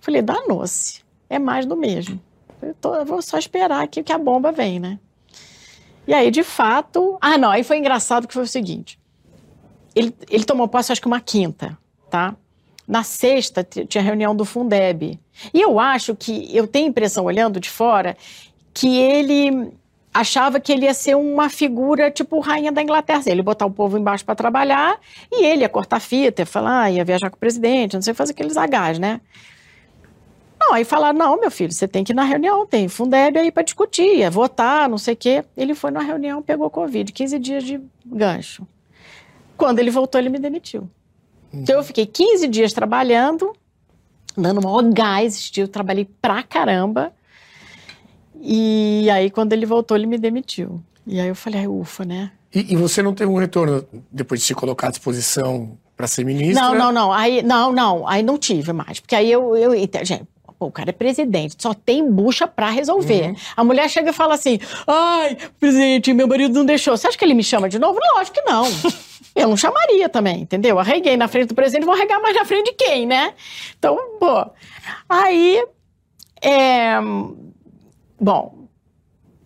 Falei, 0.00 0.20
danou-se. 0.20 1.02
É 1.30 1.38
mais 1.38 1.64
do 1.64 1.76
mesmo. 1.76 2.20
Eu, 2.60 2.74
tô- 2.74 2.94
eu 2.94 3.06
vou 3.06 3.22
só 3.22 3.38
esperar 3.38 3.86
que, 3.88 4.02
que 4.02 4.12
a 4.12 4.18
bomba 4.18 4.52
vem, 4.52 4.78
né? 4.78 4.98
E 6.06 6.12
aí, 6.12 6.30
de 6.30 6.42
fato. 6.42 7.16
Ah, 7.20 7.38
não, 7.38 7.50
aí 7.50 7.64
foi 7.64 7.78
engraçado 7.78 8.28
que 8.28 8.34
foi 8.34 8.42
o 8.42 8.46
seguinte. 8.48 8.98
Ele, 9.94 10.14
ele 10.28 10.44
tomou 10.44 10.68
posse, 10.68 10.92
acho 10.92 11.00
que 11.00 11.06
uma 11.06 11.20
quinta, 11.20 11.78
tá? 12.10 12.36
Na 12.86 13.02
sexta, 13.02 13.62
tinha 13.64 14.02
reunião 14.02 14.34
do 14.34 14.44
Fundeb. 14.44 15.18
E 15.54 15.60
eu 15.60 15.78
acho 15.78 16.14
que, 16.14 16.54
eu 16.54 16.66
tenho 16.66 16.88
impressão, 16.88 17.24
olhando 17.24 17.60
de 17.60 17.70
fora, 17.70 18.16
que 18.74 18.98
ele 18.98 19.72
achava 20.12 20.58
que 20.58 20.72
ele 20.72 20.86
ia 20.86 20.94
ser 20.94 21.16
uma 21.16 21.48
figura 21.48 22.10
tipo 22.10 22.40
rainha 22.40 22.72
da 22.72 22.82
Inglaterra. 22.82 23.22
Ele 23.26 23.40
ia 23.40 23.44
botar 23.44 23.66
o 23.66 23.70
povo 23.70 23.96
embaixo 23.96 24.24
para 24.24 24.34
trabalhar 24.34 24.98
e 25.30 25.44
ele 25.44 25.62
ia 25.62 25.68
cortar 25.68 26.00
fita, 26.00 26.42
ia 26.42 26.46
falar, 26.46 26.82
ah, 26.82 26.90
ia 26.90 27.04
viajar 27.04 27.30
com 27.30 27.36
o 27.36 27.40
presidente, 27.40 27.94
não 27.94 28.02
sei, 28.02 28.12
fazer 28.12 28.32
aqueles 28.32 28.56
agás, 28.56 28.98
né? 28.98 29.20
Não, 30.60 30.74
aí 30.74 30.84
falaram, 30.84 31.18
não, 31.18 31.40
meu 31.40 31.50
filho, 31.50 31.72
você 31.72 31.88
tem 31.88 32.04
que 32.04 32.12
ir 32.12 32.14
na 32.14 32.22
reunião, 32.22 32.66
tem 32.66 32.86
Fundeb 32.86 33.38
aí 33.38 33.50
para 33.50 33.62
discutir, 33.62 34.18
ia 34.18 34.30
votar, 34.30 34.88
não 34.90 34.98
sei 34.98 35.14
o 35.14 35.16
quê. 35.16 35.44
Ele 35.56 35.74
foi 35.74 35.90
na 35.90 36.00
reunião, 36.00 36.42
pegou 36.42 36.68
Covid, 36.68 37.10
15 37.10 37.38
dias 37.38 37.64
de 37.64 37.80
gancho. 38.04 38.66
Quando 39.56 39.78
ele 39.78 39.90
voltou, 39.90 40.20
ele 40.20 40.28
me 40.28 40.38
demitiu. 40.38 40.82
Uhum. 41.52 41.60
Então 41.60 41.76
eu 41.76 41.82
fiquei 41.82 42.04
15 42.04 42.46
dias 42.48 42.72
trabalhando, 42.72 43.52
dando 44.36 44.62
maior 44.62 44.82
gás, 44.92 45.50
eu 45.56 45.66
trabalhei 45.66 46.06
pra 46.20 46.42
caramba. 46.42 47.12
E 48.40 49.08
aí, 49.10 49.30
quando 49.30 49.52
ele 49.52 49.66
voltou, 49.66 49.96
ele 49.96 50.06
me 50.06 50.18
demitiu. 50.18 50.82
E 51.06 51.20
aí 51.20 51.28
eu 51.28 51.34
falei, 51.34 51.66
ufa, 51.66 52.04
né? 52.04 52.32
E, 52.54 52.72
e 52.72 52.76
você 52.76 53.02
não 53.02 53.14
teve 53.14 53.30
um 53.30 53.36
retorno 53.36 53.84
depois 54.10 54.40
de 54.40 54.46
se 54.46 54.54
colocar 54.54 54.88
à 54.88 54.90
disposição 54.90 55.78
para 55.96 56.06
ser 56.06 56.24
ministra? 56.24 56.62
Não, 56.62 56.74
não, 56.74 56.92
não. 56.92 57.12
Aí, 57.12 57.42
não, 57.42 57.72
não. 57.72 58.08
Aí 58.08 58.22
não 58.22 58.38
tive 58.38 58.72
mais. 58.72 58.98
Porque 58.98 59.14
aí 59.14 59.30
eu, 59.30 59.56
eu 59.56 59.72
gente, 60.04 60.26
Pô, 60.60 60.66
o 60.66 60.70
cara 60.70 60.90
é 60.90 60.92
presidente, 60.92 61.56
só 61.58 61.72
tem 61.72 62.06
bucha 62.06 62.46
para 62.46 62.68
resolver. 62.68 63.30
Uhum. 63.30 63.36
A 63.56 63.64
mulher 63.64 63.88
chega 63.88 64.10
e 64.10 64.12
fala 64.12 64.34
assim: 64.34 64.60
ai, 64.86 65.34
presidente, 65.58 66.12
meu 66.12 66.28
marido 66.28 66.52
não 66.52 66.66
deixou. 66.66 66.94
Você 66.94 67.08
acha 67.08 67.16
que 67.16 67.24
ele 67.24 67.32
me 67.32 67.42
chama 67.42 67.66
de 67.66 67.78
novo? 67.78 67.98
Lógico 68.14 68.36
que 68.36 68.42
não. 68.42 68.66
Eu 69.34 69.48
não 69.48 69.56
chamaria 69.56 70.06
também, 70.08 70.42
entendeu? 70.42 70.78
Arreguei 70.78 71.16
na 71.16 71.28
frente 71.28 71.48
do 71.48 71.54
presidente, 71.54 71.86
vou 71.86 71.94
arregar 71.94 72.20
mais 72.20 72.36
na 72.36 72.44
frente 72.44 72.66
de 72.66 72.72
quem, 72.72 73.06
né? 73.06 73.32
Então, 73.78 73.96
pô. 74.18 74.50
Aí. 75.08 75.64
É, 76.42 76.98
bom. 78.20 78.68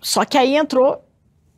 Só 0.00 0.24
que 0.24 0.36
aí 0.36 0.56
entrou 0.56 1.02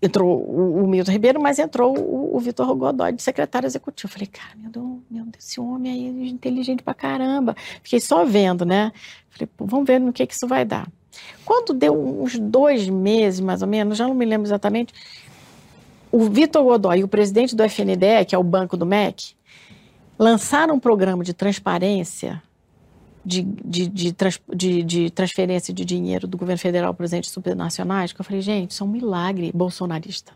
entrou 0.00 0.38
o, 0.38 0.84
o 0.84 0.86
Milton 0.86 1.10
Ribeiro, 1.10 1.40
mas 1.40 1.58
entrou 1.58 1.98
o, 1.98 2.36
o 2.36 2.38
Vitor 2.38 2.74
Godoy 2.74 3.12
de 3.12 3.22
secretário 3.22 3.66
executivo. 3.66 4.12
Falei, 4.12 4.26
cara, 4.26 4.54
meu 4.56 4.70
Deus, 4.70 4.86
meu 5.10 5.24
Deus, 5.24 5.44
esse 5.44 5.60
homem 5.60 5.92
aí 5.92 6.26
é 6.26 6.30
inteligente 6.30 6.82
pra 6.82 6.94
caramba. 6.94 7.56
Fiquei 7.82 8.00
só 8.00 8.24
vendo, 8.24 8.64
né? 8.64 8.92
Falei, 9.30 9.48
vamos 9.58 9.86
ver 9.86 9.98
no 9.98 10.12
que, 10.12 10.26
que 10.26 10.34
isso 10.34 10.46
vai 10.46 10.64
dar. 10.64 10.86
Quando 11.44 11.72
deu 11.72 11.94
uns 11.94 12.38
dois 12.38 12.88
meses, 12.88 13.40
mais 13.40 13.62
ou 13.62 13.68
menos, 13.68 13.96
já 13.96 14.06
não 14.06 14.14
me 14.14 14.24
lembro 14.24 14.46
exatamente, 14.46 14.92
o 16.12 16.20
Vitor 16.28 16.62
Godoy, 16.62 17.02
o 17.02 17.08
presidente 17.08 17.56
do 17.56 17.62
FNDE, 17.64 18.24
que 18.28 18.34
é 18.34 18.38
o 18.38 18.44
banco 18.44 18.76
do 18.76 18.84
MEC, 18.84 19.34
lançaram 20.18 20.74
um 20.74 20.80
programa 20.80 21.24
de 21.24 21.32
transparência 21.32 22.42
de, 23.26 23.42
de, 23.42 23.88
de, 23.88 24.14
de, 24.54 24.82
de 24.84 25.10
transferência 25.10 25.74
de 25.74 25.84
dinheiro 25.84 26.28
do 26.28 26.38
governo 26.38 26.60
federal 26.60 26.94
para 26.94 27.04
os 27.04 27.12
entes 27.12 27.30
subnacionais, 27.32 28.12
que 28.12 28.20
eu 28.20 28.24
falei, 28.24 28.40
gente, 28.40 28.70
isso 28.70 28.84
é 28.84 28.86
um 28.86 28.90
milagre 28.90 29.50
bolsonarista. 29.52 30.32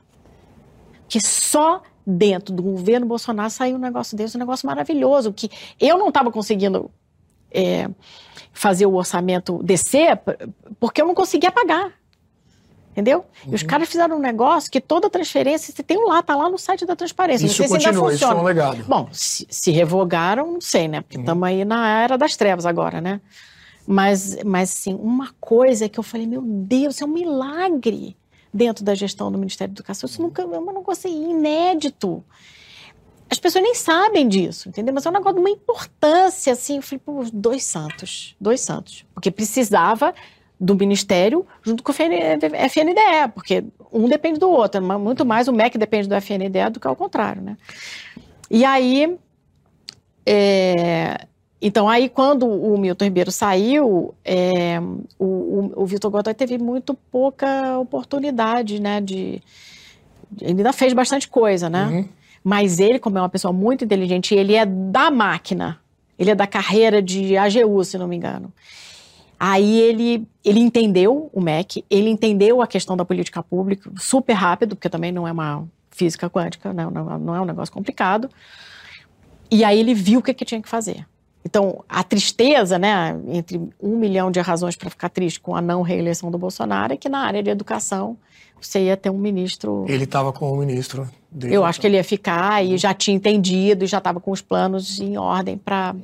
Que 1.09 1.25
só 1.25 1.83
dentro 2.05 2.53
do 2.53 2.63
governo 2.63 3.07
Bolsonaro 3.07 3.51
saiu 3.51 3.77
um 3.77 3.79
negócio 3.79 4.17
desse, 4.17 4.37
um 4.37 4.41
negócio 4.41 4.67
maravilhoso, 4.67 5.33
que 5.33 5.49
eu 5.79 5.97
não 5.99 6.09
estava 6.09 6.33
conseguindo 6.33 6.91
é, 7.53 7.89
fazer 8.53 8.87
o 8.87 8.95
orçamento 8.95 9.63
descer 9.63 10.21
porque 10.81 11.01
eu 11.01 11.07
não 11.07 11.15
conseguia 11.15 11.53
pagar. 11.53 11.93
Entendeu? 13.01 13.25
Uhum. 13.47 13.53
E 13.53 13.55
os 13.55 13.63
uhum. 13.63 13.67
caras 13.67 13.89
fizeram 13.89 14.17
um 14.17 14.21
negócio 14.21 14.71
que 14.71 14.79
toda 14.79 15.09
transferência, 15.09 15.73
você 15.75 15.83
tem 15.83 15.97
um 15.97 16.07
lá, 16.07 16.23
tá 16.23 16.37
lá 16.37 16.51
no 16.51 16.59
site 16.59 16.85
da 16.85 16.95
transparência. 16.95 17.47
Isso 17.47 17.63
não 17.63 17.69
sei 17.69 17.77
continua, 17.79 17.93
se 17.93 17.99
ainda 17.99 18.11
funciona. 18.11 18.33
isso 18.35 18.39
é 18.39 18.43
um 18.43 18.45
legado. 18.45 18.85
Bom, 18.87 19.09
se, 19.11 19.47
se 19.49 19.71
revogaram, 19.71 20.53
não 20.53 20.61
sei, 20.61 20.87
né? 20.87 21.01
Porque 21.01 21.17
estamos 21.17 21.41
uhum. 21.41 21.49
aí 21.49 21.65
na 21.65 21.89
era 22.03 22.19
das 22.19 22.37
trevas 22.37 22.67
agora, 22.67 23.01
né? 23.01 23.23
Mas, 23.87 24.37
mas, 24.45 24.71
assim, 24.71 24.95
uma 24.95 25.33
coisa 25.41 25.89
que 25.89 25.99
eu 25.99 26.05
falei, 26.05 26.27
meu 26.27 26.43
Deus, 26.43 27.01
é 27.01 27.05
um 27.07 27.09
milagre 27.09 28.17
dentro 28.53 28.85
da 28.85 28.95
gestão 28.95 29.33
do 29.33 29.39
Ministério 29.39 29.73
da 29.73 29.79
Educação. 29.79 30.07
Isso 30.07 30.21
nunca, 30.21 30.43
eu 30.43 30.61
não 30.61 30.83
consegui, 30.83 31.17
inédito. 31.17 32.23
As 33.31 33.39
pessoas 33.39 33.65
nem 33.65 33.75
sabem 33.75 34.29
disso, 34.29 34.69
entendeu? 34.69 34.93
Mas 34.93 35.07
é 35.07 35.09
um 35.09 35.13
negócio 35.13 35.37
de 35.37 35.41
uma 35.41 35.51
importância, 35.51 36.53
assim. 36.53 36.77
Eu 36.77 36.83
falei, 36.83 37.01
pô, 37.03 37.25
dois 37.33 37.65
santos, 37.65 38.37
dois 38.39 38.61
santos. 38.61 39.07
Porque 39.15 39.31
precisava 39.31 40.13
do 40.61 40.75
Ministério 40.75 41.47
junto 41.63 41.83
com 41.83 41.91
o 41.91 41.95
FNDE, 41.95 43.33
porque 43.35 43.65
um 43.91 44.07
depende 44.07 44.39
do 44.39 44.51
outro, 44.51 44.83
muito 44.99 45.25
mais 45.25 45.49
o 45.49 45.53
MEC 45.53 45.79
depende 45.79 46.07
do 46.07 46.15
FNDE 46.15 46.71
do 46.71 46.79
que 46.79 46.87
ao 46.87 46.95
contrário, 46.95 47.41
né? 47.41 47.57
E 48.51 48.65
aí, 48.65 49.17
é, 50.27 51.27
então 51.63 51.89
aí 51.89 52.11
quando 52.11 52.47
o 52.47 52.77
Milton 52.79 53.07
Ribeiro 53.07 53.33
saiu, 53.33 54.15
é, 54.23 54.79
o, 55.19 55.25
o, 55.25 55.73
o 55.77 55.87
Vitor 55.87 56.11
Godoy 56.11 56.35
teve 56.35 56.59
muito 56.59 56.93
pouca 56.93 57.79
oportunidade, 57.79 58.81
né, 58.81 59.01
de, 59.01 59.43
ele 60.41 60.59
ainda 60.59 60.73
fez 60.73 60.93
bastante 60.93 61.27
coisa, 61.27 61.71
né? 61.71 61.87
Uhum. 61.87 62.09
Mas 62.43 62.79
ele, 62.79 62.99
como 62.99 63.19
é 63.19 63.21
uma 63.21 63.29
pessoa 63.29 63.53
muito 63.53 63.85
inteligente, 63.85 64.35
ele 64.35 64.55
é 64.55 64.65
da 64.65 65.11
máquina, 65.11 65.79
ele 66.19 66.31
é 66.31 66.35
da 66.35 66.47
carreira 66.47 67.03
de 67.03 67.37
AGU, 67.37 67.85
se 67.85 67.99
não 67.99 68.09
me 68.09 68.17
engano. 68.17 68.53
Aí 69.43 69.81
ele, 69.81 70.29
ele 70.45 70.61
entendeu 70.61 71.31
o 71.33 71.41
MEC, 71.41 71.83
ele 71.89 72.11
entendeu 72.11 72.61
a 72.61 72.67
questão 72.67 72.95
da 72.95 73.07
política 73.07 73.43
pública 73.43 73.91
super 73.97 74.35
rápido, 74.35 74.77
porque 74.77 74.91
também 74.91 75.11
não 75.11 75.27
é 75.27 75.33
uma 75.33 75.67
física 75.91 76.29
quântica, 76.29 76.75
né? 76.75 76.87
não, 76.93 77.19
não 77.19 77.35
é 77.35 77.41
um 77.41 77.47
negócio 77.47 77.73
complicado. 77.73 78.29
E 79.51 79.65
aí 79.65 79.81
ele 79.81 79.95
viu 79.95 80.21
o 80.21 80.23
que, 80.23 80.35
que 80.35 80.45
tinha 80.45 80.61
que 80.61 80.69
fazer. 80.69 81.07
Então, 81.43 81.83
a 81.89 82.03
tristeza, 82.03 82.79
né, 82.79 83.19
entre 83.29 83.59
um 83.81 83.97
milhão 83.97 84.31
de 84.31 84.39
razões 84.41 84.77
para 84.77 84.91
ficar 84.91 85.09
triste 85.09 85.41
com 85.41 85.57
a 85.57 85.63
não 85.63 85.81
reeleição 85.81 86.31
do 86.31 86.37
Bolsonaro, 86.37 86.93
é 86.93 86.97
que 86.99 87.09
na 87.09 87.21
área 87.21 87.43
de 87.43 87.49
educação 87.49 88.19
você 88.61 88.85
ia 88.85 88.97
ter 88.97 89.09
um 89.09 89.17
ministro. 89.17 89.87
Ele 89.89 90.05
estava 90.05 90.35
com 90.35 90.53
o 90.53 90.57
ministro. 90.59 91.09
Dele, 91.31 91.55
Eu 91.55 91.65
acho 91.65 91.81
que 91.81 91.87
ele 91.87 91.97
ia 91.97 92.05
ficar 92.05 92.63
e 92.63 92.77
já 92.77 92.93
tinha 92.93 93.17
entendido, 93.17 93.87
já 93.87 93.99
estava 93.99 94.21
com 94.21 94.31
os 94.33 94.43
planos 94.43 95.01
em 95.01 95.17
ordem 95.17 95.57
para 95.57 95.95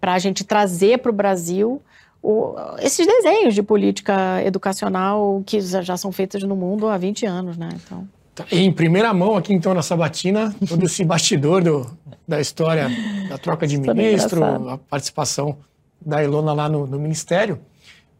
a 0.00 0.18
gente 0.18 0.42
trazer 0.42 1.00
para 1.00 1.10
o 1.10 1.14
Brasil 1.14 1.82
o, 2.22 2.54
esses 2.80 3.06
desenhos 3.06 3.54
de 3.54 3.62
política 3.62 4.42
educacional 4.44 5.42
que 5.46 5.60
já 5.60 5.96
são 5.96 6.10
feitos 6.10 6.42
no 6.42 6.56
mundo 6.56 6.88
há 6.88 6.96
20 6.96 7.26
anos, 7.26 7.56
né? 7.56 7.68
Então... 7.74 8.08
Tá, 8.34 8.44
em 8.52 8.72
primeira 8.72 9.12
mão 9.12 9.36
aqui 9.36 9.52
então 9.52 9.74
na 9.74 9.82
Sabatina, 9.82 10.54
todo 10.68 10.86
esse 10.86 11.04
bastidor 11.04 11.62
do, 11.62 11.98
da 12.26 12.40
história 12.40 12.88
da 13.28 13.36
troca 13.36 13.66
de 13.66 13.74
Isso 13.80 13.94
ministro, 13.94 14.44
a 14.44 14.78
participação 14.78 15.58
da 16.00 16.22
Ilona 16.22 16.52
lá 16.52 16.68
no, 16.68 16.86
no 16.86 16.98
Ministério. 16.98 17.58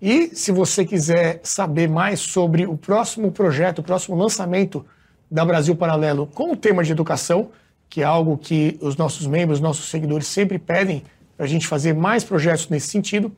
E 0.01 0.29
se 0.35 0.53
você 0.53 0.85
quiser 0.85 1.41
saber 1.43 1.89
mais 1.89 2.21
sobre 2.21 2.67
o 2.67 2.77
próximo 2.77 3.33
projeto, 3.33 3.81
o 3.81 3.83
próximo 3.83 4.17
lançamento 4.17 4.85
da 5.31 5.45
Brasil 5.45 5.75
Paralelo 5.75 6.27
com 6.27 6.53
o 6.53 6.57
tema 6.57 6.85
de 6.85 6.93
educação, 6.93 7.51
que 7.89 8.03
é 8.03 8.05
algo 8.05 8.39
que 8.39 8.79
os 8.81 8.97
nossos 8.97 9.27
membros, 9.27 9.61
nossos 9.61 9.89
seguidores 9.89 10.27
sempre 10.27 10.59
pedem 10.59 11.03
para 11.37 11.47
a 11.47 11.49
gente 11.49 11.67
fazer 11.67 11.95
mais 11.95 12.25
projetos 12.25 12.69
nesse 12.69 12.89
sentido, 12.89 13.33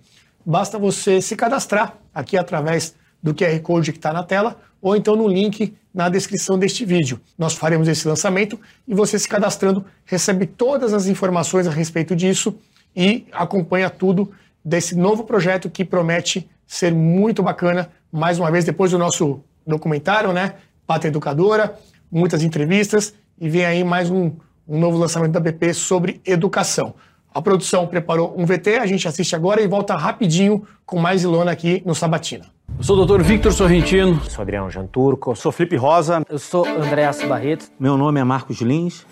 basta 0.45 0.79
você 0.79 1.21
se 1.21 1.37
cadastrar 1.37 1.97
aqui 2.15 2.37
através 2.37 2.95
do 3.23 3.35
QR 3.35 3.59
Code 3.61 3.93
que 3.93 3.99
está 3.99 4.13
na 4.13 4.23
tela 4.23 4.57
ou 4.81 4.97
então 4.97 5.15
no 5.15 5.29
link 5.29 5.75
na 5.93 6.09
descrição 6.09 6.59
deste 6.59 6.85
vídeo. 6.85 7.21
Nós 7.37 7.55
faremos 7.55 7.89
esse 7.89 8.07
lançamento 8.07 8.59
e 8.87 8.95
você 8.95 9.19
se 9.19 9.29
cadastrando 9.29 9.85
recebe 10.05 10.47
todas 10.47 10.95
as 10.95 11.07
informações 11.07 11.67
a 11.67 11.71
respeito 11.71 12.17
disso 12.17 12.55
e 12.95 13.27
acompanha 13.33 13.91
tudo 13.91 14.31
desse 14.65 14.95
novo 14.95 15.25
projeto 15.25 15.69
que 15.69 15.85
promete 15.85 16.49
ser 16.67 16.95
muito 16.95 17.43
bacana. 17.43 17.91
Mais 18.13 18.39
uma 18.39 18.51
vez, 18.51 18.65
depois 18.65 18.91
do 18.91 18.99
nosso 18.99 19.41
documentário, 19.67 20.33
né? 20.33 20.55
Pátria 20.87 21.11
Educadora, 21.11 21.79
muitas 22.11 22.43
entrevistas 22.43 23.15
e 23.41 23.49
vem 23.49 23.65
aí 23.65 23.85
mais 23.85 24.11
um, 24.11 24.33
um 24.67 24.79
novo 24.79 24.99
lançamento 24.99 25.33
da 25.33 25.41
BP 25.41 25.75
sobre 25.75 26.21
educação. 26.25 26.95
A 27.33 27.41
produção 27.41 27.87
preparou 27.87 28.35
um 28.37 28.45
VT, 28.45 28.79
a 28.79 28.87
gente 28.87 29.07
assiste 29.07 29.37
agora 29.37 29.63
e 29.63 29.69
volta 29.69 29.95
rapidinho 29.95 30.67
com 30.85 30.99
mais 30.99 31.23
Ilona 31.23 31.53
aqui 31.53 31.81
no 31.87 31.95
Sabatina. 31.95 32.47
Eu 32.77 32.83
sou 32.83 32.97
o 32.97 32.99
doutor 32.99 33.23
Victor 33.23 33.53
Sorrentino. 33.53 34.21
Eu 34.25 34.31
sou 34.31 34.43
Adriano 34.43 34.69
Janturco. 34.69 35.31
Eu 35.31 35.37
sou 35.37 35.53
Felipe 35.53 35.77
Rosa. 35.77 36.25
Eu 36.29 36.41
sou 36.41 36.67
Andréas 36.67 37.23
Barreto. 37.23 37.67
Meu 37.79 37.97
nome 37.97 38.19
é 38.19 38.25
Marcos 38.25 38.61
Lins. 38.61 39.07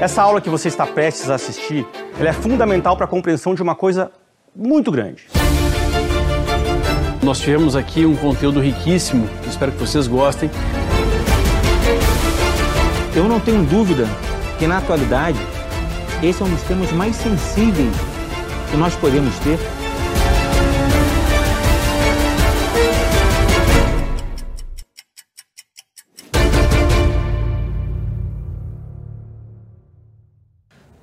Essa 0.00 0.22
aula 0.22 0.40
que 0.40 0.48
você 0.48 0.68
está 0.68 0.86
prestes 0.86 1.30
a 1.30 1.34
assistir, 1.34 1.84
ela 2.16 2.28
é 2.28 2.32
fundamental 2.32 2.96
para 2.96 3.06
a 3.06 3.08
compreensão 3.08 3.56
de 3.56 3.62
uma 3.62 3.74
coisa 3.74 4.12
muito 4.54 4.92
grande. 4.92 5.26
Nós 7.24 7.40
tivemos 7.40 7.74
aqui 7.74 8.04
um 8.04 8.14
conteúdo 8.14 8.60
riquíssimo, 8.60 9.28
espero 9.48 9.72
que 9.72 9.78
vocês 9.78 10.06
gostem. 10.06 10.50
Eu 13.14 13.28
não 13.28 13.38
tenho 13.38 13.62
dúvida 13.64 14.06
que 14.58 14.66
na 14.66 14.78
atualidade 14.78 15.38
esse 16.22 16.42
é 16.42 16.46
um 16.46 16.48
dos 16.48 16.62
temas 16.62 16.90
mais 16.92 17.14
sensíveis 17.14 17.94
que 18.70 18.76
nós 18.78 18.94
podemos 18.94 19.38
ter. 19.40 19.58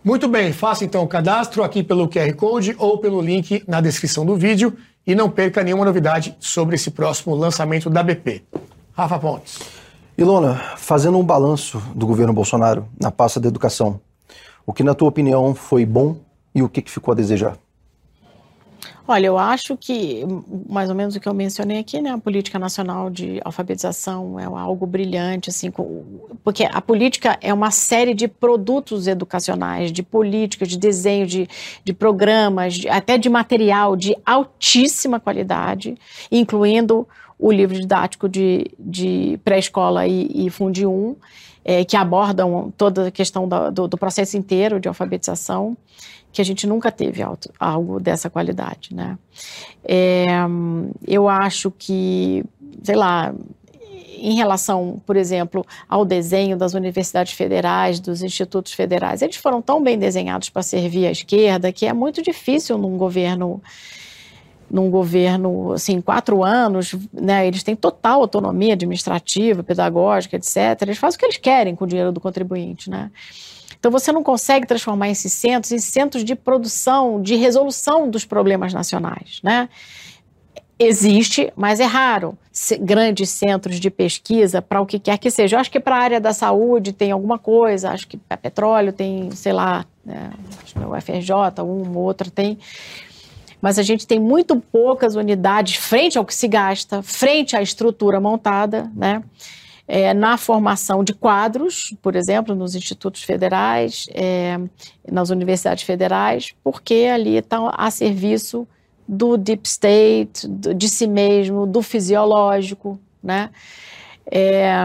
Muito 0.03 0.27
bem, 0.27 0.51
faça 0.51 0.83
então 0.83 1.03
o 1.03 1.07
cadastro 1.07 1.63
aqui 1.63 1.83
pelo 1.83 2.09
QR 2.09 2.33
Code 2.33 2.75
ou 2.79 2.97
pelo 2.97 3.21
link 3.21 3.63
na 3.67 3.79
descrição 3.79 4.25
do 4.25 4.35
vídeo 4.35 4.75
e 5.05 5.13
não 5.13 5.29
perca 5.29 5.63
nenhuma 5.63 5.85
novidade 5.85 6.35
sobre 6.39 6.73
esse 6.73 6.89
próximo 6.89 7.35
lançamento 7.35 7.87
da 7.87 8.01
BP. 8.01 8.41
Rafa 8.93 9.19
Pontes. 9.19 9.78
Ilona, 10.19 10.55
fazendo 10.75 11.17
um 11.17 11.23
balanço 11.23 11.81
do 11.95 12.05
governo 12.05 12.33
Bolsonaro 12.33 12.85
na 12.99 13.09
pasta 13.09 13.39
da 13.39 13.47
educação, 13.47 14.01
o 14.65 14.73
que 14.73 14.83
na 14.83 14.93
tua 14.93 15.07
opinião 15.07 15.55
foi 15.55 15.85
bom 15.85 16.17
e 16.53 16.61
o 16.61 16.67
que, 16.67 16.81
que 16.81 16.91
ficou 16.91 17.13
a 17.13 17.15
desejar? 17.15 17.57
Olha, 19.11 19.25
eu 19.25 19.39
acho 19.39 19.75
que, 19.75 20.23
mais 20.69 20.87
ou 20.87 20.95
menos 20.95 21.15
o 21.15 21.19
que 21.19 21.27
eu 21.27 21.33
mencionei 21.33 21.79
aqui, 21.79 21.99
né, 21.99 22.11
a 22.11 22.17
política 22.19 22.59
nacional 22.59 23.09
de 23.09 23.41
alfabetização 23.43 24.39
é 24.39 24.43
algo 24.43 24.85
brilhante, 24.85 25.49
assim, 25.49 25.71
porque 26.43 26.63
a 26.71 26.79
política 26.79 27.35
é 27.41 27.51
uma 27.51 27.71
série 27.71 28.13
de 28.13 28.27
produtos 28.27 29.07
educacionais, 29.07 29.91
de 29.91 30.03
políticas, 30.03 30.67
de 30.67 30.77
desenho, 30.77 31.25
de, 31.25 31.47
de 31.83 31.91
programas, 31.91 32.75
de, 32.75 32.87
até 32.87 33.17
de 33.17 33.29
material 33.29 33.95
de 33.95 34.15
altíssima 34.23 35.19
qualidade, 35.19 35.97
incluindo 36.31 37.07
o 37.39 37.51
livro 37.51 37.79
didático 37.79 38.29
de, 38.29 38.69
de 38.77 39.39
pré-escola 39.43 40.05
e, 40.05 40.45
e 40.45 40.51
Fundi 40.51 40.85
1, 40.85 41.15
é, 41.65 41.83
que 41.83 41.97
abordam 41.97 42.71
toda 42.77 43.07
a 43.07 43.11
questão 43.11 43.47
do, 43.47 43.87
do 43.87 43.97
processo 43.97 44.37
inteiro 44.37 44.79
de 44.79 44.87
alfabetização 44.87 45.75
que 46.31 46.41
a 46.41 46.45
gente 46.45 46.67
nunca 46.67 46.91
teve 46.91 47.21
algo 47.59 47.99
dessa 47.99 48.29
qualidade, 48.29 48.93
né? 48.93 49.17
É, 49.83 50.25
eu 51.07 51.27
acho 51.27 51.71
que, 51.71 52.43
sei 52.83 52.95
lá, 52.95 53.33
em 54.21 54.35
relação, 54.35 55.01
por 55.05 55.15
exemplo, 55.15 55.65
ao 55.87 56.05
desenho 56.05 56.57
das 56.57 56.73
universidades 56.73 57.33
federais, 57.33 57.99
dos 57.99 58.21
institutos 58.21 58.73
federais, 58.73 59.21
eles 59.21 59.37
foram 59.37 59.61
tão 59.61 59.81
bem 59.81 59.97
desenhados 59.97 60.49
para 60.49 60.61
servir 60.61 61.07
à 61.07 61.11
esquerda 61.11 61.71
que 61.71 61.85
é 61.85 61.93
muito 61.93 62.21
difícil 62.21 62.77
num 62.77 62.97
governo 62.97 63.61
num 64.71 64.91
governo, 64.91 65.73
assim, 65.73 65.99
quatro 65.99 66.43
anos, 66.43 66.95
né, 67.11 67.47
eles 67.47 67.63
têm 67.63 67.75
total 67.75 68.21
autonomia 68.21 68.73
administrativa, 68.73 69.63
pedagógica, 69.63 70.35
etc. 70.35 70.79
Eles 70.83 70.99
fazem 70.99 71.15
o 71.15 71.19
que 71.19 71.25
eles 71.25 71.37
querem 71.37 71.75
com 71.75 71.85
o 71.85 71.87
dinheiro 71.87 72.11
do 72.11 72.21
contribuinte, 72.21 72.87
né? 72.87 73.09
Então 73.79 73.89
você 73.89 74.11
não 74.11 74.21
consegue 74.21 74.67
transformar 74.67 75.09
esses 75.09 75.31
centros 75.31 75.71
em 75.71 75.79
centros 75.79 76.23
de 76.23 76.35
produção, 76.35 77.21
de 77.21 77.35
resolução 77.35 78.09
dos 78.09 78.25
problemas 78.25 78.73
nacionais, 78.73 79.39
né? 79.41 79.69
Existe, 80.77 81.51
mas 81.57 81.81
é 81.81 81.85
raro, 81.85 82.37
grandes 82.79 83.29
centros 83.29 83.79
de 83.79 83.89
pesquisa 83.89 84.61
para 84.61 84.79
o 84.79 84.85
que 84.85 84.97
quer 84.97 85.17
que 85.17 85.29
seja. 85.29 85.55
Eu 85.55 85.59
acho 85.59 85.71
que 85.71 85.79
para 85.79 85.95
a 85.95 85.99
área 85.99 86.21
da 86.21 86.33
saúde 86.33 86.93
tem 86.93 87.11
alguma 87.11 87.37
coisa, 87.37 87.89
acho 87.91 88.07
que 88.07 88.15
para 88.15 88.37
petróleo 88.37 88.93
tem, 88.93 89.29
sei 89.31 89.51
lá, 89.51 89.85
né, 90.05 90.31
o 90.75 91.01
FRJ, 91.01 91.61
um 91.61 91.97
ou 91.97 92.03
outro 92.03 92.31
tem. 92.31 92.57
Mas 93.61 93.77
a 93.77 93.83
gente 93.83 94.07
tem 94.07 94.19
muito 94.19 94.55
poucas 94.57 95.15
unidades 95.15 95.75
frente 95.75 96.17
ao 96.17 96.23
que 96.23 96.33
se 96.33 96.47
gasta, 96.47 97.01
frente 97.01 97.57
à 97.57 97.61
estrutura 97.61 98.21
montada, 98.21 98.89
né? 98.95 99.21
É, 99.91 100.13
na 100.13 100.37
formação 100.37 101.03
de 101.03 101.15
quadros, 101.15 101.95
por 101.99 102.15
exemplo, 102.15 102.53
nos 102.53 102.75
institutos 102.75 103.23
federais, 103.23 104.05
é, 104.13 104.55
nas 105.11 105.31
universidades 105.31 105.83
federais, 105.83 106.53
porque 106.63 107.09
ali 107.11 107.37
está 107.37 107.57
a 107.75 107.89
serviço 107.89 108.67
do 109.07 109.35
deep 109.35 109.67
state, 109.67 110.47
do, 110.47 110.75
de 110.75 110.87
si 110.87 111.07
mesmo, 111.07 111.65
do 111.65 111.81
fisiológico, 111.81 112.99
né? 113.21 113.49
É, 114.31 114.75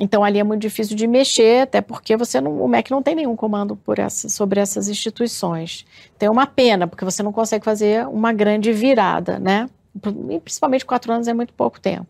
então 0.00 0.24
ali 0.24 0.40
é 0.40 0.42
muito 0.42 0.62
difícil 0.62 0.96
de 0.96 1.06
mexer, 1.06 1.62
até 1.62 1.80
porque 1.80 2.16
você 2.16 2.40
não, 2.40 2.60
o 2.60 2.66
MEC 2.66 2.90
não 2.90 3.00
tem 3.00 3.14
nenhum 3.14 3.36
comando 3.36 3.78
essa, 3.96 4.28
sobre 4.28 4.58
essas 4.58 4.88
instituições. 4.88 5.86
Tem 6.18 6.28
uma 6.28 6.48
pena, 6.48 6.88
porque 6.88 7.04
você 7.04 7.22
não 7.22 7.32
consegue 7.32 7.64
fazer 7.64 8.08
uma 8.08 8.32
grande 8.32 8.72
virada, 8.72 9.38
né? 9.38 9.68
Principalmente 10.42 10.84
quatro 10.84 11.12
anos 11.12 11.28
é 11.28 11.34
muito 11.34 11.52
pouco 11.52 11.80
tempo. 11.80 12.06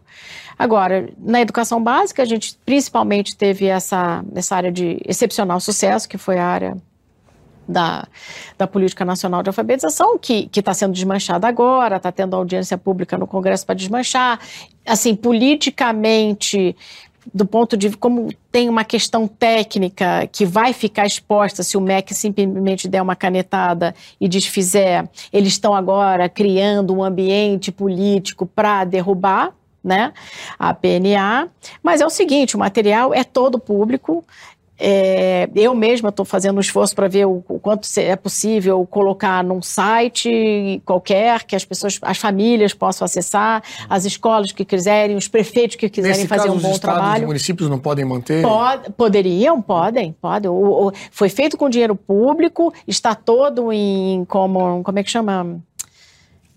Agora, 0.59 1.09
na 1.19 1.41
educação 1.41 1.83
básica, 1.83 2.23
a 2.23 2.27
gente 2.27 2.57
principalmente 2.65 3.37
teve 3.37 3.67
essa, 3.67 4.25
essa 4.35 4.57
área 4.57 4.71
de 4.71 5.01
excepcional 5.07 5.59
sucesso, 5.61 6.09
que 6.09 6.19
foi 6.19 6.39
a 6.39 6.47
área 6.47 6.77
da, 7.67 8.07
da 8.59 8.67
Política 8.67 9.05
Nacional 9.05 9.43
de 9.43 9.49
Alfabetização, 9.49 10.19
que 10.19 10.49
está 10.55 10.75
sendo 10.75 10.93
desmanchada 10.93 11.47
agora, 11.49 11.97
está 11.97 12.13
tendo 12.13 12.37
audiência 12.37 12.77
pública 12.77 13.17
no 13.19 13.27
Congresso 13.27 13.67
para 13.67 13.75
desmanchar. 13.75 14.39
Assim, 14.87 15.15
politicamente, 15.15 16.77
do 17.33 17.47
ponto 17.47 17.77
de 17.77 17.97
como 17.97 18.29
tem 18.51 18.69
uma 18.69 18.85
questão 18.85 19.27
técnica 19.27 20.29
que 20.31 20.45
vai 20.45 20.73
ficar 20.73 21.07
exposta 21.07 21.63
se 21.63 21.77
o 21.77 21.81
MEC 21.81 22.15
simplesmente 22.15 22.89
der 22.89 23.03
uma 23.03 23.17
canetada 23.17 23.95
e 24.21 24.29
desfizer, 24.29 25.09
eles 25.33 25.53
estão 25.53 25.75
agora 25.75 26.29
criando 26.29 26.95
um 26.95 27.03
ambiente 27.03 27.71
político 27.71 28.47
para 28.47 28.85
derrubar 28.85 29.55
né, 29.83 30.13
a 30.59 30.73
PNA. 30.73 31.49
Mas 31.83 32.01
é 32.01 32.07
o 32.07 32.11
seguinte, 32.11 32.55
o 32.55 32.59
material 32.59 33.13
é 33.13 33.25
todo 33.25 33.59
público, 33.59 34.25
é, 34.79 35.49
eu 35.55 35.75
mesma 35.75 36.09
estou 36.09 36.25
fazendo 36.25 36.57
um 36.57 36.61
esforço 36.61 36.95
para 36.95 37.07
ver 37.07 37.27
o, 37.27 37.45
o, 37.49 37.61
quanto 37.61 37.87
é 37.99 38.17
possível 38.17 38.85
colocar 38.87 39.45
num 39.45 39.63
site 39.63 40.83
qualquer 40.85 41.45
que 41.45 41.55
as 41.55 41.65
pessoas, 41.65 41.99
as 42.03 42.19
famílias 42.19 42.75
possam 42.75 43.05
acessar, 43.05 43.63
as 43.89 44.05
escolas 44.05 44.51
que 44.51 44.65
quiserem, 44.65 45.15
os 45.15 45.29
prefeitos 45.29 45.77
que 45.77 45.89
quiserem 45.89 46.17
Nesse 46.17 46.29
fazer 46.29 46.49
caso, 46.49 46.59
um 46.59 46.61
bom 46.61 46.71
os 46.71 46.75
estados 46.75 46.99
trabalho. 46.99 47.23
Os 47.23 47.29
municípios 47.29 47.69
não 47.69 47.79
podem 47.79 48.05
manter? 48.05 48.43
Pod, 48.43 48.91
poderiam, 48.97 49.63
podem, 49.63 50.13
podem. 50.21 50.51
O, 50.51 50.89
o, 50.89 50.93
foi 51.11 51.29
feito 51.29 51.57
com 51.57 51.69
dinheiro 51.69 51.95
público, 51.95 52.73
está 52.87 53.15
todo 53.15 53.73
em 53.73 54.25
common, 54.25 54.83
como 54.83 54.99
é 54.99 55.05
que 55.05 55.11
chama? 55.11 55.61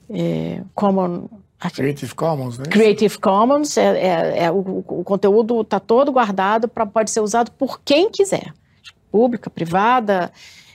É, 0.09 0.61
common 0.73 1.27
Creative 1.73 2.13
Commons, 2.13 2.57
né? 2.57 2.65
Creative 2.65 3.17
Commons, 3.17 3.77
é, 3.77 3.83
é, 3.83 4.43
é 4.45 4.51
o, 4.51 4.83
o, 4.87 5.03
conteúdo 5.03 5.61
está 5.61 5.79
todo 5.79 6.11
guardado, 6.11 6.67
para 6.67 6.85
pode 6.85 7.11
ser 7.11 7.21
usado 7.21 7.51
por 7.51 7.81
quem 7.83 8.09
quiser. 8.11 8.53
Pública, 9.11 9.49
privada, 9.49 10.31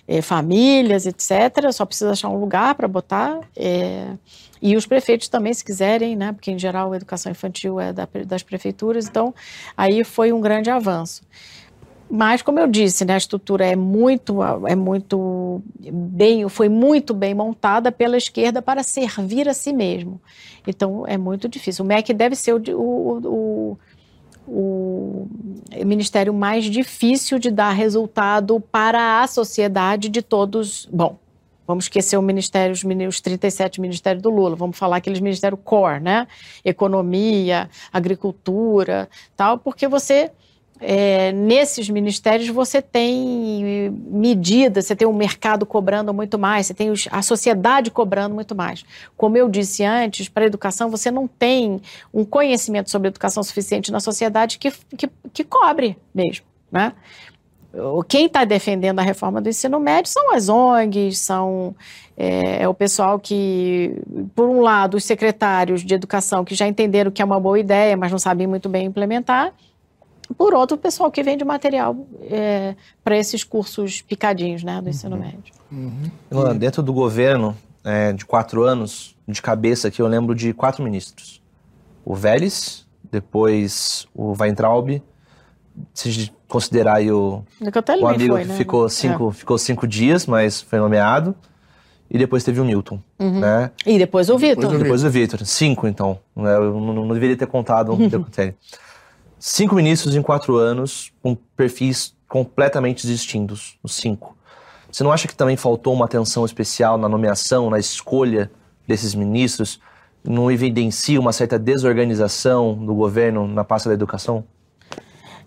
é, 0.08 0.20
famílias, 0.22 1.06
etc. 1.06 1.70
Só 1.72 1.84
precisa 1.84 2.10
achar 2.10 2.28
um 2.28 2.38
lugar 2.38 2.74
para 2.74 2.88
botar. 2.88 3.38
É, 3.56 4.14
e 4.60 4.76
os 4.76 4.86
prefeitos 4.86 5.28
também, 5.28 5.54
se 5.54 5.64
quiserem, 5.64 6.16
né? 6.16 6.32
Porque, 6.32 6.50
em 6.50 6.58
geral, 6.58 6.92
a 6.92 6.96
educação 6.96 7.30
infantil 7.30 7.78
é 7.78 7.92
da, 7.92 8.08
das 8.26 8.42
prefeituras. 8.42 9.06
Então, 9.06 9.34
aí 9.76 10.02
foi 10.02 10.32
um 10.32 10.40
grande 10.40 10.70
avanço. 10.70 11.22
Mas, 12.10 12.42
como 12.42 12.58
eu 12.58 12.66
disse, 12.66 13.04
né, 13.04 13.14
a 13.14 13.18
estrutura 13.18 13.64
é 13.64 13.76
muito, 13.76 14.38
é 14.66 14.74
muito 14.74 15.62
bem, 15.78 16.48
foi 16.48 16.68
muito 16.68 17.14
bem 17.14 17.34
montada 17.34 17.92
pela 17.92 18.16
esquerda 18.16 18.60
para 18.60 18.82
servir 18.82 19.48
a 19.48 19.54
si 19.54 19.72
mesmo. 19.72 20.20
Então, 20.66 21.06
é 21.06 21.16
muito 21.16 21.48
difícil. 21.48 21.84
O 21.84 21.88
MEC 21.88 22.12
deve 22.12 22.34
ser 22.34 22.54
o, 22.54 22.58
o, 22.74 23.78
o, 24.48 25.28
o 25.72 25.84
ministério 25.86 26.34
mais 26.34 26.64
difícil 26.64 27.38
de 27.38 27.48
dar 27.48 27.70
resultado 27.70 28.58
para 28.58 29.22
a 29.22 29.26
sociedade 29.28 30.08
de 30.08 30.20
todos. 30.20 30.88
Bom, 30.92 31.16
Vamos 31.70 31.84
esquecer 31.84 32.16
o 32.16 32.22
ministério, 32.22 32.74
os 33.08 33.20
37 33.20 33.80
ministérios 33.80 34.20
do 34.20 34.28
Lula. 34.28 34.56
Vamos 34.56 34.76
falar 34.76 34.96
aqueles 34.96 35.20
ministérios 35.20 35.60
core, 35.62 36.00
né? 36.00 36.26
Economia, 36.64 37.70
agricultura, 37.92 39.08
tal, 39.36 39.56
porque 39.56 39.86
você 39.86 40.32
é, 40.80 41.30
nesses 41.32 41.90
ministérios 41.90 42.48
você 42.48 42.80
tem 42.80 43.90
medidas, 43.90 44.86
você 44.86 44.96
tem 44.96 45.06
o 45.06 45.12
mercado 45.12 45.66
cobrando 45.66 46.12
muito 46.14 46.38
mais, 46.38 46.66
você 46.66 46.74
tem 46.74 46.90
os, 46.90 47.06
a 47.10 47.20
sociedade 47.20 47.90
cobrando 47.90 48.34
muito 48.34 48.54
mais. 48.54 48.84
Como 49.16 49.36
eu 49.36 49.48
disse 49.48 49.84
antes, 49.84 50.28
para 50.28 50.44
a 50.44 50.46
educação 50.46 50.90
você 50.90 51.10
não 51.10 51.28
tem 51.28 51.80
um 52.12 52.24
conhecimento 52.24 52.90
sobre 52.90 53.08
educação 53.08 53.42
suficiente 53.42 53.92
na 53.92 54.00
sociedade 54.00 54.58
que, 54.58 54.72
que, 54.96 55.10
que 55.32 55.44
cobre 55.44 55.96
mesmo, 56.14 56.46
né? 56.72 56.92
Quem 58.08 58.26
está 58.26 58.44
defendendo 58.44 58.98
a 58.98 59.02
reforma 59.02 59.40
do 59.40 59.48
ensino 59.48 59.78
médio 59.78 60.10
são 60.10 60.34
as 60.34 60.48
ONGs, 60.48 61.18
são 61.18 61.72
é, 62.16 62.64
é, 62.64 62.68
o 62.68 62.74
pessoal 62.74 63.18
que, 63.18 63.94
por 64.34 64.48
um 64.48 64.60
lado, 64.60 64.96
os 64.96 65.04
secretários 65.04 65.84
de 65.84 65.94
educação 65.94 66.44
que 66.44 66.54
já 66.54 66.66
entenderam 66.66 67.12
que 67.12 67.22
é 67.22 67.24
uma 67.24 67.38
boa 67.38 67.60
ideia, 67.60 67.96
mas 67.96 68.10
não 68.10 68.18
sabem 68.18 68.46
muito 68.46 68.68
bem 68.68 68.86
implementar, 68.86 69.54
por 70.36 70.54
outro, 70.54 70.76
o 70.76 70.80
pessoal 70.80 71.10
que 71.10 71.22
vende 71.22 71.44
material 71.44 72.06
é, 72.22 72.74
para 73.02 73.16
esses 73.16 73.44
cursos 73.44 74.00
picadinhos 74.00 74.62
né, 74.62 74.80
do 74.80 74.88
ensino 74.88 75.16
uhum. 75.16 75.22
médio. 75.22 75.54
Uhum. 75.70 76.58
Dentro 76.58 76.82
do 76.82 76.92
governo 76.92 77.56
é, 77.84 78.12
de 78.12 78.24
quatro 78.24 78.62
anos, 78.62 79.16
de 79.26 79.40
cabeça 79.40 79.88
aqui, 79.88 80.00
eu 80.00 80.06
lembro 80.06 80.34
de 80.34 80.52
quatro 80.52 80.82
ministros. 80.82 81.42
O 82.04 82.14
Vélez, 82.14 82.86
depois 83.10 84.06
o 84.14 84.34
Weintraub, 84.38 85.02
se 85.94 86.32
considerar 86.48 86.96
aí 86.96 87.10
o, 87.10 87.44
o 88.00 88.08
amigo 88.08 88.34
foi, 88.34 88.42
que 88.42 88.48
né? 88.48 88.56
ficou, 88.56 88.88
cinco, 88.88 89.30
é. 89.30 89.32
ficou 89.32 89.58
cinco 89.58 89.86
dias, 89.86 90.26
mas 90.26 90.60
foi 90.60 90.78
nomeado. 90.78 91.34
E 92.12 92.18
depois 92.18 92.42
teve 92.42 92.58
o 92.60 92.64
Newton, 92.64 93.00
uhum. 93.20 93.38
né? 93.38 93.70
E 93.86 93.96
depois 93.96 94.28
o 94.28 94.36
Vitor. 94.36 94.76
Depois 94.76 95.04
o 95.04 95.10
Vitor. 95.10 95.46
Cinco, 95.46 95.86
então. 95.86 96.18
Né? 96.34 96.56
Eu 96.56 96.74
não, 96.74 96.92
não 96.92 97.14
deveria 97.14 97.36
ter 97.36 97.46
contado. 97.46 97.92
Uhum. 98.00 98.08
Cinco 99.42 99.74
ministros 99.74 100.14
em 100.14 100.20
quatro 100.20 100.58
anos, 100.58 101.10
com 101.22 101.34
perfis 101.34 102.14
completamente 102.28 103.06
distintos, 103.06 103.78
os 103.82 103.94
cinco. 103.94 104.36
Você 104.92 105.02
não 105.02 105.10
acha 105.10 105.26
que 105.26 105.34
também 105.34 105.56
faltou 105.56 105.94
uma 105.94 106.04
atenção 106.04 106.44
especial 106.44 106.98
na 106.98 107.08
nomeação, 107.08 107.70
na 107.70 107.78
escolha 107.78 108.50
desses 108.86 109.14
ministros? 109.14 109.80
Não 110.22 110.50
evidencia 110.50 111.18
uma 111.18 111.32
certa 111.32 111.58
desorganização 111.58 112.74
do 112.74 112.94
governo 112.94 113.48
na 113.48 113.64
pasta 113.64 113.88
da 113.88 113.94
educação? 113.94 114.44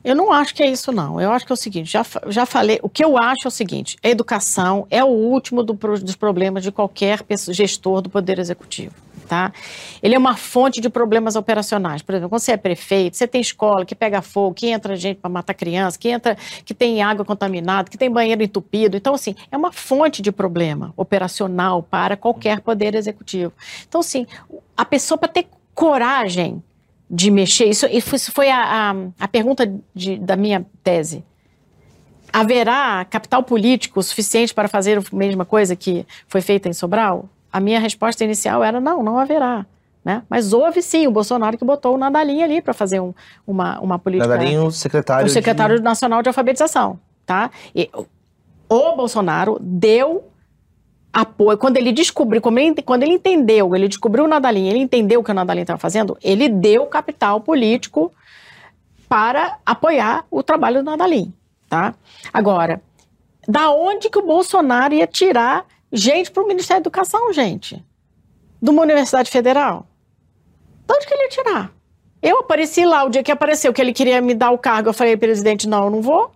Eu 0.03 0.15
não 0.15 0.33
acho 0.33 0.55
que 0.55 0.63
é 0.63 0.71
isso, 0.71 0.91
não. 0.91 1.21
Eu 1.21 1.31
acho 1.31 1.45
que 1.45 1.51
é 1.51 1.53
o 1.53 1.57
seguinte, 1.57 1.91
já, 1.91 2.03
já 2.29 2.47
falei, 2.47 2.79
o 2.81 2.89
que 2.89 3.05
eu 3.05 3.15
acho 3.15 3.41
é 3.45 3.47
o 3.47 3.51
seguinte, 3.51 3.95
a 4.03 4.09
educação 4.09 4.87
é 4.89 5.03
o 5.03 5.07
último 5.07 5.61
do, 5.61 5.73
dos 5.73 6.15
problemas 6.15 6.63
de 6.63 6.71
qualquer 6.71 7.23
gestor 7.51 8.01
do 8.01 8.09
Poder 8.09 8.39
Executivo. 8.39 8.95
Tá? 9.33 9.51
Ele 10.03 10.13
é 10.13 10.17
uma 10.19 10.37
fonte 10.37 10.79
de 10.79 10.91
problemas 10.91 11.35
operacionais. 11.35 12.03
Por 12.03 12.13
exemplo, 12.13 12.29
quando 12.29 12.41
você 12.41 12.51
é 12.51 12.57
prefeito, 12.57 13.17
você 13.17 13.25
tem 13.25 13.41
escola 13.41 13.83
que 13.83 13.95
pega 13.95 14.21
fogo, 14.21 14.53
que 14.53 14.67
entra 14.67 14.95
gente 14.95 15.17
para 15.17 15.27
matar 15.27 15.55
criança, 15.55 15.97
que 15.97 16.07
entra, 16.07 16.37
que 16.63 16.71
tem 16.71 17.01
água 17.01 17.25
contaminada, 17.25 17.89
que 17.89 17.97
tem 17.97 18.11
banheiro 18.11 18.43
entupido. 18.43 18.95
Então, 18.95 19.15
assim, 19.15 19.33
é 19.51 19.57
uma 19.57 19.71
fonte 19.71 20.21
de 20.21 20.31
problema 20.31 20.93
operacional 20.95 21.81
para 21.81 22.15
qualquer 22.15 22.59
poder 22.59 22.93
executivo. 22.93 23.51
Então, 23.89 24.01
assim, 24.01 24.27
a 24.77 24.85
pessoa 24.85 25.17
para 25.17 25.29
ter 25.29 25.47
coragem 25.73 26.61
de 27.09 27.31
mexer. 27.31 27.65
Isso, 27.65 27.87
isso 27.87 28.31
foi 28.31 28.51
a, 28.51 28.91
a, 28.91 28.95
a 29.21 29.27
pergunta 29.27 29.73
de, 29.95 30.15
da 30.15 30.35
minha 30.35 30.63
tese. 30.83 31.23
Haverá 32.31 33.03
capital 33.05 33.41
político 33.41 34.03
suficiente 34.03 34.53
para 34.53 34.67
fazer 34.67 34.99
a 34.99 35.15
mesma 35.15 35.43
coisa 35.43 35.75
que 35.75 36.05
foi 36.27 36.41
feita 36.41 36.69
em 36.69 36.73
Sobral? 36.73 37.27
A 37.53 37.59
minha 37.59 37.79
resposta 37.79 38.23
inicial 38.23 38.63
era 38.63 38.81
não, 38.81 39.03
não 39.03 39.19
haverá. 39.19 39.65
Né? 40.03 40.23
Mas 40.27 40.51
houve 40.51 40.81
sim 40.81 41.07
o 41.07 41.11
Bolsonaro 41.11 41.57
que 41.57 41.63
botou 41.63 41.95
o 41.95 41.97
Nadalinho 41.97 42.43
ali 42.43 42.61
para 42.61 42.73
fazer 42.73 42.99
um, 42.99 43.13
uma, 43.47 43.79
uma 43.79 43.99
política. 43.99 44.27
Nadalinho, 44.27 44.71
secretário. 44.71 45.27
O 45.27 45.29
secretário 45.29 45.77
de... 45.77 45.83
nacional 45.83 46.21
de 46.21 46.27
alfabetização. 46.27 46.99
Tá? 47.25 47.51
E, 47.73 47.89
o 48.67 48.95
Bolsonaro 48.95 49.57
deu 49.61 50.25
apoio. 51.13 51.57
Quando 51.57 51.77
ele 51.77 51.91
descobriu, 51.91 52.41
quando 52.41 53.03
ele 53.03 53.13
entendeu, 53.13 53.75
ele 53.75 53.87
descobriu 53.87 54.25
o 54.25 54.27
Nadalim, 54.27 54.67
ele 54.67 54.79
entendeu 54.79 55.19
o 55.19 55.23
que 55.23 55.31
o 55.31 55.33
Nadalim 55.33 55.61
estava 55.61 55.79
fazendo, 55.79 56.17
ele 56.23 56.49
deu 56.49 56.87
capital 56.87 57.39
político 57.39 58.11
para 59.07 59.57
apoiar 59.63 60.25
o 60.31 60.41
trabalho 60.41 60.81
do 60.83 60.89
Nadalim, 60.89 61.31
tá? 61.69 61.93
Agora, 62.33 62.81
da 63.47 63.69
onde 63.69 64.09
que 64.09 64.17
o 64.17 64.25
Bolsonaro 64.25 64.95
ia 64.95 65.05
tirar 65.05 65.65
gente 65.93 66.31
para 66.31 66.43
o 66.43 66.47
Ministério 66.47 66.81
da 66.83 66.87
Educação, 66.87 67.31
gente? 67.31 67.83
De 68.61 68.69
uma 68.69 68.81
universidade 68.81 69.29
federal? 69.29 69.85
De 70.87 70.93
onde 70.93 71.05
que 71.05 71.13
ele 71.13 71.23
ia 71.23 71.29
tirar? 71.29 71.71
Eu 72.21 72.39
apareci 72.39 72.83
lá, 72.85 73.03
o 73.03 73.09
dia 73.09 73.21
que 73.21 73.31
apareceu 73.31 73.71
que 73.71 73.81
ele 73.81 73.93
queria 73.93 74.21
me 74.21 74.33
dar 74.33 74.51
o 74.51 74.57
cargo, 74.57 74.89
eu 74.89 74.93
falei, 74.93 75.15
presidente, 75.15 75.67
não, 75.67 75.85
eu 75.85 75.89
não 75.91 76.01
vou. 76.01 76.31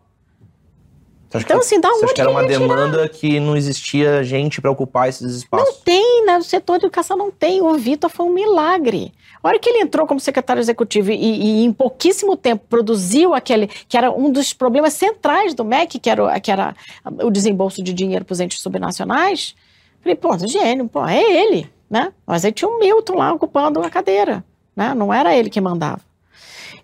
Então, 1.34 1.60
assim, 1.60 1.80
dá 1.80 1.90
um 1.90 2.04
acha 2.04 2.14
que 2.14 2.22
era 2.22 2.30
uma 2.30 2.46
demanda 2.46 2.98
tirar? 2.98 3.10
que 3.10 3.40
não 3.40 3.58
existia 3.58 4.24
gente 4.24 4.62
para 4.62 4.72
ocupar 4.72 5.10
esses 5.10 5.34
espaços? 5.34 5.68
Não 5.68 5.82
tem, 5.84 6.26
né? 6.26 6.38
O 6.38 6.44
setor 6.44 6.80
de 6.80 6.86
educação 6.86 7.18
não 7.18 7.32
tem. 7.32 7.62
O 7.62 7.74
Vitor 7.76 8.10
foi 8.10 8.26
um 8.26 8.34
milagre. 8.34 9.14
A 9.48 9.52
hora 9.52 9.60
que 9.60 9.70
ele 9.70 9.80
entrou 9.80 10.06
como 10.06 10.20
secretário 10.20 10.60
executivo 10.60 11.10
e, 11.10 11.16
e, 11.16 11.64
em 11.64 11.72
pouquíssimo 11.72 12.36
tempo 12.36 12.66
produziu 12.68 13.34
aquele, 13.34 13.68
que 13.68 13.98
era 13.98 14.12
um 14.12 14.30
dos 14.30 14.52
problemas 14.52 14.92
centrais 14.92 15.54
do 15.54 15.64
MEC, 15.64 16.00
que 16.00 16.10
era, 16.10 16.38
que 16.42 16.52
era 16.52 16.76
o 17.24 17.32
desembolso 17.32 17.82
de 17.82 17.94
dinheiro 17.94 18.26
para 18.26 18.34
os 18.34 18.42
entes 18.42 18.60
subnacionais, 18.60 19.56
falei, 20.02 20.16
pô, 20.16 20.38
gênio, 20.46 20.90
pô, 20.90 21.08
é 21.08 21.24
ele, 21.24 21.72
né? 21.90 22.12
Mas 22.26 22.44
aí 22.44 22.52
tinha 22.52 22.68
o 22.68 22.78
Milton 22.78 23.16
lá 23.16 23.32
ocupando 23.32 23.80
a 23.82 23.90
cadeira, 23.90 24.44
né? 24.76 24.94
Não 24.94 25.14
era 25.14 25.34
ele 25.34 25.50
que 25.50 25.62
mandava. 25.62 26.02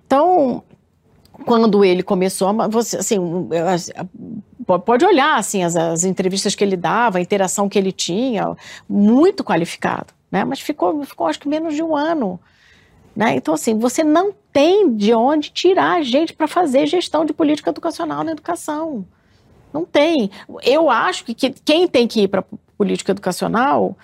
Então, 0.06 0.64
quando 1.46 1.84
ele 1.84 2.02
começou, 2.02 2.54
você, 2.70 2.96
assim, 2.96 3.20
pode 4.86 5.04
olhar 5.04 5.38
assim 5.38 5.64
as, 5.64 5.76
as, 5.76 6.06
entrevistas 6.06 6.56
que 6.56 6.64
ele 6.64 6.78
dava, 6.78 7.18
a 7.18 7.22
interação 7.22 7.68
que 7.68 7.78
ele 7.78 7.92
tinha, 7.92 8.56
muito 8.88 9.44
qualificado, 9.44 10.14
né? 10.32 10.46
Mas 10.46 10.62
ficou, 10.62 11.04
ficou 11.04 11.28
acho 11.28 11.42
que 11.42 11.50
menos 11.50 11.76
de 11.76 11.84
um 11.84 11.94
ano, 11.94 12.40
né? 13.16 13.36
Então 13.36 13.54
assim, 13.54 13.78
você 13.78 14.04
não 14.04 14.34
tem 14.52 14.96
de 14.96 15.14
onde 15.14 15.50
tirar 15.52 16.04
gente 16.04 16.34
para 16.34 16.48
fazer 16.48 16.88
gestão 16.88 17.26
de 17.26 17.34
política 17.34 17.70
educacional 17.70 18.24
na 18.24 18.32
educação, 18.32 19.06
não 19.74 19.86
tem. 19.86 20.30
Eu 20.62 20.90
acho 20.90 21.26
que, 21.26 21.34
que 21.34 21.50
quem 21.50 21.88
tem 21.88 22.08
que 22.08 22.22
ir 22.22 22.28
para 22.28 22.44
política 22.78 23.12
educacional 23.12 23.98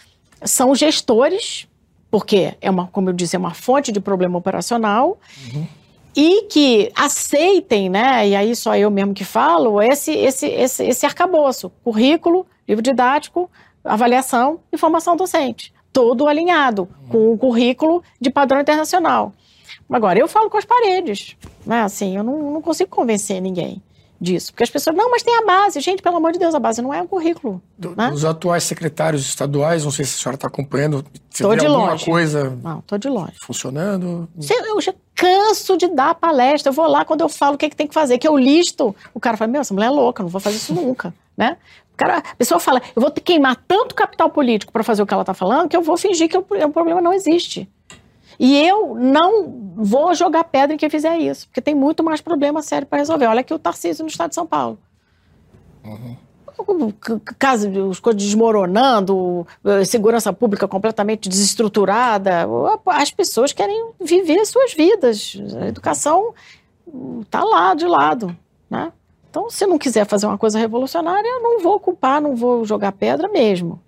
são 0.43 0.71
os 0.71 0.79
gestores, 0.79 1.67
porque 2.09 2.55
é 2.59 2.69
uma, 2.69 2.87
como 2.87 3.09
eu 3.09 3.13
disse, 3.13 3.35
é 3.35 3.39
uma 3.39 3.53
fonte 3.53 3.91
de 3.91 3.99
problema 3.99 4.37
operacional. 4.37 5.19
Uhum 5.53 5.67
e 6.15 6.43
que 6.43 6.91
aceitem, 6.95 7.89
né, 7.89 8.27
e 8.27 8.35
aí 8.35 8.55
só 8.55 8.75
eu 8.75 8.89
mesmo 8.89 9.13
que 9.13 9.23
falo, 9.23 9.81
esse, 9.81 10.11
esse, 10.11 10.47
esse, 10.47 10.83
esse 10.83 11.05
arcabouço, 11.05 11.71
currículo, 11.83 12.45
livro 12.67 12.81
didático, 12.81 13.49
avaliação 13.83 14.59
e 14.71 14.77
formação 14.77 15.15
docente, 15.15 15.73
todo 15.91 16.27
alinhado 16.27 16.87
com 17.09 17.33
o 17.33 17.37
currículo 17.37 18.03
de 18.19 18.29
padrão 18.29 18.59
internacional. 18.59 19.33
Agora, 19.89 20.19
eu 20.19 20.27
falo 20.27 20.49
com 20.49 20.57
as 20.57 20.65
paredes, 20.65 21.35
né, 21.65 21.81
assim, 21.81 22.15
eu 22.15 22.23
não, 22.23 22.53
não 22.53 22.61
consigo 22.61 22.89
convencer 22.89 23.41
ninguém 23.41 23.81
disso. 24.19 24.51
Porque 24.51 24.63
as 24.63 24.69
pessoas, 24.69 24.95
não, 24.95 25.09
mas 25.09 25.23
tem 25.23 25.35
a 25.37 25.45
base. 25.45 25.79
Gente, 25.79 26.01
pelo 26.01 26.17
amor 26.17 26.31
de 26.31 26.39
Deus, 26.39 26.53
a 26.53 26.59
base 26.59 26.81
não 26.81 26.93
é 26.93 27.01
um 27.01 27.07
currículo. 27.07 27.61
Do, 27.77 27.95
né? 27.95 28.11
Os 28.13 28.25
atuais 28.25 28.63
secretários 28.63 29.25
estaduais, 29.25 29.85
não 29.85 29.91
sei 29.91 30.05
se 30.05 30.15
a 30.15 30.21
senhora 30.21 30.35
está 30.35 30.47
acompanhando, 30.47 31.05
se 31.29 31.43
tô 31.43 31.55
de 31.55 31.65
alguma 31.65 31.91
longe. 31.91 32.05
coisa 32.05 32.57
não, 32.61 32.81
tô 32.81 32.97
de 32.97 33.07
longe. 33.07 33.33
funcionando. 33.41 34.27
Eu 34.67 34.81
já 34.81 34.93
canso 35.15 35.77
de 35.77 35.87
dar 35.87 36.15
palestra. 36.15 36.69
Eu 36.69 36.73
vou 36.73 36.87
lá 36.87 37.05
quando 37.05 37.21
eu 37.21 37.29
falo 37.29 37.55
o 37.55 37.57
que, 37.57 37.65
é 37.65 37.69
que 37.69 37.75
tem 37.75 37.87
que 37.87 37.93
fazer, 37.93 38.17
que 38.17 38.27
eu 38.27 38.37
listo. 38.37 38.95
O 39.13 39.19
cara 39.19 39.37
fala, 39.37 39.51
meu, 39.51 39.61
essa 39.61 39.73
mulher 39.73 39.87
é 39.87 39.91
louca, 39.91 40.21
não 40.21 40.29
vou 40.29 40.41
fazer 40.41 40.57
isso 40.57 40.73
nunca, 40.73 41.13
né? 41.37 41.57
Cara, 41.99 42.19
a 42.19 42.35
pessoa 42.35 42.61
fala, 42.61 42.81
eu 42.95 43.01
vou 43.01 43.11
queimar 43.11 43.57
tanto 43.67 43.93
capital 43.93 44.29
político 44.29 44.71
para 44.71 44.85
fazer 44.85 45.03
o 45.03 45.05
que 45.05 45.13
ela 45.13 45.23
está 45.23 45.33
falando 45.33 45.67
que 45.67 45.75
eu 45.75 45.81
vou 45.81 45.97
fingir 45.97 46.29
que 46.29 46.37
o, 46.37 46.39
o 46.39 46.71
problema 46.71 47.01
não 47.01 47.11
existe. 47.11 47.69
E 48.39 48.65
eu 48.65 48.95
não 48.95 49.73
vou 49.75 50.15
jogar 50.15 50.45
pedra 50.45 50.73
em 50.73 50.77
quem 50.77 50.89
fizer 50.89 51.17
isso, 51.17 51.45
porque 51.47 51.59
tem 51.59 51.75
muito 51.75 52.01
mais 52.01 52.21
problema 52.21 52.61
sério 52.61 52.87
para 52.87 52.99
resolver. 52.99 53.25
Olha 53.25 53.41
aqui 53.41 53.53
o 53.53 53.59
Tarcísio 53.59 54.03
no 54.03 54.09
estado 54.09 54.29
de 54.29 54.35
São 54.35 54.47
Paulo. 54.47 54.79
Uhum. 55.83 56.15
Caso, 57.37 57.69
as 57.89 57.99
coisas 57.99 58.23
desmoronando, 58.23 59.45
segurança 59.85 60.31
pública 60.31 60.69
completamente 60.69 61.27
desestruturada, 61.27 62.47
as 62.85 63.11
pessoas 63.11 63.51
querem 63.51 63.91
viver 63.99 64.45
suas 64.45 64.73
vidas. 64.73 65.37
A 65.61 65.67
educação 65.67 66.33
está 67.21 67.43
lá 67.43 67.73
de 67.73 67.85
lado, 67.85 68.35
né? 68.69 68.93
Então, 69.29 69.49
se 69.49 69.65
não 69.67 69.77
quiser 69.77 70.07
fazer 70.07 70.25
uma 70.25 70.37
coisa 70.37 70.57
revolucionária, 70.57 71.39
não 71.39 71.61
vou 71.61 71.79
culpar, 71.79 72.21
não 72.21 72.35
vou 72.35 72.65
jogar 72.65 72.91
pedra 72.91 73.27
mesmo. 73.27 73.79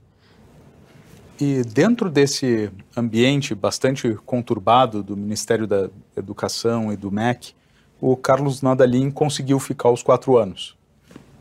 E 1.39 1.63
dentro 1.63 2.09
desse 2.09 2.69
ambiente 2.95 3.55
bastante 3.55 4.13
conturbado 4.25 5.01
do 5.01 5.17
Ministério 5.17 5.65
da 5.65 5.89
Educação 6.15 6.93
e 6.93 6.95
do 6.95 7.11
MEC, 7.11 7.53
o 7.99 8.15
Carlos 8.15 8.61
Nadalim 8.61 9.09
conseguiu 9.09 9.59
ficar 9.59 9.89
os 9.89 10.03
quatro 10.03 10.37
anos. 10.37 10.77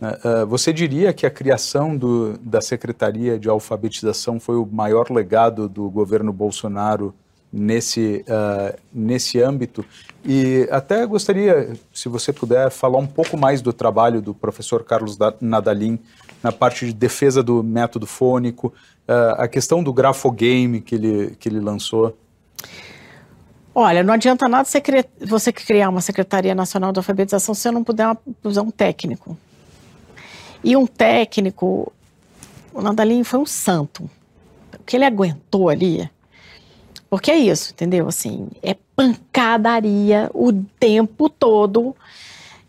Né? 0.01 0.17
Ah, 0.25 0.45
você 0.47 0.73
diria 0.73 1.13
que 1.13 1.27
a 1.27 1.31
criação 1.31 1.95
do, 1.95 2.39
da 2.39 2.63
Secretaria 2.63 3.39
de 3.39 3.51
Alfabetização 3.51 4.41
foi 4.41 4.57
o 4.57 4.65
maior 4.65 5.11
legado 5.11 5.69
do 5.69 5.91
governo 5.91 6.33
Bolsonaro 6.33 7.15
nesse, 7.53 8.25
uh, 8.29 8.79
nesse 8.93 9.41
âmbito? 9.41 9.85
E 10.25 10.69
até 10.71 11.05
gostaria, 11.07 11.73
se 11.93 12.09
você 12.09 12.33
puder, 12.33 12.71
falar 12.71 12.99
um 12.99 13.07
pouco 13.07 13.37
mais 13.37 13.63
do 13.63 13.73
trabalho 13.73 14.21
do 14.21 14.35
professor 14.35 14.85
Carlos 14.85 15.17
Nadalim 15.41 15.99
na 16.43 16.53
parte 16.53 16.87
de 16.87 16.93
defesa 16.93 17.43
do 17.43 17.63
método 17.63 18.07
fônico, 18.07 18.73
uh, 19.09 19.41
a 19.41 19.49
questão 19.49 19.83
do 19.83 19.93
grafogame 19.93 20.81
que 20.81 20.95
ele, 20.95 21.37
que 21.39 21.49
ele 21.49 21.61
lançou. 21.61 22.17
Olha, 23.75 24.03
não 24.03 24.15
adianta 24.15 24.49
nada 24.49 24.69
você, 25.21 25.53
criar, 25.53 25.89
uma 25.89 26.01
Secretaria 26.01 26.55
Nacional 26.55 26.93
de 26.93 26.99
Alfabetização 26.99 27.55
se 27.55 27.63
você 27.63 27.71
não 27.71 27.85
puder 27.85 28.17
usar 28.43 28.63
um 28.63 28.71
técnico. 28.71 29.39
E 30.63 30.77
um 30.77 30.87
técnico, 30.87 31.93
o 32.75 32.83
Nadalim 32.83 33.23
foi 33.25 33.39
um 33.39 33.47
santo. 33.47 34.11
O 34.79 34.83
que 34.85 34.97
ele 34.97 35.05
aguentou 35.05 35.69
ali, 35.69 36.11
porque 37.11 37.33
é 37.33 37.37
isso, 37.37 37.73
entendeu? 37.73 38.07
Assim, 38.07 38.49
é 38.63 38.77
pancadaria 38.95 40.31
o 40.33 40.53
tempo 40.53 41.29
todo 41.29 41.95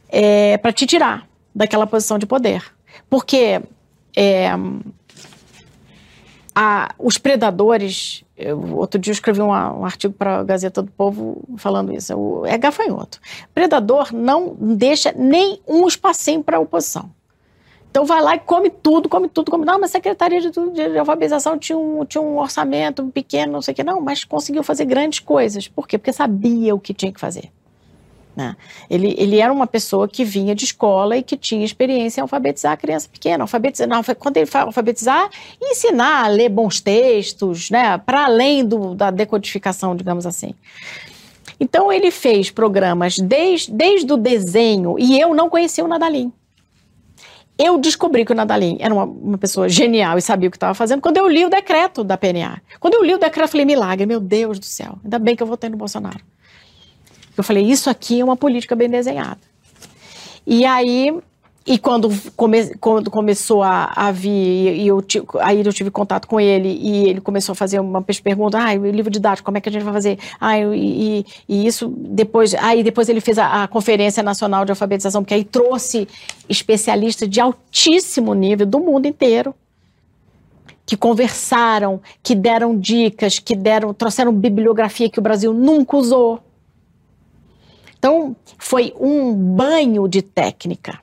é, 0.09 0.57
para 0.57 0.73
te 0.73 0.87
tirar 0.87 1.27
daquela 1.53 1.85
posição 1.85 2.17
de 2.17 2.25
poder. 2.25 2.63
Porque 3.07 3.61
é, 4.17 4.49
a, 6.55 6.93
os 6.97 7.19
predadores. 7.19 8.23
Eu, 8.35 8.75
outro 8.75 8.99
dia 8.99 9.11
eu 9.11 9.13
escrevi 9.13 9.41
um, 9.41 9.49
um 9.49 9.85
artigo 9.85 10.13
para 10.15 10.39
a 10.39 10.43
Gazeta 10.43 10.81
do 10.81 10.91
Povo 10.91 11.43
falando 11.57 11.93
isso. 11.93 12.17
O, 12.17 12.45
é 12.45 12.57
gafanhoto. 12.57 13.19
Predador 13.53 14.11
não 14.11 14.55
deixa 14.59 15.13
nem 15.15 15.61
um 15.67 15.87
espacinho 15.87 16.43
para 16.43 16.57
a 16.57 16.59
oposição. 16.59 17.11
Então 17.91 18.05
vai 18.05 18.21
lá 18.21 18.35
e 18.35 18.39
come 18.39 18.69
tudo, 18.69 19.09
come 19.09 19.27
tudo, 19.27 19.51
come. 19.51 19.65
Não, 19.65 19.77
mas 19.77 19.89
a 19.89 19.93
Secretaria 19.93 20.39
de, 20.39 20.49
de, 20.49 20.97
Alfabetização 20.97 21.57
tinha 21.57 21.77
um, 21.77 22.05
tinha 22.05 22.21
um 22.21 22.39
orçamento 22.39 23.05
pequeno, 23.07 23.51
não 23.51 23.61
sei 23.61 23.73
o 23.73 23.75
que, 23.75 23.83
não, 23.83 23.99
mas 23.99 24.23
conseguiu 24.23 24.63
fazer 24.63 24.85
grandes 24.85 25.19
coisas. 25.19 25.67
Por 25.67 25.85
quê? 25.85 25.97
Porque 25.97 26.13
sabia 26.13 26.73
o 26.73 26.79
que 26.79 26.93
tinha 26.93 27.11
que 27.11 27.19
fazer. 27.19 27.51
Né? 28.33 28.55
Ele, 28.89 29.13
ele 29.17 29.39
era 29.39 29.51
uma 29.51 29.67
pessoa 29.67 30.07
que 30.07 30.23
vinha 30.23 30.55
de 30.55 30.63
escola 30.63 31.17
e 31.17 31.23
que 31.23 31.35
tinha 31.35 31.65
experiência 31.65 32.21
em 32.21 32.23
alfabetizar 32.23 32.71
a 32.71 32.77
criança 32.77 33.09
pequena. 33.09 33.43
Alfabetizar, 33.43 33.89
não, 33.89 34.01
quando 34.17 34.37
ele 34.37 34.45
fala 34.45 34.67
alfabetizar, 34.67 35.29
ensinar 35.61 36.23
a 36.23 36.27
ler 36.29 36.47
bons 36.47 36.79
textos, 36.79 37.69
né? 37.69 37.97
para 37.97 38.23
além 38.23 38.65
do, 38.65 38.95
da 38.95 39.11
decodificação, 39.11 39.97
digamos 39.97 40.25
assim. 40.25 40.55
Então 41.59 41.91
ele 41.91 42.09
fez 42.09 42.49
programas 42.49 43.17
desde, 43.17 43.69
desde 43.69 44.11
o 44.13 44.17
desenho, 44.17 44.95
e 44.97 45.19
eu 45.19 45.35
não 45.35 45.49
conhecia 45.49 45.83
o 45.83 45.87
Nadalim. 45.89 46.31
Eu 47.63 47.77
descobri 47.77 48.25
que 48.25 48.31
o 48.31 48.35
Nadalim 48.35 48.77
era 48.79 48.91
uma, 48.91 49.03
uma 49.03 49.37
pessoa 49.37 49.69
genial 49.69 50.17
e 50.17 50.21
sabia 50.21 50.47
o 50.47 50.51
que 50.51 50.57
estava 50.57 50.73
fazendo 50.73 50.99
quando 50.99 51.17
eu 51.17 51.27
li 51.27 51.45
o 51.45 51.49
decreto 51.49 52.03
da 52.03 52.17
PNA. 52.17 52.59
Quando 52.79 52.95
eu 52.95 53.03
li 53.03 53.13
o 53.13 53.19
decreto, 53.19 53.45
eu 53.45 53.51
falei, 53.51 53.65
milagre, 53.67 54.07
meu 54.07 54.19
Deus 54.19 54.57
do 54.57 54.65
céu, 54.65 54.97
ainda 55.03 55.19
bem 55.19 55.35
que 55.35 55.43
eu 55.43 55.47
votei 55.47 55.69
no 55.69 55.77
Bolsonaro. 55.77 56.21
Eu 57.37 57.43
falei, 57.43 57.63
isso 57.63 57.87
aqui 57.87 58.19
é 58.19 58.23
uma 58.23 58.35
política 58.35 58.75
bem 58.75 58.89
desenhada. 58.89 59.39
E 60.45 60.65
aí, 60.65 61.15
e 61.65 61.77
quando, 61.77 62.09
come, 62.35 62.73
quando 62.77 63.11
começou 63.11 63.61
a, 63.61 63.91
a 63.95 64.11
vir, 64.11 64.77
e 64.77 64.87
eu, 64.87 65.03
aí 65.41 65.63
eu 65.63 65.71
tive 65.71 65.91
contato 65.91 66.27
com 66.27 66.39
ele, 66.39 66.69
e 66.69 67.07
ele 67.07 67.21
começou 67.21 67.53
a 67.53 67.55
fazer 67.55 67.79
uma 67.79 68.01
pergunta, 68.01 68.57
ah, 68.57 68.73
o 68.73 68.89
livro 68.89 69.11
didático, 69.11 69.45
como 69.45 69.59
é 69.59 69.61
que 69.61 69.69
a 69.69 69.71
gente 69.71 69.83
vai 69.83 69.93
fazer? 69.93 70.17
Ah, 70.39 70.57
e, 70.59 71.23
e 71.47 71.67
isso 71.67 71.87
depois, 71.87 72.55
aí 72.55 72.81
depois 72.81 73.09
ele 73.09 73.21
fez 73.21 73.37
a, 73.37 73.63
a, 73.63 73.67
Conferência 73.67 74.23
Nacional 74.23 74.65
de 74.65 74.71
Alfabetização, 74.71 75.21
porque 75.21 75.35
aí 75.35 75.43
trouxe 75.43 76.07
especialistas 76.49 77.29
de 77.29 77.39
altíssimo 77.39 78.33
nível 78.33 78.65
do 78.65 78.79
mundo 78.79 79.05
inteiro, 79.05 79.53
que 80.83 80.97
conversaram, 80.97 82.01
que 82.23 82.33
deram 82.33 82.75
dicas, 82.77 83.37
que 83.37 83.55
deram, 83.55 83.93
trouxeram 83.93 84.33
bibliografia 84.33 85.09
que 85.09 85.19
o 85.19 85.21
Brasil 85.21 85.53
nunca 85.53 85.95
usou. 85.95 86.39
Então, 87.99 88.35
foi 88.57 88.93
um 88.99 89.31
banho 89.31 90.07
de 90.07 90.23
técnica 90.23 90.99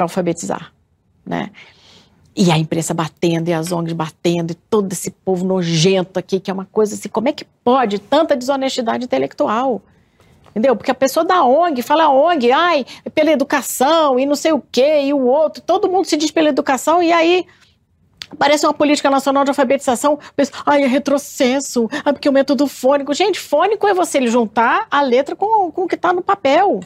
para 0.00 0.06
alfabetizar, 0.06 0.72
né? 1.26 1.50
E 2.34 2.50
a 2.50 2.56
imprensa 2.56 2.94
batendo, 2.94 3.48
e 3.48 3.52
as 3.52 3.70
ONGs 3.70 3.92
batendo, 3.92 4.52
e 4.52 4.54
todo 4.54 4.90
esse 4.92 5.10
povo 5.10 5.44
nojento 5.44 6.18
aqui, 6.18 6.40
que 6.40 6.50
é 6.50 6.54
uma 6.54 6.64
coisa 6.64 6.94
assim, 6.94 7.08
como 7.08 7.28
é 7.28 7.32
que 7.32 7.44
pode 7.62 7.98
tanta 7.98 8.34
desonestidade 8.34 9.04
intelectual? 9.04 9.82
Entendeu? 10.48 10.74
Porque 10.74 10.90
a 10.90 10.94
pessoa 10.94 11.24
da 11.24 11.44
ONG 11.44 11.82
fala 11.82 12.08
ONG, 12.08 12.50
ai, 12.50 12.86
pela 13.14 13.30
educação, 13.30 14.18
e 14.18 14.24
não 14.24 14.34
sei 14.34 14.52
o 14.52 14.62
quê, 14.72 15.02
e 15.02 15.12
o 15.12 15.26
outro, 15.26 15.60
todo 15.60 15.90
mundo 15.90 16.06
se 16.06 16.16
diz 16.16 16.30
pela 16.30 16.48
educação, 16.48 17.02
e 17.02 17.12
aí 17.12 17.46
Parece 18.38 18.64
uma 18.64 18.72
política 18.72 19.10
nacional 19.10 19.42
de 19.42 19.50
alfabetização. 19.50 20.16
Ai, 20.64 20.84
é 20.84 20.86
retrocesso. 20.86 21.90
Ah, 22.04 22.12
porque 22.12 22.28
o 22.28 22.32
método 22.32 22.68
fônico. 22.68 23.12
Gente, 23.12 23.40
fônico 23.40 23.88
é 23.88 23.92
você 23.92 24.24
juntar 24.28 24.86
a 24.88 25.02
letra 25.02 25.34
com, 25.34 25.68
com 25.72 25.82
o 25.82 25.88
que 25.88 25.96
está 25.96 26.12
no 26.12 26.22
papel. 26.22 26.78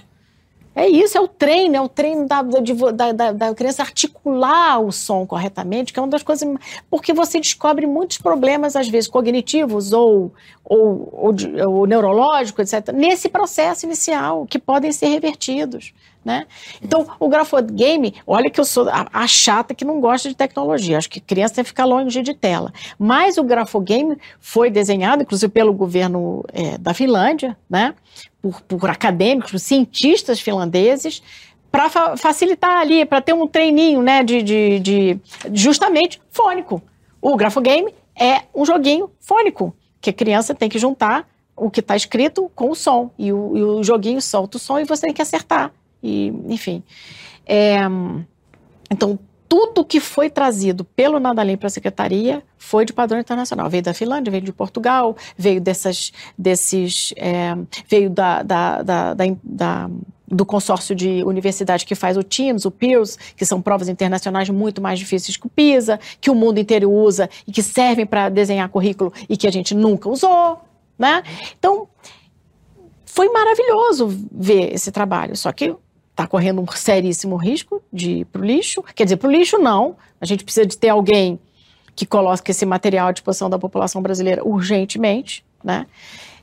É 0.74 0.88
isso, 0.88 1.16
é 1.16 1.20
o 1.20 1.28
treino, 1.28 1.76
é 1.76 1.80
o 1.80 1.88
treino 1.88 2.26
da, 2.26 2.42
da, 2.42 3.12
da, 3.12 3.32
da, 3.32 3.54
criança 3.54 3.82
articular 3.82 4.80
o 4.80 4.90
som 4.90 5.24
corretamente, 5.24 5.92
que 5.92 5.98
é 5.98 6.02
uma 6.02 6.08
das 6.08 6.22
coisas. 6.22 6.48
Porque 6.90 7.12
você 7.12 7.38
descobre 7.38 7.86
muitos 7.86 8.18
problemas, 8.18 8.74
às 8.74 8.88
vezes, 8.88 9.08
cognitivos 9.08 9.92
ou, 9.92 10.32
ou, 10.64 11.08
ou, 11.12 11.34
ou 11.68 11.86
neurológicos, 11.86 12.72
etc., 12.72 12.92
nesse 12.92 13.28
processo 13.28 13.86
inicial, 13.86 14.46
que 14.46 14.58
podem 14.58 14.90
ser 14.90 15.06
revertidos. 15.06 15.94
Né? 16.24 16.46
Então, 16.80 17.06
o 17.20 17.28
grafogame, 17.28 18.14
olha 18.26 18.48
que 18.48 18.58
eu 18.58 18.64
sou 18.64 18.88
a, 18.88 19.06
a, 19.12 19.26
chata 19.26 19.74
que 19.74 19.84
não 19.84 20.00
gosta 20.00 20.26
de 20.26 20.34
tecnologia, 20.34 20.96
acho 20.96 21.10
que 21.10 21.20
criança 21.20 21.56
tem 21.56 21.64
que 21.64 21.68
ficar 21.68 21.84
longe 21.84 22.22
de 22.22 22.32
tela. 22.32 22.72
Mas 22.98 23.36
o 23.36 23.44
grafogame 23.44 24.16
foi 24.40 24.70
desenhado, 24.70 25.22
inclusive 25.22 25.52
pelo 25.52 25.74
governo 25.74 26.42
é, 26.50 26.78
da 26.78 26.94
Finlândia, 26.94 27.54
né? 27.68 27.94
Por, 28.44 28.60
por 28.60 28.90
acadêmicos, 28.90 29.52
por 29.52 29.58
cientistas 29.58 30.38
finlandeses, 30.38 31.22
para 31.70 31.88
fa 31.88 32.16
facilitar 32.16 32.78
ali, 32.78 33.06
para 33.06 33.22
ter 33.22 33.32
um 33.32 33.46
treininho 33.46 34.02
né? 34.02 34.22
de, 34.22 34.42
de, 34.42 34.78
de 34.80 35.18
justamente 35.52 36.20
fônico. 36.30 36.82
O 37.22 37.36
grafogame 37.36 37.94
é 38.14 38.42
um 38.54 38.66
joguinho 38.66 39.10
fônico, 39.18 39.74
que 39.98 40.10
a 40.10 40.12
criança 40.12 40.54
tem 40.54 40.68
que 40.68 40.78
juntar 40.78 41.26
o 41.56 41.70
que 41.70 41.80
está 41.80 41.96
escrito 41.96 42.50
com 42.54 42.70
o 42.70 42.74
som. 42.74 43.10
E 43.18 43.32
o, 43.32 43.56
e 43.56 43.62
o 43.62 43.82
joguinho 43.82 44.20
solta 44.20 44.58
o 44.58 44.60
som 44.60 44.78
e 44.78 44.84
você 44.84 45.06
tem 45.06 45.14
que 45.14 45.22
acertar 45.22 45.72
e, 46.02 46.28
enfim. 46.48 46.82
É, 47.46 47.78
então, 48.90 49.18
tudo 49.48 49.84
que 49.84 50.00
foi 50.00 50.30
trazido 50.30 50.84
pelo 50.84 51.20
Nadalim 51.20 51.56
para 51.56 51.66
a 51.66 51.70
secretaria 51.70 52.42
foi 52.56 52.84
de 52.84 52.92
padrão 52.92 53.20
internacional. 53.20 53.68
Veio 53.68 53.82
da 53.82 53.94
Finlândia, 53.94 54.30
veio 54.30 54.42
de 54.42 54.52
Portugal, 54.52 55.16
veio 55.36 55.60
dessas, 55.60 56.12
desses, 56.36 57.12
é, 57.16 57.56
veio 57.88 58.10
da, 58.10 58.42
da, 58.42 58.82
da, 58.82 59.14
da, 59.14 59.90
do 60.26 60.44
consórcio 60.44 60.94
de 60.94 61.22
universidades 61.24 61.84
que 61.84 61.94
faz 61.94 62.16
o 62.16 62.22
TIMS, 62.22 62.64
o 62.64 62.70
PIRS, 62.70 63.18
que 63.36 63.44
são 63.44 63.60
provas 63.60 63.88
internacionais 63.88 64.48
muito 64.50 64.80
mais 64.80 64.98
difíceis 64.98 65.36
que 65.36 65.46
o 65.46 65.50
PISA, 65.50 66.00
que 66.20 66.30
o 66.30 66.34
mundo 66.34 66.58
inteiro 66.58 66.90
usa 66.90 67.28
e 67.46 67.52
que 67.52 67.62
servem 67.62 68.06
para 68.06 68.28
desenhar 68.28 68.68
currículo 68.68 69.12
e 69.28 69.36
que 69.36 69.46
a 69.46 69.52
gente 69.52 69.74
nunca 69.74 70.08
usou, 70.08 70.60
né? 70.98 71.22
Então, 71.58 71.86
foi 73.04 73.28
maravilhoso 73.28 74.08
ver 74.32 74.74
esse 74.74 74.90
trabalho, 74.90 75.36
só 75.36 75.52
que 75.52 75.76
está 76.14 76.28
correndo 76.28 76.62
um 76.62 76.66
seríssimo 76.68 77.36
risco 77.36 77.82
de 77.92 78.18
ir 78.18 78.24
para 78.26 78.40
o 78.40 78.44
lixo. 78.44 78.82
Quer 78.94 79.02
dizer, 79.02 79.16
para 79.16 79.28
o 79.28 79.32
lixo 79.32 79.58
não. 79.58 79.96
A 80.20 80.24
gente 80.24 80.44
precisa 80.44 80.64
de 80.64 80.78
ter 80.78 80.88
alguém 80.88 81.40
que 81.96 82.06
coloque 82.06 82.52
esse 82.52 82.64
material 82.64 83.08
à 83.08 83.12
disposição 83.12 83.50
da 83.50 83.58
população 83.58 84.00
brasileira 84.00 84.46
urgentemente, 84.46 85.44
né? 85.62 85.86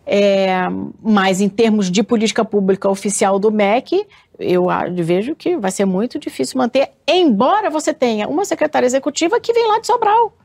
É, 0.06 0.68
mas 1.02 1.39
em 1.39 1.48
termos 1.48 1.89
de 1.89 2.03
política 2.03 2.43
pública 2.43 2.89
oficial 2.89 3.39
do 3.39 3.52
MEC, 3.52 4.06
eu 4.39 4.68
vejo 4.95 5.35
que 5.35 5.57
vai 5.57 5.72
ser 5.72 5.85
muito 5.85 6.19
difícil 6.19 6.57
manter, 6.57 6.89
embora 7.07 7.69
você 7.69 7.93
tenha 7.93 8.27
uma 8.27 8.43
secretária 8.43 8.85
executiva 8.85 9.39
que 9.39 9.53
vem 9.53 9.68
lá 9.68 9.80
de 9.80 9.88
Sobral. 9.88 10.35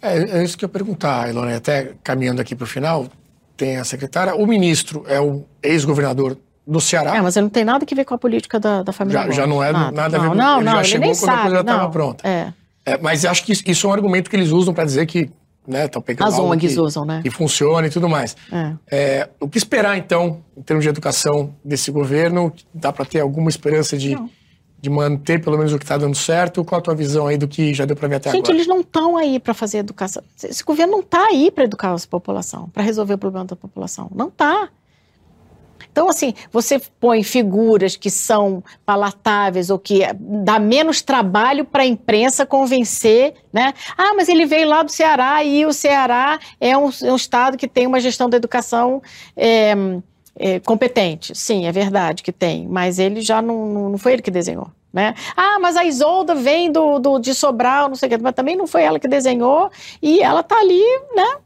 É, 0.00 0.38
é 0.38 0.44
isso 0.44 0.56
que 0.56 0.64
eu 0.64 0.68
ia 0.68 0.72
perguntar, 0.72 1.28
Ilona, 1.28 1.56
até 1.56 1.92
caminhando 2.02 2.40
aqui 2.40 2.54
para 2.54 2.64
o 2.64 2.68
final, 2.68 3.08
tem 3.56 3.76
a 3.76 3.84
secretária, 3.84 4.34
o 4.34 4.46
ministro 4.46 5.04
é 5.06 5.20
o 5.20 5.44
ex-governador 5.62 6.38
do 6.70 6.80
Ceará. 6.80 7.16
É, 7.16 7.20
mas 7.20 7.36
ele 7.36 7.44
não 7.44 7.50
tem 7.50 7.64
nada 7.64 7.84
a 7.90 7.94
ver 7.94 8.04
com 8.04 8.14
a 8.14 8.18
política 8.18 8.60
da, 8.60 8.82
da 8.82 8.92
família. 8.92 9.22
Já, 9.24 9.30
já 9.30 9.46
não 9.46 9.62
é 9.62 9.72
nada, 9.72 9.90
nada 9.90 10.16
a 10.16 10.20
ver 10.20 10.28
com 10.28 10.34
Não, 10.34 10.56
ele 10.56 10.64
não, 10.64 10.72
já 10.72 10.78
ele 10.78 10.88
chegou 10.88 11.06
nem 11.06 11.16
quando 11.16 11.26
sabe, 11.26 11.32
a 11.32 11.42
coisa 11.42 11.54
já 11.56 11.60
estava 11.62 11.82
não. 11.82 11.90
pronta. 11.90 12.28
É. 12.28 12.52
É, 12.86 12.98
mas 12.98 13.24
acho 13.24 13.44
que 13.44 13.52
isso 13.52 13.86
é 13.86 13.90
um 13.90 13.92
argumento 13.92 14.30
que 14.30 14.36
eles 14.36 14.50
usam 14.50 14.72
para 14.72 14.84
dizer 14.84 15.04
que 15.06 15.30
né, 15.66 15.86
estão 15.86 16.00
pegando 16.00 16.28
As 16.28 16.38
ONGs 16.38 16.74
que, 16.74 16.80
usam, 16.80 17.04
né? 17.04 17.20
que 17.22 17.30
funciona 17.30 17.86
e 17.86 17.90
tudo 17.90 18.08
mais. 18.08 18.36
É. 18.52 18.72
É, 18.90 19.28
o 19.40 19.48
que 19.48 19.58
esperar, 19.58 19.98
então, 19.98 20.42
em 20.56 20.62
termos 20.62 20.84
de 20.84 20.88
educação 20.88 21.54
desse 21.64 21.90
governo? 21.90 22.52
Dá 22.72 22.92
para 22.92 23.04
ter 23.04 23.20
alguma 23.20 23.50
esperança 23.50 23.96
de, 23.96 24.16
de 24.80 24.90
manter 24.90 25.40
pelo 25.42 25.58
menos 25.58 25.72
o 25.72 25.78
que 25.78 25.84
está 25.84 25.98
dando 25.98 26.16
certo? 26.16 26.64
Qual 26.64 26.78
a 26.78 26.82
tua 26.82 26.94
visão 26.94 27.26
aí 27.26 27.36
do 27.36 27.48
que 27.48 27.74
já 27.74 27.84
deu 27.84 27.96
para 27.96 28.08
ver 28.08 28.16
até 28.16 28.30
Gente, 28.30 28.44
agora? 28.44 28.56
eles 28.56 28.66
não 28.66 28.80
estão 28.80 29.16
aí 29.16 29.38
para 29.38 29.54
fazer 29.54 29.78
educação. 29.78 30.22
Esse 30.42 30.64
governo 30.64 30.92
não 30.92 31.00
está 31.00 31.26
aí 31.26 31.50
para 31.50 31.64
educar 31.64 31.92
a 31.92 31.96
população, 32.08 32.68
para 32.68 32.82
resolver 32.82 33.14
o 33.14 33.18
problema 33.18 33.44
da 33.44 33.56
população. 33.56 34.08
Não 34.14 34.28
está. 34.28 34.70
Então, 35.90 36.08
assim, 36.08 36.34
você 36.52 36.80
põe 37.00 37.22
figuras 37.22 37.96
que 37.96 38.10
são 38.10 38.62
palatáveis 38.86 39.70
ou 39.70 39.78
que 39.78 40.00
dá 40.18 40.58
menos 40.58 41.02
trabalho 41.02 41.64
para 41.64 41.82
a 41.82 41.86
imprensa 41.86 42.46
convencer, 42.46 43.34
né? 43.52 43.74
Ah, 43.96 44.14
mas 44.14 44.28
ele 44.28 44.46
veio 44.46 44.68
lá 44.68 44.82
do 44.82 44.90
Ceará 44.90 45.42
e 45.42 45.66
o 45.66 45.72
Ceará 45.72 46.38
é 46.60 46.76
um, 46.76 46.90
é 47.02 47.12
um 47.12 47.16
estado 47.16 47.56
que 47.56 47.66
tem 47.68 47.86
uma 47.86 48.00
gestão 48.00 48.30
da 48.30 48.36
educação 48.36 49.02
é, 49.36 49.74
é, 50.38 50.60
competente. 50.60 51.34
Sim, 51.34 51.66
é 51.66 51.72
verdade 51.72 52.22
que 52.22 52.32
tem, 52.32 52.66
mas 52.68 52.98
ele 52.98 53.20
já 53.20 53.42
não, 53.42 53.90
não 53.90 53.98
foi 53.98 54.14
ele 54.14 54.22
que 54.22 54.30
desenhou. 54.30 54.70
Né? 54.92 55.14
Ah, 55.36 55.58
mas 55.60 55.76
a 55.76 55.84
Isolda 55.84 56.34
vem 56.34 56.70
do, 56.70 56.98
do, 56.98 57.18
de 57.20 57.32
Sobral, 57.32 57.88
não 57.88 57.94
sei 57.94 58.08
o 58.08 58.10
que, 58.10 58.18
mas 58.18 58.34
também 58.34 58.56
não 58.56 58.66
foi 58.66 58.82
ela 58.82 58.98
que 58.98 59.06
desenhou 59.06 59.70
e 60.02 60.20
ela 60.20 60.40
está 60.40 60.58
ali, 60.58 60.82
né? 61.14 61.36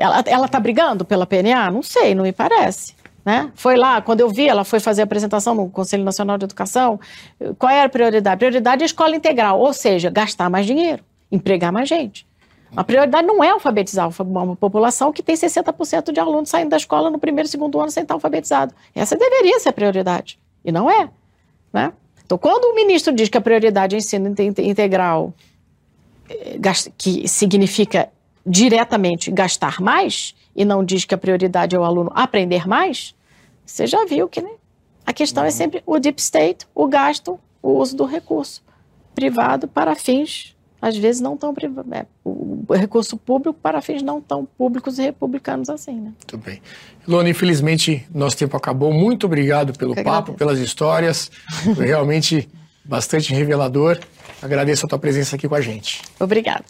Ela, 0.00 0.24
ela 0.26 0.48
tá 0.48 0.58
brigando 0.58 1.04
pela 1.04 1.26
PNA? 1.26 1.70
Não 1.70 1.82
sei, 1.82 2.14
não 2.14 2.24
me 2.24 2.32
parece. 2.32 2.94
Né? 3.22 3.52
Foi 3.54 3.76
lá, 3.76 4.00
quando 4.00 4.20
eu 4.20 4.30
vi, 4.30 4.48
ela 4.48 4.64
foi 4.64 4.80
fazer 4.80 5.02
a 5.02 5.04
apresentação 5.04 5.54
no 5.54 5.68
Conselho 5.68 6.02
Nacional 6.02 6.38
de 6.38 6.44
Educação. 6.46 6.98
Qual 7.58 7.70
era 7.70 7.84
a 7.84 7.88
prioridade? 7.88 8.34
A 8.34 8.36
prioridade 8.38 8.82
é 8.82 8.84
a 8.84 8.86
escola 8.86 9.14
integral, 9.14 9.60
ou 9.60 9.74
seja, 9.74 10.08
gastar 10.08 10.48
mais 10.48 10.64
dinheiro, 10.64 11.04
empregar 11.30 11.70
mais 11.70 11.86
gente. 11.86 12.26
A 12.74 12.82
prioridade 12.82 13.26
não 13.26 13.44
é 13.44 13.50
alfabetizar 13.50 14.08
uma 14.20 14.56
população 14.56 15.12
que 15.12 15.22
tem 15.22 15.34
60% 15.34 16.12
de 16.12 16.20
alunos 16.20 16.48
saindo 16.48 16.70
da 16.70 16.78
escola 16.78 17.10
no 17.10 17.18
primeiro 17.18 17.46
e 17.46 17.50
segundo 17.50 17.78
ano 17.78 17.90
sem 17.90 18.02
estar 18.02 18.14
alfabetizado. 18.14 18.72
Essa 18.94 19.16
deveria 19.16 19.60
ser 19.60 19.68
a 19.68 19.72
prioridade, 19.72 20.38
e 20.64 20.72
não 20.72 20.90
é. 20.90 21.10
Né? 21.72 21.92
Então, 22.24 22.38
quando 22.38 22.72
o 22.72 22.74
ministro 22.74 23.12
diz 23.12 23.28
que 23.28 23.36
a 23.36 23.40
prioridade 23.40 23.96
é 23.96 23.98
ensino 23.98 24.34
integral, 24.58 25.34
eh, 26.28 26.58
que 26.96 27.28
significa 27.28 28.08
diretamente 28.46 29.30
gastar 29.30 29.80
mais 29.80 30.34
e 30.54 30.64
não 30.64 30.84
diz 30.84 31.04
que 31.04 31.14
a 31.14 31.18
prioridade 31.18 31.76
é 31.76 31.78
o 31.78 31.84
aluno 31.84 32.10
aprender 32.14 32.66
mais, 32.66 33.14
você 33.64 33.86
já 33.86 34.04
viu 34.04 34.28
que 34.28 34.40
né? 34.40 34.50
a 35.06 35.12
questão 35.12 35.44
é 35.44 35.46
uhum. 35.46 35.52
sempre 35.52 35.82
o 35.86 35.98
deep 35.98 36.20
state, 36.20 36.66
o 36.74 36.86
gasto, 36.86 37.38
o 37.62 37.72
uso 37.78 37.96
do 37.96 38.04
recurso 38.04 38.62
privado 39.14 39.68
para 39.68 39.94
fins 39.94 40.56
às 40.80 40.96
vezes 40.96 41.20
não 41.20 41.36
tão 41.36 41.54
é, 41.92 42.06
o 42.24 42.74
recurso 42.74 43.16
público 43.16 43.58
para 43.60 43.82
fins 43.82 44.02
não 44.02 44.20
tão 44.20 44.46
públicos 44.46 44.98
e 44.98 45.02
republicanos 45.02 45.68
assim, 45.68 45.94
né? 46.00 46.12
Muito 46.16 46.38
bem. 46.38 46.62
Ilona, 47.06 47.28
infelizmente 47.28 48.06
nosso 48.14 48.36
tempo 48.36 48.56
acabou. 48.56 48.92
Muito 48.92 49.26
obrigado 49.26 49.76
pelo 49.76 49.94
papo, 49.94 50.08
agradeço. 50.08 50.38
pelas 50.38 50.58
histórias. 50.58 51.30
Foi 51.76 51.86
realmente 51.86 52.48
bastante 52.84 53.34
revelador. 53.34 53.98
Agradeço 54.40 54.86
a 54.86 54.88
tua 54.88 54.98
presença 54.98 55.36
aqui 55.36 55.46
com 55.46 55.54
a 55.54 55.60
gente. 55.60 56.00
Obrigada. 56.18 56.64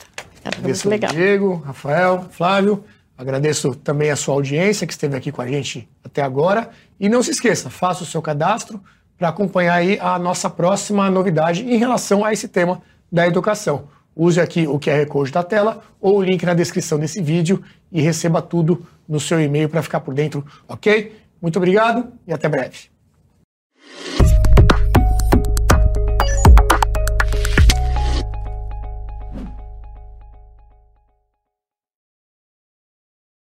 Agradeço 0.45 0.89
muito 0.89 1.03
legal. 1.03 1.13
Diego, 1.13 1.63
Rafael, 1.65 2.27
Flávio. 2.31 2.85
Agradeço 3.17 3.75
também 3.75 4.11
a 4.11 4.17
sua 4.17 4.35
audiência 4.35 4.87
que 4.87 4.93
esteve 4.93 5.17
aqui 5.17 5.31
com 5.31 5.43
a 5.43 5.47
gente 5.47 5.89
até 6.03 6.23
agora. 6.23 6.71
E 6.99 7.09
não 7.09 7.23
se 7.23 7.31
esqueça, 7.31 7.69
faça 7.69 8.03
o 8.03 8.07
seu 8.07 8.23
cadastro 8.23 8.81
para 9.19 9.29
acompanhar 9.29 9.75
aí 9.75 9.99
a 10.01 10.19
nossa 10.19 10.49
próxima 10.49 11.11
novidade 11.11 11.63
em 11.63 11.77
relação 11.77 12.25
a 12.25 12.33
esse 12.33 12.49
tema 12.49 12.81
da 13.13 13.27
educação. 13.27 13.89
Use 14.17 14.41
aqui 14.41 14.67
o 14.67 14.79
QR 14.81 15.07
Code 15.07 15.31
da 15.31 15.43
tela 15.43 15.83
ou 16.01 16.19
o 16.19 16.23
link 16.23 16.45
na 16.45 16.55
descrição 16.55 16.99
desse 16.99 17.23
vídeo 17.23 17.63
e 17.93 18.01
receba 18.01 18.41
tudo 18.41 18.87
no 19.07 19.21
seu 19.21 19.41
e-mail 19.41 19.69
para 19.69 19.83
ficar 19.83 20.01
por 20.01 20.15
dentro, 20.15 20.45
ok? 20.67 21.15
Muito 21.41 21.57
obrigado 21.57 22.13
e 22.27 22.33
até 22.33 22.49
breve. 22.49 22.89